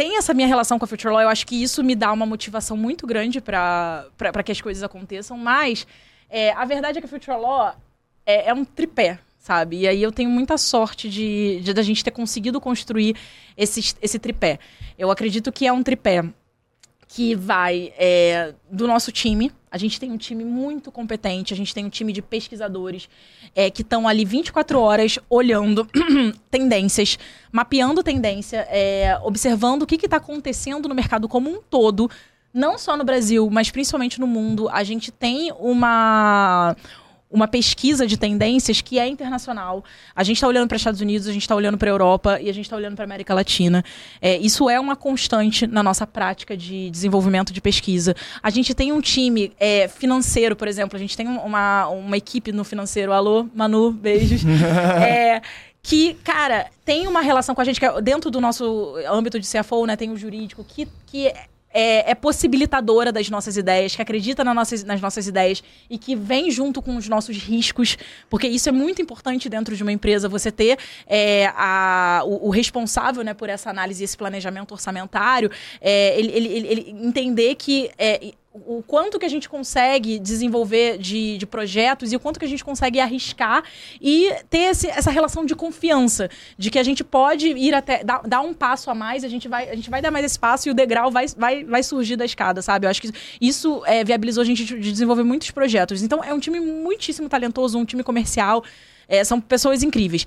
tem 0.00 0.16
essa 0.16 0.32
minha 0.32 0.48
relação 0.48 0.78
com 0.78 0.86
a 0.86 0.88
Future 0.88 1.12
Law, 1.12 1.20
eu 1.20 1.28
acho 1.28 1.46
que 1.46 1.62
isso 1.62 1.84
me 1.84 1.94
dá 1.94 2.10
uma 2.10 2.24
motivação 2.24 2.74
muito 2.74 3.06
grande 3.06 3.38
para 3.38 4.42
que 4.42 4.50
as 4.50 4.58
coisas 4.58 4.82
aconteçam, 4.82 5.36
mas 5.36 5.86
é, 6.30 6.52
a 6.52 6.64
verdade 6.64 6.96
é 6.96 7.02
que 7.02 7.06
a 7.06 7.10
Future 7.10 7.36
Law 7.36 7.74
é, 8.24 8.48
é 8.48 8.54
um 8.54 8.64
tripé, 8.64 9.18
sabe? 9.38 9.80
E 9.80 9.86
aí 9.86 10.02
eu 10.02 10.10
tenho 10.10 10.30
muita 10.30 10.56
sorte 10.56 11.06
de, 11.06 11.60
de 11.60 11.74
da 11.74 11.82
gente 11.82 12.02
ter 12.02 12.12
conseguido 12.12 12.58
construir 12.62 13.14
esse, 13.54 13.94
esse 14.00 14.18
tripé. 14.18 14.58
Eu 14.98 15.10
acredito 15.10 15.52
que 15.52 15.66
é 15.66 15.72
um 15.72 15.82
tripé 15.82 16.24
que 17.12 17.34
vai 17.34 17.92
é, 17.98 18.54
do 18.70 18.86
nosso 18.86 19.10
time. 19.10 19.50
A 19.68 19.76
gente 19.76 19.98
tem 19.98 20.12
um 20.12 20.16
time 20.16 20.44
muito 20.44 20.92
competente, 20.92 21.52
a 21.52 21.56
gente 21.56 21.74
tem 21.74 21.84
um 21.84 21.88
time 21.88 22.12
de 22.12 22.22
pesquisadores 22.22 23.08
é, 23.54 23.68
que 23.68 23.82
estão 23.82 24.06
ali 24.06 24.24
24 24.24 24.78
horas 24.78 25.18
olhando 25.28 25.86
tendências, 26.50 27.18
mapeando 27.50 28.02
tendência, 28.02 28.66
é, 28.70 29.18
observando 29.24 29.82
o 29.82 29.86
que 29.86 29.96
está 29.96 30.18
acontecendo 30.18 30.88
no 30.88 30.94
mercado 30.94 31.28
como 31.28 31.50
um 31.50 31.60
todo, 31.60 32.08
não 32.54 32.78
só 32.78 32.96
no 32.96 33.04
Brasil, 33.04 33.48
mas 33.50 33.70
principalmente 33.70 34.20
no 34.20 34.26
mundo. 34.26 34.68
A 34.68 34.84
gente 34.84 35.10
tem 35.10 35.52
uma 35.58 36.76
uma 37.30 37.46
pesquisa 37.46 38.06
de 38.06 38.16
tendências 38.16 38.80
que 38.80 38.98
é 38.98 39.06
internacional. 39.06 39.84
A 40.14 40.24
gente 40.24 40.36
está 40.36 40.48
olhando 40.48 40.66
para 40.66 40.76
Estados 40.76 41.00
Unidos, 41.00 41.28
a 41.28 41.32
gente 41.32 41.42
está 41.42 41.54
olhando 41.54 41.78
para 41.78 41.88
a 41.88 41.92
Europa 41.92 42.40
e 42.40 42.50
a 42.50 42.52
gente 42.52 42.64
está 42.64 42.76
olhando 42.76 42.96
para 42.96 43.04
América 43.04 43.32
Latina. 43.32 43.84
É, 44.20 44.36
isso 44.38 44.68
é 44.68 44.80
uma 44.80 44.96
constante 44.96 45.66
na 45.66 45.82
nossa 45.82 46.06
prática 46.06 46.56
de 46.56 46.90
desenvolvimento 46.90 47.52
de 47.52 47.60
pesquisa. 47.60 48.16
A 48.42 48.50
gente 48.50 48.74
tem 48.74 48.92
um 48.92 49.00
time 49.00 49.52
é, 49.60 49.86
financeiro, 49.86 50.56
por 50.56 50.66
exemplo, 50.66 50.96
a 50.96 51.00
gente 51.00 51.16
tem 51.16 51.28
uma, 51.28 51.86
uma 51.88 52.16
equipe 52.16 52.50
no 52.50 52.64
financeiro. 52.64 53.12
Alô, 53.12 53.48
Manu, 53.54 53.92
beijos. 53.92 54.42
É, 55.00 55.40
que, 55.82 56.14
cara, 56.22 56.66
tem 56.84 57.06
uma 57.06 57.20
relação 57.20 57.54
com 57.54 57.60
a 57.60 57.64
gente, 57.64 57.80
que 57.80 57.86
é 57.86 58.02
dentro 58.02 58.30
do 58.30 58.40
nosso 58.40 58.94
âmbito 59.08 59.38
de 59.38 59.46
CFO, 59.46 59.86
né, 59.86 59.96
tem 59.96 60.10
o 60.10 60.16
jurídico, 60.16 60.64
que, 60.64 60.86
que 61.06 61.32
é, 61.72 62.10
é 62.10 62.14
possibilitadora 62.14 63.12
das 63.12 63.28
nossas 63.30 63.56
ideias, 63.56 63.94
que 63.94 64.02
acredita 64.02 64.42
na 64.44 64.52
nossas, 64.52 64.82
nas 64.84 65.00
nossas 65.00 65.26
ideias 65.26 65.62
e 65.88 65.96
que 65.98 66.16
vem 66.16 66.50
junto 66.50 66.82
com 66.82 66.96
os 66.96 67.08
nossos 67.08 67.36
riscos, 67.36 67.96
porque 68.28 68.48
isso 68.48 68.68
é 68.68 68.72
muito 68.72 69.00
importante 69.00 69.48
dentro 69.48 69.76
de 69.76 69.82
uma 69.82 69.92
empresa, 69.92 70.28
você 70.28 70.50
ter 70.50 70.78
é, 71.06 71.46
a, 71.54 72.22
o, 72.24 72.48
o 72.48 72.50
responsável 72.50 73.22
né, 73.22 73.34
por 73.34 73.48
essa 73.48 73.70
análise 73.70 74.02
e 74.02 74.04
esse 74.04 74.16
planejamento 74.16 74.72
orçamentário, 74.72 75.50
é, 75.80 76.18
ele, 76.18 76.32
ele, 76.32 76.48
ele- 76.48 76.68
ele 76.68 76.90
entender 77.06 77.54
que 77.54 77.90
é, 77.98 78.32
o 78.66 78.82
quanto 78.86 79.18
que 79.18 79.26
a 79.26 79.28
gente 79.28 79.48
consegue 79.48 80.18
desenvolver 80.18 80.98
de, 80.98 81.38
de 81.38 81.46
projetos 81.46 82.12
e 82.12 82.16
o 82.16 82.20
quanto 82.20 82.38
que 82.38 82.44
a 82.44 82.48
gente 82.48 82.64
consegue 82.64 82.98
arriscar 83.00 83.62
e 84.00 84.30
ter 84.48 84.70
esse- 84.70 84.88
essa 84.88 85.10
relação 85.10 85.44
de 85.44 85.54
confiança, 85.54 86.28
de 86.58 86.70
que 86.70 86.78
a 86.78 86.82
gente 86.82 87.04
pode 87.04 87.48
ir 87.48 87.74
até, 87.74 88.02
dar, 88.02 88.22
dar 88.26 88.40
um 88.40 88.52
passo 88.52 88.90
a 88.90 88.94
mais, 88.94 89.22
a 89.24 89.28
gente, 89.28 89.46
vai, 89.46 89.70
a 89.70 89.76
gente 89.76 89.88
vai 89.88 90.02
dar 90.02 90.10
mais 90.10 90.24
esse 90.24 90.38
passo 90.38 90.68
e 90.68 90.70
o 90.70 90.74
degrau 90.74 91.10
vai, 91.10 91.26
vai, 91.36 91.64
vai 91.64 91.82
surgir 91.82 92.16
da 92.16 92.24
escada, 92.24 92.60
sabe? 92.62 92.86
Eu 92.86 92.90
acho 92.90 93.00
que 93.00 93.10
isso 93.40 93.82
é, 93.86 94.02
viabilizou 94.04 94.42
a 94.42 94.44
gente 94.44 94.64
de 94.64 94.80
de 94.80 94.90
desenvolver 94.90 95.22
muitos 95.22 95.50
projetos. 95.50 96.02
Então, 96.02 96.22
é 96.24 96.32
um 96.32 96.38
time 96.40 96.58
muitíssimo 96.58 97.28
talentoso, 97.28 97.78
um 97.78 97.84
time 97.84 98.02
comercial, 98.02 98.64
é, 99.08 99.22
são 99.24 99.40
pessoas 99.40 99.82
incríveis. 99.82 100.26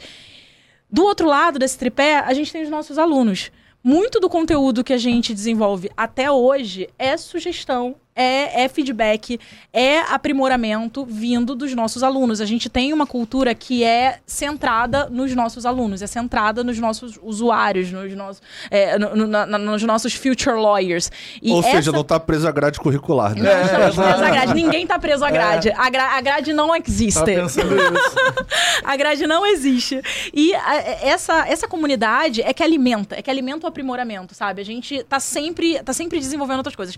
Do 0.90 1.04
outro 1.04 1.28
lado 1.28 1.58
desse 1.58 1.78
tripé, 1.78 2.20
a 2.20 2.34
gente 2.34 2.52
tem 2.52 2.64
os 2.64 2.70
nossos 2.70 2.98
alunos. 2.98 3.52
Muito 3.84 4.20
do 4.20 4.30
conteúdo 4.30 4.84
que 4.84 4.94
a 4.94 4.98
gente 4.98 5.34
desenvolve 5.34 5.90
até 5.98 6.32
hoje 6.32 6.88
é 6.98 7.18
sugestão, 7.18 7.96
é, 8.16 8.64
é 8.64 8.70
feedback, 8.70 9.40
é 9.72 10.00
aprimoramento 10.02 11.06
vindo 11.06 11.56
dos 11.56 11.74
nossos 11.74 12.04
alunos. 12.04 12.42
A 12.42 12.46
gente 12.46 12.70
tem 12.70 12.94
uma 12.94 13.06
cultura 13.08 13.54
que 13.56 13.84
é 13.84 14.20
centrada 14.26 15.10
nos 15.10 15.34
nossos 15.36 15.66
alunos, 15.66 16.02
é 16.02 16.08
centrada 16.08 16.64
nos 16.64 16.78
nossos 16.80 17.20
usuários, 17.22 17.92
nos 17.92 18.14
nossos, 18.14 18.42
é, 18.70 18.98
no- 19.00 19.16
no- 19.16 19.28
na- 19.28 19.46
nos 19.58 19.84
nossos 19.84 20.14
future 20.14 20.56
lawyers. 20.56 21.12
E 21.42 21.52
Ou 21.52 21.64
seja, 21.64 21.78
essa- 21.78 21.92
não 21.92 22.04
tá 22.04 22.20
preso 22.20 22.48
à 22.48 22.52
grade 22.52 22.80
curricular, 22.80 23.36
né? 23.36 23.42
não 23.42 23.62
estamos 23.66 23.96
presos 23.96 24.22
à 24.22 24.30
grade. 24.30 24.54
Ninguém 24.54 24.86
tá 24.88 25.00
preso 25.00 25.26
à 25.26 25.32
grade. 25.32 25.72
A, 25.72 25.90
gra- 25.90 26.18
a 26.18 26.22
grade 26.22 26.54
não 26.54 26.76
existe. 26.76 27.14
Tava 27.20 27.26
pensando 27.26 27.76
isso. 27.76 28.16
A 28.84 28.96
grade 28.98 29.26
não 29.26 29.46
existe. 29.46 30.02
E 30.34 30.54
a- 30.54 30.76
essa, 31.02 31.48
essa 31.48 31.68
comunidade 31.68 32.42
é 32.42 32.54
que 32.54 32.62
alimenta, 32.62 33.16
é 33.16 33.22
que 33.22 33.30
alimenta 33.30 33.66
o 33.66 33.70
aprimoramento, 33.70 34.36
sabe? 34.36 34.62
A 34.62 34.66
gente 34.66 35.04
tá 35.04 35.20
sempre, 35.20 35.82
tá 35.84 35.94
sempre 35.94 36.20
desenvolvendo 36.20 36.58
outras 36.58 36.76
coisas. 36.76 36.98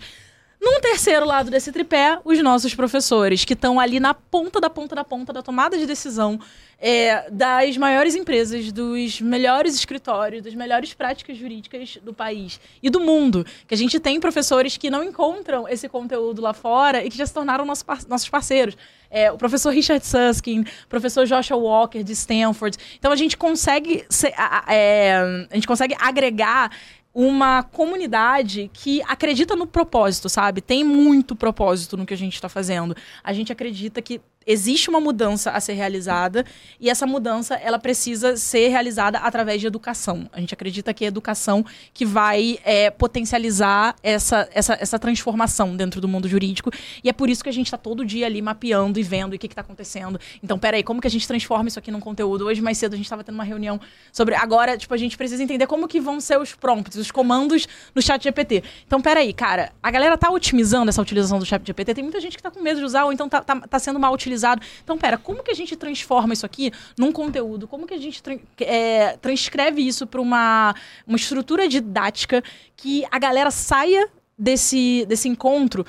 Num 0.60 0.80
terceiro 0.80 1.26
lado 1.26 1.52
desse 1.52 1.72
tripé, 1.72 2.20
os 2.24 2.42
nossos 2.42 2.74
professores, 2.74 3.44
que 3.46 3.54
estão 3.54 3.80
ali 3.80 4.00
na 4.00 4.14
ponta 4.14 4.60
da 4.60 4.70
ponta 4.70 4.96
da 4.96 5.04
ponta 5.04 5.32
da 5.34 5.42
tomada 5.44 5.78
de 5.78 5.86
decisão 5.86 6.40
é, 6.80 7.30
das 7.30 7.78
maiores 7.78 8.16
empresas, 8.16 8.72
dos 8.72 9.22
melhores 9.22 9.76
escritórios, 9.76 10.42
das 10.44 10.54
melhores 10.56 10.94
práticas 10.94 11.38
jurídicas 11.38 11.98
do 12.02 12.14
país 12.14 12.60
e 12.82 12.90
do 12.90 13.00
mundo. 13.00 13.46
Que 13.68 13.74
a 13.74 13.78
gente 13.78 14.00
tem 14.00 14.20
professores 14.20 14.76
que 14.78 14.90
não 14.90 15.04
encontram 15.04 15.68
esse 15.68 15.88
conteúdo 15.88 16.42
lá 16.42 16.54
fora 16.54 17.04
e 17.04 17.10
que 17.10 17.18
já 17.18 17.26
se 17.26 17.34
tornaram 17.34 17.64
nosso 17.66 17.86
par- 17.86 18.06
nossos 18.08 18.30
parceiros. 18.30 18.76
É, 19.10 19.32
o 19.32 19.38
professor 19.38 19.70
Richard 19.72 20.06
Susskind, 20.06 20.68
professor 20.90 21.26
Joshua 21.26 21.56
Walker 21.58 22.02
de 22.04 22.12
Stanford. 22.14 22.78
Então 22.98 23.12
a 23.12 23.16
gente 23.16 23.38
consegue, 23.38 24.04
ser- 24.10 24.34
a- 24.36 24.64
a- 24.68 24.74
é, 24.74 25.48
a 25.52 25.56
gente 25.56 25.68
consegue 25.68 25.96
agregar 26.00 26.72
uma 27.16 27.64
comunidade 27.64 28.70
que 28.74 29.02
acredita 29.08 29.56
no 29.56 29.66
propósito, 29.66 30.28
sabe? 30.28 30.60
Tem 30.60 30.84
muito 30.84 31.34
propósito 31.34 31.96
no 31.96 32.06
que 32.06 32.14
a 32.14 32.18
gente 32.18 32.34
está 32.36 32.50
fazendo. 32.50 32.94
A 33.24 33.32
gente 33.32 33.54
acredita 33.54 34.02
que 34.02 34.20
existe 34.46 34.90
uma 34.90 35.00
mudança 35.00 35.52
a 35.52 35.60
ser 35.60 35.74
realizada 35.74 36.46
e 36.80 36.90
essa 36.90 37.08
mudança 37.08 37.56
ela 37.56 37.80
precisa 37.80 38.38
ser 38.38 38.70
realizada 38.70 39.18
através 39.20 39.60
de 39.60 39.68
educação. 39.68 40.30
A 40.32 40.40
gente 40.40 40.54
acredita 40.54 40.94
que 40.94 41.04
é 41.04 41.08
a 41.08 41.10
educação 41.10 41.66
que 41.94 42.06
vai 42.06 42.60
é, 42.64 42.90
potencializar 42.92 43.96
essa, 44.04 44.48
essa, 44.54 44.78
essa 44.80 45.00
transformação 45.00 45.76
dentro 45.76 46.00
do 46.00 46.08
mundo 46.08 46.28
jurídico 46.28 46.72
e 47.04 47.10
é 47.10 47.14
por 47.14 47.30
isso 47.30 47.44
que 47.44 47.50
a 47.50 47.54
gente 47.54 47.68
está 47.68 47.78
todo 47.78 48.06
dia 48.06 48.26
ali 48.26 48.42
mapeando 48.42 49.00
e 49.00 49.04
vendo 49.04 49.34
o 49.34 49.40
que 49.40 49.48
está 49.48 49.62
acontecendo. 49.62 50.20
Então, 50.44 50.60
peraí, 50.60 50.84
como 50.84 51.02
que 51.02 51.08
a 51.08 51.12
gente 51.12 51.28
transforma 51.28 51.68
isso 51.68 51.80
aqui 51.80 51.92
num 51.92 52.00
conteúdo? 52.00 52.46
Hoje, 52.46 52.62
mais 52.62 52.78
cedo, 52.78 52.94
a 52.94 52.98
gente 52.98 53.06
estava 53.06 53.24
tendo 53.24 53.36
uma 53.36 53.44
reunião 53.44 53.80
sobre. 54.12 54.36
Agora, 54.36 54.78
tipo, 54.78 54.94
a 54.94 54.98
gente 54.98 55.18
precisa 55.18 55.44
entender 55.44 55.66
como 55.68 55.88
que 55.88 56.00
vão 56.00 56.20
ser 56.20 56.40
os 56.40 56.54
prompts, 56.54 56.98
os 56.98 57.12
comandos 57.12 57.68
no 57.94 58.02
chat 58.02 58.24
GPT. 58.24 58.64
Então, 58.86 59.02
peraí, 59.02 59.34
cara, 59.34 59.72
a 59.82 59.92
galera 59.92 60.18
tá 60.18 60.30
otimizando 60.30 60.90
essa 60.90 61.02
utilização 61.02 61.40
do 61.40 61.46
chat 61.46 61.66
GPT. 61.66 61.96
Tem 61.96 62.04
muita 62.04 62.20
gente 62.20 62.38
que 62.38 62.44
tá 62.44 62.52
com 62.52 62.62
medo 62.62 62.80
de 62.80 62.86
usar, 62.86 63.06
ou 63.06 63.14
então 63.14 63.28
tá, 63.28 63.42
tá, 63.42 63.56
tá 63.62 63.80
sendo 63.80 64.00
mal 64.00 64.14
utilizado. 64.14 64.35
Então, 64.84 64.98
pera, 64.98 65.18
como 65.18 65.44
que 65.44 65.52
a 65.52 65.56
gente 65.56 65.76
transforma 65.76 66.34
isso 66.34 66.46
aqui 66.46 66.72
num 66.98 67.12
conteúdo? 67.12 67.68
Como 67.68 67.88
que 67.88 67.94
a 67.94 67.98
gente 67.98 68.22
tra 68.22 68.38
é, 68.60 69.18
transcreve 69.18 69.86
isso 69.86 70.06
para 70.06 70.22
uma, 70.22 70.76
uma 71.06 71.18
estrutura 71.18 71.68
didática 71.68 72.44
que 72.76 73.06
a 73.12 73.20
galera 73.20 73.52
saia 73.52 74.10
desse, 74.38 75.06
desse 75.08 75.28
encontro 75.28 75.86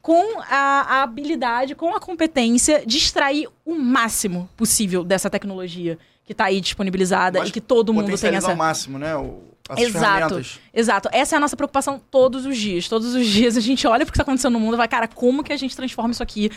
com 0.00 0.40
a, 0.40 0.98
a, 0.98 1.02
habilidade, 1.02 1.74
com 1.74 1.94
a 1.94 1.98
competência 1.98 2.84
de 2.86 2.96
extrair 2.96 3.48
o 3.64 3.74
máximo 3.74 4.48
possível 4.56 5.02
dessa 5.02 5.28
tecnologia 5.28 5.98
que 6.24 6.32
está 6.32 6.44
aí 6.44 6.60
disponibilizada 6.60 7.40
Mas 7.40 7.48
e 7.48 7.52
que 7.52 7.60
todo 7.60 7.92
mundo 7.92 8.16
tem 8.16 8.34
essa. 8.34 8.50
ao 8.50 8.56
máximo, 8.56 8.98
né? 8.98 9.16
O, 9.16 9.42
as 9.68 9.80
Exato, 9.80 10.40
exato. 10.72 11.08
Essa 11.12 11.34
é 11.34 11.38
a 11.38 11.40
nossa 11.40 11.56
preocupação 11.56 12.00
todos 12.10 12.46
os 12.46 12.56
dias. 12.56 12.88
Todos 12.88 13.14
os 13.14 13.26
dias 13.26 13.56
a 13.56 13.60
gente 13.60 13.84
olha 13.86 14.04
pro 14.04 14.12
que 14.12 14.16
está 14.16 14.22
acontecendo 14.22 14.52
no 14.52 14.60
mundo 14.60 14.74
e 14.74 14.76
vai, 14.76 14.86
cara, 14.86 15.08
como 15.08 15.42
que 15.42 15.52
a 15.52 15.56
gente 15.56 15.74
transforma 15.74 16.12
isso 16.12 16.22
aqui 16.22 16.50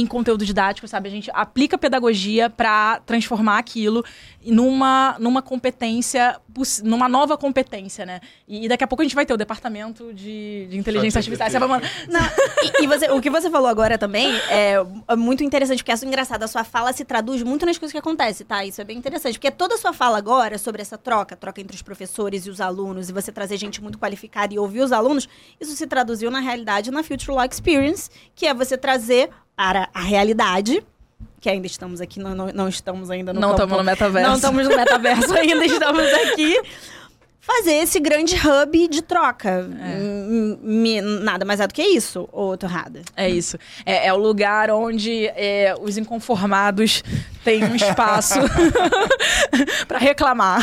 em 0.00 0.06
conteúdo 0.06 0.44
didático, 0.44 0.88
sabe? 0.88 1.08
A 1.08 1.12
gente 1.12 1.30
aplica 1.32 1.78
pedagogia 1.78 2.50
para 2.50 3.00
transformar 3.06 3.58
aquilo 3.58 4.04
numa, 4.44 5.16
numa 5.18 5.40
competência, 5.40 6.38
numa 6.82 7.08
nova 7.08 7.36
competência, 7.38 8.04
né? 8.04 8.20
E, 8.48 8.64
e 8.64 8.68
daqui 8.68 8.82
a 8.84 8.86
pouco 8.86 9.02
a 9.02 9.04
gente 9.04 9.14
vai 9.14 9.24
ter 9.24 9.32
o 9.32 9.36
departamento 9.36 10.12
de, 10.12 10.66
de 10.68 10.76
inteligência 10.76 11.18
artificial. 11.18 11.48
Você 11.50 11.58
vai 11.58 11.68
mandar- 11.68 11.90
Não, 12.08 12.20
e, 12.80 12.84
e 12.84 12.86
você- 12.86 13.10
o 13.10 13.20
que 13.20 13.30
você 13.30 13.48
falou 13.50 13.68
agora 13.68 13.96
também 13.96 14.34
é, 14.48 14.74
é 15.08 15.16
muito 15.16 15.44
interessante, 15.44 15.78
porque 15.84 15.92
é 15.92 16.06
engraçado. 16.08 16.42
A 16.42 16.48
sua 16.48 16.64
fala 16.64 16.92
se 16.92 17.04
traduz 17.04 17.42
muito 17.42 17.64
nas 17.64 17.78
coisas 17.78 17.92
que 17.92 17.98
acontecem, 17.98 18.44
tá? 18.46 18.64
Isso 18.64 18.80
é 18.80 18.84
bem 18.84 18.98
interessante. 18.98 19.38
Porque 19.38 19.50
toda 19.50 19.76
a 19.76 19.78
sua 19.78 19.92
fala 19.92 20.18
agora 20.18 20.58
sobre 20.58 20.82
essa 20.82 20.98
troca, 20.98 21.36
troca 21.36 21.60
entre 21.60 21.74
os 21.76 21.82
professores 21.82 22.46
e 22.46 22.50
os 22.50 22.60
alunos, 22.60 23.08
e 23.08 23.12
você 23.12 23.30
trazer 23.30 23.56
gente 23.56 23.80
muito 23.82 23.98
qualificada 23.98 24.52
e 24.52 24.58
ouvir 24.58 24.80
os 24.80 24.92
alunos, 24.92 25.28
isso 25.60 25.74
se 25.76 25.86
traduziu 25.86 26.30
na 26.30 26.40
realidade 26.40 26.90
na 26.90 27.02
Future 27.02 27.30
Law 27.32 27.44
Experience, 27.50 28.10
que 28.34 28.46
é 28.46 28.52
você 28.52 28.76
trazer 28.76 29.30
para 29.56 29.88
a 29.94 30.00
realidade. 30.00 30.84
Que 31.40 31.50
ainda 31.50 31.66
estamos 31.66 32.00
aqui, 32.00 32.18
não, 32.20 32.34
não, 32.34 32.46
não 32.48 32.68
estamos 32.68 33.10
ainda 33.10 33.32
no 33.32 33.40
Não 33.40 33.50
campo- 33.50 33.62
estamos 33.62 33.76
no 33.78 33.84
metaverso. 33.84 34.28
Não 34.28 34.36
estamos 34.36 34.68
no 34.68 34.76
metaverso 34.76 35.34
ainda, 35.36 35.64
estamos 35.66 36.02
aqui. 36.12 36.60
Fazer 37.40 37.74
esse 37.74 38.00
grande 38.00 38.34
hub 38.36 38.88
de 38.88 39.02
troca. 39.02 39.68
Me- 40.62 41.02
nada 41.02 41.44
mais 41.44 41.60
é 41.60 41.66
do 41.66 41.74
que 41.74 41.82
isso, 41.82 42.26
ou 42.32 42.56
tô 42.56 42.66
errada? 42.66 43.02
É 43.14 43.28
isso. 43.28 43.58
É, 43.84 44.06
é 44.06 44.12
o 44.14 44.16
lugar 44.16 44.70
onde 44.70 45.26
é, 45.26 45.74
os 45.78 45.98
inconformados 45.98 47.02
têm 47.44 47.64
um 47.64 47.74
espaço 47.76 48.40
para 49.86 49.98
reclamar. 49.98 50.60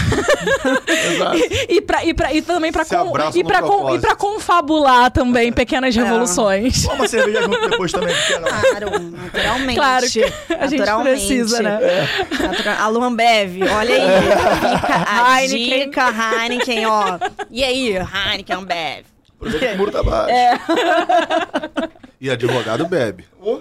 Exato. 0.87 1.37
E, 1.37 1.75
e, 1.77 1.81
pra, 1.81 2.03
e, 2.03 2.13
pra, 2.13 2.33
e 2.33 2.41
também 2.41 2.71
para 2.71 2.83
e 3.35 3.43
pra, 3.43 3.61
con- 3.61 3.95
e 3.95 4.15
confabular 4.15 5.11
também 5.11 5.51
pequenas 5.51 5.95
É. 5.95 6.01
revoluções. 6.03 6.83
Toma 6.83 6.95
uma 6.95 7.07
cerveja 7.07 7.43
junto 7.43 7.69
depois 7.69 7.91
também. 7.91 8.15
Claro, 8.27 8.99
naturalmente. 8.99 9.75
Claro 9.75 10.09
que 10.09 10.23
a 10.23 10.67
gente 10.67 10.79
naturalmente. 10.79 11.11
precisa, 11.27 11.61
né? 11.61 11.79
Natura... 12.39 12.75
A 12.79 12.87
Luan 12.87 13.15
Bev, 13.15 13.61
olha 13.63 13.95
aí. 13.95 14.01
Fica 14.75 15.05
a 15.07 15.41
Heineken. 15.43 15.79
dica 15.85 16.13
Heineken, 16.41 16.85
ó. 16.87 17.19
E 17.49 17.63
aí, 17.63 17.95
Heineken 17.97 18.55
Ambev. 18.55 19.05
Aproveita 19.39 19.67
que 19.67 19.73
o 19.73 19.77
muro 19.77 19.91
tá 19.91 20.03
baixo. 20.03 20.29
É. 20.31 20.59
E 22.19 22.29
advogado 22.29 22.85
bebe. 22.87 23.25
Ô, 23.41 23.59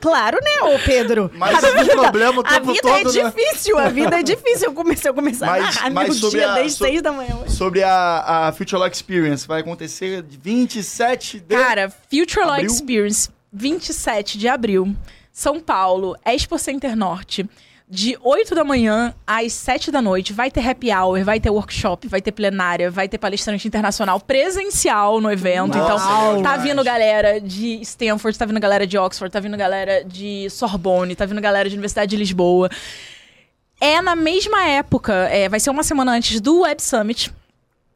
Claro, 0.00 0.38
né, 0.42 0.74
ô 0.74 0.78
Pedro? 0.80 1.30
Mas 1.34 1.62
a 1.62 1.68
o 1.82 1.86
problema 1.90 2.38
o 2.38 2.46
a 2.46 2.48
tempo 2.54 2.72
vida 2.72 2.82
todo, 2.82 3.18
é 3.18 3.22
né? 3.22 3.30
difícil, 3.34 3.78
a 3.78 3.88
vida 3.88 4.18
é 4.18 4.22
difícil. 4.22 4.66
Eu 4.68 4.74
comecei, 4.74 5.08
eu 5.10 5.14
comecei 5.14 5.46
Mas- 5.46 5.62
a 5.62 5.70
narrar 5.80 5.90
mas 5.92 6.08
meu 6.08 6.14
sobre 6.16 6.38
dia 6.40 6.50
a- 6.50 6.54
desde 6.54 6.78
so- 6.78 6.84
seis 6.84 7.00
da 7.02 7.12
manhã. 7.12 7.36
Sobre 7.48 7.82
a, 7.84 8.48
a 8.48 8.52
Future 8.52 8.78
Law 8.80 8.88
Experience, 8.88 9.46
vai 9.46 9.60
acontecer 9.60 10.22
de 10.22 10.36
27 10.36 11.40
de... 11.40 11.56
Cara, 11.56 11.88
Future 12.10 12.44
Law 12.44 12.54
Abril? 12.54 12.66
Experience, 12.70 13.30
27 13.52 14.38
de 14.38 14.48
abril, 14.48 14.94
São 15.32 15.60
Paulo, 15.60 16.16
Expo 16.24 16.58
Center 16.58 16.96
Norte. 16.96 17.48
De 17.88 18.18
8 18.20 18.52
da 18.52 18.64
manhã 18.64 19.14
às 19.24 19.52
7 19.52 19.92
da 19.92 20.02
noite, 20.02 20.32
vai 20.32 20.50
ter 20.50 20.68
happy 20.68 20.92
hour, 20.92 21.22
vai 21.22 21.38
ter 21.38 21.50
workshop, 21.50 22.08
vai 22.08 22.20
ter 22.20 22.32
plenária, 22.32 22.90
vai 22.90 23.08
ter 23.08 23.16
palestrante 23.16 23.68
internacional 23.68 24.18
presencial 24.18 25.20
no 25.20 25.30
evento. 25.30 25.78
Nossa, 25.78 26.04
então, 26.04 26.36
legal 26.36 26.42
tá 26.42 26.56
vindo 26.56 26.82
galera 26.82 27.40
de 27.40 27.80
Stanford, 27.82 28.36
tá 28.36 28.44
vindo 28.44 28.58
galera 28.58 28.84
de 28.88 28.98
Oxford, 28.98 29.32
tá 29.32 29.38
vindo 29.38 29.56
galera 29.56 30.04
de 30.04 30.50
Sorbonne, 30.50 31.14
tá 31.14 31.24
vindo 31.26 31.40
galera 31.40 31.68
de 31.68 31.76
Universidade 31.76 32.10
de 32.10 32.16
Lisboa. 32.16 32.68
É 33.80 34.02
na 34.02 34.16
mesma 34.16 34.66
época, 34.66 35.12
é, 35.30 35.48
vai 35.48 35.60
ser 35.60 35.70
uma 35.70 35.84
semana 35.84 36.10
antes 36.10 36.40
do 36.40 36.62
Web 36.62 36.82
Summit. 36.82 37.32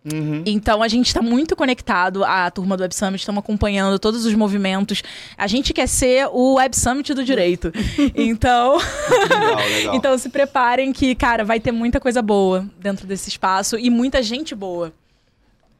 Uhum. 0.04 0.42
Então 0.46 0.82
a 0.82 0.88
gente 0.88 1.08
está 1.08 1.20
muito 1.20 1.54
conectado 1.54 2.24
à 2.24 2.50
turma 2.50 2.76
do 2.76 2.80
Web 2.80 2.94
Summit, 2.94 3.20
estamos 3.20 3.40
acompanhando 3.40 3.98
todos 3.98 4.24
os 4.24 4.34
movimentos. 4.34 5.02
A 5.36 5.46
gente 5.46 5.72
quer 5.72 5.86
ser 5.86 6.26
o 6.32 6.54
Web 6.54 6.76
Summit 6.76 7.12
do 7.12 7.22
direito. 7.22 7.72
então, 8.14 8.78
Legal, 8.78 9.56
legal. 9.68 9.94
então 9.96 10.16
se 10.16 10.28
preparem 10.30 10.92
que, 10.92 11.14
cara, 11.14 11.44
vai 11.44 11.60
ter 11.60 11.72
muita 11.72 12.00
coisa 12.00 12.22
boa 12.22 12.66
dentro 12.78 13.06
desse 13.06 13.28
espaço 13.28 13.78
e 13.78 13.90
muita 13.90 14.22
gente 14.22 14.54
boa. 14.54 14.92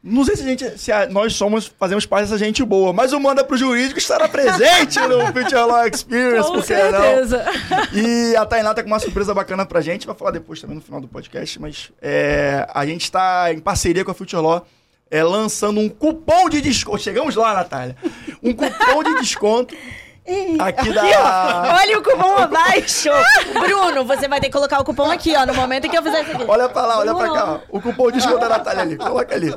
Não 0.03 0.25
sei 0.25 0.35
se, 0.35 0.41
a 0.41 0.45
gente, 0.45 0.79
se 0.79 0.91
a- 0.91 1.05
nós 1.07 1.35
somos, 1.35 1.71
fazemos 1.79 2.07
parte 2.07 2.23
dessa 2.23 2.37
gente 2.37 2.63
boa, 2.63 2.91
mas 2.91 3.13
o 3.13 3.19
Manda 3.19 3.43
pro 3.43 3.55
Jurídico 3.55 3.99
estará 3.99 4.27
presente 4.27 4.99
no 5.01 5.27
Future 5.31 5.53
Law 5.61 5.87
Experience, 5.87 6.47
Com 6.47 6.55
por 6.55 6.65
que 6.65 6.73
não? 6.73 6.91
certeza. 7.01 7.45
E 7.93 8.35
a 8.35 8.43
Tainá 8.45 8.73
tá 8.73 8.81
com 8.81 8.87
uma 8.87 8.97
surpresa 8.99 9.31
bacana 9.33 9.63
pra 9.63 9.79
gente, 9.79 10.07
vai 10.07 10.15
falar 10.15 10.31
depois 10.31 10.59
também 10.59 10.75
no 10.75 10.81
final 10.81 10.99
do 10.99 11.07
podcast, 11.07 11.61
mas 11.61 11.91
é, 12.01 12.67
a 12.73 12.83
gente 12.83 13.03
está 13.03 13.53
em 13.53 13.59
parceria 13.59 14.03
com 14.03 14.09
a 14.09 14.13
Future 14.15 14.41
Law, 14.41 14.65
é, 15.11 15.21
lançando 15.23 15.79
um 15.79 15.87
cupom 15.87 16.49
de 16.49 16.61
desconto. 16.61 16.99
Chegamos 17.03 17.35
lá, 17.35 17.53
Natália. 17.53 17.95
Um 18.41 18.53
cupom 18.53 19.03
de 19.03 19.19
desconto 19.21 19.75
aqui 20.59 20.91
da. 20.93 21.75
Olha 21.81 21.99
o 21.99 22.03
cupom 22.03 22.37
abaixo. 22.43 23.09
Bruno, 23.59 24.05
você 24.05 24.27
vai 24.27 24.39
ter 24.39 24.47
que 24.47 24.53
colocar 24.53 24.79
o 24.79 24.83
cupom 24.83 25.09
aqui, 25.11 25.35
ó, 25.35 25.45
no 25.45 25.53
momento 25.53 25.85
em 25.85 25.89
que 25.89 25.97
eu 25.97 26.03
fizer 26.03 26.21
isso 26.23 26.31
aqui. 26.31 26.43
Olha 26.47 26.67
pra 26.69 26.85
lá, 26.85 26.99
olha 26.99 27.13
pra 27.15 27.29
cá. 27.33 27.45
ó. 27.53 27.59
O 27.69 27.81
cupom 27.81 28.07
de 28.11 28.17
desconto 28.17 28.39
da 28.39 28.49
Natália 28.49 28.81
ali. 28.83 28.97
Coloca 28.97 29.33
ali. 29.35 29.53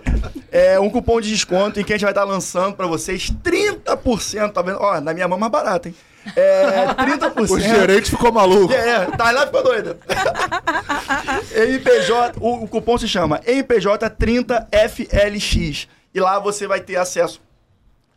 É 0.51 0.79
um 0.81 0.89
cupom 0.91 1.21
de 1.21 1.29
desconto 1.31 1.79
em 1.81 1.85
que 1.85 1.93
a 1.93 1.97
gente 1.97 2.05
vai 2.05 2.13
estar 2.13 2.25
lançando 2.25 2.75
pra 2.77 2.87
vocês 2.87 3.31
30%. 3.43 4.53
Tá 4.53 4.63
vendo? 4.63 4.79
Ó, 4.81 5.01
na 5.01 5.13
minha 5.15 5.27
mão 5.29 5.37
é 5.37 5.41
mais 5.41 5.53
barato, 5.53 5.89
hein? 5.89 5.95
É 6.37 6.87
30%. 6.95 7.51
O 7.51 7.61
gerente 7.61 8.11
ficou 8.11 8.33
maluco. 8.33 8.73
É, 8.73 9.03
é, 9.03 9.05
tá 9.17 9.31
lá 9.31 9.47
ficou 9.47 9.63
doida. 9.63 9.99
MPJ, 11.55 12.39
o, 12.41 12.65
o 12.65 12.69
cupom 12.69 12.97
se 12.97 13.07
chama 13.07 13.41
MPJ30FLX. 13.41 15.87
E 16.15 16.21
lá 16.21 16.39
você 16.39 16.67
vai 16.67 16.81
ter 16.81 16.97
acesso 16.97 17.43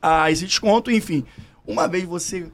a 0.02 0.32
esse 0.32 0.46
desconto, 0.46 0.90
enfim. 0.92 1.26
Uma 1.68 1.88
vez 1.88 2.06
você 2.06 2.50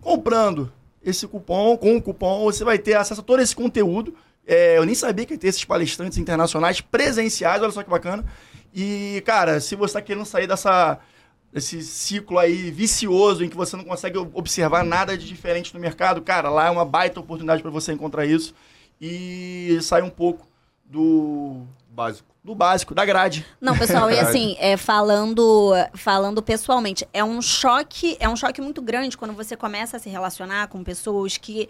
comprando 0.00 0.70
esse 1.02 1.26
cupom, 1.26 1.76
com 1.76 1.96
o 1.96 2.02
cupom, 2.02 2.44
você 2.44 2.62
vai 2.62 2.78
ter 2.78 2.94
acesso 2.94 3.22
a 3.22 3.24
todo 3.24 3.40
esse 3.40 3.56
conteúdo. 3.56 4.14
É, 4.46 4.76
eu 4.76 4.84
nem 4.84 4.94
sabia 4.94 5.24
que 5.24 5.34
ia 5.34 5.38
ter 5.38 5.48
esses 5.48 5.64
palestrantes 5.64 6.18
internacionais 6.18 6.80
presenciais, 6.80 7.62
olha 7.62 7.72
só 7.72 7.82
que 7.82 7.90
bacana. 7.90 8.24
E, 8.74 9.22
cara, 9.24 9.60
se 9.60 9.74
você 9.74 9.90
está 9.90 10.02
querendo 10.02 10.26
sair 10.26 10.46
dessa, 10.46 10.98
desse 11.52 11.82
ciclo 11.82 12.38
aí 12.38 12.70
vicioso 12.70 13.42
em 13.42 13.48
que 13.48 13.56
você 13.56 13.76
não 13.76 13.84
consegue 13.84 14.18
observar 14.18 14.84
nada 14.84 15.16
de 15.16 15.26
diferente 15.26 15.72
no 15.74 15.80
mercado, 15.80 16.22
cara, 16.22 16.50
lá 16.50 16.66
é 16.66 16.70
uma 16.70 16.84
baita 16.84 17.18
oportunidade 17.18 17.62
para 17.62 17.70
você 17.70 17.92
encontrar 17.92 18.26
isso 18.26 18.54
e 19.00 19.78
sair 19.80 20.02
um 20.02 20.10
pouco 20.10 20.46
do, 20.84 21.66
Básico. 21.90 22.29
Do 22.42 22.54
básico, 22.54 22.94
da 22.94 23.04
grade. 23.04 23.46
Não, 23.60 23.76
pessoal, 23.76 24.10
e 24.10 24.18
assim, 24.20 24.56
é, 24.58 24.76
falando, 24.76 25.72
falando 25.94 26.42
pessoalmente, 26.42 27.06
é 27.12 27.22
um 27.22 27.40
choque, 27.42 28.16
é 28.18 28.28
um 28.28 28.36
choque 28.36 28.60
muito 28.60 28.80
grande 28.80 29.16
quando 29.16 29.34
você 29.34 29.56
começa 29.56 29.96
a 29.96 30.00
se 30.00 30.08
relacionar 30.08 30.68
com 30.68 30.82
pessoas 30.82 31.36
que 31.36 31.68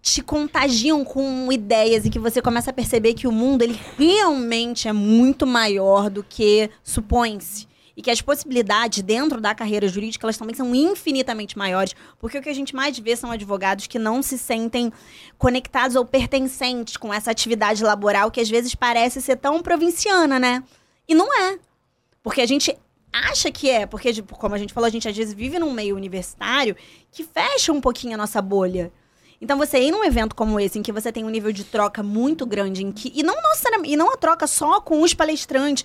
te 0.00 0.22
contagiam 0.22 1.04
com 1.04 1.50
ideias 1.50 2.04
e 2.04 2.10
que 2.10 2.18
você 2.18 2.40
começa 2.40 2.70
a 2.70 2.72
perceber 2.72 3.14
que 3.14 3.26
o 3.26 3.32
mundo 3.32 3.62
ele 3.62 3.78
realmente 3.96 4.88
é 4.88 4.92
muito 4.92 5.46
maior 5.46 6.08
do 6.08 6.22
que 6.22 6.70
supõe-se. 6.82 7.66
E 7.98 8.00
que 8.00 8.12
as 8.12 8.20
possibilidades 8.20 9.02
dentro 9.02 9.40
da 9.40 9.52
carreira 9.56 9.88
jurídica, 9.88 10.24
elas 10.24 10.38
também 10.38 10.54
são 10.54 10.72
infinitamente 10.72 11.58
maiores. 11.58 11.96
Porque 12.20 12.38
o 12.38 12.40
que 12.40 12.48
a 12.48 12.54
gente 12.54 12.72
mais 12.72 12.96
vê 12.96 13.16
são 13.16 13.28
advogados 13.28 13.88
que 13.88 13.98
não 13.98 14.22
se 14.22 14.38
sentem 14.38 14.92
conectados 15.36 15.96
ou 15.96 16.04
pertencentes 16.04 16.96
com 16.96 17.12
essa 17.12 17.32
atividade 17.32 17.82
laboral 17.82 18.30
que 18.30 18.40
às 18.40 18.48
vezes 18.48 18.72
parece 18.72 19.20
ser 19.20 19.34
tão 19.34 19.60
provinciana, 19.60 20.38
né? 20.38 20.62
E 21.08 21.14
não 21.14 21.26
é. 21.42 21.58
Porque 22.22 22.40
a 22.40 22.46
gente 22.46 22.78
acha 23.12 23.50
que 23.50 23.68
é, 23.68 23.84
porque, 23.84 24.22
como 24.22 24.54
a 24.54 24.58
gente 24.58 24.72
falou, 24.72 24.86
a 24.86 24.90
gente 24.90 25.08
às 25.08 25.16
vezes 25.16 25.34
vive 25.34 25.58
num 25.58 25.72
meio 25.72 25.96
universitário 25.96 26.76
que 27.10 27.24
fecha 27.24 27.72
um 27.72 27.80
pouquinho 27.80 28.14
a 28.14 28.18
nossa 28.18 28.40
bolha. 28.40 28.92
Então, 29.40 29.56
você 29.56 29.78
ir 29.80 29.92
num 29.92 30.04
evento 30.04 30.34
como 30.34 30.58
esse, 30.58 30.78
em 30.78 30.82
que 30.82 30.90
você 30.90 31.12
tem 31.12 31.24
um 31.24 31.30
nível 31.30 31.52
de 31.52 31.62
troca 31.62 32.02
muito 32.02 32.44
grande, 32.44 32.84
em 32.84 32.90
que, 32.90 33.12
e 33.14 33.22
não 33.22 33.34
e 33.84 33.96
não 33.96 34.12
a 34.12 34.16
troca 34.16 34.46
só 34.46 34.80
com 34.80 35.00
os 35.00 35.14
palestrantes, 35.14 35.84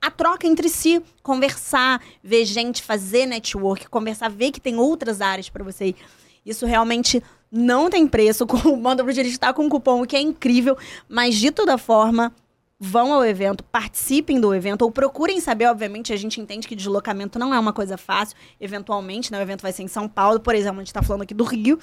a 0.00 0.10
troca 0.10 0.46
entre 0.46 0.68
si, 0.68 1.02
conversar, 1.22 2.02
ver 2.22 2.44
gente 2.44 2.82
fazer 2.82 3.24
network, 3.26 3.88
conversar, 3.88 4.28
ver 4.28 4.50
que 4.50 4.60
tem 4.60 4.76
outras 4.76 5.20
áreas 5.20 5.48
para 5.48 5.64
você 5.64 5.86
ir. 5.86 5.96
Isso 6.44 6.66
realmente 6.66 7.22
não 7.50 7.88
tem 7.88 8.06
preço. 8.06 8.46
O 8.66 8.76
Manda 8.76 9.02
pro 9.02 9.12
Dirigir 9.12 9.34
está 9.34 9.52
com 9.52 9.64
um 9.64 9.68
cupom, 9.68 10.02
o 10.02 10.06
que 10.06 10.16
é 10.16 10.20
incrível, 10.20 10.76
mas 11.08 11.34
de 11.36 11.50
toda 11.50 11.78
forma, 11.78 12.32
vão 12.78 13.12
ao 13.12 13.24
evento, 13.24 13.64
participem 13.64 14.38
do 14.38 14.54
evento, 14.54 14.82
ou 14.82 14.90
procurem 14.90 15.40
saber, 15.40 15.66
obviamente, 15.66 16.12
a 16.12 16.16
gente 16.16 16.40
entende 16.40 16.68
que 16.68 16.76
deslocamento 16.76 17.38
não 17.38 17.54
é 17.54 17.58
uma 17.58 17.72
coisa 17.72 17.96
fácil, 17.96 18.36
eventualmente, 18.60 19.32
né? 19.32 19.38
O 19.38 19.42
evento 19.42 19.62
vai 19.62 19.72
ser 19.72 19.82
em 19.82 19.88
São 19.88 20.06
Paulo, 20.06 20.40
por 20.40 20.54
exemplo, 20.54 20.80
a 20.80 20.84
gente 20.84 20.92
tá 20.92 21.02
falando 21.02 21.22
aqui 21.22 21.32
do 21.32 21.44
Rio. 21.44 21.78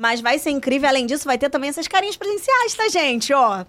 Mas 0.00 0.22
vai 0.22 0.38
ser 0.38 0.48
incrível. 0.48 0.88
Além 0.88 1.04
disso, 1.04 1.26
vai 1.26 1.36
ter 1.36 1.50
também 1.50 1.68
essas 1.68 1.86
carinhas 1.86 2.16
presenciais, 2.16 2.72
tá, 2.72 2.88
gente? 2.88 3.34
Ó, 3.34 3.66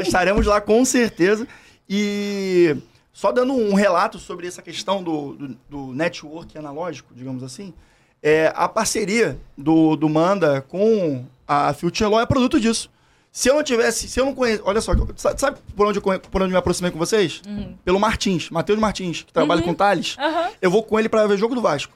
estaremos 0.00 0.46
lá 0.46 0.60
com 0.60 0.84
certeza. 0.84 1.48
E 1.90 2.76
só 3.12 3.32
dando 3.32 3.52
um 3.52 3.74
relato 3.74 4.20
sobre 4.20 4.46
essa 4.46 4.62
questão 4.62 5.02
do, 5.02 5.32
do, 5.32 5.56
do 5.68 5.86
network 5.92 6.56
analógico, 6.56 7.12
digamos 7.12 7.42
assim, 7.42 7.74
é, 8.22 8.52
a 8.54 8.68
parceria 8.68 9.36
do, 9.58 9.96
do 9.96 10.08
Manda 10.08 10.60
com 10.62 11.26
a 11.46 11.74
Future 11.74 12.08
Law 12.08 12.20
é 12.20 12.26
produto 12.26 12.60
disso. 12.60 12.88
Se 13.32 13.50
eu 13.50 13.56
não 13.56 13.64
tivesse, 13.64 14.08
se 14.08 14.20
eu 14.20 14.26
não 14.26 14.32
conheço, 14.32 14.62
olha 14.64 14.80
só, 14.80 14.92
sabe, 15.16 15.58
por, 15.74 15.88
onde 15.88 15.98
eu, 15.98 16.20
por 16.20 16.40
onde 16.40 16.52
me 16.52 16.56
aproximei 16.56 16.92
com 16.92 16.98
vocês? 17.00 17.42
Pelo 17.84 17.98
Martins, 17.98 18.48
Matheus 18.48 18.78
Martins, 18.78 19.24
que 19.24 19.32
trabalha 19.32 19.60
com 19.60 19.72
o 19.72 19.74
Thales. 19.74 20.16
Aham. 20.20 20.50
Eu 20.62 20.70
vou 20.70 20.84
com 20.84 21.00
ele 21.00 21.08
para 21.08 21.26
ver 21.26 21.36
jogo 21.36 21.52
do 21.56 21.60
Vasco. 21.60 21.92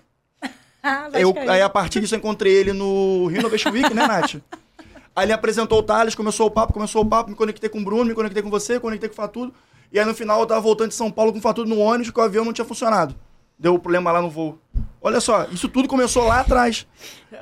Ah, 0.82 1.08
Eu, 1.14 1.34
aí, 1.48 1.60
a 1.60 1.68
partir 1.68 2.00
disso, 2.00 2.14
eu 2.14 2.18
encontrei 2.18 2.52
ele 2.54 2.72
no 2.72 3.26
Rio 3.26 3.40
Innovation 3.40 3.70
Week, 3.70 3.92
né, 3.92 4.06
Nath? 4.06 4.36
Aí 5.16 5.24
ele 5.26 5.32
apresentou 5.32 5.80
o 5.80 5.82
Thales, 5.82 6.14
começou 6.14 6.46
o 6.46 6.50
papo, 6.50 6.72
começou 6.72 7.02
o 7.02 7.06
papo, 7.06 7.30
me 7.30 7.36
conectei 7.36 7.68
com 7.68 7.80
o 7.80 7.84
Bruno, 7.84 8.04
me 8.04 8.14
conectei 8.14 8.40
com 8.42 8.48
você, 8.48 8.78
conectei 8.78 9.08
com 9.08 9.12
o 9.12 9.16
Fatudo. 9.16 9.52
E 9.92 9.98
aí, 9.98 10.04
no 10.04 10.14
final, 10.14 10.38
eu 10.40 10.46
tava 10.46 10.60
voltando 10.60 10.90
de 10.90 10.94
São 10.94 11.10
Paulo 11.10 11.32
com 11.32 11.38
o 11.38 11.42
Fatudo 11.42 11.68
no 11.68 11.78
ônibus, 11.80 12.10
que 12.12 12.20
o 12.20 12.22
avião 12.22 12.44
não 12.44 12.52
tinha 12.52 12.64
funcionado. 12.64 13.14
Deu 13.58 13.76
problema 13.78 14.12
lá 14.12 14.22
no 14.22 14.30
voo. 14.30 14.56
Olha 15.02 15.20
só, 15.20 15.46
isso 15.50 15.68
tudo 15.68 15.88
começou 15.88 16.24
lá 16.24 16.40
atrás. 16.40 16.86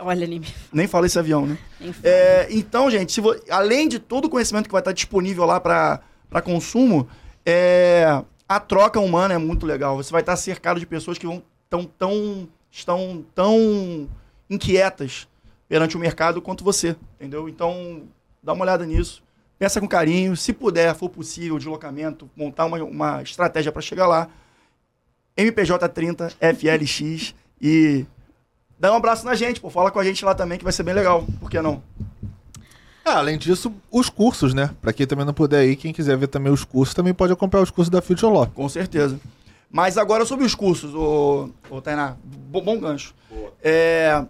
olha, 0.01 0.25
Anime. 0.25 0.47
Nem 0.73 0.87
falei 0.87 1.07
esse 1.09 1.19
avião, 1.19 1.45
né? 1.47 1.59
É, 2.03 2.47
então, 2.51 2.91
gente, 2.91 3.21
vo- 3.21 3.37
além 3.51 3.87
de 3.87 3.99
todo 3.99 4.25
o 4.25 4.31
conhecimento 4.31 4.65
que 4.67 4.73
vai 4.73 4.81
estar 4.81 4.93
disponível 4.93 5.45
lá 5.45 5.61
para 5.61 6.01
consumo, 6.43 7.07
é, 7.45 8.23
a 8.49 8.59
troca 8.61 8.99
humana 8.99 9.35
é 9.35 9.39
muito 9.39 9.67
legal. 9.67 9.97
Você 9.99 10.11
vai 10.11 10.23
estar 10.23 10.37
cercado 10.37 10.81
de 10.81 10.87
pessoas 10.87 11.19
que 11.19 11.27
vão 11.27 11.43
tão, 11.69 11.85
tão, 11.85 12.49
estão 12.77 13.25
tão 13.35 14.09
inquietas 14.51 15.27
perante 15.69 15.97
o 15.97 16.01
mercado 16.01 16.43
quanto 16.43 16.63
você, 16.63 16.95
entendeu? 17.15 17.49
Então, 17.49 18.03
dá 18.43 18.53
uma 18.53 18.63
olhada 18.63 18.85
nisso. 18.85 19.23
Pensa 19.59 19.81
com 19.81 19.89
carinho. 19.89 20.37
Se 20.37 20.53
puder, 20.53 20.95
for 20.95 21.09
possível, 21.09 21.59
deslocamento, 21.59 22.31
montar 22.37 22.67
uma, 22.67 22.83
uma 22.85 23.23
estratégia 23.23 23.73
para 23.73 23.81
chegar 23.81 24.07
lá. 24.07 24.29
MPJ30, 25.37 26.35
FLX 26.55 27.35
e 27.61 28.05
dá 28.79 28.93
um 28.93 28.97
abraço 28.97 29.25
na 29.25 29.35
gente, 29.35 29.61
pô. 29.61 29.71
Fala 29.71 29.91
com 29.91 29.99
a 29.99 30.05
gente 30.05 30.25
lá 30.25 30.35
também 30.35 30.59
que 30.59 30.65
vai 30.65 30.73
ser 30.73 30.83
bem 30.83 30.95
legal. 30.95 31.27
Por 31.41 31.51
que 31.51 31.61
não? 31.61 31.83
É, 33.05 33.11
além 33.11 33.39
disso, 33.39 33.73
os 33.91 34.11
cursos, 34.11 34.53
né? 34.53 34.71
Pra 34.83 34.93
quem 34.93 35.07
também 35.07 35.25
não 35.25 35.33
puder 35.33 35.65
ir, 35.65 35.77
quem 35.77 35.93
quiser 35.93 36.17
ver 36.17 36.27
também 36.27 36.53
os 36.53 36.65
cursos, 36.65 36.95
também 36.95 37.15
pode 37.15 37.33
acompanhar 37.33 37.63
os 37.63 37.71
cursos 37.71 37.91
da 37.91 38.03
Future 38.03 38.33
Law. 38.33 38.49
Com 38.49 38.69
certeza. 38.69 39.19
Mas 39.77 39.99
agora 39.99 40.25
sobre 40.25 40.47
os 40.47 40.55
cursos, 40.55 40.95
ô, 40.95 41.51
ô 41.69 41.83
Tainá, 41.83 42.17
bom, 42.25 42.63
bom 42.63 42.81
gancho. 42.81 43.15
É, 43.63 44.25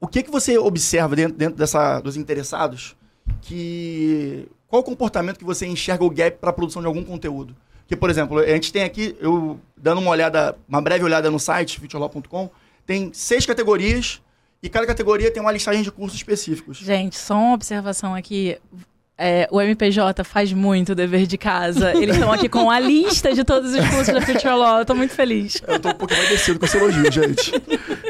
o 0.00 0.08
que, 0.08 0.22
que 0.22 0.30
você 0.30 0.56
observa 0.56 1.14
dentro, 1.14 1.36
dentro 1.36 1.58
dessa, 1.58 2.00
dos 2.00 2.16
interessados 2.16 2.96
que... 3.42 4.48
Qual 4.68 4.80
o 4.80 4.84
comportamento 4.86 5.36
que 5.36 5.44
você 5.44 5.66
enxerga 5.66 6.02
o 6.02 6.08
gap 6.08 6.38
para 6.38 6.48
a 6.48 6.52
produção 6.54 6.80
de 6.80 6.88
algum 6.88 7.04
conteúdo? 7.04 7.54
Que, 7.86 7.94
por 7.94 8.08
exemplo, 8.08 8.38
a 8.38 8.46
gente 8.46 8.72
tem 8.72 8.84
aqui, 8.84 9.14
eu 9.20 9.60
dando 9.76 10.00
uma 10.00 10.10
olhada, 10.10 10.56
uma 10.66 10.80
breve 10.80 11.04
olhada 11.04 11.30
no 11.30 11.38
site, 11.38 11.78
futurelaw.com, 11.78 12.48
tem 12.86 13.12
seis 13.12 13.44
categorias 13.44 14.22
e 14.62 14.70
cada 14.70 14.86
categoria 14.86 15.30
tem 15.30 15.42
uma 15.42 15.52
listagem 15.52 15.82
de 15.82 15.92
cursos 15.92 16.16
específicos. 16.16 16.78
Gente, 16.78 17.18
só 17.18 17.36
uma 17.36 17.52
observação 17.52 18.14
aqui. 18.14 18.58
É, 19.24 19.46
o 19.52 19.60
MPJ 19.60 20.24
faz 20.24 20.52
muito 20.52 20.96
dever 20.96 21.28
de 21.28 21.38
casa. 21.38 21.94
Eles 21.96 22.16
estão 22.16 22.32
aqui 22.32 22.48
com 22.48 22.68
a 22.68 22.80
lista 22.80 23.32
de 23.32 23.44
todos 23.44 23.72
os 23.72 23.88
cursos 23.88 24.12
da 24.12 24.20
Future 24.20 24.52
Law. 24.52 24.80
Eu 24.80 24.84
tô 24.84 24.96
muito 24.96 25.14
feliz. 25.14 25.62
Eu 25.64 25.78
tô 25.78 25.90
um 25.90 25.94
pouquinho 25.94 26.20
agradecido 26.22 26.58
com 26.58 26.66
esse 26.66 26.76
elogio, 26.76 27.12
gente. 27.12 27.52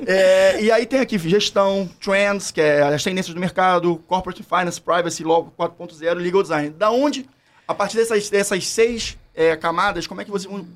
É, 0.07 0.63
e 0.63 0.73
aí 0.73 0.87
tem 0.87 1.01
aqui 1.01 1.19
gestão, 1.19 1.87
trends, 2.01 2.51
que 2.51 2.63
é 2.63 2.83
as 2.83 3.05
tendências 3.05 3.35
do 3.35 3.39
mercado, 3.39 4.03
corporate 4.09 4.43
finance, 4.43 4.81
privacy, 4.81 5.23
law 5.23 5.53
4.0, 5.59 6.15
legal 6.15 6.43
design. 6.43 6.71
Da 6.71 6.91
onde, 6.91 7.29
a 7.69 7.75
partir 7.75 7.99
dessas, 7.99 8.31
dessas 8.31 8.67
seis 8.67 9.19
é, 9.35 9.55
camadas, 9.55 10.07
como 10.07 10.23
é 10.23 10.25
que 10.25 10.31
vocês 10.31 10.51
vão 10.51 10.67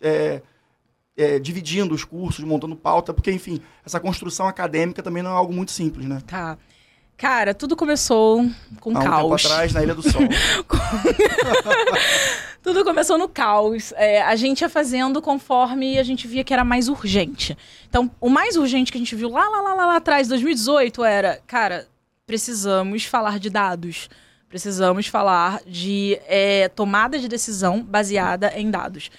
é, 0.00 0.40
é, 1.14 1.38
dividindo 1.38 1.94
os 1.94 2.04
cursos, 2.04 2.42
montando 2.42 2.74
pauta? 2.74 3.12
Porque, 3.12 3.30
enfim, 3.30 3.60
essa 3.84 4.00
construção 4.00 4.48
acadêmica 4.48 5.02
também 5.02 5.22
não 5.22 5.32
é 5.32 5.34
algo 5.34 5.52
muito 5.52 5.72
simples, 5.72 6.06
né? 6.06 6.22
Tá. 6.26 6.56
Cara, 7.16 7.54
tudo 7.54 7.76
começou 7.76 8.44
com 8.80 8.96
Há 8.96 9.00
um 9.00 9.02
caos. 9.02 9.42
tempo 9.42 9.52
atrás, 9.52 9.72
na 9.72 9.82
Ilha 9.82 9.94
do 9.94 10.02
Sol. 10.02 10.22
Tudo 12.62 12.82
começou 12.82 13.18
no 13.18 13.28
caos. 13.28 13.92
É, 13.94 14.22
a 14.22 14.34
gente 14.36 14.62
ia 14.62 14.70
fazendo 14.70 15.20
conforme 15.20 15.98
a 15.98 16.02
gente 16.02 16.26
via 16.26 16.42
que 16.42 16.52
era 16.52 16.64
mais 16.64 16.88
urgente. 16.88 17.56
Então, 17.86 18.10
o 18.18 18.30
mais 18.30 18.56
urgente 18.56 18.90
que 18.90 18.96
a 18.96 19.00
gente 19.00 19.14
viu 19.14 19.28
lá, 19.28 19.46
lá, 19.46 19.60
lá, 19.60 19.74
lá, 19.74 19.86
lá 19.86 19.96
atrás, 19.96 20.28
2018, 20.28 21.04
era, 21.04 21.42
cara, 21.46 21.86
precisamos 22.26 23.04
falar 23.04 23.38
de 23.38 23.50
dados. 23.50 24.08
Precisamos 24.48 25.06
falar 25.08 25.60
de 25.66 26.18
é, 26.26 26.68
tomada 26.70 27.18
de 27.18 27.28
decisão 27.28 27.82
baseada 27.82 28.50
em 28.56 28.70
dados. 28.70 29.10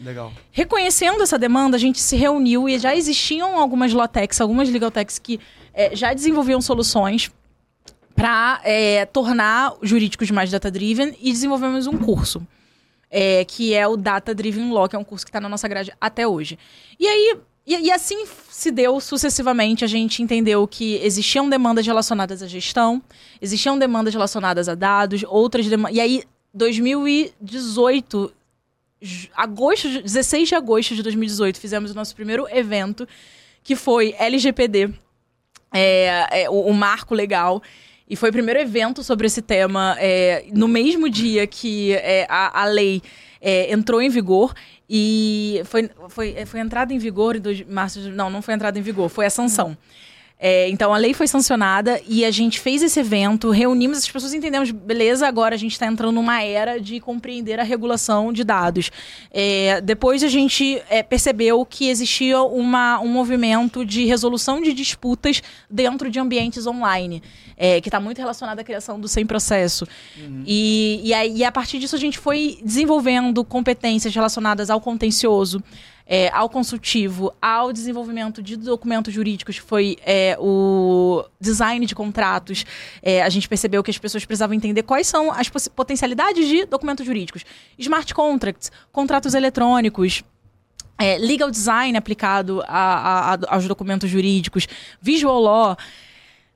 Legal. 0.00 0.32
Reconhecendo 0.50 1.22
essa 1.22 1.38
demanda, 1.38 1.76
a 1.76 1.80
gente 1.80 2.00
se 2.00 2.16
reuniu 2.16 2.68
e 2.68 2.78
já 2.78 2.96
existiam 2.96 3.58
algumas 3.58 3.92
Lotex, 3.92 4.40
algumas 4.40 4.70
Legaltechs 4.70 5.18
que 5.18 5.38
é, 5.74 5.94
já 5.94 6.14
desenvolviam 6.14 6.60
soluções 6.62 7.30
para 8.14 8.60
tornar 9.12 9.74
os 9.80 9.88
jurídicos 9.88 10.30
mais 10.30 10.50
data-driven 10.50 11.16
e 11.20 11.32
desenvolvemos 11.32 11.86
um 11.86 11.98
curso. 11.98 12.46
é, 13.10 13.44
que 13.44 13.72
é 13.74 13.86
o 13.86 13.96
Data 13.96 14.34
Driven 14.34 14.72
Law, 14.72 14.88
que 14.88 14.96
é 14.96 14.98
um 14.98 15.04
curso 15.04 15.24
que 15.24 15.30
está 15.30 15.40
na 15.40 15.48
nossa 15.48 15.68
grade 15.68 15.92
até 16.00 16.26
hoje. 16.26 16.58
E 16.98 17.06
aí, 17.06 17.36
e, 17.64 17.76
e 17.86 17.92
assim 17.92 18.26
se 18.50 18.70
deu 18.72 19.00
sucessivamente, 19.00 19.84
a 19.84 19.86
gente 19.86 20.20
entendeu 20.20 20.66
que 20.66 20.96
existiam 20.96 21.48
demandas 21.48 21.86
relacionadas 21.86 22.42
à 22.42 22.46
gestão, 22.48 23.00
existiam 23.40 23.78
demandas 23.78 24.12
relacionadas 24.14 24.68
a 24.68 24.74
dados, 24.74 25.22
outras 25.28 25.66
demandas. 25.68 25.96
E 25.96 26.00
aí, 26.00 26.22
2018, 26.52 28.32
ju- 29.00 29.28
agosto, 29.36 29.88
de- 29.88 30.02
16 30.02 30.48
de 30.48 30.54
agosto 30.54 30.94
de 30.94 31.02
2018, 31.02 31.60
fizemos 31.60 31.90
o 31.90 31.94
nosso 31.94 32.14
primeiro 32.14 32.46
evento, 32.50 33.06
que 33.62 33.76
foi 33.76 34.14
LGPD, 34.18 34.90
é, 35.72 36.42
é, 36.42 36.50
o, 36.50 36.54
o 36.68 36.74
marco 36.74 37.14
legal. 37.14 37.62
E 38.08 38.16
foi 38.16 38.28
o 38.28 38.32
primeiro 38.32 38.60
evento 38.60 39.02
sobre 39.02 39.26
esse 39.26 39.40
tema 39.40 39.96
é, 39.98 40.46
no 40.52 40.68
mesmo 40.68 41.08
dia 41.08 41.46
que 41.46 41.92
é, 41.94 42.26
a, 42.28 42.62
a 42.62 42.64
lei 42.66 43.02
é, 43.40 43.72
entrou 43.72 44.00
em 44.00 44.08
vigor. 44.08 44.54
E 44.88 45.62
foi, 45.64 45.90
foi, 46.10 46.44
foi 46.44 46.60
entrada 46.60 46.92
em 46.92 46.98
vigor 46.98 47.36
em 47.36 47.64
março 47.66 48.00
de, 48.00 48.10
Não, 48.10 48.28
não 48.28 48.42
foi 48.42 48.54
entrada 48.54 48.78
em 48.78 48.82
vigor, 48.82 49.08
foi 49.08 49.24
a 49.24 49.30
sanção. 49.30 49.76
É, 50.38 50.68
então 50.68 50.92
a 50.92 50.98
lei 50.98 51.14
foi 51.14 51.28
sancionada 51.28 52.00
e 52.06 52.24
a 52.24 52.30
gente 52.30 52.58
fez 52.58 52.82
esse 52.82 52.98
evento, 52.98 53.50
reunimos 53.50 53.98
as 53.98 54.10
pessoas, 54.10 54.34
entendemos, 54.34 54.70
beleza, 54.70 55.26
agora 55.28 55.54
a 55.54 55.58
gente 55.58 55.72
está 55.72 55.86
entrando 55.86 56.12
numa 56.12 56.42
era 56.42 56.80
de 56.80 56.98
compreender 57.00 57.60
a 57.60 57.62
regulação 57.62 58.32
de 58.32 58.42
dados. 58.42 58.90
É, 59.30 59.80
depois 59.80 60.22
a 60.24 60.28
gente 60.28 60.82
é, 60.90 61.02
percebeu 61.02 61.64
que 61.64 61.88
existia 61.88 62.42
uma, 62.42 63.00
um 63.00 63.08
movimento 63.08 63.86
de 63.86 64.04
resolução 64.06 64.60
de 64.60 64.72
disputas 64.72 65.40
dentro 65.70 66.10
de 66.10 66.18
ambientes 66.18 66.66
online, 66.66 67.22
é, 67.56 67.80
que 67.80 67.88
está 67.88 68.00
muito 68.00 68.18
relacionado 68.18 68.58
à 68.58 68.64
criação 68.64 69.00
do 69.00 69.06
sem 69.06 69.24
processo. 69.24 69.86
E, 70.44 71.00
e, 71.04 71.14
aí, 71.14 71.36
e 71.36 71.44
a 71.44 71.52
partir 71.52 71.78
disso 71.78 71.94
a 71.94 71.98
gente 71.98 72.18
foi 72.18 72.58
desenvolvendo 72.62 73.44
competências 73.44 74.12
relacionadas 74.12 74.68
ao 74.68 74.80
contencioso, 74.80 75.62
é, 76.06 76.28
ao 76.28 76.48
consultivo, 76.48 77.32
ao 77.40 77.72
desenvolvimento 77.72 78.42
de 78.42 78.56
documentos 78.56 79.12
jurídicos, 79.12 79.56
foi 79.56 79.96
é, 80.04 80.36
o 80.38 81.24
design 81.40 81.86
de 81.86 81.94
contratos. 81.94 82.64
É, 83.02 83.22
a 83.22 83.28
gente 83.30 83.48
percebeu 83.48 83.82
que 83.82 83.90
as 83.90 83.98
pessoas 83.98 84.24
precisavam 84.24 84.54
entender 84.54 84.82
quais 84.82 85.06
são 85.06 85.30
as 85.32 85.48
potencialidades 85.48 86.46
de 86.46 86.66
documentos 86.66 87.06
jurídicos. 87.06 87.44
Smart 87.78 88.12
contracts, 88.14 88.70
contratos 88.92 89.34
eletrônicos, 89.34 90.22
é, 90.98 91.18
legal 91.18 91.50
design 91.50 91.96
aplicado 91.96 92.62
a- 92.68 92.68
a- 92.68 93.34
a- 93.34 93.38
aos 93.54 93.66
documentos 93.66 94.08
jurídicos, 94.10 94.68
visual 95.00 95.40
law. 95.40 95.76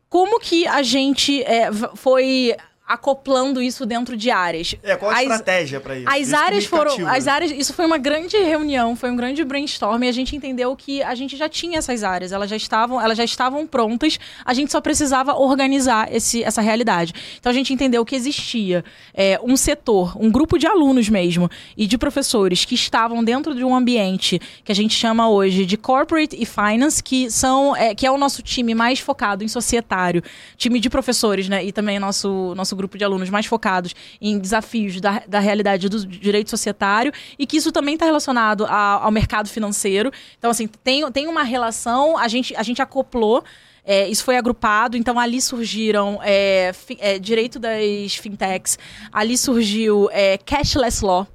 Como 0.08 0.38
que 0.40 0.66
a 0.66 0.82
gente 0.82 1.42
é, 1.42 1.70
foi 1.94 2.54
acoplando 2.88 3.60
isso 3.60 3.84
dentro 3.84 4.16
de 4.16 4.30
áreas. 4.30 4.74
É, 4.82 4.96
qual 4.96 5.10
a 5.10 5.14
As- 5.14 5.20
estratégia 5.22 5.78
pra 5.80 5.96
isso? 5.96 6.08
As 6.08 6.20
Isso 6.28 6.36
áreas 6.36 6.64
foram. 6.64 7.06
As 7.06 7.28
áreas. 7.28 7.50
Isso 7.50 7.74
foi 7.74 7.84
uma 7.84 7.98
grande 7.98 8.36
reunião, 8.38 8.96
foi 8.96 9.10
um 9.10 9.16
grande 9.16 9.44
brainstorm 9.44 10.02
e 10.04 10.08
a 10.08 10.12
gente 10.12 10.34
entendeu 10.34 10.74
que 10.74 11.02
a 11.02 11.14
gente 11.14 11.36
já 11.36 11.48
tinha 11.48 11.78
essas 11.78 12.02
áreas, 12.02 12.32
elas 12.32 12.48
já 12.48 12.56
estavam, 12.56 13.00
elas 13.00 13.16
já 13.18 13.24
estavam 13.24 13.66
prontas, 13.66 14.18
a 14.44 14.54
gente 14.54 14.72
só 14.72 14.80
precisava 14.80 15.34
organizar 15.34 16.08
esse, 16.12 16.42
essa 16.42 16.60
realidade. 16.62 17.12
Então 17.38 17.50
a 17.50 17.54
gente 17.54 17.72
entendeu 17.72 18.04
que 18.04 18.16
existia 18.16 18.84
é, 19.12 19.38
um 19.42 19.56
setor, 19.56 20.16
um 20.18 20.30
grupo 20.30 20.56
de 20.58 20.66
alunos 20.66 21.08
mesmo, 21.08 21.50
e 21.76 21.86
de 21.86 21.98
professores 21.98 22.64
que 22.64 22.74
estavam 22.74 23.22
dentro 23.22 23.54
de 23.54 23.62
um 23.64 23.74
ambiente 23.74 24.40
que 24.64 24.72
a 24.72 24.74
gente 24.74 24.94
chama 24.94 25.28
hoje 25.28 25.66
de 25.66 25.76
corporate 25.76 26.36
e 26.40 26.46
finance, 26.46 27.02
que 27.02 27.30
são 27.30 27.76
é, 27.76 27.94
que 27.94 28.06
é 28.06 28.10
o 28.10 28.16
nosso 28.16 28.42
time 28.42 28.74
mais 28.74 28.98
focado 29.00 29.44
em 29.44 29.48
societário, 29.48 30.22
time 30.56 30.80
de 30.80 30.88
professores, 30.88 31.48
né? 31.48 31.64
E 31.64 31.72
também 31.72 31.98
nosso, 31.98 32.54
nosso 32.54 32.74
grupo 32.78 32.96
de 32.96 33.04
alunos 33.04 33.28
mais 33.28 33.44
focados 33.44 33.94
em 34.20 34.38
desafios 34.38 34.98
da, 35.00 35.22
da 35.28 35.38
realidade 35.40 35.86
do 35.90 36.06
direito 36.06 36.48
societário 36.48 37.12
e 37.38 37.46
que 37.46 37.58
isso 37.58 37.70
também 37.70 37.92
está 37.94 38.06
relacionado 38.06 38.64
a- 38.64 39.02
ao 39.04 39.10
mercado 39.10 39.50
financeiro. 39.50 40.10
Então, 40.38 40.50
assim, 40.50 40.66
tem, 40.82 41.10
tem 41.12 41.26
uma 41.28 41.42
relação, 41.42 42.16
a 42.16 42.26
gente, 42.28 42.56
a 42.56 42.62
gente 42.62 42.80
acoplou. 42.80 43.44
é, 43.84 44.06
isso 44.08 44.22
foi 44.22 44.36
agrupado, 44.36 44.96
então 44.96 45.18
ali 45.18 45.40
surgiram 45.40 46.18
é, 46.22 46.72
fi- 46.74 46.98
é, 47.00 47.18
direito 47.18 47.58
das 47.58 48.14
fintechs, 48.16 48.78
ali 49.10 49.36
surgiu 49.38 50.08
é, 50.12 50.36
cashless 50.38 51.02
law, 51.02 51.26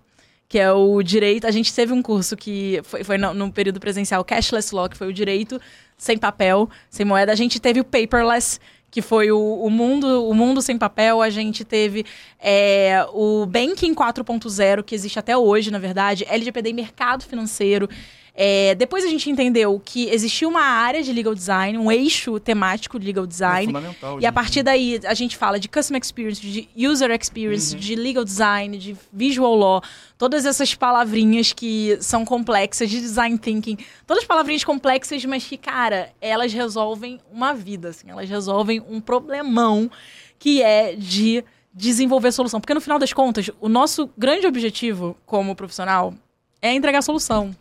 que 0.47 0.59
é 0.59 0.71
o 0.71 1.01
direito. 1.01 1.47
A 1.47 1.51
gente 1.51 1.73
teve 1.73 1.91
um 1.93 2.01
curso 2.01 2.37
que 2.37 2.79
foi, 2.83 3.03
foi 3.03 3.17
no, 3.17 3.33
no 3.33 3.51
período 3.51 3.79
presencial, 3.79 4.23
cashless 4.23 4.73
law, 4.75 4.87
que 4.87 4.95
foi 4.95 5.07
o 5.07 5.13
direito 5.13 5.59
sem 5.97 6.15
papel, 6.15 6.69
sem 6.91 7.03
moeda. 7.05 7.31
A 7.31 7.35
gente 7.35 7.59
teve 7.59 7.79
o 7.79 7.83
paperless, 7.83 8.59
que 8.93 9.01
foi 9.01 9.31
o, 9.31 9.39
o 9.39 9.71
mundo 9.71 10.29
o 10.29 10.35
mundo 10.35 10.61
sem 10.61 10.77
papel. 10.77 11.19
A 11.19 11.29
gente 11.31 11.65
teve 11.65 12.05
é, 12.39 13.03
o 13.11 13.43
banking 13.43 13.91
4.0, 13.95 14.83
que 14.83 14.93
existe 14.93 15.17
até 15.17 15.35
hoje, 15.35 15.71
na 15.71 15.79
verdade, 15.79 16.23
LGPD 16.29 16.71
mercado 16.73 17.23
financeiro. 17.23 17.89
É, 18.35 18.73
depois 18.73 19.05
a 19.05 19.07
gente 19.07 19.29
entendeu 19.29 19.79
que 19.83 20.09
existia 20.09 20.47
uma 20.47 20.63
área 20.63 21.03
de 21.03 21.13
legal 21.13 21.35
design, 21.35 21.77
um 21.77 21.91
eixo 21.91 22.39
temático 22.39 22.99
de 22.99 23.05
legal 23.05 23.25
É 23.25 23.27
design. 23.27 23.67
fundamental, 23.67 24.19
E 24.19 24.25
a 24.25 24.31
partir 24.31 24.63
daí 24.63 24.99
a 25.05 25.13
gente 25.13 25.37
fala 25.37 25.59
de 25.59 25.69
customer 25.69 26.01
experience, 26.01 26.41
de 26.41 26.67
user 26.75 27.11
experience, 27.11 27.75
de 27.75 27.95
legal 27.95 28.23
design, 28.25 28.75
de 28.79 28.97
visual 29.11 29.55
law, 29.55 29.83
todas 30.17 30.47
essas 30.47 30.73
palavrinhas 30.73 31.53
que 31.53 31.95
são 32.01 32.25
complexas, 32.25 32.89
de 32.89 32.99
design 32.99 33.37
thinking, 33.37 33.77
todas 34.07 34.25
palavrinhas 34.25 34.63
complexas, 34.63 35.23
mas 35.25 35.43
que, 35.43 35.55
cara, 35.55 36.11
elas 36.19 36.51
resolvem 36.51 37.19
uma 37.31 37.53
vida, 37.53 37.89
assim, 37.89 38.09
elas 38.09 38.27
resolvem 38.27 38.83
um 38.89 38.99
problemão 38.99 39.91
que 40.39 40.63
é 40.63 40.95
de 40.95 41.43
desenvolver 41.71 42.31
solução. 42.31 42.59
Porque 42.59 42.73
no 42.73 42.81
final 42.81 42.97
das 42.97 43.13
contas, 43.13 43.51
o 43.61 43.69
nosso 43.69 44.09
grande 44.17 44.47
objetivo 44.47 45.15
como 45.23 45.55
profissional 45.55 46.15
é 46.61 46.73
entregar 46.73 47.03
solução. 47.03 47.55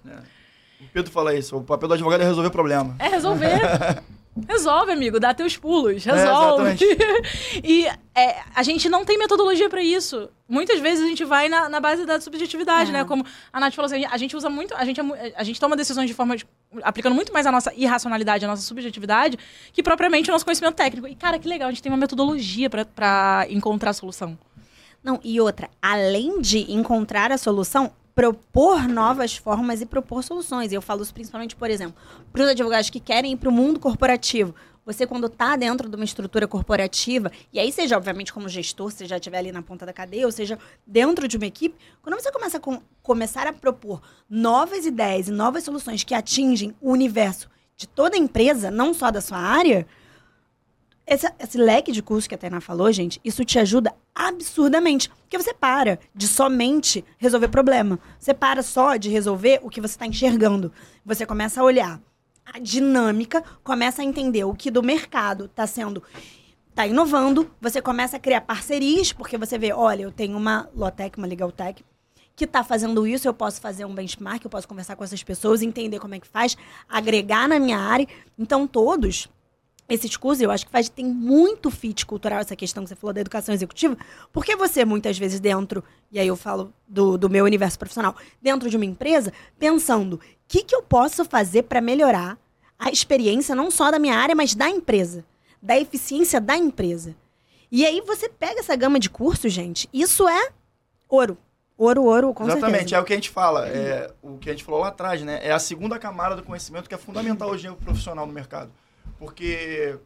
O 0.85 0.93
Pedro 0.93 1.11
fala 1.13 1.35
isso, 1.35 1.57
o 1.57 1.63
papel 1.63 1.89
do 1.89 1.95
advogado 1.95 2.21
é 2.21 2.25
resolver 2.25 2.51
problema. 2.51 2.95
É 2.99 3.09
resolver. 3.09 3.59
Resolve, 4.49 4.91
amigo, 4.93 5.21
dá 5.21 5.35
teus 5.35 5.59
pulos, 5.59 6.07
É, 6.07 6.11
resolve. 6.11 6.73
exatamente. 6.73 6.85
e 7.63 7.87
é, 8.15 8.41
a 8.55 8.63
gente 8.63 8.89
não 8.89 9.05
tem 9.05 9.19
metodologia 9.19 9.69
pra 9.69 9.83
isso. 9.83 10.31
Muitas 10.49 10.81
vezes 10.81 11.05
a 11.05 11.07
gente 11.07 11.23
vai 11.23 11.51
na, 11.51 11.69
na 11.69 11.79
base 11.81 12.07
da 12.07 12.19
subjetividade, 12.19 12.89
É. 12.89 12.93
né? 12.95 13.05
Como 13.05 13.27
a 13.53 13.61
Nath 13.61 13.75
falou 13.75 13.87
assim, 13.93 14.07
a 14.07 14.17
gente 14.17 14.35
usa 14.35 14.49
muito, 14.49 14.75
a 14.75 14.87
gente, 14.87 14.99
é 14.99 15.35
a 15.37 15.45
gente 15.45 15.61
toma 15.61 15.77
decisões 15.77 16.09
de 16.09 16.15
forma, 16.15 16.35
de- 16.35 16.47
aplicando 16.83 17.15
muito 17.15 17.31
mais 17.31 17.45
a 17.45 17.53
nossa 17.53 17.75
irracionalidade, 17.77 18.43
a 18.43 18.49
nossa 18.49 18.63
subjetividade, 18.63 19.39
que 19.71 19.83
propriamente 19.83 20.31
o 20.31 20.33
nosso 20.33 20.47
conhecimento 20.47 20.77
técnico. 20.77 21.07
E, 21.07 21.15
cara, 21.15 21.39
que 21.39 21.47
legal, 21.47 21.69
a 21.69 21.71
gente 21.71 21.83
tem 21.83 21.93
uma 21.93 21.99
metodologia 21.99 22.71
pra 22.71 23.47
encontrar 23.51 23.91
a 23.91 23.95
solução. 23.95 24.39
Não, 25.05 25.21
e 25.23 25.39
outra, 25.43 25.69
além 25.83 26.41
de 26.41 26.73
encontrar 26.73 27.31
a 27.33 27.37
solução, 27.37 27.93
propor 28.15 28.89
novas 28.89 29.37
formas 29.37 29.81
e 29.81 29.87
propor 29.87 30.23
soluções. 30.23 30.73
Eu 30.73 30.83
falo 30.83 31.03
isso 31.03 31.15
principalmente, 31.15 31.57
por 31.57 31.71
exemplo, 31.71 32.01
para 32.33 32.43
os 32.43 32.49
advogados 32.49 32.91
que 32.91 33.01
querem 33.01 33.33
ir 33.33 33.37
para 33.37 33.49
o 33.49 33.53
mundo 33.53 33.81
corporativo. 33.81 34.55
Você, 34.85 35.07
quando 35.07 35.29
está 35.29 35.55
dentro 35.55 35.89
de 35.89 35.95
uma 35.95 36.05
estrutura 36.05 36.49
corporativa, 36.49 37.31
e 37.53 37.61
aí 37.61 37.71
seja, 37.71 37.97
obviamente, 37.97 38.33
como 38.33 38.49
gestor, 38.49 38.91
se 38.91 39.07
já 39.07 39.17
estiver 39.17 39.39
ali 39.39 39.53
na 39.53 39.63
ponta 39.63 39.87
da 39.87 39.93
cadeia, 39.93 40.27
ou 40.27 40.33
seja, 40.33 40.59
dentro 40.85 41.29
de 41.29 41.37
uma 41.37 41.47
equipe, 41.47 41.77
quando 42.03 42.21
você 42.21 42.33
começa 42.33 42.57
a 42.57 42.61
com- 42.61 42.83
começar 43.01 43.47
a 43.47 43.53
propor 43.53 44.03
novas 44.29 44.85
ideias 44.85 45.29
e 45.29 45.31
novas 45.31 45.63
soluções 45.63 46.03
que 46.03 46.15
atingem 46.15 46.75
o 46.81 46.91
universo 46.91 47.49
de 47.77 47.87
toda 47.87 48.17
a 48.17 48.19
empresa, 48.19 48.73
não 48.73 48.93
só 48.93 49.11
da 49.13 49.21
sua 49.21 49.39
área, 49.39 49.87
esse, 51.07 51.31
esse 51.39 51.59
leque 51.59 51.91
de 51.91 52.03
cursos 52.03 52.27
que 52.27 52.35
a 52.35 52.39
Tainá 52.39 52.61
falou, 52.61 52.91
gente, 52.93 53.21
isso 53.25 53.45
te 53.45 53.59
ajuda 53.59 53.95
absurdamente. 54.15 55.09
Porque 55.09 55.39
você 55.39 55.53
para 55.53 55.99
de 56.15 56.29
somente 56.29 57.05
resolver 57.19 57.49
problema. 57.49 57.99
Você 58.19 58.33
para 58.33 58.63
só 58.63 58.97
de 58.97 59.11
resolver 59.11 59.61
o 59.63 59.71
que 59.71 59.81
você 59.81 59.95
está 59.95 60.07
enxergando. 60.07 60.73
Você 61.05 61.27
começa 61.27 61.61
a 61.61 61.65
olhar 61.65 62.01
a 62.45 62.59
dinâmica, 62.59 63.43
começa 63.63 64.03
a 64.03 64.05
entender 64.05 64.45
o 64.45 64.55
que 64.55 64.71
do 64.71 64.83
mercado 64.83 65.47
está 65.47 65.67
sendo. 65.67 66.03
Está 66.71 66.87
inovando, 66.87 67.51
você 67.61 67.83
começa 67.83 68.17
a 68.17 68.21
criar 68.21 68.41
parcerias, 68.41 69.13
porque 69.13 69.37
você 69.37 69.59
vê, 69.59 69.73
olha, 69.73 70.05
eu 70.05 70.11
tenho 70.11 70.39
uma 70.39 70.71
Lotec, 70.75 71.19
uma 71.19 71.27
Legaltech, 71.27 71.85
que 72.35 72.45
está 72.45 72.65
fazendo 72.65 73.07
isso, 73.07 73.29
eu 73.29 73.35
posso 73.35 73.61
fazer 73.61 73.85
um 73.85 73.95
benchmark, 73.95 74.43
eu 74.43 74.51
posso 74.51 74.67
conversar 74.67 74.97
com 74.97 75.05
essas 75.05 75.23
pessoas, 75.23 75.61
entender 75.61 75.99
como 75.99 76.15
é 76.15 76.21
que 76.21 76.27
faz, 76.27 76.57
agregar 76.89 77.47
na 77.47 77.59
minha 77.59 77.79
área. 77.79 78.09
Então, 78.39 78.67
todos 78.67 79.29
esses 79.93 80.17
cursos, 80.17 80.41
eu 80.41 80.51
acho 80.51 80.65
que 80.65 80.73
faz, 80.73 80.89
tem 80.89 81.05
muito 81.05 81.71
fit 81.71 82.07
cultural, 82.07 82.41
essa 82.41 82.57
questão 82.57 82.83
que 82.83 82.89
você 82.89 82.97
falou 82.97 83.13
da 83.13 83.21
educação 83.21 83.55
executiva, 83.55 83.97
porque 84.33 84.57
você, 84.57 84.85
muitas 84.85 85.19
vezes, 85.19 85.39
dentro, 85.39 85.85
e 86.11 86.19
aí 86.19 86.27
eu 86.27 86.37
falo 86.37 86.73
do, 86.89 87.19
do 87.19 87.29
meu 87.29 87.45
universo 87.45 87.79
profissional, 87.79 88.17
dentro 88.41 88.71
de 88.71 88.77
uma 88.77 88.87
empresa, 88.87 89.33
pensando, 89.59 90.15
o 90.15 90.21
que, 90.49 90.65
que 90.65 90.75
eu 90.75 90.83
posso 90.83 91.25
fazer 91.27 91.65
para 91.65 91.81
melhorar 91.83 92.39
a 92.79 92.91
experiência, 92.91 93.55
não 93.55 93.71
só 93.71 93.91
da 93.91 93.99
minha 93.99 94.17
área, 94.17 94.35
mas 94.35 94.55
da 94.55 94.69
empresa, 94.69 95.25
da 95.61 95.79
eficiência 95.79 96.41
da 96.41 96.57
empresa. 96.57 97.15
E 97.71 97.85
aí 97.85 98.01
você 98.01 98.29
pega 98.29 98.61
essa 98.61 98.75
gama 98.75 98.99
de 98.99 99.11
cursos, 99.11 99.53
gente, 99.53 99.89
isso 99.93 100.27
é 100.27 100.49
ouro. 101.09 101.37
Ouro, 101.77 102.05
ouro, 102.05 102.35
com 102.35 102.45
Exatamente, 102.45 102.91
certeza. 102.91 102.97
é 102.97 103.01
o 103.01 103.05
que 103.05 103.13
a 103.13 103.17
gente 103.17 103.31
fala, 103.31 103.69
é 103.69 104.11
o 104.23 104.39
que 104.39 104.49
a 104.49 104.53
gente 104.53 104.63
falou 104.63 104.81
lá 104.81 104.89
atrás, 104.89 105.21
né? 105.23 105.41
É 105.43 105.51
a 105.51 105.59
segunda 105.59 105.99
camada 105.99 106.37
do 106.37 106.43
conhecimento 106.43 106.89
que 106.89 106.95
é 106.95 106.99
fundamental 106.99 107.51
hoje 107.51 107.67
no 107.67 107.77
profissional 107.77 108.27
no 108.27 108.33
mercado. 108.33 108.71
Porque 109.25 109.97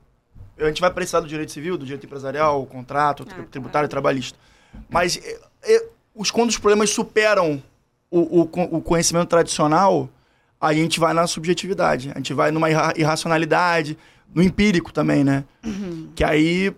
a 0.58 0.66
gente 0.66 0.80
vai 0.80 0.90
precisar 0.90 1.20
do 1.20 1.26
direito 1.26 1.50
civil, 1.50 1.78
do 1.78 1.84
direito 1.86 2.04
empresarial, 2.04 2.64
contrato, 2.66 3.26
Ah, 3.30 3.42
tributário 3.50 3.86
e 3.86 3.88
trabalhista. 3.88 4.38
Mas 4.90 5.18
é, 5.22 5.38
é, 5.76 5.86
os, 6.14 6.30
quando 6.30 6.50
os 6.50 6.58
problemas 6.58 6.90
superam 6.90 7.62
o, 8.10 8.42
o, 8.42 8.76
o 8.76 8.82
conhecimento 8.82 9.28
tradicional, 9.28 10.08
a 10.60 10.74
gente 10.74 11.00
vai 11.00 11.14
na 11.14 11.26
subjetividade. 11.26 12.10
A 12.14 12.18
gente 12.18 12.34
vai 12.34 12.50
numa 12.50 12.68
irra- 12.70 12.92
irracionalidade, 12.96 13.96
no 14.34 14.42
empírico 14.42 14.92
também, 14.92 15.24
né? 15.24 15.44
Que 16.14 16.22
aí, 16.22 16.74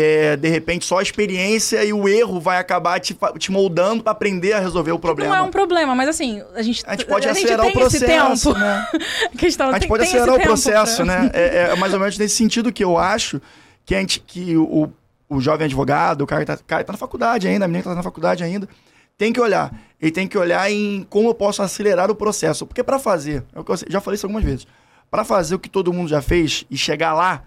é, 0.00 0.36
de 0.36 0.48
repente, 0.48 0.84
só 0.84 0.98
a 0.98 1.02
experiência 1.02 1.82
e 1.84 1.92
o 1.92 2.08
erro 2.08 2.40
vai 2.40 2.58
acabar 2.58 3.00
te, 3.00 3.18
te 3.36 3.50
moldando 3.50 4.00
para 4.02 4.12
aprender 4.12 4.52
a 4.52 4.60
resolver 4.60 4.92
o 4.92 4.98
problema. 4.98 5.34
Não 5.34 5.44
é 5.44 5.48
um 5.48 5.50
problema, 5.50 5.92
mas 5.92 6.08
assim, 6.08 6.40
a 6.54 6.62
gente, 6.62 6.84
A 6.86 6.92
gente 6.92 7.04
pode 7.06 7.26
a 7.26 7.32
acelerar 7.32 7.66
o 7.66 7.72
tem 7.72 7.82
esse 7.82 7.98
processo, 7.98 8.54
né? 8.54 8.86
A 8.94 8.94
A 8.94 9.32
gente 9.34 9.48
tem- 9.80 9.88
pode 9.88 10.04
tem 10.04 10.08
acelerar 10.14 10.34
o 10.36 10.40
processo, 10.40 11.04
pra- 11.04 11.04
né? 11.22 11.30
É, 11.34 11.70
é 11.72 11.74
mais 11.76 11.92
ou 11.92 11.98
menos 11.98 12.16
nesse 12.16 12.36
sentido 12.36 12.72
que 12.72 12.84
eu 12.84 12.96
acho 12.96 13.42
que, 13.84 13.92
a 13.92 13.98
gente, 13.98 14.20
que 14.20 14.56
o, 14.56 14.88
o 15.28 15.40
jovem 15.40 15.64
advogado, 15.64 16.22
o 16.22 16.26
cara 16.28 16.42
que 16.42 16.46
tá, 16.46 16.56
que 16.56 16.84
tá 16.84 16.92
na 16.92 16.98
faculdade 16.98 17.48
ainda, 17.48 17.64
a 17.64 17.68
menina 17.68 17.82
que 17.82 17.88
tá 17.88 17.94
na 17.96 18.02
faculdade 18.02 18.44
ainda, 18.44 18.68
tem 19.16 19.32
que 19.32 19.40
olhar. 19.40 19.74
Ele 20.00 20.12
tem 20.12 20.28
que 20.28 20.38
olhar 20.38 20.70
em 20.70 21.04
como 21.10 21.28
eu 21.28 21.34
posso 21.34 21.60
acelerar 21.60 22.08
o 22.08 22.14
processo. 22.14 22.64
Porque 22.64 22.84
para 22.84 23.00
fazer, 23.00 23.42
é 23.52 23.58
o 23.58 23.64
eu 23.68 23.76
já 23.90 24.00
falei 24.00 24.14
isso 24.14 24.26
algumas 24.26 24.44
vezes, 24.44 24.64
para 25.10 25.24
fazer 25.24 25.56
o 25.56 25.58
que 25.58 25.68
todo 25.68 25.92
mundo 25.92 26.08
já 26.08 26.22
fez 26.22 26.64
e 26.70 26.76
chegar 26.78 27.14
lá, 27.14 27.42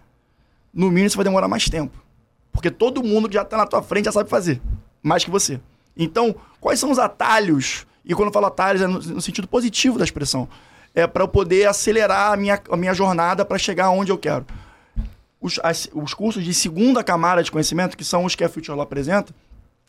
no 0.73 0.87
mínimo 0.89 1.09
você 1.09 1.15
vai 1.15 1.23
demorar 1.23 1.47
mais 1.47 1.69
tempo. 1.69 1.97
Porque 2.51 2.69
todo 2.71 3.03
mundo 3.03 3.27
que 3.29 3.33
já 3.35 3.45
tá 3.45 3.57
na 3.57 3.65
tua 3.65 3.81
frente 3.81 4.05
já 4.05 4.11
sabe 4.11 4.29
fazer, 4.29 4.61
mais 5.01 5.23
que 5.23 5.31
você. 5.31 5.59
Então, 5.95 6.35
quais 6.59 6.79
são 6.79 6.91
os 6.91 6.99
atalhos? 6.99 7.85
E 8.05 8.13
quando 8.15 8.27
eu 8.27 8.33
falo 8.33 8.47
atalhos, 8.47 8.81
é 8.81 8.87
no, 8.87 8.99
no 8.99 9.21
sentido 9.21 9.47
positivo 9.47 9.97
da 9.97 10.03
expressão. 10.03 10.47
É 10.93 11.07
para 11.07 11.23
eu 11.23 11.27
poder 11.27 11.67
acelerar 11.67 12.33
a 12.33 12.37
minha, 12.37 12.59
a 12.69 12.75
minha 12.77 12.93
jornada 12.93 13.45
para 13.45 13.57
chegar 13.57 13.89
onde 13.91 14.11
eu 14.11 14.17
quero. 14.17 14.45
Os, 15.39 15.59
as- 15.63 15.89
os 15.93 16.13
cursos 16.13 16.43
de 16.43 16.53
segunda 16.53 17.03
camada 17.03 17.41
de 17.43 17.51
conhecimento, 17.51 17.95
que 17.95 18.03
são 18.03 18.25
os 18.25 18.35
que 18.35 18.43
a 18.43 18.49
Future 18.49 18.71
Law 18.75 18.81
apresenta, 18.81 19.33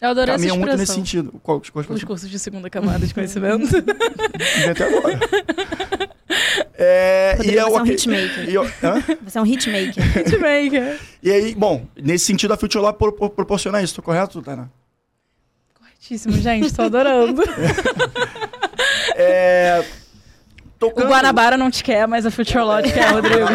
Eu 0.01 0.11
adorei 0.11 0.35
caminham 0.35 0.57
muito 0.57 0.77
nesse 0.77 0.95
sentido. 0.95 1.33
Qual, 1.43 1.61
qual, 1.73 1.85
qual, 1.85 1.97
Os 1.97 2.05
cursos 2.05 2.31
de 2.31 2.39
segunda 2.39 2.71
camada 2.71 3.05
de 3.07 3.13
conhecimento. 3.15 3.65
Inventei 3.65 4.87
agora. 4.87 5.19
É, 6.85 7.35
Rodrigo, 7.37 7.55
e 7.55 7.59
é 7.59 7.63
você 7.65 7.77
é 7.77 7.81
um 7.83 7.87
hitmaker. 7.87 8.49
e 8.51 8.55
eu- 8.55 8.65
hã? 8.83 9.05
Você 9.23 9.39
é 9.39 9.41
um 9.41 9.47
hitmaker. 9.47 10.19
Hitmaker. 10.19 10.99
E 11.23 11.31
aí, 11.31 11.55
bom, 11.55 11.87
nesse 11.97 12.25
sentido, 12.25 12.53
a 12.53 12.57
Future 12.57 12.83
Law 12.83 12.93
pro- 12.93 13.13
pro- 13.13 13.31
proporciona 13.31 13.81
isso, 13.83 13.95
tô 13.95 14.03
correto, 14.03 14.43
Tainá? 14.43 14.69
Corretíssimo, 15.79 16.33
gente, 16.35 16.73
tô 16.75 16.83
adorando. 16.83 17.43
É, 19.15 19.85
O 20.87 20.91
tocando- 20.91 21.09
Guanabara 21.09 21.57
não 21.57 21.71
te 21.71 21.83
quer, 21.85 22.07
mas 22.09 22.27
a 22.27 22.31
Future 22.31 22.83
te 22.85 22.93
quer, 22.93 23.11
Rodrigo. 23.11 23.47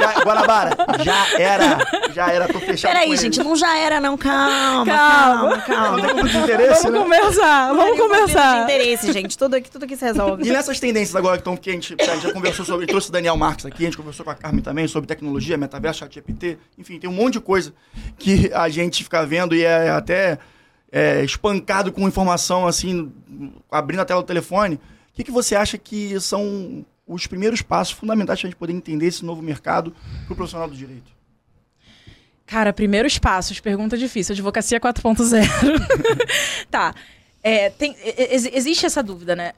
E 0.00 0.04
a- 0.04 0.20
Guanabara, 0.24 0.70
já 1.04 1.38
era. 1.38 1.78
Já 2.14 2.30
era, 2.32 2.48
tô 2.48 2.58
fechado 2.60 2.92
Peraí, 2.92 3.14
gente, 3.16 3.38
não 3.42 3.54
já 3.54 3.76
era, 3.78 4.00
não. 4.00 4.16
Calma, 4.16 4.84
Calma. 4.86 5.58
calma, 5.58 5.60
calma. 5.62 5.96
Não 5.98 6.14
tem 6.14 6.24
de 6.24 6.36
interesse, 6.38 6.82
Vamos 6.84 6.92
né? 7.10 7.18
conversar, 7.18 7.68
vamos 7.74 7.84
tem 7.84 7.98
conversar. 7.98 8.56
de 8.56 8.62
interesse, 8.72 9.12
gente. 9.12 9.36
Tudo 9.38 9.54
aqui, 9.56 9.70
tudo 9.70 9.84
aqui 9.84 9.96
se 9.96 10.04
resolve. 10.04 10.46
E 10.46 10.50
nessas 10.50 10.80
tendências 10.80 11.14
agora 11.14 11.36
que, 11.36 11.40
estão, 11.42 11.56
que 11.56 11.70
a, 11.70 11.72
gente, 11.74 11.94
que 11.96 12.02
a 12.02 12.14
gente 12.14 12.22
já 12.22 12.32
conversou 12.32 12.64
sobre, 12.64 12.86
trouxe 12.86 13.08
o 13.08 13.12
Daniel 13.12 13.36
Marques 13.36 13.66
aqui, 13.66 13.82
a 13.82 13.86
gente 13.86 13.96
conversou 13.96 14.24
com 14.24 14.30
a 14.30 14.34
Carmen 14.34 14.62
também 14.62 14.86
sobre 14.88 15.06
tecnologia, 15.06 15.56
metaverso, 15.58 16.00
chat 16.00 16.14
GPT, 16.14 16.58
enfim, 16.78 16.98
tem 16.98 17.08
um 17.10 17.12
monte 17.12 17.34
de 17.34 17.40
coisa 17.40 17.72
que 18.18 18.50
a 18.54 18.68
gente 18.68 19.02
fica 19.04 19.24
vendo 19.26 19.54
e 19.54 19.64
é 19.64 19.90
até 19.90 20.38
é, 20.90 21.22
espancado 21.22 21.92
com 21.92 22.06
informação 22.08 22.66
assim, 22.66 23.12
abrindo 23.70 24.00
a 24.00 24.04
tela 24.04 24.22
do 24.22 24.26
telefone. 24.26 24.80
Que, 25.20 25.24
que 25.24 25.30
você 25.30 25.54
acha 25.54 25.76
que 25.76 26.18
são 26.18 26.84
os 27.06 27.26
primeiros 27.26 27.60
passos 27.60 27.92
fundamentais 27.92 28.40
para 28.40 28.46
a 28.46 28.50
gente 28.50 28.58
poder 28.58 28.72
entender 28.72 29.06
esse 29.06 29.22
novo 29.24 29.42
mercado 29.42 29.94
para 30.24 30.32
o 30.32 30.36
profissional 30.36 30.68
do 30.68 30.74
direito? 30.74 31.12
Cara, 32.46 32.72
primeiros 32.72 33.18
passos, 33.18 33.60
pergunta 33.60 33.98
difícil. 33.98 34.32
Advocacia 34.32 34.80
4.0. 34.80 35.44
tá. 36.70 36.94
É, 37.42 37.68
tem, 37.70 37.94
ex- 38.02 38.46
existe 38.46 38.86
essa 38.86 39.02
dúvida, 39.02 39.36
né? 39.36 39.52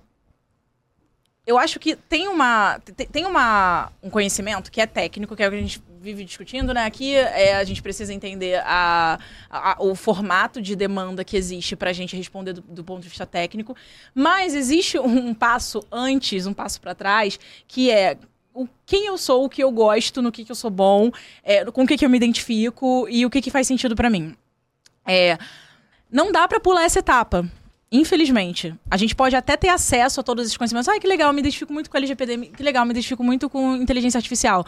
Eu 1.46 1.58
acho 1.58 1.78
que 1.78 1.94
tem 1.96 2.26
uma 2.28 2.80
tem, 2.80 3.06
tem 3.06 3.24
uma, 3.24 3.90
um 4.02 4.10
conhecimento 4.10 4.70
que 4.70 4.80
é 4.80 4.86
técnico, 4.86 5.34
que 5.36 5.42
é 5.42 5.48
o 5.48 5.50
que 5.50 5.56
a 5.56 5.60
gente 5.60 5.82
vive 6.02 6.24
discutindo, 6.24 6.74
né? 6.74 6.84
Aqui 6.84 7.14
é, 7.14 7.54
a 7.54 7.64
gente 7.64 7.80
precisa 7.80 8.12
entender 8.12 8.60
a, 8.64 9.18
a- 9.48 9.76
o 9.78 9.94
formato 9.94 10.60
de 10.60 10.74
demanda 10.76 11.24
que 11.24 11.36
existe 11.36 11.76
para 11.76 11.90
a 11.90 11.92
gente 11.92 12.16
responder 12.16 12.52
do, 12.54 12.60
do 12.60 12.82
ponto 12.84 13.02
de 13.02 13.08
vista 13.08 13.24
técnico. 13.24 13.76
Mas 14.14 14.54
existe 14.54 14.98
um, 14.98 15.32
passo 15.32 15.82
antes, 15.90 16.44
um 16.46 16.52
passo 16.52 16.80
para 16.80 16.94
trás, 16.94 17.38
que 17.68 17.90
é 17.90 18.18
o, 18.52 18.68
quem 18.84 19.06
eu 19.06 19.16
sou, 19.16 19.44
o 19.44 19.48
que 19.48 19.62
eu 19.62 19.70
gosto, 19.70 20.20
no 20.20 20.30
que, 20.32 20.44
que 20.44 20.50
eu 20.52 20.56
sou 20.56 20.70
bom, 20.70 21.10
é, 21.42 21.64
com 21.66 21.84
o 21.84 21.86
que, 21.86 21.96
que 21.96 22.04
eu 22.04 22.10
me 22.10 22.16
identifico 22.18 23.06
e 23.08 23.24
o 23.24 23.30
que, 23.30 23.40
que 23.40 23.50
faz 23.50 23.66
sentido 23.66 23.94
para 23.96 24.10
mim. 24.10 24.34
É, 25.06 25.38
não 26.10 26.30
dá 26.30 26.46
para 26.46 26.60
pular 26.60 26.84
essa 26.84 26.98
etapa. 26.98 27.48
Infelizmente. 27.94 28.74
A 28.90 28.96
gente 28.96 29.14
pode 29.14 29.36
até 29.36 29.54
ter 29.54 29.68
acesso 29.68 30.20
a 30.20 30.22
todos 30.22 30.46
esses 30.46 30.56
conhecimentos. 30.56 30.88
Ai, 30.88 30.98
que 30.98 31.06
legal, 31.06 31.30
me 31.32 31.40
identifico 31.40 31.72
muito 31.72 31.90
com 31.90 31.96
LGPD. 31.98 32.46
Que 32.56 32.62
legal, 32.62 32.86
me 32.86 32.90
identifico 32.90 33.22
muito 33.22 33.50
com 33.50 33.76
inteligência 33.76 34.16
artificial. 34.16 34.64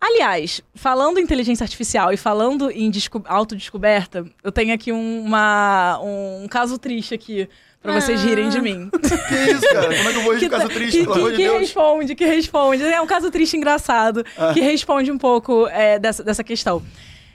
Aliás, 0.00 0.62
falando 0.74 1.18
em 1.18 1.22
inteligência 1.22 1.62
artificial 1.64 2.10
e 2.12 2.16
falando 2.16 2.70
em 2.70 2.90
desco- 2.90 3.22
autodescoberta, 3.26 4.24
eu 4.42 4.50
tenho 4.50 4.72
aqui 4.74 4.90
um, 4.92 5.22
uma, 5.22 6.00
um 6.02 6.46
caso 6.48 6.78
triste 6.78 7.12
aqui 7.14 7.46
pra 7.82 8.00
vocês 8.00 8.18
Ah. 8.20 8.24
rirem 8.24 8.48
de 8.48 8.60
mim. 8.62 8.88
Que 9.28 9.50
isso, 9.52 9.68
cara? 9.68 9.94
Como 9.94 10.08
é 10.08 10.12
que 10.12 10.18
eu 10.18 10.22
vou 10.22 10.32
rir 10.32 10.40
de 10.40 10.48
caso 10.50 10.68
tá- 10.68 10.74
triste, 10.74 10.98
que, 11.00 11.04
pelo 11.04 11.12
que- 11.14 11.18
amor 11.20 11.30
de 11.32 11.36
que 11.36 11.42
Deus? 11.44 11.58
responde, 11.60 12.14
que 12.14 12.24
responde. 12.24 12.82
É 12.84 13.00
um 13.00 13.06
caso 13.06 13.30
triste 13.30 13.56
engraçado, 13.58 14.24
Ah. 14.38 14.54
que 14.54 14.60
responde 14.60 15.12
um 15.12 15.18
pouco 15.18 15.66
é, 15.68 15.98
dessa, 15.98 16.24
dessa 16.24 16.42
questão. 16.42 16.82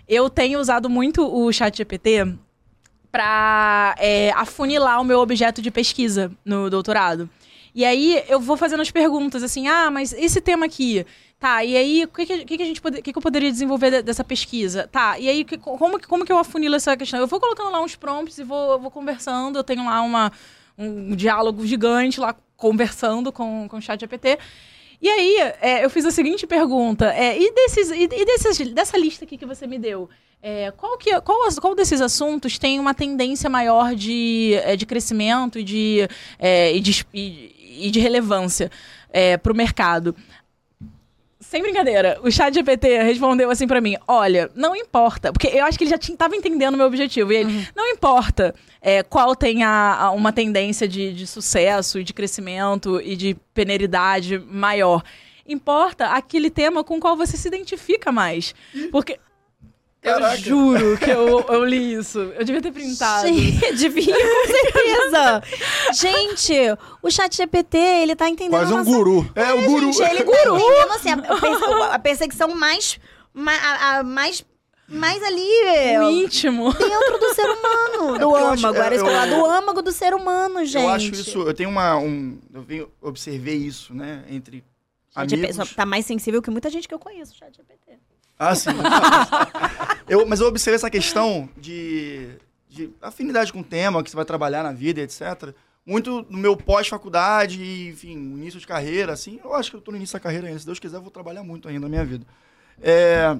Eu 0.07 0.27
tenho 0.29 0.59
usado 0.59 0.89
muito 0.89 1.21
o 1.23 1.51
chat 1.53 1.77
GPT 1.77 2.33
para 3.11 3.95
afunilar 4.35 4.99
o 5.01 5.03
meu 5.05 5.19
objeto 5.19 5.61
de 5.61 5.71
pesquisa 5.71 6.31
no 6.43 6.69
doutorado. 6.69 7.29
E 7.73 7.83
aí 7.83 8.23
eu 8.29 8.39
vou 8.39 8.55
fazendo 8.57 8.81
as 8.81 8.89
perguntas 8.91 9.43
assim, 9.43 9.67
ah, 9.67 9.89
mas 9.91 10.13
esse 10.13 10.39
tema 10.41 10.65
aqui, 10.65 11.05
tá, 11.39 11.63
e 11.63 11.75
aí 11.77 12.03
o 12.03 12.07
que, 12.07 12.25
que, 12.25 12.57
que 12.57 12.63
a 12.63 12.65
gente 12.65 12.81
que, 12.81 13.01
que 13.11 13.17
eu 13.17 13.21
poderia 13.21 13.51
desenvolver 13.51 13.91
de- 13.91 14.01
dessa 14.01 14.23
pesquisa? 14.23 14.87
Tá, 14.91 15.19
e 15.19 15.27
aí 15.29 15.43
que- 15.43 15.57
como, 15.57 15.99
como 16.07 16.25
que 16.25 16.31
eu 16.31 16.37
afunilo 16.37 16.75
essa 16.75 16.95
questão? 16.97 17.19
Eu 17.19 17.27
vou 17.27 17.39
colocando 17.39 17.71
lá 17.71 17.81
uns 17.81 17.95
prompts 17.95 18.37
e 18.37 18.43
vou, 18.43 18.79
vou 18.79 18.91
conversando, 18.91 19.59
eu 19.59 19.63
tenho 19.63 19.85
lá 19.85 20.01
uma, 20.01 20.31
um 20.77 21.15
diálogo 21.15 21.65
gigante 21.65 22.19
lá 22.19 22.35
conversando 22.57 23.31
com, 23.31 23.67
com 23.69 23.77
o 23.77 23.81
chat 23.81 23.99
GPT. 23.99 24.39
E 25.01 25.09
aí, 25.09 25.35
é, 25.61 25.83
eu 25.85 25.89
fiz 25.89 26.05
a 26.05 26.11
seguinte 26.11 26.47
pergunta: 26.47 27.13
é, 27.13 27.37
e, 27.37 27.53
desses, 27.53 27.91
e, 27.91 28.03
e 28.03 28.25
desses, 28.25 28.71
dessa 28.71 28.97
lista 28.97 29.25
aqui 29.25 29.37
que 29.37 29.45
você 29.45 29.67
me 29.67 29.77
deu, 29.77 30.09
é, 30.41 30.71
qual, 30.71 30.97
que, 30.97 31.19
qual, 31.21 31.37
qual 31.61 31.75
desses 31.75 32.01
assuntos 32.01 32.57
tem 32.57 32.79
uma 32.79 32.93
tendência 32.93 33.49
maior 33.49 33.93
de, 33.93 34.53
é, 34.63 34.75
de 34.75 34.85
crescimento 34.85 35.59
e 35.59 35.63
de, 35.63 36.07
é, 36.39 36.73
e 36.75 36.79
de, 36.79 37.05
e, 37.13 37.87
e 37.87 37.91
de 37.91 37.99
relevância 37.99 38.71
para 39.43 39.53
o 39.53 39.55
mercado? 39.55 40.15
Sem 41.49 41.61
brincadeira, 41.61 42.19
o 42.23 42.31
chat 42.31 42.53
GPT 42.53 43.03
respondeu 43.03 43.49
assim 43.51 43.67
pra 43.67 43.79
mim: 43.79 43.95
olha, 44.07 44.49
não 44.55 44.75
importa, 44.75 45.31
porque 45.31 45.47
eu 45.47 45.63
acho 45.65 45.77
que 45.77 45.83
ele 45.83 45.91
já 45.91 45.97
tinha, 45.97 46.17
tava 46.17 46.35
entendendo 46.35 46.73
o 46.73 46.77
meu 46.77 46.87
objetivo. 46.87 47.31
E 47.31 47.37
ele, 47.37 47.67
não 47.75 47.87
importa 47.87 48.53
é, 48.81 49.03
qual 49.03 49.35
tem 49.35 49.63
a, 49.63 49.95
a- 49.95 50.11
uma 50.11 50.33
tendência 50.33 50.87
de, 50.87 51.13
de 51.13 51.27
sucesso 51.27 51.99
e 51.99 52.03
de 52.03 52.13
crescimento 52.13 52.99
e 53.01 53.15
de 53.15 53.35
peneridade 53.53 54.39
maior. 54.39 55.03
Importa 55.47 56.07
aquele 56.07 56.49
tema 56.49 56.83
com 56.83 56.97
o 56.97 56.99
qual 56.99 57.15
você 57.15 57.37
se 57.37 57.47
identifica 57.47 58.11
mais. 58.11 58.55
Porque. 58.91 59.19
Caraca. 60.05 60.35
Eu 60.35 60.37
juro 60.43 60.97
que 60.97 61.09
eu, 61.09 61.39
eu 61.41 61.65
li 61.65 61.93
isso. 61.95 62.19
Eu 62.19 62.45
devia 62.45 62.61
ter 62.61 62.71
printado. 62.71 63.27
Gente, 63.27 63.73
devia, 63.75 64.13
com 64.13 64.51
certeza. 64.53 65.43
Gente, 65.93 66.53
o 67.01 67.09
chat 67.11 67.35
GPT, 67.35 67.77
ele 67.77 68.15
tá 68.15 68.29
entendendo 68.29 68.59
Quase 68.59 68.71
a 68.71 68.75
um 68.75 68.79
nossa- 68.79 68.91
guru. 68.91 69.31
É, 69.35 69.53
o 69.53 69.61
guru. 69.65 69.91
Gente, 69.93 70.11
ele 70.11 70.23
tá 70.25 70.31
entendendo, 70.31 70.91
assim, 70.91 71.09
a, 71.11 71.93
a 71.95 71.99
perseguição 71.99 72.53
mais... 72.55 72.99
ma- 73.33 73.51
a- 73.53 73.97
a 73.99 74.03
mais, 74.03 74.45
mais 74.87 75.21
ali... 75.23 75.47
O 75.99 76.09
íntimo. 76.09 76.71
Dentro 76.73 77.19
do 77.19 77.33
ser 77.33 77.49
humano, 77.49 78.19
do 78.19 78.35
acho- 78.35 78.45
âmago. 78.67 78.77
Era 78.77 78.95
isso 78.95 79.03
que 79.03 79.09
eu 79.09 79.13
falar, 79.15 79.27
do 79.27 79.45
âmago 79.45 79.81
do 79.81 79.91
ser 79.91 80.13
humano, 80.13 80.63
gente. 80.65 80.83
Eu 80.83 80.89
acho 80.89 81.11
isso, 81.11 81.39
eu 81.41 81.53
tenho 81.53 81.69
uma, 81.69 81.97
um, 81.97 82.37
eu 82.53 82.61
venho, 82.61 82.91
observei 83.01 83.55
isso, 83.55 83.93
né, 83.93 84.23
entre 84.29 84.63
Chat 85.13 85.33
amigos. 85.33 85.73
Tá 85.73 85.85
mais 85.85 86.05
sensível 86.05 86.41
que 86.41 86.49
muita 86.51 86.69
gente 86.69 86.87
que 86.87 86.93
eu 86.93 86.99
conheço, 86.99 87.33
o 87.33 87.35
chat 87.37 87.55
GPT. 87.55 87.97
Ah, 88.37 88.53
sim. 88.55 88.69
eu, 90.07 90.25
mas 90.25 90.39
eu 90.41 90.47
observei 90.47 90.75
essa 90.75 90.89
questão 90.89 91.49
de, 91.57 92.29
de 92.69 92.89
afinidade 93.01 93.51
com 93.53 93.61
o 93.61 93.63
tema 93.63 94.03
que 94.03 94.09
você 94.09 94.15
vai 94.15 94.25
trabalhar 94.25 94.63
na 94.63 94.71
vida, 94.73 95.01
etc. 95.01 95.53
Muito 95.85 96.25
no 96.29 96.37
meu 96.37 96.57
pós-faculdade, 96.57 97.61
e, 97.61 97.89
enfim, 97.89 98.11
início 98.13 98.59
de 98.59 98.67
carreira, 98.67 99.13
assim. 99.13 99.39
Eu 99.43 99.53
acho 99.53 99.69
que 99.69 99.77
eu 99.77 99.81
tô 99.81 99.91
no 99.91 99.97
início 99.97 100.13
da 100.13 100.19
carreira 100.19 100.47
ainda. 100.47 100.59
Se 100.59 100.65
Deus 100.65 100.79
quiser, 100.79 100.97
eu 100.97 101.01
vou 101.01 101.11
trabalhar 101.11 101.43
muito 101.43 101.67
ainda 101.67 101.81
na 101.81 101.89
minha 101.89 102.03
vida. 102.03 102.25
É, 102.81 103.37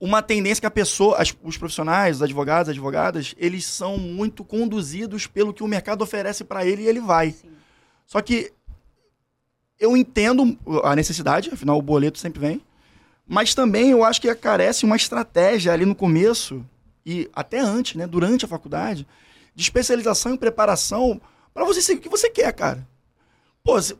uma 0.00 0.22
tendência 0.22 0.60
que 0.60 0.66
a 0.66 0.70
pessoa, 0.70 1.18
as- 1.20 1.36
os 1.42 1.56
profissionais, 1.58 2.16
os 2.16 2.22
advogados, 2.22 2.70
advogadas, 2.70 3.34
eles 3.36 3.64
são 3.66 3.98
muito 3.98 4.44
conduzidos 4.44 5.26
pelo 5.26 5.52
que 5.52 5.62
o 5.62 5.68
mercado 5.68 6.02
oferece 6.02 6.44
para 6.44 6.64
ele 6.64 6.82
e 6.82 6.86
ele 6.88 7.00
vai. 7.00 7.34
Só 8.06 8.20
que 8.22 8.52
eu 9.78 9.96
entendo 9.96 10.56
a 10.84 10.94
necessidade, 10.96 11.50
afinal 11.52 11.76
o 11.78 11.82
boleto 11.82 12.18
sempre 12.18 12.40
vem, 12.40 12.62
mas 13.26 13.54
também 13.54 13.90
eu 13.90 14.04
acho 14.04 14.20
que 14.20 14.34
carece 14.34 14.84
uma 14.84 14.96
estratégia 14.96 15.72
ali 15.72 15.84
no 15.86 15.94
começo 15.94 16.64
e 17.04 17.28
até 17.34 17.58
antes, 17.60 17.94
né, 17.96 18.06
durante 18.06 18.44
a 18.44 18.48
faculdade, 18.48 19.06
de 19.54 19.62
especialização 19.62 20.34
e 20.34 20.38
preparação 20.38 21.20
para 21.52 21.64
você 21.64 21.80
seguir 21.82 21.98
o 22.00 22.02
que 22.02 22.08
você 22.08 22.30
quer, 22.30 22.52
cara. 22.52 22.86
Pô, 23.64 23.80
você 23.80 23.96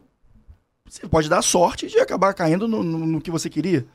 pode 1.11 1.29
dar 1.29 1.43
sorte 1.43 1.87
de 1.87 1.99
acabar 1.99 2.35
caindo 2.35 2.67
no, 2.69 2.83
no- 2.83 3.07
no 3.07 3.21
que 3.21 3.31
você 3.31 3.49
queria. 3.49 3.87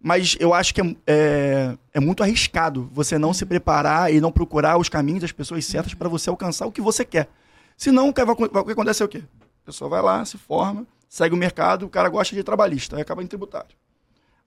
Mas 0.00 0.36
eu 0.38 0.54
acho 0.54 0.72
que 0.74 0.80
é, 0.80 0.96
é, 1.06 1.78
é 1.94 2.00
muito 2.00 2.22
arriscado 2.22 2.88
você 2.92 3.18
não 3.18 3.34
se 3.34 3.44
preparar 3.44 4.12
e 4.12 4.20
não 4.20 4.30
procurar 4.30 4.78
os 4.78 4.88
caminhos 4.88 5.22
das 5.22 5.32
pessoas 5.32 5.64
certas 5.64 5.94
para 5.94 6.08
você 6.08 6.30
alcançar 6.30 6.66
o 6.66 6.72
que 6.72 6.80
você 6.80 7.04
quer. 7.04 7.28
Senão, 7.76 8.08
o 8.08 8.12
que 8.14 8.22
o 8.22 8.64
que 8.64 8.72
acontece 8.72 9.02
é 9.02 9.06
o 9.06 9.08
quê? 9.08 9.22
A 9.62 9.66
pessoa 9.66 9.90
vai 9.90 10.00
lá, 10.00 10.24
se 10.24 10.38
forma, 10.38 10.86
segue 11.08 11.34
o 11.34 11.38
mercado, 11.38 11.84
o 11.86 11.88
cara 11.88 12.08
gosta 12.08 12.34
de 12.34 12.42
trabalhista, 12.44 12.96
aí 12.96 13.02
acaba 13.02 13.22
em 13.22 13.26
tributário. 13.26 13.70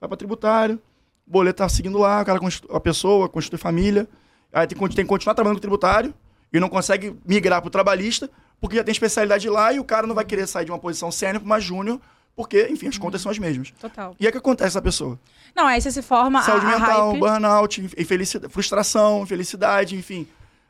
Vai 0.01 0.07
para 0.07 0.17
tributário, 0.17 0.81
o 1.27 1.31
boleto 1.31 1.57
tá 1.59 1.69
seguindo 1.69 1.99
lá, 1.99 2.23
o 2.23 2.25
cara, 2.25 2.39
a 2.71 2.79
pessoa 2.79 3.29
constitui 3.29 3.59
família, 3.59 4.07
aí 4.51 4.65
tem, 4.65 4.75
tem 4.75 4.89
que 4.89 5.05
continuar 5.05 5.35
trabalhando 5.35 5.57
com 5.57 5.59
o 5.59 5.61
tributário 5.61 6.11
e 6.51 6.59
não 6.59 6.67
consegue 6.67 7.15
migrar 7.23 7.61
para 7.61 7.67
o 7.67 7.71
trabalhista, 7.71 8.27
porque 8.59 8.75
já 8.77 8.83
tem 8.83 8.91
especialidade 8.91 9.47
lá 9.47 9.71
e 9.71 9.79
o 9.79 9.83
cara 9.83 10.07
não 10.07 10.15
vai 10.15 10.25
querer 10.25 10.47
sair 10.47 10.65
de 10.65 10.71
uma 10.71 10.79
posição 10.79 11.11
sênior 11.11 11.39
para 11.39 11.45
uma 11.45 11.59
júnior, 11.59 12.01
porque, 12.35 12.67
enfim, 12.71 12.87
as 12.87 12.97
contas 12.97 13.21
são 13.21 13.31
as 13.31 13.37
mesmas. 13.37 13.71
Total. 13.79 14.15
E 14.19 14.27
o 14.27 14.31
que 14.31 14.37
acontece 14.39 14.69
essa 14.69 14.81
pessoa? 14.81 15.19
Não, 15.55 15.67
aí 15.67 15.79
você 15.79 15.91
se 15.91 16.01
forma 16.01 16.39
a- 16.39 16.41
Saúde 16.41 16.65
a, 16.65 16.79
mental, 16.79 17.09
hype. 17.11 17.19
burnout, 17.19 17.81
infelicidade, 17.95 18.51
frustração, 18.51 19.21
infelicidade, 19.21 19.95
enfim. 19.95 20.27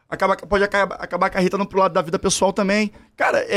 Acaba, 0.10 0.36
pode 0.36 0.64
acabar, 0.66 0.96
acabar 0.96 1.28
acarretando 1.28 1.66
pro 1.66 1.80
lado 1.80 1.94
da 1.94 2.02
vida 2.02 2.20
pessoal 2.20 2.52
também. 2.52 2.92
Cara, 3.16 3.38
é- 3.40 3.48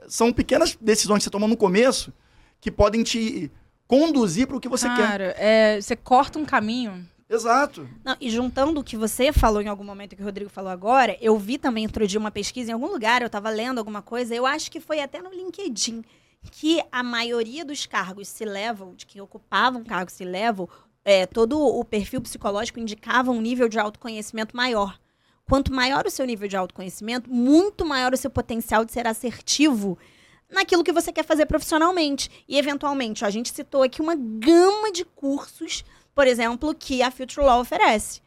são 0.08 0.32
pequenas 0.32 0.76
decisões 0.80 1.18
que 1.18 1.24
você 1.24 1.30
toma 1.30 1.46
no 1.46 1.56
começo 1.56 2.12
que 2.60 2.72
podem 2.72 3.04
te 3.04 3.52
conduzir 3.86 4.46
para 4.46 4.56
o 4.56 4.60
que 4.60 4.68
você 4.68 4.88
quer. 4.88 4.96
Cara, 4.96 5.34
é, 5.38 5.80
você 5.80 5.96
corta 5.96 6.38
um 6.38 6.44
caminho. 6.44 7.06
Exato. 7.28 7.88
Não, 8.04 8.16
e 8.20 8.30
juntando 8.30 8.80
o 8.80 8.84
que 8.84 8.96
você 8.96 9.32
falou 9.32 9.60
em 9.60 9.66
algum 9.66 9.82
momento 9.82 10.14
que 10.14 10.22
o 10.22 10.24
Rodrigo 10.24 10.48
falou 10.48 10.70
agora, 10.70 11.16
eu 11.20 11.36
vi 11.36 11.58
também 11.58 11.84
outro 11.84 12.06
dia 12.06 12.20
uma 12.20 12.30
pesquisa 12.30 12.70
em 12.70 12.74
algum 12.74 12.86
lugar, 12.86 13.20
eu 13.20 13.26
estava 13.26 13.50
lendo 13.50 13.78
alguma 13.78 14.00
coisa, 14.00 14.34
eu 14.34 14.46
acho 14.46 14.70
que 14.70 14.78
foi 14.78 15.00
até 15.00 15.20
no 15.20 15.30
LinkedIn, 15.30 16.04
que 16.52 16.80
a 16.92 17.02
maioria 17.02 17.64
dos 17.64 17.84
cargos 17.84 18.28
se 18.28 18.44
levam, 18.44 18.94
de 18.94 19.06
que 19.06 19.20
ocupavam 19.20 19.82
cargos 19.82 20.14
se 20.14 20.24
levam, 20.24 20.68
é, 21.04 21.26
todo 21.26 21.60
o 21.60 21.84
perfil 21.84 22.20
psicológico 22.20 22.78
indicava 22.78 23.32
um 23.32 23.40
nível 23.40 23.68
de 23.68 23.78
autoconhecimento 23.78 24.56
maior. 24.56 24.98
Quanto 25.48 25.72
maior 25.72 26.06
o 26.06 26.10
seu 26.10 26.26
nível 26.26 26.48
de 26.48 26.56
autoconhecimento, 26.56 27.30
muito 27.30 27.84
maior 27.84 28.12
o 28.12 28.16
seu 28.16 28.30
potencial 28.30 28.84
de 28.84 28.92
ser 28.92 29.06
assertivo 29.06 29.96
naquilo 30.50 30.84
que 30.84 30.92
você 30.92 31.12
quer 31.12 31.24
fazer 31.24 31.46
profissionalmente. 31.46 32.30
E, 32.48 32.58
eventualmente, 32.58 33.24
ó, 33.24 33.26
a 33.26 33.30
gente 33.30 33.52
citou 33.52 33.82
aqui 33.82 34.00
uma 34.00 34.14
gama 34.14 34.92
de 34.92 35.04
cursos, 35.04 35.84
por 36.14 36.26
exemplo, 36.26 36.74
que 36.74 37.02
a 37.02 37.10
Future 37.10 37.44
Law 37.46 37.60
oferece. 37.60 38.20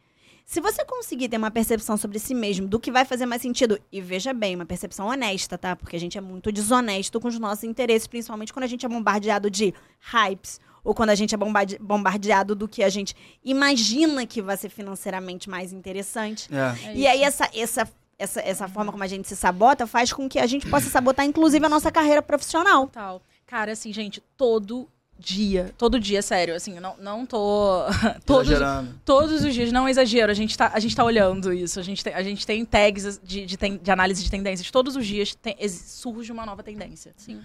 Se 0.44 0.60
você 0.60 0.84
conseguir 0.84 1.28
ter 1.28 1.36
uma 1.36 1.50
percepção 1.50 1.96
sobre 1.96 2.18
si 2.18 2.34
mesmo, 2.34 2.66
do 2.66 2.80
que 2.80 2.90
vai 2.90 3.04
fazer 3.04 3.24
mais 3.24 3.40
sentido, 3.40 3.80
e 3.92 4.00
veja 4.00 4.32
bem, 4.32 4.56
uma 4.56 4.66
percepção 4.66 5.06
honesta, 5.06 5.56
tá? 5.56 5.76
Porque 5.76 5.94
a 5.94 6.00
gente 6.00 6.18
é 6.18 6.20
muito 6.20 6.50
desonesto 6.50 7.20
com 7.20 7.28
os 7.28 7.38
nossos 7.38 7.62
interesses, 7.62 8.08
principalmente 8.08 8.52
quando 8.52 8.64
a 8.64 8.66
gente 8.68 8.84
é 8.84 8.88
bombardeado 8.88 9.48
de 9.48 9.72
hypes, 10.00 10.58
ou 10.82 10.92
quando 10.92 11.10
a 11.10 11.14
gente 11.14 11.34
é 11.34 11.38
bombarde- 11.38 11.78
bombardeado 11.78 12.56
do 12.56 12.66
que 12.66 12.82
a 12.82 12.88
gente 12.88 13.14
imagina 13.44 14.26
que 14.26 14.42
vai 14.42 14.56
ser 14.56 14.70
financeiramente 14.70 15.48
mais 15.48 15.72
interessante. 15.72 16.48
É. 16.52 16.88
É 16.88 16.96
E 16.96 17.06
aí, 17.06 17.22
essa, 17.22 17.48
essa, 17.54 17.88
essa, 18.20 18.40
essa 18.40 18.68
forma 18.68 18.92
como 18.92 19.02
a 19.02 19.06
gente 19.06 19.26
se 19.26 19.34
sabota 19.34 19.86
faz 19.86 20.12
com 20.12 20.28
que 20.28 20.38
a 20.38 20.46
gente 20.46 20.68
possa 20.68 20.88
sabotar, 20.88 21.24
inclusive, 21.26 21.64
a 21.64 21.68
nossa 21.68 21.90
carreira 21.90 22.22
profissional. 22.22 22.86
Total. 22.86 23.22
Cara, 23.46 23.72
assim, 23.72 23.92
gente, 23.92 24.22
todo 24.36 24.88
dia, 25.18 25.74
todo 25.76 26.00
dia, 26.00 26.22
sério, 26.22 26.54
assim, 26.54 26.80
não, 26.80 26.96
não 26.98 27.26
tô... 27.26 27.82
todos, 28.24 28.48
Exagerando. 28.50 28.94
todos 29.04 29.44
os 29.44 29.52
dias, 29.52 29.70
não 29.72 29.86
é 29.86 29.90
exagero, 29.90 30.30
a 30.30 30.34
gente 30.34 30.56
tá, 30.56 30.70
a 30.72 30.80
gente 30.80 30.96
tá 30.96 31.04
olhando 31.04 31.52
isso, 31.52 31.78
a 31.78 31.82
gente 31.82 32.02
tem, 32.02 32.14
a 32.14 32.22
gente 32.22 32.46
tem 32.46 32.64
tags 32.64 33.20
de, 33.22 33.44
de, 33.44 33.56
ten- 33.58 33.76
de 33.76 33.90
análise 33.90 34.22
de 34.24 34.30
tendências, 34.30 34.70
todos 34.70 34.96
os 34.96 35.06
dias 35.06 35.34
tem- 35.34 35.56
surge 35.68 36.32
uma 36.32 36.46
nova 36.46 36.62
tendência. 36.62 37.12
Sim. 37.18 37.40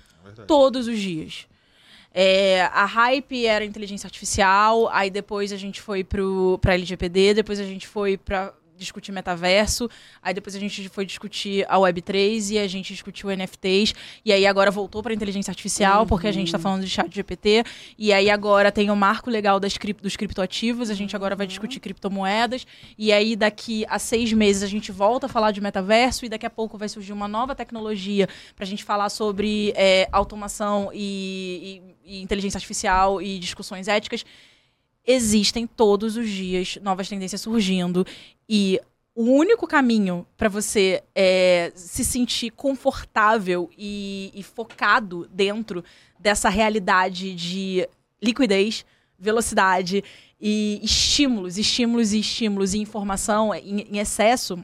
Todos 0.47 0.87
os 0.87 0.97
dias. 0.99 1.47
É, 2.13 2.61
a 2.71 2.85
hype 2.85 3.45
era 3.45 3.65
inteligência 3.65 4.07
artificial, 4.07 4.87
aí 4.89 5.09
depois 5.09 5.51
a 5.51 5.57
gente 5.57 5.81
foi 5.81 6.01
pro, 6.01 6.57
pra 6.61 6.75
LGPD, 6.75 7.33
depois 7.33 7.59
a 7.59 7.65
gente 7.65 7.85
foi 7.87 8.15
pra 8.15 8.53
discutir 8.77 9.11
metaverso, 9.11 9.89
aí 10.21 10.33
depois 10.33 10.55
a 10.55 10.59
gente 10.59 10.87
foi 10.89 11.05
discutir 11.05 11.65
a 11.69 11.77
Web3 11.77 12.51
e 12.51 12.59
a 12.59 12.67
gente 12.67 12.93
discutiu 12.93 13.29
NFTs, 13.29 13.93
e 14.23 14.31
aí 14.33 14.45
agora 14.45 14.69
voltou 14.71 15.01
pra 15.01 15.13
inteligência 15.13 15.51
artificial, 15.51 16.05
porque 16.05 16.27
a 16.27 16.31
gente 16.31 16.51
tá 16.51 16.59
falando 16.59 16.83
de 16.83 16.89
chat 16.89 17.13
GPT, 17.13 17.63
e 17.97 18.11
aí 18.13 18.29
agora 18.29 18.71
tem 18.71 18.89
o 18.91 18.95
marco 18.95 19.29
legal 19.29 19.59
das 19.59 19.77
crip, 19.77 20.01
dos 20.01 20.15
criptoativos, 20.15 20.89
a 20.89 20.93
gente 20.93 21.15
agora 21.15 21.35
vai 21.35 21.47
discutir 21.47 21.79
criptomoedas, 21.79 22.65
e 22.97 23.11
aí 23.11 23.35
daqui 23.35 23.85
a 23.89 23.97
seis 23.99 24.31
meses 24.33 24.63
a 24.63 24.67
gente 24.67 24.91
volta 24.91 25.25
a 25.27 25.29
falar 25.29 25.51
de 25.51 25.61
metaverso, 25.61 26.25
e 26.25 26.29
daqui 26.29 26.45
a 26.45 26.49
pouco 26.49 26.77
vai 26.77 26.89
surgir 26.89 27.13
uma 27.13 27.27
nova 27.27 27.55
tecnologia 27.55 28.27
pra 28.55 28.65
gente 28.65 28.83
falar 28.83 29.09
sobre 29.09 29.73
é, 29.75 30.07
automação 30.11 30.89
e, 30.93 31.81
e- 32.05 32.17
e 32.17 32.21
inteligência 32.21 32.57
artificial 32.57 33.21
e 33.21 33.39
discussões 33.39 33.87
éticas. 33.87 34.25
Existem 35.05 35.67
todos 35.67 36.17
os 36.17 36.29
dias 36.29 36.77
novas 36.81 37.07
tendências 37.07 37.41
surgindo 37.41 38.05
e 38.49 38.79
o 39.15 39.23
único 39.23 39.65
caminho 39.65 40.27
para 40.35 40.49
você 40.49 41.01
é, 41.15 41.71
se 41.75 42.03
sentir 42.03 42.51
confortável 42.51 43.69
e, 43.77 44.31
e 44.35 44.43
focado 44.43 45.27
dentro 45.31 45.83
dessa 46.19 46.49
realidade 46.49 47.33
de 47.33 47.87
liquidez, 48.21 48.85
velocidade 49.17 50.03
e 50.39 50.81
estímulos, 50.83 51.57
estímulos 51.57 52.11
e 52.11 52.19
estímulos 52.19 52.73
e 52.73 52.79
informação 52.79 53.55
em, 53.55 53.81
em 53.81 53.99
excesso 53.99 54.61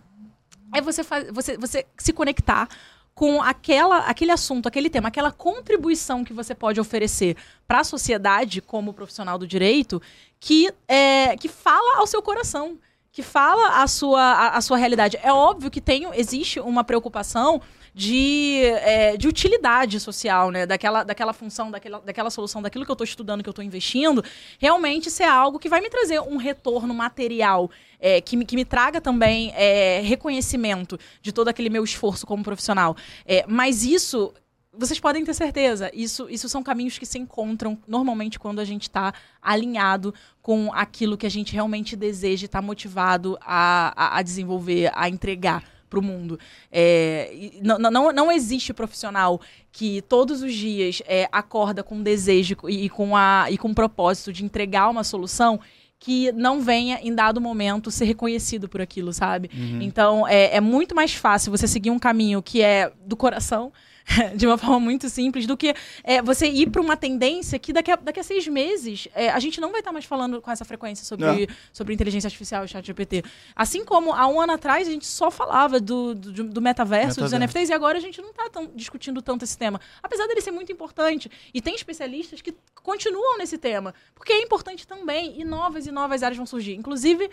é 0.74 0.82
você, 0.82 1.04
você, 1.32 1.58
você 1.58 1.86
se 1.98 2.14
conectar 2.14 2.68
com 3.14 3.42
aquela, 3.42 4.00
aquele 4.00 4.32
assunto, 4.32 4.68
aquele 4.68 4.90
tema, 4.90 5.10
aquela 5.10 5.32
contribuição 5.32 6.24
que 6.24 6.34
você 6.34 6.56
pode 6.56 6.80
oferecer 6.80 7.36
para 7.68 7.82
a 7.82 7.84
sociedade 7.84 8.62
como 8.62 8.94
profissional 8.94 9.38
do 9.38 9.46
direito 9.46 10.02
que, 10.42 10.74
é, 10.88 11.38
que 11.38 11.48
fala 11.48 12.00
ao 12.00 12.08
seu 12.08 12.20
coração, 12.20 12.80
que 13.12 13.22
fala 13.22 13.84
a 13.84 13.88
sua, 13.88 14.20
a, 14.20 14.58
a 14.58 14.62
sua 14.62 14.76
realidade. 14.76 15.18
É 15.22 15.32
óbvio 15.32 15.70
que 15.70 15.80
tem, 15.80 16.08
existe 16.16 16.60
uma 16.60 16.84
preocupação 16.84 17.62
de, 17.94 18.64
é, 18.64 19.16
de 19.18 19.28
utilidade 19.28 20.00
social, 20.00 20.50
né? 20.50 20.66
Daquela, 20.66 21.04
daquela 21.04 21.32
função, 21.32 21.70
daquela, 21.70 22.00
daquela 22.00 22.30
solução, 22.32 22.60
daquilo 22.60 22.86
que 22.86 22.92
eu 22.92 22.94
estou 22.94 23.06
estudando, 23.06 23.44
que 23.44 23.50
eu 23.50 23.52
estou 23.52 23.64
investindo, 23.64 24.24
realmente 24.58 25.12
ser 25.12 25.26
algo 25.26 25.60
que 25.60 25.70
vai 25.70 25.80
me 25.80 25.90
trazer 25.90 26.20
um 26.22 26.38
retorno 26.38 26.94
material, 26.94 27.70
é, 28.00 28.20
que, 28.20 28.36
me, 28.36 28.44
que 28.44 28.56
me 28.56 28.66
traga 28.66 29.00
também 29.00 29.54
é, 29.56 30.02
reconhecimento 30.02 30.98
de 31.22 31.32
todo 31.32 31.50
aquele 31.50 31.70
meu 31.70 31.84
esforço 31.84 32.26
como 32.26 32.44
profissional. 32.44 32.98
É, 33.28 33.46
mas 33.48 33.84
isso. 33.84 34.34
Vocês 34.74 35.00
podem 35.02 35.26
ter 35.26 35.34
certeza, 35.34 35.92
isso, 35.94 36.30
isso 36.30 36.48
são 36.48 36.64
caminhos 36.64 36.98
que 36.98 37.06
se 37.06 37.20
encontram 37.20 37.78
normalmente 37.86 38.40
quando 38.40 38.60
a 38.60 38.66
gente 38.66 38.84
está 38.84 39.14
alinhado 39.42 40.14
com 40.42 40.72
aquilo 40.74 41.18
que 41.18 41.26
a 41.26 41.30
gente 41.30 41.54
realmente 41.54 41.96
deseja 41.96 42.44
e 42.44 42.46
está 42.46 42.62
motivado 42.62 43.38
a, 43.42 43.94
a, 43.96 44.18
a 44.18 44.22
desenvolver, 44.22 44.90
a 44.96 45.10
entregar 45.10 45.62
para 45.90 46.00
o 46.00 46.02
mundo. 46.02 46.40
É, 46.72 47.52
não, 47.62 47.78
não, 47.78 48.12
não 48.14 48.32
existe 48.32 48.74
profissional 48.74 49.42
que 49.74 50.02
todos 50.04 50.42
os 50.42 50.54
dias 50.54 51.02
é, 51.06 51.28
acorda 51.34 51.84
com 51.84 52.02
desejo 52.02 52.56
e, 52.70 52.86
e 52.86 52.90
com 52.90 53.16
a, 53.16 53.48
e 53.52 53.58
com 53.58 53.72
o 53.72 53.76
propósito 53.76 54.32
de 54.32 54.46
entregar 54.46 54.90
uma 54.90 55.04
solução 55.04 55.60
que 56.00 56.32
não 56.32 56.62
venha 56.62 57.00
em 57.04 57.14
dado 57.14 57.40
momento 57.40 57.92
ser 57.92 58.06
reconhecido 58.06 58.68
por 58.68 58.82
aquilo, 58.82 59.14
sabe? 59.14 59.52
Então 59.84 60.28
é, 60.28 60.56
é 60.56 60.62
muito 60.62 60.96
mais 60.96 61.14
fácil 61.14 61.52
você 61.52 61.68
seguir 61.68 61.92
um 61.92 62.00
caminho 62.00 62.42
que 62.42 62.62
é 62.62 62.92
do 63.06 63.16
coração. 63.16 63.72
De 64.36 64.48
uma 64.48 64.58
forma 64.58 64.80
muito 64.80 65.10
simples, 65.10 65.46
do 65.46 65.56
que 65.56 65.74
é, 66.04 66.22
você 66.22 66.48
ir 66.48 66.70
para 66.70 66.82
uma 66.82 66.98
tendência 66.98 67.58
que 67.60 67.72
daqui 67.72 67.92
a, 67.92 67.96
daqui 67.96 68.20
a 68.20 68.24
seis 68.24 68.48
meses 68.48 69.08
é, 69.14 69.30
a 69.30 69.40
gente 69.40 69.62
não 69.62 69.72
vai 69.72 69.80
estar 69.80 69.92
mais 69.92 70.06
falando 70.06 70.42
com 70.42 70.52
essa 70.52 70.66
frequência 70.66 71.06
sobre, 71.06 71.48
sobre 71.72 71.94
inteligência 71.94 72.28
artificial 72.28 72.66
e 72.66 72.68
chat 72.68 72.86
GPT. 72.86 73.24
Assim 73.56 73.86
como 73.86 74.14
há 74.14 74.28
um 74.28 74.40
ano 74.40 74.54
atrás 74.54 74.88
a 74.88 74.92
gente 74.92 75.06
só 75.06 75.30
falava 75.30 75.80
do, 75.80 76.14
do, 76.16 76.44
do 76.44 76.62
metaverso, 76.62 77.20
dos 77.20 77.32
Metaverso. 77.32 77.58
NFTs, 77.58 77.70
e 77.70 77.74
agora 77.74 77.98
a 77.98 78.02
gente 78.02 78.22
não 78.22 78.30
está 78.30 78.50
discutindo 78.76 79.22
tanto 79.22 79.44
esse 79.44 79.58
tema. 79.58 79.80
Apesar 80.02 80.28
dele 80.28 80.42
ser 80.42 80.52
muito 80.52 80.72
importante. 80.72 81.30
E 81.54 81.62
tem 81.62 81.76
especialistas 81.76 82.42
que 82.42 82.54
continuam 82.84 83.38
nesse 83.38 83.58
tema, 83.58 83.94
porque 84.16 84.34
é 84.34 84.42
importante 84.42 84.88
também, 84.88 85.40
e 85.40 85.44
novas 85.44 85.88
e 85.88 85.92
novas 85.92 86.24
áreas 86.24 86.38
vão 86.38 86.46
surgir. 86.46 86.76
Inclusive, 86.76 87.30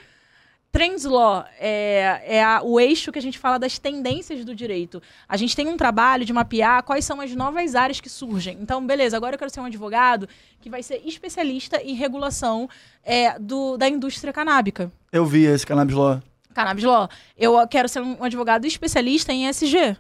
Trends 0.71 1.05
Law 1.05 1.45
é, 1.59 2.23
é 2.27 2.45
a- 2.45 2.61
o 2.63 2.79
eixo 2.79 3.11
que 3.11 3.19
a 3.19 3.23
gente 3.23 3.39
fala 3.39 3.59
das 3.59 3.79
tendências 3.79 4.45
do 4.45 4.55
direito. 4.55 5.03
A 5.29 5.37
gente 5.37 5.57
tem 5.57 5.67
um 5.67 5.77
trabalho 5.79 6.25
de 6.27 6.33
mapear 6.33 6.83
quais 6.83 7.05
são 7.07 7.21
as 7.21 7.35
novas 7.35 7.75
áreas 7.75 8.01
que 8.01 8.09
surgem. 8.09 8.59
Então, 8.61 8.87
beleza, 8.87 9.17
agora 9.17 9.35
eu 9.35 9.39
quero 9.39 9.51
ser 9.51 9.61
um 9.61 9.65
advogado 9.65 10.29
que 10.61 10.69
vai 10.69 10.83
ser 10.83 11.01
especialista 11.07 11.81
em 11.83 11.95
regulação 11.95 12.69
é, 13.03 13.39
do, 13.39 13.77
da 13.79 13.89
indústria 13.89 14.33
canábica. 14.33 14.93
Eu 15.11 15.25
vi 15.25 15.45
esse 15.45 15.67
Cannabis 15.67 15.95
Law. 15.97 16.23
Cannabis 16.55 16.85
Law. 16.85 17.09
Eu 17.37 17.67
quero 17.67 17.89
ser 17.89 18.03
um 18.03 18.23
advogado 18.23 18.67
especialista 18.67 19.33
em 19.33 19.47
ESG. 19.49 19.97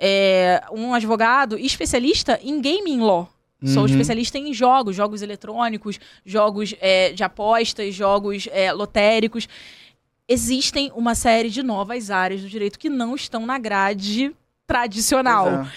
É, 0.00 0.62
um 0.72 0.94
advogado 0.94 1.56
especialista 1.58 2.38
em 2.42 2.60
Gaming 2.60 3.00
Law. 3.00 3.28
Sou 3.64 3.82
Uhum. 3.82 3.88
especialista 3.88 4.38
em 4.38 4.52
jogos, 4.54 4.94
jogos 4.94 5.20
eletrônicos, 5.20 5.98
jogos 6.24 6.74
é, 6.80 7.10
de 7.12 7.24
apostas, 7.24 7.92
jogos 7.94 8.48
é, 8.52 8.72
lotéricos. 8.72 9.48
Existem 10.28 10.92
uma 10.94 11.14
série 11.14 11.48
de 11.50 11.62
novas 11.62 12.10
áreas 12.10 12.42
do 12.42 12.48
direito 12.48 12.78
que 12.78 12.88
não 12.90 13.14
estão 13.14 13.46
na 13.46 13.58
grade 13.58 14.34
tradicional. 14.66 15.48
É. 15.48 15.68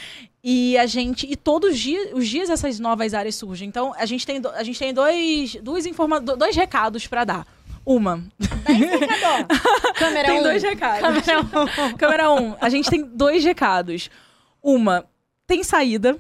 E 0.44 0.78
a 0.78 0.86
gente. 0.86 1.26
E 1.30 1.36
todos 1.36 1.72
os 1.72 1.80
dias, 1.80 2.10
os 2.14 2.28
dias 2.28 2.50
essas 2.50 2.80
novas 2.80 3.14
áreas 3.14 3.36
surgem. 3.36 3.68
Então, 3.68 3.94
a 3.96 4.06
gente 4.06 4.26
tem, 4.26 4.42
do- 4.42 4.50
a 4.50 4.64
gente 4.64 4.78
tem 4.80 4.94
dois, 4.94 5.56
dois, 5.62 5.86
informa 5.86 6.20
do- 6.20 6.36
dois 6.36 6.56
recados 6.56 7.08
para 7.08 7.24
dar. 7.24 7.48
Uma. 7.86 8.24
Câmera 9.96 10.28
tem 10.28 10.40
um. 10.40 10.44
dois 10.44 10.64
recados. 10.64 11.02
Câmera 11.26 11.40
um. 11.42 11.94
Câmera 11.98 12.32
1, 12.32 12.42
um, 12.44 12.56
a 12.60 12.70
gente 12.70 12.90
tem 12.90 13.04
dois 13.04 13.44
recados. 13.44 14.10
Uma, 14.62 15.06
tem 15.48 15.64
saída 15.64 16.18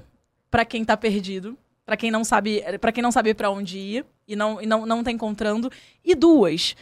pra 0.49 0.65
quem 0.65 0.83
tá 0.83 0.95
perdido, 0.97 1.57
pra 1.85 1.95
quem 1.97 2.09
não 2.11 2.23
sabe, 2.23 2.63
para 2.79 2.91
quem 2.91 3.03
não 3.03 3.11
sabe 3.11 3.33
para 3.33 3.49
onde 3.51 3.77
ir 3.77 4.05
e 4.27 4.35
não 4.35 4.61
e 4.61 4.65
não, 4.65 4.85
não 4.85 5.03
tá 5.03 5.11
encontrando. 5.11 5.71
E 6.03 6.15
duas, 6.15 6.75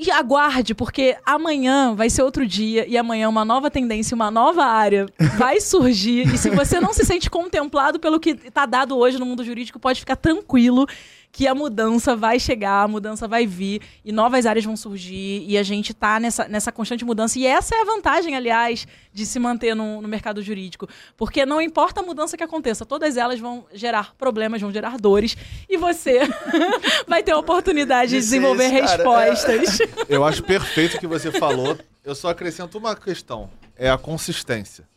e 0.00 0.10
aguarde, 0.10 0.74
porque 0.74 1.14
amanhã 1.26 1.94
vai 1.94 2.08
ser 2.08 2.22
outro 2.22 2.46
dia 2.46 2.86
e 2.88 2.96
amanhã 2.96 3.28
uma 3.28 3.44
nova 3.44 3.70
tendência, 3.70 4.14
uma 4.14 4.30
nova 4.30 4.64
área 4.64 5.06
vai 5.36 5.60
surgir. 5.60 6.26
e 6.32 6.38
se 6.38 6.48
você 6.48 6.80
não 6.80 6.94
se 6.94 7.04
sente 7.04 7.28
contemplado 7.28 8.00
pelo 8.00 8.18
que 8.18 8.30
está 8.30 8.64
dado 8.64 8.96
hoje 8.96 9.18
no 9.18 9.26
mundo 9.26 9.44
jurídico, 9.44 9.78
pode 9.78 10.00
ficar 10.00 10.16
tranquilo 10.16 10.86
que 11.32 11.46
a 11.46 11.54
mudança 11.54 12.16
vai 12.16 12.40
chegar, 12.40 12.82
a 12.82 12.88
mudança 12.88 13.28
vai 13.28 13.46
vir 13.46 13.80
e 14.04 14.12
novas 14.12 14.46
áreas 14.46 14.64
vão 14.64 14.76
surgir 14.76 15.44
e 15.46 15.56
a 15.56 15.62
gente 15.62 15.94
tá 15.94 16.18
nessa, 16.18 16.48
nessa 16.48 16.72
constante 16.72 17.04
mudança. 17.04 17.38
E 17.38 17.46
essa 17.46 17.74
é 17.74 17.80
a 17.80 17.84
vantagem, 17.84 18.34
aliás, 18.34 18.86
de 19.12 19.24
se 19.24 19.38
manter 19.38 19.74
no, 19.74 20.00
no 20.00 20.08
mercado 20.08 20.42
jurídico. 20.42 20.88
Porque 21.16 21.46
não 21.46 21.62
importa 21.62 22.00
a 22.00 22.02
mudança 22.02 22.36
que 22.36 22.42
aconteça, 22.42 22.84
todas 22.84 23.16
elas 23.16 23.38
vão 23.38 23.64
gerar 23.72 24.14
problemas, 24.16 24.60
vão 24.60 24.72
gerar 24.72 24.98
dores 24.98 25.36
e 25.68 25.76
você 25.76 26.20
vai 27.06 27.22
ter 27.22 27.32
a 27.32 27.38
oportunidade 27.38 28.10
de 28.10 28.16
desenvolver 28.16 28.68
respostas. 28.68 29.78
Eu 30.08 30.24
acho 30.24 30.42
perfeito 30.42 30.96
o 30.96 31.00
que 31.00 31.06
você 31.06 31.30
falou. 31.30 31.78
Eu 32.04 32.14
só 32.14 32.30
acrescento 32.30 32.76
uma 32.76 32.96
questão: 32.96 33.50
é 33.76 33.88
a 33.88 33.98
consistência. 33.98 34.88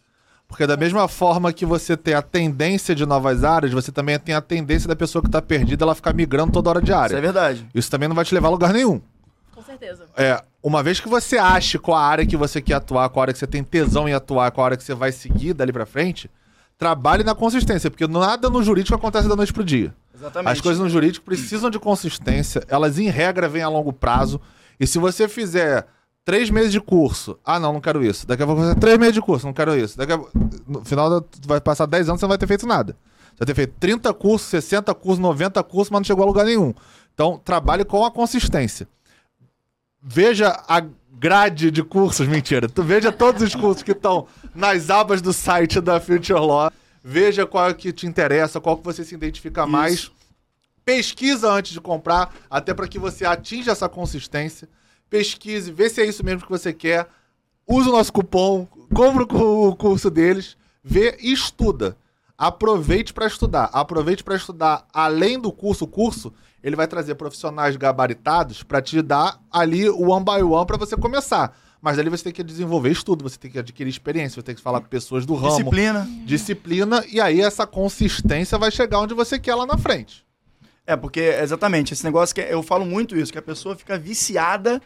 Porque 0.53 0.67
da 0.67 0.77
mesma 0.77 1.07
forma 1.07 1.51
que 1.51 1.65
você 1.65 1.97
tem 1.97 2.13
a 2.13 2.21
tendência 2.21 2.93
de 2.93 3.07
novas 3.07 3.43
áreas, 3.43 3.73
você 3.73 3.91
também 3.91 4.19
tem 4.19 4.35
a 4.35 4.39
tendência 4.39 4.87
da 4.87 4.95
pessoa 4.95 5.19
que 5.19 5.27
está 5.27 5.41
perdida 5.41 5.83
ela 5.83 5.95
ficar 5.95 6.13
migrando 6.13 6.51
toda 6.51 6.69
hora 6.69 6.79
de 6.79 6.91
Isso 6.91 6.93
é 6.93 7.03
área. 7.03 7.19
verdade. 7.21 7.67
Isso 7.73 7.89
também 7.89 8.07
não 8.07 8.15
vai 8.15 8.23
te 8.23 8.35
levar 8.35 8.49
a 8.49 8.51
lugar 8.51 8.71
nenhum. 8.71 9.01
Com 9.55 9.63
certeza. 9.63 10.05
É, 10.15 10.39
uma 10.61 10.83
vez 10.83 10.99
que 10.99 11.09
você 11.09 11.39
ache 11.39 11.79
qual 11.79 11.97
a 11.97 12.05
área 12.05 12.23
que 12.23 12.37
você 12.37 12.61
quer 12.61 12.75
atuar, 12.75 13.09
qual 13.09 13.21
a 13.21 13.23
área 13.23 13.33
que 13.33 13.39
você 13.39 13.47
tem 13.47 13.63
tesão 13.63 14.07
em 14.07 14.13
atuar, 14.13 14.51
qual 14.51 14.63
a 14.63 14.67
área 14.67 14.77
que 14.77 14.83
você 14.83 14.93
vai 14.93 15.11
seguir 15.11 15.55
dali 15.55 15.73
pra 15.73 15.87
frente, 15.87 16.29
trabalhe 16.77 17.23
na 17.23 17.33
consistência, 17.33 17.89
porque 17.89 18.05
nada 18.05 18.47
no 18.47 18.61
jurídico 18.61 18.95
acontece 18.95 19.27
da 19.27 19.35
noite 19.35 19.51
pro 19.51 19.63
dia. 19.63 19.91
Exatamente. 20.13 20.51
As 20.51 20.61
coisas 20.61 20.79
no 20.79 20.87
jurídico 20.87 21.25
precisam 21.25 21.71
de 21.71 21.79
consistência, 21.79 22.63
elas 22.67 22.99
em 22.99 23.09
regra 23.09 23.49
vêm 23.49 23.63
a 23.63 23.69
longo 23.69 23.91
prazo. 23.91 24.39
E 24.79 24.85
se 24.85 24.99
você 24.99 25.27
fizer 25.27 25.87
três 26.25 26.49
meses 26.49 26.71
de 26.71 26.79
curso, 26.79 27.37
ah 27.43 27.59
não, 27.59 27.73
não 27.73 27.81
quero 27.81 28.03
isso. 28.03 28.25
Daqui 28.25 28.43
a 28.43 28.45
pouco 28.45 28.61
você 28.61 28.75
três 28.75 28.97
meses 28.97 29.13
de 29.13 29.21
curso, 29.21 29.45
não 29.45 29.53
quero 29.53 29.75
isso. 29.77 29.97
Daqui 29.97 30.13
a... 30.13 30.19
No 30.67 30.83
final 30.85 31.25
vai 31.45 31.59
passar 31.59 31.85
10 31.85 32.09
anos, 32.09 32.19
você 32.19 32.25
não 32.25 32.29
vai 32.29 32.37
ter 32.37 32.47
feito 32.47 32.65
nada. 32.65 32.95
Você 33.31 33.39
vai 33.39 33.45
ter 33.47 33.55
feito 33.55 33.73
30 33.79 34.13
cursos, 34.13 34.47
60 34.49 34.93
cursos, 34.95 35.19
90 35.19 35.63
cursos, 35.63 35.89
mas 35.89 35.99
não 35.99 36.05
chegou 36.05 36.23
a 36.23 36.27
lugar 36.27 36.45
nenhum. 36.45 36.73
Então, 37.13 37.39
trabalhe 37.43 37.83
com 37.83 38.05
a 38.05 38.11
consistência. 38.11 38.87
Veja 40.01 40.49
a 40.67 40.83
grade 41.11 41.71
de 41.71 41.83
cursos, 41.83 42.27
mentira. 42.27 42.67
Tu 42.67 42.83
veja 42.83 43.11
todos 43.11 43.41
os 43.41 43.55
cursos 43.55 43.83
que 43.83 43.91
estão 43.91 44.27
nas 44.53 44.89
abas 44.89 45.21
do 45.21 45.31
site 45.31 45.79
da 45.79 45.99
Future 45.99 46.39
Law. 46.39 46.71
Veja 47.03 47.45
qual 47.45 47.69
é 47.69 47.73
que 47.73 47.91
te 47.91 48.07
interessa, 48.07 48.61
qual 48.61 48.77
que 48.77 48.83
você 48.83 49.03
se 49.03 49.13
identifica 49.13 49.65
mais. 49.65 50.11
Pesquisa 50.85 51.49
antes 51.51 51.71
de 51.71 51.81
comprar, 51.81 52.33
até 52.49 52.73
para 52.73 52.87
que 52.87 52.99
você 52.99 53.25
atinja 53.25 53.71
essa 53.71 53.87
consistência. 53.87 54.67
Pesquise, 55.17 55.71
vê 55.71 55.89
se 55.91 56.01
é 56.01 56.05
isso 56.07 56.25
mesmo 56.25 56.41
que 56.41 56.49
você 56.49 56.73
quer. 56.73 57.07
Use 57.67 57.87
o 57.87 57.91
nosso 57.91 58.11
cupom, 58.11 58.65
compra 58.95 59.21
o 59.21 59.27
cu- 59.27 59.67
o 59.69 59.75
curso 59.75 60.09
deles, 60.09 60.57
vê 60.83 61.15
e 61.21 61.31
estuda. 61.31 61.95
Aproveite 62.35 63.13
para 63.13 63.27
estudar. 63.27 63.69
Aproveite 63.71 64.23
para 64.23 64.35
estudar 64.35 64.87
além 64.91 65.39
do 65.39 65.51
curso. 65.51 65.83
O 65.85 65.87
curso, 65.87 66.33
ele 66.63 66.75
vai 66.75 66.87
trazer 66.87 67.13
profissionais 67.13 67.75
gabaritados 67.77 68.63
para 68.63 68.81
te 68.81 69.03
dar 69.03 69.39
ali 69.51 69.87
o 69.87 70.09
one 70.09 70.25
by 70.25 70.41
one 70.41 70.65
para 70.65 70.77
você 70.77 70.97
começar. 70.97 71.55
Mas 71.79 71.99
ali 71.99 72.09
você 72.09 72.23
tem 72.23 72.33
que 72.33 72.43
desenvolver 72.43 72.89
estudo, 72.89 73.21
você 73.29 73.37
tem 73.37 73.51
que 73.51 73.59
adquirir 73.59 73.91
experiência, 73.91 74.35
você 74.41 74.41
tem 74.43 74.55
que 74.55 74.61
falar 74.63 74.81
com 74.81 74.87
pessoas 74.87 75.27
do 75.27 75.35
ramo 75.35 75.57
Disciplina. 75.57 76.09
disciplina, 76.25 77.05
e 77.07 77.21
aí 77.21 77.39
essa 77.39 77.67
consistência 77.67 78.57
vai 78.57 78.71
chegar 78.71 78.99
onde 78.99 79.13
você 79.13 79.37
quer 79.37 79.53
lá 79.53 79.67
na 79.67 79.77
frente. 79.77 80.25
É, 80.87 80.95
porque 80.97 81.19
exatamente, 81.19 81.93
esse 81.93 82.03
negócio 82.03 82.33
que 82.33 82.41
eu 82.41 82.63
falo 82.63 82.83
muito 82.83 83.15
isso, 83.15 83.31
que 83.31 83.37
a 83.37 83.41
pessoa 83.43 83.75
fica 83.75 83.95
viciada 83.97 84.81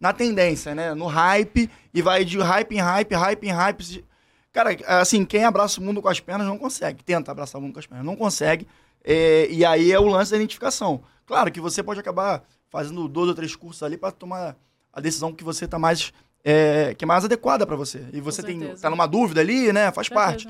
na 0.00 0.12
tendência, 0.12 0.74
né? 0.74 0.94
No 0.94 1.06
hype, 1.06 1.70
e 1.92 2.00
vai 2.00 2.24
de 2.24 2.38
hype 2.38 2.72
em 2.72 2.80
hype, 2.80 3.14
hype 3.14 3.44
em 3.44 3.52
hype. 3.52 4.04
Cara, 4.52 4.76
assim, 5.00 5.24
quem 5.24 5.44
abraça 5.44 5.80
o 5.80 5.84
mundo 5.84 6.00
com 6.00 6.08
as 6.08 6.18
pernas 6.18 6.46
não 6.46 6.58
consegue. 6.58 7.04
Tenta 7.04 7.30
abraçar 7.30 7.60
o 7.60 7.62
mundo 7.62 7.74
com 7.74 7.78
as 7.78 7.86
pernas, 7.86 8.06
não 8.06 8.16
consegue. 8.16 8.66
É, 9.04 9.46
e 9.50 9.64
aí 9.64 9.92
é 9.92 10.00
o 10.00 10.06
lance 10.06 10.30
da 10.30 10.38
identificação. 10.38 11.02
Claro 11.26 11.52
que 11.52 11.60
você 11.60 11.82
pode 11.82 12.00
acabar 12.00 12.42
fazendo 12.70 13.06
dois 13.06 13.28
ou 13.28 13.34
três 13.34 13.54
cursos 13.54 13.82
ali 13.82 13.96
para 13.96 14.10
tomar 14.10 14.56
a 14.92 15.00
decisão 15.00 15.32
que 15.32 15.44
você 15.44 15.68
tá 15.68 15.78
mais. 15.78 16.12
é, 16.44 16.94
que 16.94 17.04
é 17.04 17.06
mais 17.06 17.24
adequada 17.24 17.66
para 17.66 17.76
você. 17.76 18.04
E 18.12 18.20
você 18.20 18.42
tem, 18.42 18.74
tá 18.76 18.88
numa 18.90 19.06
dúvida 19.06 19.40
ali, 19.40 19.72
né? 19.72 19.92
Faz 19.92 20.08
parte. 20.08 20.48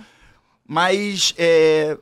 Mas 0.67 1.35
é, 1.37 1.99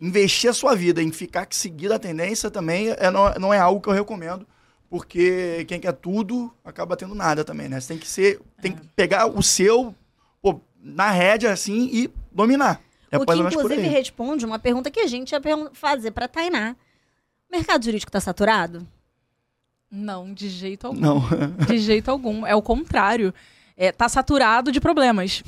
investir 0.00 0.48
a 0.48 0.54
sua 0.54 0.74
vida 0.74 1.02
em 1.02 1.10
ficar 1.12 1.46
seguindo 1.50 1.92
a 1.92 1.98
tendência 1.98 2.50
também 2.50 2.90
é, 2.90 3.10
não, 3.10 3.34
não 3.34 3.54
é 3.54 3.58
algo 3.58 3.80
que 3.80 3.88
eu 3.88 3.92
recomendo. 3.92 4.46
Porque 4.90 5.64
quem 5.68 5.78
quer 5.78 5.92
tudo 5.92 6.52
acaba 6.64 6.96
tendo 6.96 7.14
nada 7.14 7.44
também, 7.44 7.68
né? 7.68 7.80
Você 7.80 7.88
tem 7.88 7.98
que 7.98 8.08
ser. 8.08 8.40
Tem 8.60 8.72
que 8.72 8.84
pegar 8.88 9.26
o 9.26 9.40
seu 9.40 9.94
pô, 10.42 10.60
na 10.82 11.12
rédea 11.12 11.52
assim 11.52 11.88
e 11.92 12.10
dominar. 12.32 12.82
É 13.08 13.16
o 13.16 13.24
que, 13.24 13.34
inclusive, 13.34 13.82
responde 13.82 14.44
uma 14.44 14.58
pergunta 14.58 14.90
que 14.90 15.00
a 15.00 15.06
gente 15.06 15.30
ia 15.30 15.40
fazer 15.72 16.10
pra 16.10 16.26
Tainá. 16.26 16.74
O 17.48 17.56
mercado 17.56 17.84
jurídico 17.84 18.10
tá 18.10 18.20
saturado? 18.20 18.86
Não, 19.88 20.32
de 20.32 20.48
jeito 20.48 20.88
algum. 20.88 21.00
Não. 21.00 21.22
De 21.66 21.78
jeito 21.78 22.10
algum. 22.10 22.44
É 22.46 22.54
o 22.54 22.62
contrário. 22.62 23.32
É, 23.82 23.90
tá 23.90 24.10
saturado 24.10 24.70
de 24.70 24.78
problemas. 24.78 25.42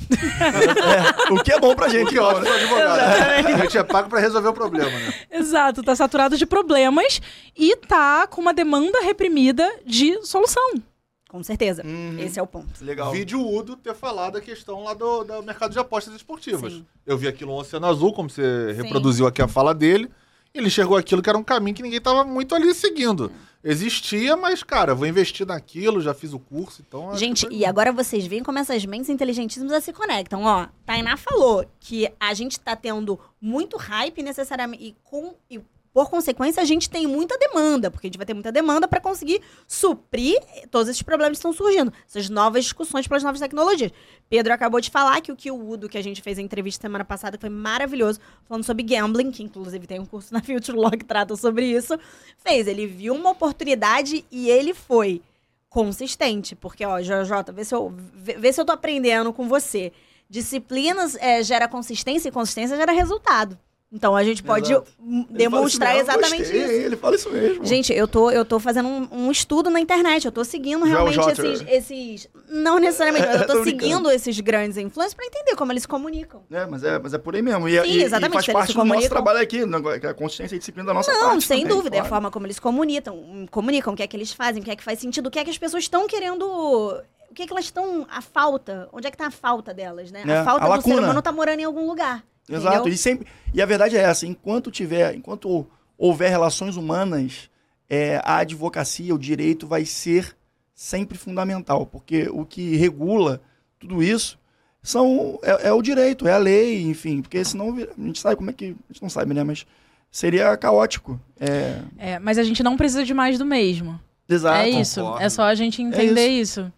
o 1.29 1.43
que 1.43 1.51
é 1.51 1.59
bom 1.59 1.75
pra 1.75 1.87
gente, 1.87 2.09
Que 2.09 2.17
ó, 2.17 2.29
ótimo 2.29 2.45
né? 2.45 2.51
advogado. 2.55 2.99
A 3.45 3.57
gente 3.61 3.77
é 3.77 3.83
pago 3.83 4.09
para 4.09 4.19
resolver 4.19 4.47
o 4.47 4.53
problema, 4.53 4.89
né? 4.89 5.13
Exato, 5.29 5.83
tá 5.83 5.95
saturado 5.95 6.35
de 6.35 6.43
problemas 6.43 7.21
e 7.55 7.75
tá 7.75 8.25
com 8.25 8.41
uma 8.41 8.51
demanda 8.51 9.01
reprimida 9.01 9.71
de 9.85 10.19
solução. 10.25 10.81
Com 11.29 11.43
certeza. 11.43 11.83
Uhum. 11.85 12.17
Esse 12.17 12.39
é 12.39 12.41
o 12.41 12.47
ponto. 12.47 12.83
Legal. 12.83 13.11
Vídeo 13.11 13.39
Udo 13.39 13.75
ter 13.75 13.93
falado 13.93 14.35
a 14.39 14.41
questão 14.41 14.83
lá 14.83 14.95
do, 14.95 15.23
do 15.23 15.43
mercado 15.43 15.71
de 15.71 15.77
apostas 15.77 16.15
esportivas. 16.15 16.73
Sim. 16.73 16.85
Eu 17.05 17.15
vi 17.19 17.27
aquilo 17.27 17.51
no 17.51 17.59
Oceano 17.59 17.85
Azul, 17.85 18.13
como 18.13 18.31
você 18.31 18.73
reproduziu 18.75 19.27
aqui 19.27 19.43
a 19.43 19.47
fala 19.47 19.75
dele. 19.75 20.09
Ele 20.53 20.67
enxergou 20.67 20.95
aquilo 20.95 21.19
que 21.19 21.29
era 21.29 21.37
um 21.37 21.43
caminho 21.43 21.75
que 21.75 21.81
ninguém 21.81 21.99
tava 21.99 22.23
muito 22.23 22.53
ali 22.53 22.71
seguindo. 22.75 23.31
Existia, 23.63 24.37
mas, 24.37 24.61
cara, 24.61 24.93
vou 24.93 25.07
investir 25.07 25.47
naquilo, 25.47 25.99
já 25.99 26.13
fiz 26.13 26.31
o 26.31 26.37
curso, 26.37 26.83
então... 26.85 27.15
Gente, 27.17 27.47
e 27.49 27.65
agora 27.65 27.91
vocês 27.91 28.27
veem 28.27 28.43
como 28.43 28.59
essas 28.59 28.85
mentes 28.85 29.09
inteligentíssimas 29.09 29.83
se 29.83 29.91
conectam. 29.91 30.43
Ó, 30.43 30.67
Tainá 30.85 31.17
falou 31.17 31.65
que 31.79 32.11
a 32.19 32.33
gente 32.35 32.59
tá 32.59 32.75
tendo 32.75 33.19
muito 33.41 33.77
hype 33.77 34.21
necessariamente 34.21 34.83
e, 34.83 34.95
com, 35.03 35.33
e 35.49 35.59
por 35.93 36.09
consequência 36.09 36.61
a 36.61 36.65
gente 36.65 36.89
tem 36.89 37.05
muita 37.05 37.37
demanda, 37.37 37.91
porque 37.91 38.07
a 38.07 38.09
gente 38.09 38.17
vai 38.17 38.25
ter 38.25 38.33
muita 38.33 38.51
demanda 38.51 38.87
para 38.87 38.99
conseguir 38.99 39.41
suprir 39.67 40.39
todos 40.71 40.89
esses 40.89 41.03
problemas 41.03 41.37
que 41.37 41.39
estão 41.39 41.53
surgindo, 41.53 41.93
essas 42.07 42.29
novas 42.29 42.63
discussões 42.63 43.07
pelas 43.07 43.23
novas 43.23 43.39
tecnologias. 43.39 43.91
Pedro 44.27 44.51
acabou 44.51 44.81
de 44.81 44.89
falar 44.89 45.21
que 45.21 45.31
o 45.31 45.35
que 45.35 45.51
o 45.51 45.69
Udo, 45.69 45.87
que 45.87 45.97
a 45.97 46.01
gente 46.01 46.21
fez 46.21 46.39
a 46.39 46.41
entrevista 46.41 46.81
semana 46.81 47.05
passada, 47.05 47.37
que 47.37 47.41
foi 47.41 47.49
maravilhoso, 47.49 48.19
falando 48.45 48.63
sobre 48.63 48.81
gambling, 48.83 49.31
que 49.31 49.43
inclusive 49.43 49.85
tem 49.85 49.99
um 49.99 50.05
curso 50.05 50.33
na 50.33 50.41
Future 50.41 50.75
Law 50.75 50.91
que 50.91 51.05
trata 51.05 51.35
sobre 51.35 51.65
isso, 51.65 51.97
fez. 52.37 52.67
Ele 52.67 52.87
viu 52.87 53.13
uma 53.13 53.29
oportunidade 53.29 54.25
e 54.31 54.49
ele 54.49 54.73
foi 54.73 55.21
consistente. 55.69 56.55
Porque, 56.55 56.83
ó, 56.83 56.99
JJ, 56.99 57.53
vê 57.53 57.63
se 57.63 57.75
eu, 57.75 57.93
vê, 58.15 58.33
vê 58.33 58.51
se 58.51 58.59
eu 58.59 58.65
tô 58.65 58.71
aprendendo 58.71 59.31
com 59.31 59.47
você. 59.47 59.91
Disciplinas 60.27 61.15
é, 61.17 61.43
gera 61.43 61.67
consistência 61.67 62.29
e 62.29 62.31
consistência 62.31 62.75
gera 62.75 62.91
resultado. 62.91 63.59
Então 63.95 64.15
a 64.15 64.23
gente 64.23 64.41
pode 64.41 64.71
Exato. 64.71 64.87
hum, 64.99 65.23
Ele 65.29 65.37
demonstrar 65.37 65.89
fala 65.89 66.01
exatamente 66.01 66.39
gostei, 66.41 66.61
isso. 66.63 66.71
Ele 66.71 66.95
fala 66.95 67.15
isso 67.15 67.29
mesmo. 67.29 67.63
Gente, 67.63 67.93
eu 67.93 68.07
tô, 68.07 68.31
eu 68.31 68.43
tô 68.43 68.59
fazendo 68.59 68.89
um, 68.89 69.07
um 69.11 69.31
estudo 69.31 69.69
na 69.69 69.79
internet. 69.79 70.25
Eu 70.25 70.31
tô 70.31 70.43
seguindo 70.43 70.83
realmente 70.83 71.19
esses, 71.29 71.63
esses. 71.67 72.27
Não 72.49 72.79
necessariamente, 72.79 73.27
mas 73.27 73.41
eu 73.41 73.45
Tô 73.47 73.53
tô 73.53 73.63
seguindo 73.63 74.09
esses 74.09 74.39
grandes 74.39 74.77
influencers 74.77 75.13
pra 75.13 75.23
entender 75.27 75.55
como 75.55 75.71
eles 75.71 75.83
se 75.83 75.87
comunicam. 75.87 76.41
É, 76.51 76.65
mas 76.65 76.83
é, 76.83 76.97
mas 76.97 77.13
é 77.13 77.19
por 77.19 77.35
aí 77.35 77.43
mesmo. 77.43 77.69
E, 77.69 77.79
Sim, 77.81 77.87
e- 77.87 77.97
e 77.99 78.03
exatamente, 78.03 78.33
faz 78.33 78.45
se 78.45 78.51
eles 78.51 78.59
parte 78.59 78.73
do 78.73 78.83
nosso 78.83 79.09
trabalho 79.09 79.39
aqui, 79.39 79.59
é 79.59 80.07
a 80.07 80.13
consistência 80.15 80.55
e 80.55 80.59
disciplina 80.59 80.87
da 80.87 80.93
nossa 80.95 81.11
Não, 81.13 81.29
parte. 81.29 81.43
sem 81.45 81.61
também, 81.61 81.77
dúvida. 81.77 81.95
É 81.95 81.99
a 81.99 82.01
claro. 82.01 82.15
forma 82.15 82.31
como 82.31 82.47
eles 82.47 82.59
comunicam, 82.59 83.45
comunicam, 83.51 83.93
o 83.93 83.95
que 83.95 84.01
é 84.01 84.07
que 84.07 84.17
eles 84.17 84.33
fazem, 84.33 84.63
o 84.63 84.65
que 84.65 84.71
é 84.71 84.75
que 84.75 84.83
faz 84.83 84.97
sentido, 84.97 85.27
o 85.27 85.31
que 85.31 85.37
é 85.37 85.43
que 85.43 85.51
as 85.51 85.57
pessoas 85.59 85.83
estão 85.83 86.07
querendo. 86.07 86.43
O 86.47 87.33
que 87.35 87.43
é 87.43 87.45
que 87.47 87.53
elas 87.53 87.65
estão. 87.65 88.07
A 88.09 88.21
falta. 88.21 88.89
Onde 88.91 89.07
é 89.07 89.11
que 89.11 89.17
tá 89.17 89.27
a 89.27 89.31
falta 89.31 89.71
delas, 89.71 90.11
né? 90.11 90.23
É, 90.27 90.37
a 90.39 90.43
falta 90.43 90.65
a 90.65 90.77
do 90.77 90.81
ser 90.83 90.97
humano 90.97 91.21
tá 91.21 91.31
morando 91.31 91.59
em 91.59 91.63
algum 91.63 91.85
lugar. 91.87 92.23
Exato. 92.49 92.75
entendeu? 92.75 92.93
E, 92.93 92.97
sempre, 92.97 93.27
e 93.53 93.61
a 93.61 93.65
verdade 93.65 93.97
é 93.97 94.01
essa: 94.01 94.25
enquanto 94.25 94.71
tiver, 94.71 95.15
enquanto 95.15 95.65
houver 95.97 96.29
relações 96.29 96.75
humanas, 96.75 97.49
é, 97.89 98.21
a 98.23 98.37
advocacia, 98.37 99.13
o 99.13 99.19
direito 99.19 99.67
vai 99.67 99.85
ser 99.85 100.35
sempre 100.73 101.17
fundamental, 101.17 101.85
porque 101.85 102.27
o 102.31 102.45
que 102.45 102.75
regula 102.75 103.41
tudo 103.79 104.01
isso 104.01 104.39
são 104.81 105.39
é, 105.43 105.67
é 105.67 105.71
o 105.71 105.81
direito, 105.81 106.27
é 106.27 106.33
a 106.33 106.37
lei, 106.37 106.81
enfim, 106.83 107.21
porque 107.21 107.43
senão 107.45 107.75
a 107.75 108.01
gente 108.01 108.19
sabe 108.19 108.35
como 108.35 108.49
é 108.49 108.53
que 108.53 108.65
a 108.65 108.93
gente 108.93 109.01
não 109.01 109.09
sabe, 109.09 109.33
né? 109.33 109.43
Mas 109.43 109.65
seria 110.11 110.55
caótico. 110.57 111.19
É, 111.39 111.79
É, 111.97 112.19
mas 112.19 112.37
a 112.37 112.43
gente 112.43 112.61
não 112.61 112.75
precisa 112.75 113.05
de 113.05 113.13
mais 113.13 113.37
do 113.37 113.45
mesmo. 113.45 113.99
exato. 114.27 114.57
é 114.57 114.69
isso. 114.69 114.99
concordo. 115.01 115.23
É 115.23 115.29
só 115.29 115.43
a 115.43 115.55
gente 115.55 115.81
entender 115.81 116.27
isso. 116.27 116.71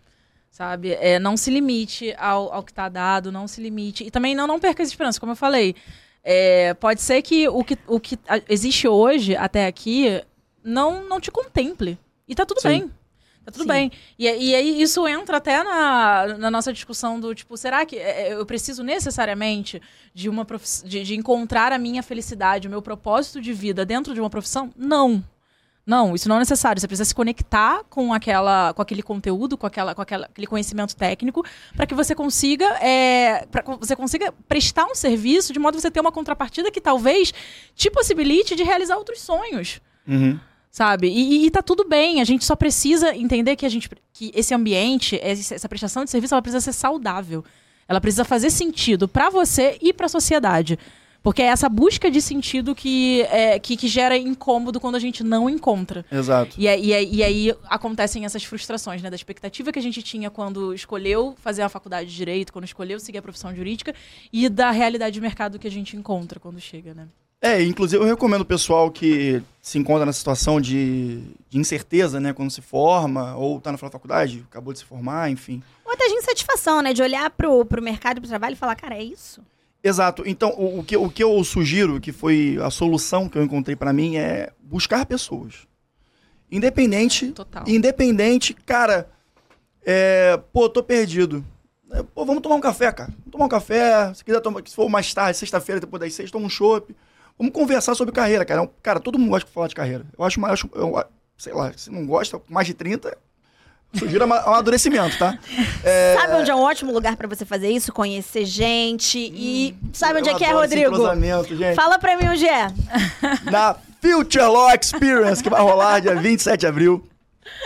Sabe? 0.55 0.93
É, 0.93 1.19
não 1.19 1.35
se 1.35 1.51
limite 1.51 2.15
ao, 2.17 2.53
ao 2.53 2.63
que 2.63 2.73
tá 2.73 2.87
dado, 2.87 3.29
não 3.29 3.45
se 3.45 3.59
limite. 3.59 4.05
E 4.05 4.09
também 4.09 4.33
não, 4.33 4.47
não 4.47 4.57
perca 4.57 4.81
essa 4.81 4.89
esperança, 4.89 5.19
como 5.19 5.33
eu 5.33 5.35
falei. 5.35 5.75
É, 6.23 6.73
pode 6.75 7.01
ser 7.01 7.21
que 7.23 7.45
o 7.49 7.61
que, 7.61 7.77
o 7.85 7.99
que 7.99 8.17
existe 8.47 8.87
hoje, 8.87 9.35
até 9.35 9.67
aqui, 9.67 10.23
não, 10.63 11.03
não 11.09 11.19
te 11.19 11.29
contemple. 11.29 11.99
E 12.25 12.33
tá 12.33 12.45
tudo 12.45 12.61
Sim. 12.61 12.67
bem. 12.69 12.91
Tá 13.43 13.51
tudo 13.51 13.63
Sim. 13.63 13.67
bem. 13.67 13.91
E, 14.17 14.23
e 14.23 14.55
aí 14.55 14.81
isso 14.81 15.05
entra 15.05 15.35
até 15.35 15.61
na, 15.61 16.37
na 16.37 16.49
nossa 16.49 16.71
discussão 16.71 17.19
do 17.19 17.35
tipo, 17.35 17.57
será 17.57 17.85
que 17.85 17.97
é, 17.97 18.31
eu 18.31 18.45
preciso 18.45 18.81
necessariamente 18.81 19.81
de 20.13 20.29
uma 20.29 20.47
de, 20.85 21.03
de 21.03 21.15
encontrar 21.17 21.73
a 21.73 21.77
minha 21.77 22.01
felicidade, 22.01 22.69
o 22.69 22.71
meu 22.71 22.81
propósito 22.81 23.41
de 23.41 23.51
vida 23.51 23.85
dentro 23.85 24.13
de 24.13 24.21
uma 24.21 24.29
profissão? 24.29 24.71
Não. 24.77 25.21
Não, 25.85 26.15
isso 26.15 26.27
não 26.27 26.37
é 26.37 26.39
necessário. 26.39 26.79
Você 26.79 26.87
precisa 26.87 27.05
se 27.05 27.13
conectar 27.13 27.83
com 27.89 28.11
aquela, 28.11 28.73
com 28.73 28.81
aquele 28.81 29.03
conteúdo, 29.03 29.55
com, 29.55 29.67
aquela, 29.67 29.93
com 29.93 30.01
aquela, 30.01 30.25
aquele 30.25 30.47
conhecimento 30.47 30.95
técnico, 30.95 31.45
para 31.75 31.85
que 31.85 31.93
você 31.93 32.15
consiga, 32.15 32.65
é, 32.83 33.45
para 33.51 33.61
que 33.61 33.69
você 33.77 33.95
consiga 33.95 34.33
prestar 34.47 34.85
um 34.85 34.95
serviço 34.95 35.53
de 35.53 35.59
modo 35.59 35.77
a 35.77 35.81
você 35.81 35.91
ter 35.91 35.99
uma 35.99 36.11
contrapartida 36.11 36.71
que 36.71 36.81
talvez 36.81 37.31
te 37.75 37.91
possibilite 37.91 38.55
de 38.55 38.63
realizar 38.63 38.97
outros 38.97 39.21
sonhos 39.21 39.79
Uhum. 40.07 40.39
sabe? 40.69 41.07
E, 41.07 41.47
e, 41.47 41.49
tá 41.49 41.63
tudo 41.63 41.83
bem, 41.87 42.21
a 42.21 42.23
gente 42.23 42.45
só 42.45 42.55
precisa 42.55 43.15
entender 43.15 43.55
que 43.55 43.65
a 43.65 43.69
gente 43.69 43.89
que 44.13 44.31
esse 44.35 44.53
ambiente, 44.53 45.19
essa 45.21 45.67
prestação 45.67 46.03
de 46.03 46.11
serviço, 46.11 46.33
ela 46.33 46.41
precisa 46.41 46.61
ser 46.61 46.73
saudável. 46.73 47.43
Ela 47.87 47.99
precisa 47.99 48.23
fazer 48.23 48.49
sentido 48.49 49.07
pra 49.07 49.29
você 49.29 49.77
e 49.81 49.91
pra 49.91 50.07
sociedade. 50.07 50.79
Porque 51.25 51.41
é 51.41 51.47
essa 51.47 51.67
busca 51.67 52.09
de 52.11 52.21
sentido 52.21 52.75
que, 52.75 53.23
é, 53.23 53.57
que, 53.57 53.75
que 53.75 53.87
gera 53.87 54.15
incômodo 54.15 54.79
quando 54.79 54.93
a 54.93 54.99
gente 54.99 55.23
não 55.23 55.49
encontra. 55.49 56.05
Exato. 56.11 56.55
E, 56.55 56.67
aí- 56.67 56.91
e 56.91 57.15
e 57.15 57.23
aí 57.23 57.55
acontecem 57.67 58.23
essas 58.25 58.43
frustrações, 58.43 59.01
né? 59.01 59.09
Da 59.09 59.15
expectativa 59.15 59.71
que 59.71 59.79
a 59.79 59.81
gente 59.81 60.03
tinha 60.03 60.29
quando 60.29 60.71
escolheu 60.73 61.35
fazer 61.41 61.63
a 61.63 61.69
faculdade 61.69 62.09
de 62.11 62.15
Direito, 62.15 62.53
quando 62.53 62.65
escolheu 62.65 62.99
seguir 62.99 63.17
a 63.17 63.21
profissão 63.23 63.53
jurídica, 63.55 63.93
e 64.31 64.47
da 64.47 64.69
realidade 64.69 65.15
de 65.15 65.19
mercado 65.19 65.57
que 65.57 65.67
a 65.67 65.71
gente 65.71 65.97
encontra 65.97 66.39
quando 66.39 66.59
chega, 66.61 66.93
né? 66.93 67.07
É, 67.41 67.61
inclusive 67.63 68.01
eu 68.03 68.07
recomendo 68.07 68.41
o 68.41 68.45
pessoal 68.45 68.89
que 68.91 69.41
se 69.61 69.77
encontra 69.79 70.05
nessa 70.05 70.19
situação 70.19 70.61
de, 70.61 71.21
de 71.49 71.57
incerteza, 71.57 72.19
né, 72.19 72.33
quando 72.33 72.49
se 72.51 72.61
forma, 72.61 73.35
ou 73.35 73.59
tá 73.59 73.71
na 73.71 73.77
faculdade, 73.77 74.43
acabou 74.49 74.73
de 74.73 74.79
se 74.79 74.85
formar, 74.85 75.29
enfim. 75.29 75.61
Ou 75.85 75.91
até 75.91 76.07
de 76.07 76.13
insatisfação, 76.13 76.81
né? 76.83 76.93
De 76.93 77.01
olhar 77.01 77.29
pro, 77.31 77.65
pro 77.65 77.81
mercado, 77.81 78.21
pro 78.21 78.29
trabalho 78.29 78.53
e 78.53 78.57
falar, 78.57 78.75
cara, 78.75 78.95
é 78.95 79.03
isso? 79.03 79.41
Exato. 79.87 80.23
Então, 80.25 80.49
o, 80.57 80.79
o 80.79 80.83
que, 80.83 80.97
o 80.97 81.09
que 81.09 81.23
eu 81.23 81.43
sugiro, 81.43 82.01
que 82.01 82.11
foi 82.11 82.57
a 82.59 82.71
solução 82.71 83.29
que 83.29 83.37
eu 83.37 83.43
encontrei 83.43 83.75
pra 83.75 83.93
mim, 83.93 84.15
é 84.17 84.51
buscar 84.59 85.05
pessoas. 85.05 85.67
Independente. 86.51 87.31
Total. 87.31 87.63
Independente, 87.67 88.53
cara. 88.53 89.07
É, 89.85 90.37
pô, 90.51 90.67
tô 90.67 90.81
perdido. 90.81 91.45
É, 91.91 92.01
Pô, 92.01 92.25
vamos 92.25 92.41
tomar 92.41 92.55
um 92.55 92.61
café, 92.61 92.91
cara. 92.91 93.11
Vamos 93.19 93.31
tomar 93.31 93.45
um 93.45 93.49
café. 93.49 94.11
Se 94.15 94.25
quiser 94.25 94.39
tomar, 94.41 94.61
se 94.65 94.75
for 94.75 94.89
mais 94.89 95.13
tarde, 95.13 95.37
sexta-feira, 95.37 95.79
depois 95.79 95.99
das 96.01 96.13
seis, 96.15 96.31
toma 96.31 96.47
um 96.47 96.49
chopp. 96.49 96.95
Vamos 97.37 97.53
conversar 97.53 97.93
sobre 97.93 98.11
carreira, 98.13 98.43
cara. 98.43 98.63
É 98.63 98.69
Cara, 98.81 98.99
todo 98.99 99.19
mundo 99.19 99.29
gosta 99.29 99.47
de 99.47 99.53
falar 99.53 99.67
de 99.67 99.75
carreira. 99.75 100.03
Eu 100.17 100.23
acho, 100.25 100.39
mais- 100.39 100.63
eu 100.63 100.67
acho 100.97 100.97
eu, 100.97 101.03
sei 101.37 101.53
lá, 101.53 101.71
se 101.77 101.91
não 101.91 102.05
gosta, 102.07 102.41
mais 102.49 102.65
de 102.65 102.73
30, 102.73 103.15
sugiro 103.93 104.23
ama- 104.23 104.39
amadurecimento, 104.39 105.17
tá? 105.17 105.37
Sabe 106.19 106.33
onde 106.33 106.51
é 106.51 106.55
um 106.55 106.61
ótimo 106.61 106.91
lugar 106.91 107.15
pra 107.15 107.27
você 107.27 107.45
fazer 107.45 107.69
isso? 107.69 107.93
Conhecer 107.93 108.45
gente 108.45 109.17
e... 109.17 109.75
Sabe 109.93 110.19
onde 110.19 110.29
é 110.29 110.33
que 110.35 110.43
é, 110.43 110.51
Rodrigo? 110.51 110.95
gente. 111.55 111.75
Fala 111.75 111.97
pra 111.99 112.17
mim 112.17 112.27
onde 112.27 112.47
é. 112.47 112.67
na 113.51 113.75
Future 114.01 114.45
Law 114.45 114.69
Experience, 114.79 115.41
que 115.41 115.49
vai 115.49 115.61
rolar 115.61 115.99
dia 115.99 116.15
27 116.15 116.59
de 116.59 116.67
abril, 116.67 117.07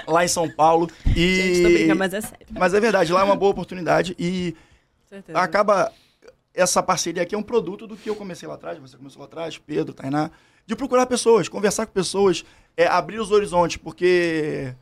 lá 0.08 0.24
em 0.24 0.28
São 0.28 0.50
Paulo. 0.50 0.90
E... 1.16 1.36
Gente, 1.36 1.64
tô 1.64 1.70
brincando, 1.70 2.00
mas 2.00 2.14
é 2.14 2.22
sério. 2.22 2.48
Mas 2.52 2.74
é 2.74 2.80
verdade, 2.80 3.12
lá 3.12 3.22
é 3.22 3.24
uma 3.24 3.36
boa 3.36 3.52
oportunidade 3.52 4.16
e 4.18 4.56
Certeza. 5.10 5.38
acaba. 5.38 5.91
Essa 6.54 6.82
parceria 6.84 7.24
aqui 7.24 7.36
é 7.36 7.38
um 7.38 7.44
produto 7.44 7.88
do 7.88 7.96
que 7.96 8.10
eu 8.10 8.16
comecei 8.16 8.48
lá 8.48 8.56
atrás, 8.56 8.78
você 8.80 8.98
começou 8.98 9.20
lá 9.22 9.26
atrás, 9.28 9.58
Pedro, 9.58 9.94
Tainá, 9.94 10.30
de 10.66 10.76
procurar 10.76 11.06
pessoas, 11.06 11.48
conversar 11.48 11.86
com 11.86 11.94
pessoas, 11.94 12.44
é, 12.76 12.86
abrir 12.88 13.20
os 13.20 13.32
horizontes, 13.32 13.78
porque 13.78 14.74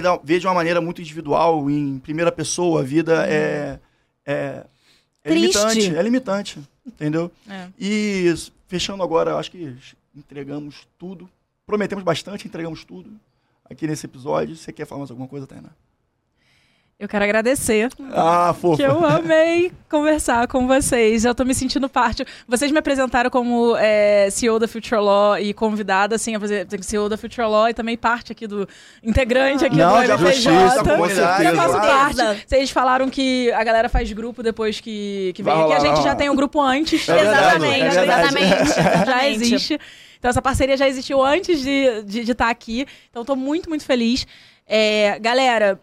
da- 0.00 0.16
ver 0.22 0.40
de 0.40 0.46
uma 0.46 0.54
maneira 0.54 0.80
muito 0.80 1.00
individual, 1.00 1.70
em 1.70 1.98
primeira 1.98 2.32
pessoa, 2.32 2.80
a 2.80 2.84
vida 2.84 3.26
é, 3.28 3.78
é, 4.26 4.64
é 5.24 5.28
Triste. 5.30 5.58
limitante. 5.58 5.96
É 5.96 6.02
limitante, 6.02 6.58
entendeu? 6.86 7.30
É. 7.48 7.68
E 7.78 8.34
fechando 8.66 9.02
agora, 9.02 9.36
acho 9.36 9.50
que 9.50 9.74
entregamos 10.14 10.86
tudo. 10.98 11.28
Prometemos 11.66 12.02
bastante, 12.04 12.46
entregamos 12.48 12.84
tudo 12.84 13.10
aqui 13.68 13.86
nesse 13.86 14.06
episódio. 14.06 14.56
Você 14.56 14.72
quer 14.72 14.86
falar 14.86 15.00
mais 15.00 15.10
alguma 15.10 15.28
coisa, 15.28 15.46
Tainá? 15.46 15.68
Eu 17.00 17.06
quero 17.06 17.22
agradecer 17.22 17.88
Ah, 18.12 18.52
fofa. 18.60 18.76
que 18.76 18.82
eu 18.82 19.06
amei 19.06 19.70
conversar 19.88 20.48
com 20.48 20.66
vocês. 20.66 21.24
Eu 21.24 21.32
tô 21.32 21.44
me 21.44 21.54
sentindo 21.54 21.88
parte. 21.88 22.24
Vocês 22.48 22.72
me 22.72 22.78
apresentaram 22.80 23.30
como 23.30 23.76
é, 23.76 24.28
CEO 24.30 24.58
da 24.58 24.66
Future 24.66 25.00
Law 25.00 25.38
e 25.38 25.54
convidada, 25.54 26.16
assim, 26.16 26.34
a 26.34 26.40
fazer 26.40 26.66
CEO 26.82 27.08
da 27.08 27.16
Future 27.16 27.46
Law 27.46 27.68
e 27.68 27.74
também 27.74 27.96
parte 27.96 28.32
aqui 28.32 28.48
do 28.48 28.68
integrante 29.00 29.64
aqui 29.64 29.76
Não, 29.76 30.00
do 30.00 30.06
já 30.06 30.14
MPJ. 30.14 30.32
justiça, 30.32 30.78
com 30.82 30.90
comunidade. 30.90 31.44
Eu 31.44 31.54
faço 31.54 31.72
certeza. 31.72 31.92
parte. 32.24 32.44
Vocês 32.48 32.70
falaram 32.70 33.08
que 33.08 33.52
a 33.52 33.62
galera 33.62 33.88
faz 33.88 34.10
grupo 34.10 34.42
depois 34.42 34.80
que, 34.80 35.30
que 35.36 35.42
vem 35.44 35.54
aqui. 35.54 35.72
A 35.74 35.78
gente 35.78 36.02
já 36.02 36.16
tem 36.16 36.28
um 36.28 36.34
grupo 36.34 36.60
antes. 36.60 37.08
É 37.08 37.14
verdade, 37.14 37.64
exatamente, 37.64 37.96
é 37.96 38.02
exatamente, 38.02 38.74
já 39.06 39.28
existe. 39.28 39.78
Então, 40.18 40.30
essa 40.30 40.42
parceria 40.42 40.76
já 40.76 40.88
existiu 40.88 41.24
antes 41.24 41.60
de 41.62 41.70
estar 41.70 42.02
de, 42.02 42.24
de 42.24 42.34
tá 42.34 42.50
aqui. 42.50 42.88
Então, 43.08 43.24
tô 43.24 43.36
muito, 43.36 43.68
muito 43.68 43.84
feliz. 43.84 44.26
É, 44.66 45.16
galera, 45.20 45.80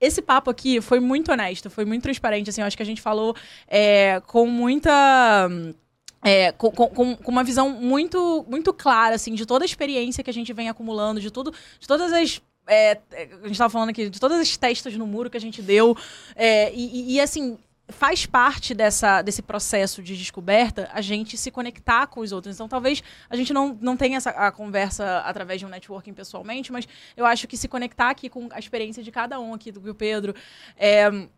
esse 0.00 0.20
papo 0.22 0.50
aqui 0.50 0.80
foi 0.80 1.00
muito 1.00 1.32
honesto, 1.32 1.70
foi 1.70 1.84
muito 1.84 2.02
transparente. 2.02 2.50
Assim, 2.50 2.62
acho 2.62 2.76
que 2.76 2.82
a 2.82 2.86
gente 2.86 3.00
falou 3.00 3.34
é, 3.68 4.20
com 4.26 4.46
muita. 4.46 5.48
é, 6.24 6.52
com, 6.52 6.70
com- 6.70 6.88
com- 7.16 7.30
uma 7.30 7.44
visão 7.44 7.70
muito, 7.70 8.44
muito 8.48 8.72
clara, 8.72 9.14
assim, 9.14 9.34
de 9.34 9.46
toda 9.46 9.64
a 9.64 9.66
experiência 9.66 10.24
que 10.24 10.30
a 10.30 10.32
gente 10.34 10.52
vem 10.52 10.68
acumulando, 10.68 11.20
de 11.20 11.30
tudo, 11.30 11.52
de 11.78 11.86
todas 11.86 12.12
as. 12.12 12.40
é, 12.68 12.98
a 13.44 13.46
gente 13.46 13.58
tava 13.58 13.70
falando 13.70 13.90
aqui, 13.90 14.10
de 14.10 14.18
todas 14.18 14.40
as 14.40 14.56
testas 14.56 14.94
no 14.96 15.06
muro 15.06 15.30
que 15.30 15.36
a 15.36 15.40
gente 15.40 15.62
deu. 15.62 15.96
é, 16.34 16.72
e- 16.74 17.14
e, 17.14 17.20
assim, 17.20 17.56
faz 17.88 18.26
parte 18.26 18.74
dessa, 18.74 19.22
desse 19.22 19.42
processo 19.42 20.02
de 20.02 20.16
descoberta 20.16 20.88
a 20.92 21.00
gente 21.00 21.36
se 21.36 21.50
conectar 21.50 22.06
com 22.08 22.20
os 22.20 22.32
outros. 22.32 22.54
Então, 22.54 22.68
talvez 22.68 23.02
a 23.30 23.36
gente 23.36 23.52
não, 23.52 23.78
não 23.80 23.96
tenha 23.96 24.16
essa 24.16 24.30
a 24.30 24.50
conversa 24.50 25.20
através 25.20 25.60
de 25.60 25.66
um 25.66 25.68
networking 25.68 26.12
pessoalmente, 26.12 26.72
mas 26.72 26.86
eu 27.16 27.24
acho 27.24 27.46
que 27.46 27.56
se 27.56 27.68
conectar 27.68 28.10
aqui 28.10 28.28
com 28.28 28.48
a 28.50 28.58
experiência 28.58 29.02
de 29.02 29.10
cada 29.10 29.38
um 29.38 29.54
aqui, 29.54 29.70
do 29.70 29.94
Pedro. 29.94 30.34
É, 30.76 31.28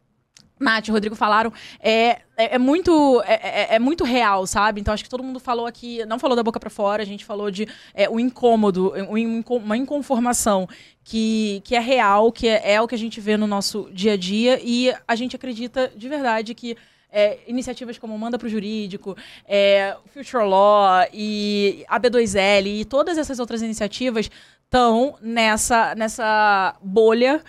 Nath 0.60 0.89
e 0.89 0.90
o 0.90 0.94
Rodrigo 0.94 1.14
falaram, 1.16 1.52
é, 1.80 2.20
é, 2.36 2.55
é 2.55 2.59
muito, 2.59 3.22
é, 3.26 3.35
é- 3.35 3.74
é 3.76 3.78
muito 3.78 4.05
real, 4.05 4.47
sabe? 4.47 4.80
Então 4.80 4.93
acho 4.94 5.05
que 5.05 5.10
todo 5.10 5.22
mundo 5.22 5.39
falou 5.40 5.66
aqui, 5.66 6.05
não 6.06 6.18
falou 6.18 6.36
da 6.36 6.43
boca 6.43 6.59
pra 6.60 6.70
fora, 6.70 7.02
a 7.02 7.06
gente 7.06 7.24
falou 7.24 7.51
de 7.51 7.66
é, 7.94 8.09
o 8.09 8.18
incômodo, 8.18 8.93
inco- 9.18 9.56
uma 9.56 9.76
inconformação 9.76 10.68
que, 11.05 11.60
que 11.64 11.74
é 11.74 11.80
real, 11.80 12.30
que 12.32 12.47
é, 12.48 12.72
é 12.74 12.80
o 12.80 12.86
que 12.89 12.94
a 12.94 12.98
gente 12.98 13.20
vê 13.20 13.36
no 13.36 13.47
nosso 13.47 13.89
dia 13.93 14.12
a 14.12 14.16
dia 14.16 14.60
e 14.62 14.93
a 15.06 15.14
gente 15.16 15.35
acredita 15.36 15.90
de 15.97 16.09
verdade 16.09 16.55
que 16.55 16.76
é, 17.10 17.39
iniciativas 17.47 17.97
como 17.97 18.18
Manda 18.18 18.39
pro 18.39 18.48
Jurídico, 18.51 19.16
é, 19.47 19.97
Future 20.12 20.44
Law 20.44 21.06
e 21.12 21.82
a 21.89 21.98
B2L 21.98 22.66
e 22.80 22.85
todas 22.85 23.16
essas 23.16 23.39
outras 23.39 23.62
iniciativas 23.62 24.30
estão 24.64 25.16
nessa, 25.22 25.94
nessa 25.94 26.76
bolha 26.82 27.43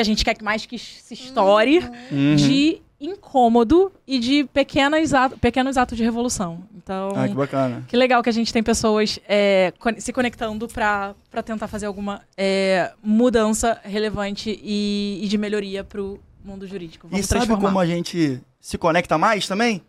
que 0.00 0.02
a 0.02 0.04
gente 0.04 0.24
quer 0.24 0.34
que 0.34 0.42
mais 0.42 0.64
que 0.66 0.78
se 0.78 1.12
estoure 1.14 1.78
Uhum. 2.10 2.36
de 2.36 2.80
incômodo 3.00 3.90
e 4.06 4.18
de 4.18 4.44
pequenas 4.52 5.12
ato- 5.14 5.36
pequenos 5.38 5.76
atos 5.76 5.96
de 5.96 6.04
revolução. 6.04 6.62
Então, 6.76 7.10
Ah, 7.16 7.28
que 7.28 7.34
bacana. 7.34 7.84
que 7.88 7.96
legal 7.96 8.22
que 8.22 8.28
a 8.28 8.32
gente 8.32 8.52
tem 8.52 8.62
pessoas 8.62 9.18
é, 9.28 9.72
se 9.98 10.12
conectando 10.12 10.68
para 10.68 11.14
tentar 11.44 11.66
fazer 11.68 11.86
alguma 11.86 12.22
é, 12.36 12.92
mudança 13.02 13.78
relevante 13.84 14.58
e, 14.62 15.20
e 15.22 15.28
de 15.28 15.38
melhoria 15.38 15.82
para 15.84 16.00
o 16.02 16.18
mundo 16.44 16.66
jurídico. 16.66 17.06
E 17.06 17.10
Vamos 17.10 17.26
sabe 17.26 17.40
transformar. 17.46 17.68
como 17.68 17.78
a 17.80 17.86
gente 17.86 18.40
se 18.60 18.76
conecta 18.78 19.16
mais 19.18 19.46
também? 19.46 19.82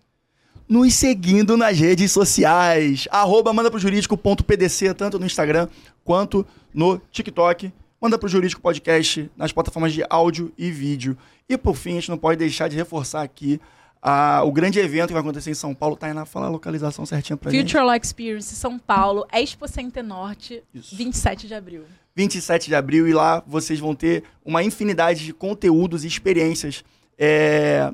Nos 0.67 0.93
seguindo 0.93 1.57
nas 1.57 1.77
redes 1.77 2.11
sociais. 2.13 3.07
Arroba 3.11 3.51
manda 3.51 3.69
pro 3.69 3.77
jurídico.pdc, 3.79 4.93
tanto 4.93 5.19
no 5.19 5.25
Instagram 5.25 5.67
quanto 6.03 6.45
no 6.73 6.97
TikTok. 7.11 7.73
Manda 8.02 8.18
pro 8.18 8.28
Jurídico 8.28 8.60
Podcast 8.60 9.30
nas 9.38 9.52
plataformas 9.52 9.94
de 9.94 10.03
áudio 10.10 10.52
e 10.57 10.72
vídeo. 10.72 11.15
E 11.48 11.56
por 11.56 11.76
fim, 11.76 11.91
a 11.91 11.94
gente 11.95 12.10
não 12.10 12.18
pode 12.18 12.40
deixar 12.40 12.68
de 12.68 12.76
reforçar 12.76 13.22
aqui 13.22 13.61
ah, 14.02 14.41
o 14.44 14.52
grande 14.52 14.80
evento 14.80 15.10
que 15.10 15.14
vai 15.14 15.22
acontecer 15.22 15.52
em 15.52 15.53
São 15.53 15.76
Paulo. 15.76 15.95
Tainá, 15.95 16.26
fala 16.26 16.48
a 16.48 16.49
localização 16.49 17.06
certinha 17.06 17.38
pra 17.38 17.52
gente. 17.52 17.61
Future 17.61 17.84
Law 17.84 17.95
Experience 17.95 18.56
São 18.56 18.80
Paulo, 18.80 19.28
Expo 19.32 19.68
Center 19.68 20.03
Norte, 20.03 20.64
Isso. 20.73 20.95
27 20.95 21.48
de 21.48 21.53
abril. 21.53 21.84
27 22.15 22.69
de 22.69 22.76
abril 22.76 23.07
e 23.07 23.14
lá 23.14 23.44
vocês 23.45 23.80
vão 23.80 23.94
ter 23.94 24.23
uma 24.44 24.64
infinidade 24.64 25.23
de 25.23 25.32
conteúdos 25.32 26.03
e 26.03 26.07
experiências 26.07 26.84
é, 27.19 27.94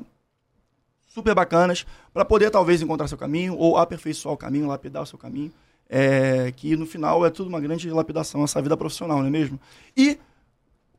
super 1.06 1.34
bacanas 1.34 1.84
para 2.14 2.24
poder 2.24 2.50
talvez 2.50 2.80
encontrar 2.80 3.08
seu 3.08 3.18
caminho 3.18 3.54
ou 3.58 3.76
aperfeiçoar 3.76 4.34
o 4.34 4.38
caminho, 4.38 4.66
lapidar 4.66 5.02
o 5.02 5.06
seu 5.06 5.18
caminho, 5.18 5.52
é, 5.88 6.52
que 6.54 6.76
no 6.76 6.86
final 6.86 7.24
é 7.24 7.30
tudo 7.30 7.48
uma 7.48 7.60
grande 7.60 7.90
lapidação 7.90 8.44
essa 8.44 8.60
vida 8.60 8.76
profissional, 8.76 9.20
não 9.20 9.26
é 9.26 9.30
mesmo? 9.30 9.58
E 9.96 10.18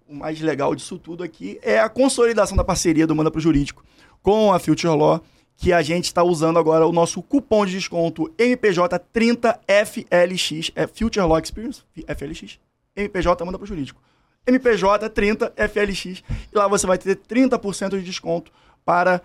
o 0.07 0.15
mais 0.15 0.41
legal 0.41 0.73
disso 0.73 0.97
tudo 0.97 1.23
aqui 1.23 1.59
é 1.61 1.79
a 1.79 1.89
consolidação 1.89 2.57
da 2.57 2.63
parceria 2.63 3.05
do 3.05 3.15
Manda 3.15 3.29
pro 3.29 3.39
Jurídico 3.39 3.83
com 4.21 4.51
a 4.51 4.59
Future 4.59 4.95
Law, 4.95 5.23
que 5.55 5.71
a 5.71 5.81
gente 5.81 6.05
está 6.05 6.23
usando 6.23 6.57
agora 6.57 6.87
o 6.87 6.91
nosso 6.91 7.21
cupom 7.21 7.65
de 7.65 7.73
desconto 7.73 8.33
MPJ30FLX, 8.37 10.71
é 10.75 10.87
Future 10.87 11.25
Law 11.25 11.39
Experience, 11.39 11.83
FLX, 12.07 12.59
MPJ 12.95 13.45
manda 13.45 13.57
pro 13.57 13.67
jurídico. 13.67 14.01
MPJ 14.45 15.09
30 15.09 15.53
FLX. 15.55 16.05
E 16.05 16.23
lá 16.53 16.67
você 16.67 16.85
vai 16.87 16.97
ter 16.97 17.15
30% 17.15 17.97
de 17.97 18.03
desconto 18.03 18.51
para 18.83 19.21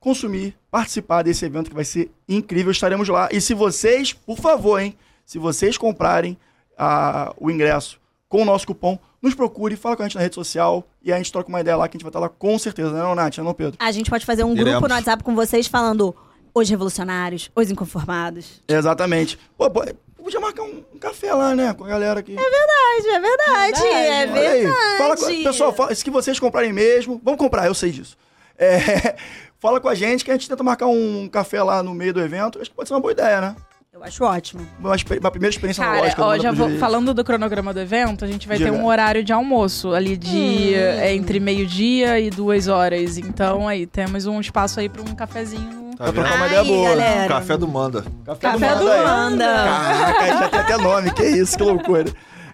consumir, 0.00 0.56
participar 0.70 1.22
desse 1.22 1.44
evento 1.44 1.68
que 1.70 1.74
vai 1.74 1.84
ser 1.84 2.10
incrível. 2.28 2.70
Estaremos 2.72 3.08
lá. 3.08 3.28
E 3.32 3.40
se 3.40 3.54
vocês, 3.54 4.12
por 4.12 4.38
favor, 4.38 4.80
hein? 4.80 4.96
Se 5.24 5.38
vocês 5.38 5.76
comprarem 5.76 6.36
ah, 6.76 7.34
o 7.38 7.50
ingresso 7.50 8.00
com 8.28 8.42
o 8.42 8.44
nosso 8.44 8.66
cupom, 8.66 8.98
nos 9.20 9.34
procure, 9.34 9.74
fala 9.76 9.96
com 9.96 10.02
a 10.02 10.06
gente 10.06 10.14
na 10.14 10.20
rede 10.22 10.34
social 10.34 10.86
e 11.02 11.12
a 11.12 11.16
gente 11.16 11.32
troca 11.32 11.48
uma 11.48 11.60
ideia 11.60 11.76
lá 11.76 11.88
que 11.88 11.96
a 11.96 11.98
gente 11.98 12.04
vai 12.04 12.10
estar 12.10 12.20
lá 12.20 12.28
com 12.28 12.58
certeza, 12.58 12.92
né, 12.92 13.02
não, 13.02 13.14
Nath? 13.14 13.38
Não, 13.38 13.52
Pedro? 13.52 13.76
A 13.80 13.90
gente 13.90 14.08
pode 14.08 14.24
fazer 14.24 14.44
um 14.44 14.52
Iremos. 14.52 14.72
grupo 14.72 14.88
no 14.88 14.94
WhatsApp 14.94 15.24
com 15.24 15.34
vocês 15.34 15.66
falando 15.66 16.14
os 16.54 16.68
revolucionários, 16.68 17.50
os 17.54 17.70
inconformados. 17.70 18.62
Exatamente. 18.68 19.38
Pô, 19.56 19.68
pô, 19.70 19.82
podia 20.16 20.40
marcar 20.40 20.62
um, 20.62 20.84
um 20.94 20.98
café 20.98 21.32
lá, 21.34 21.54
né? 21.54 21.74
Com 21.74 21.84
a 21.84 21.88
galera 21.88 22.20
aqui. 22.20 22.32
É 22.32 22.36
verdade, 22.36 23.08
é 23.08 23.20
verdade. 23.20 23.86
É 23.86 24.26
Verdade. 24.26 24.46
Aí. 24.46 24.62
verdade. 24.62 24.98
Fala 24.98 25.16
com, 25.16 25.42
pessoal, 25.44 25.72
fala, 25.72 25.94
se 25.94 26.10
vocês 26.10 26.38
comprarem 26.38 26.72
mesmo, 26.72 27.20
vamos 27.24 27.38
comprar, 27.38 27.66
eu 27.66 27.74
sei 27.74 27.90
disso. 27.90 28.16
É, 28.56 29.16
fala 29.60 29.80
com 29.80 29.88
a 29.88 29.94
gente 29.94 30.24
que 30.24 30.30
a 30.30 30.34
gente 30.34 30.48
tenta 30.48 30.62
marcar 30.62 30.86
um 30.86 31.28
café 31.28 31.62
lá 31.62 31.82
no 31.82 31.94
meio 31.94 32.12
do 32.12 32.20
evento. 32.20 32.60
Acho 32.60 32.70
que 32.70 32.76
pode 32.76 32.88
ser 32.88 32.94
uma 32.94 33.00
boa 33.00 33.12
ideia, 33.12 33.40
né? 33.40 33.56
Eu 33.92 34.04
acho 34.04 34.22
ótimo. 34.22 34.64
Uma, 34.78 34.94
uma 35.20 35.30
primeira 35.30 35.52
experiência 35.52 35.82
Cara, 35.82 35.96
analógica. 35.96 36.22
ó, 36.22 36.26
manda 36.28 36.42
já 36.42 36.52
vou, 36.52 36.70
falando 36.78 37.12
do 37.12 37.24
cronograma 37.24 37.74
do 37.74 37.80
evento, 37.80 38.24
a 38.24 38.28
gente 38.28 38.46
vai 38.46 38.56
ter 38.56 38.66
Diga. 38.70 38.76
um 38.76 38.86
horário 38.86 39.24
de 39.24 39.32
almoço 39.32 39.92
ali 39.92 40.16
de 40.16 40.28
Hum. 40.72 40.76
é, 40.76 41.12
entre 41.14 41.40
meio-dia 41.40 42.20
e 42.20 42.30
duas 42.30 42.68
horas. 42.68 43.18
Então 43.18 43.66
aí 43.66 43.86
temos 43.86 44.24
um 44.26 44.40
espaço 44.40 44.78
aí 44.78 44.88
pra 44.88 45.02
um 45.02 45.14
cafezinho. 45.16 45.88
Tá 45.96 46.04
Pra 46.04 46.12
trocar 46.12 46.36
uma 46.36 46.46
ideia 46.46 46.62
boa. 46.62 46.88
galera. 46.90 47.28
Café 47.28 47.56
do 47.56 47.66
Manda. 47.66 48.04
Café, 48.24 48.40
Café 48.52 48.74
do 48.76 48.88
aí. 48.88 49.04
Manda. 49.04 49.44
Caraca, 49.44 50.26
já 50.26 50.48
tem 50.48 50.60
até 50.60 50.76
nome, 50.76 51.10
que 51.12 51.24
isso, 51.24 51.56
que 51.56 51.62
loucura. 51.64 52.04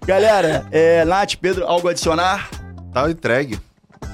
Galera, 0.06 0.66
é, 0.72 1.04
Nath, 1.04 1.34
Pedro, 1.38 1.66
algo 1.66 1.88
a 1.88 1.90
adicionar? 1.90 2.48
Tá 2.90 3.10
entregue. 3.10 3.58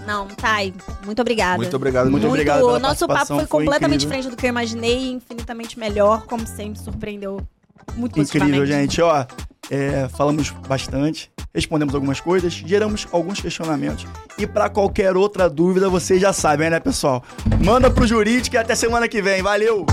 Não, 0.07 0.27
Thay, 0.29 0.75
muito 1.05 1.21
obrigada. 1.21 1.57
Muito 1.57 1.77
obrigado. 1.77 2.11
Muito 2.11 2.23
mesmo. 2.23 2.31
obrigado 2.31 2.67
O 2.67 2.79
nosso 2.79 3.07
papo 3.07 3.27
foi 3.27 3.39
foi 3.39 3.47
completamente 3.47 4.05
incrível. 4.05 4.19
diferente 4.19 4.31
do 4.31 4.37
que 4.37 4.47
eu 4.47 4.51
imaginei, 4.51 5.11
infinitamente 5.13 5.79
melhor, 5.79 6.27
como 6.27 6.47
sempre, 6.47 6.81
surpreendeu 6.81 7.41
muito 7.95 8.21
Incrível, 8.21 8.65
gente. 8.67 9.01
Ó, 9.03 9.25
é, 9.71 10.09
falamos 10.09 10.51
bastante, 10.69 11.31
respondemos 11.55 11.95
algumas 11.95 12.21
coisas, 12.21 12.53
geramos 12.53 13.07
alguns 13.13 13.41
questionamentos. 13.41 14.07
E 14.39 14.47
pra 14.47 14.69
qualquer 14.69 15.17
outra 15.17 15.49
dúvida, 15.49 15.89
vocês 15.89 16.21
já 16.21 16.33
sabem, 16.33 16.71
né, 16.71 16.81
pessoal? 16.81 17.23
Manda 17.65 17.91
pro 17.91 18.07
jurídico 18.07 18.57
e 18.57 18.59
até 18.59 18.75
semana 18.75 19.07
que 19.09 19.23
vem. 19.23 19.43
Valeu! 19.43 19.87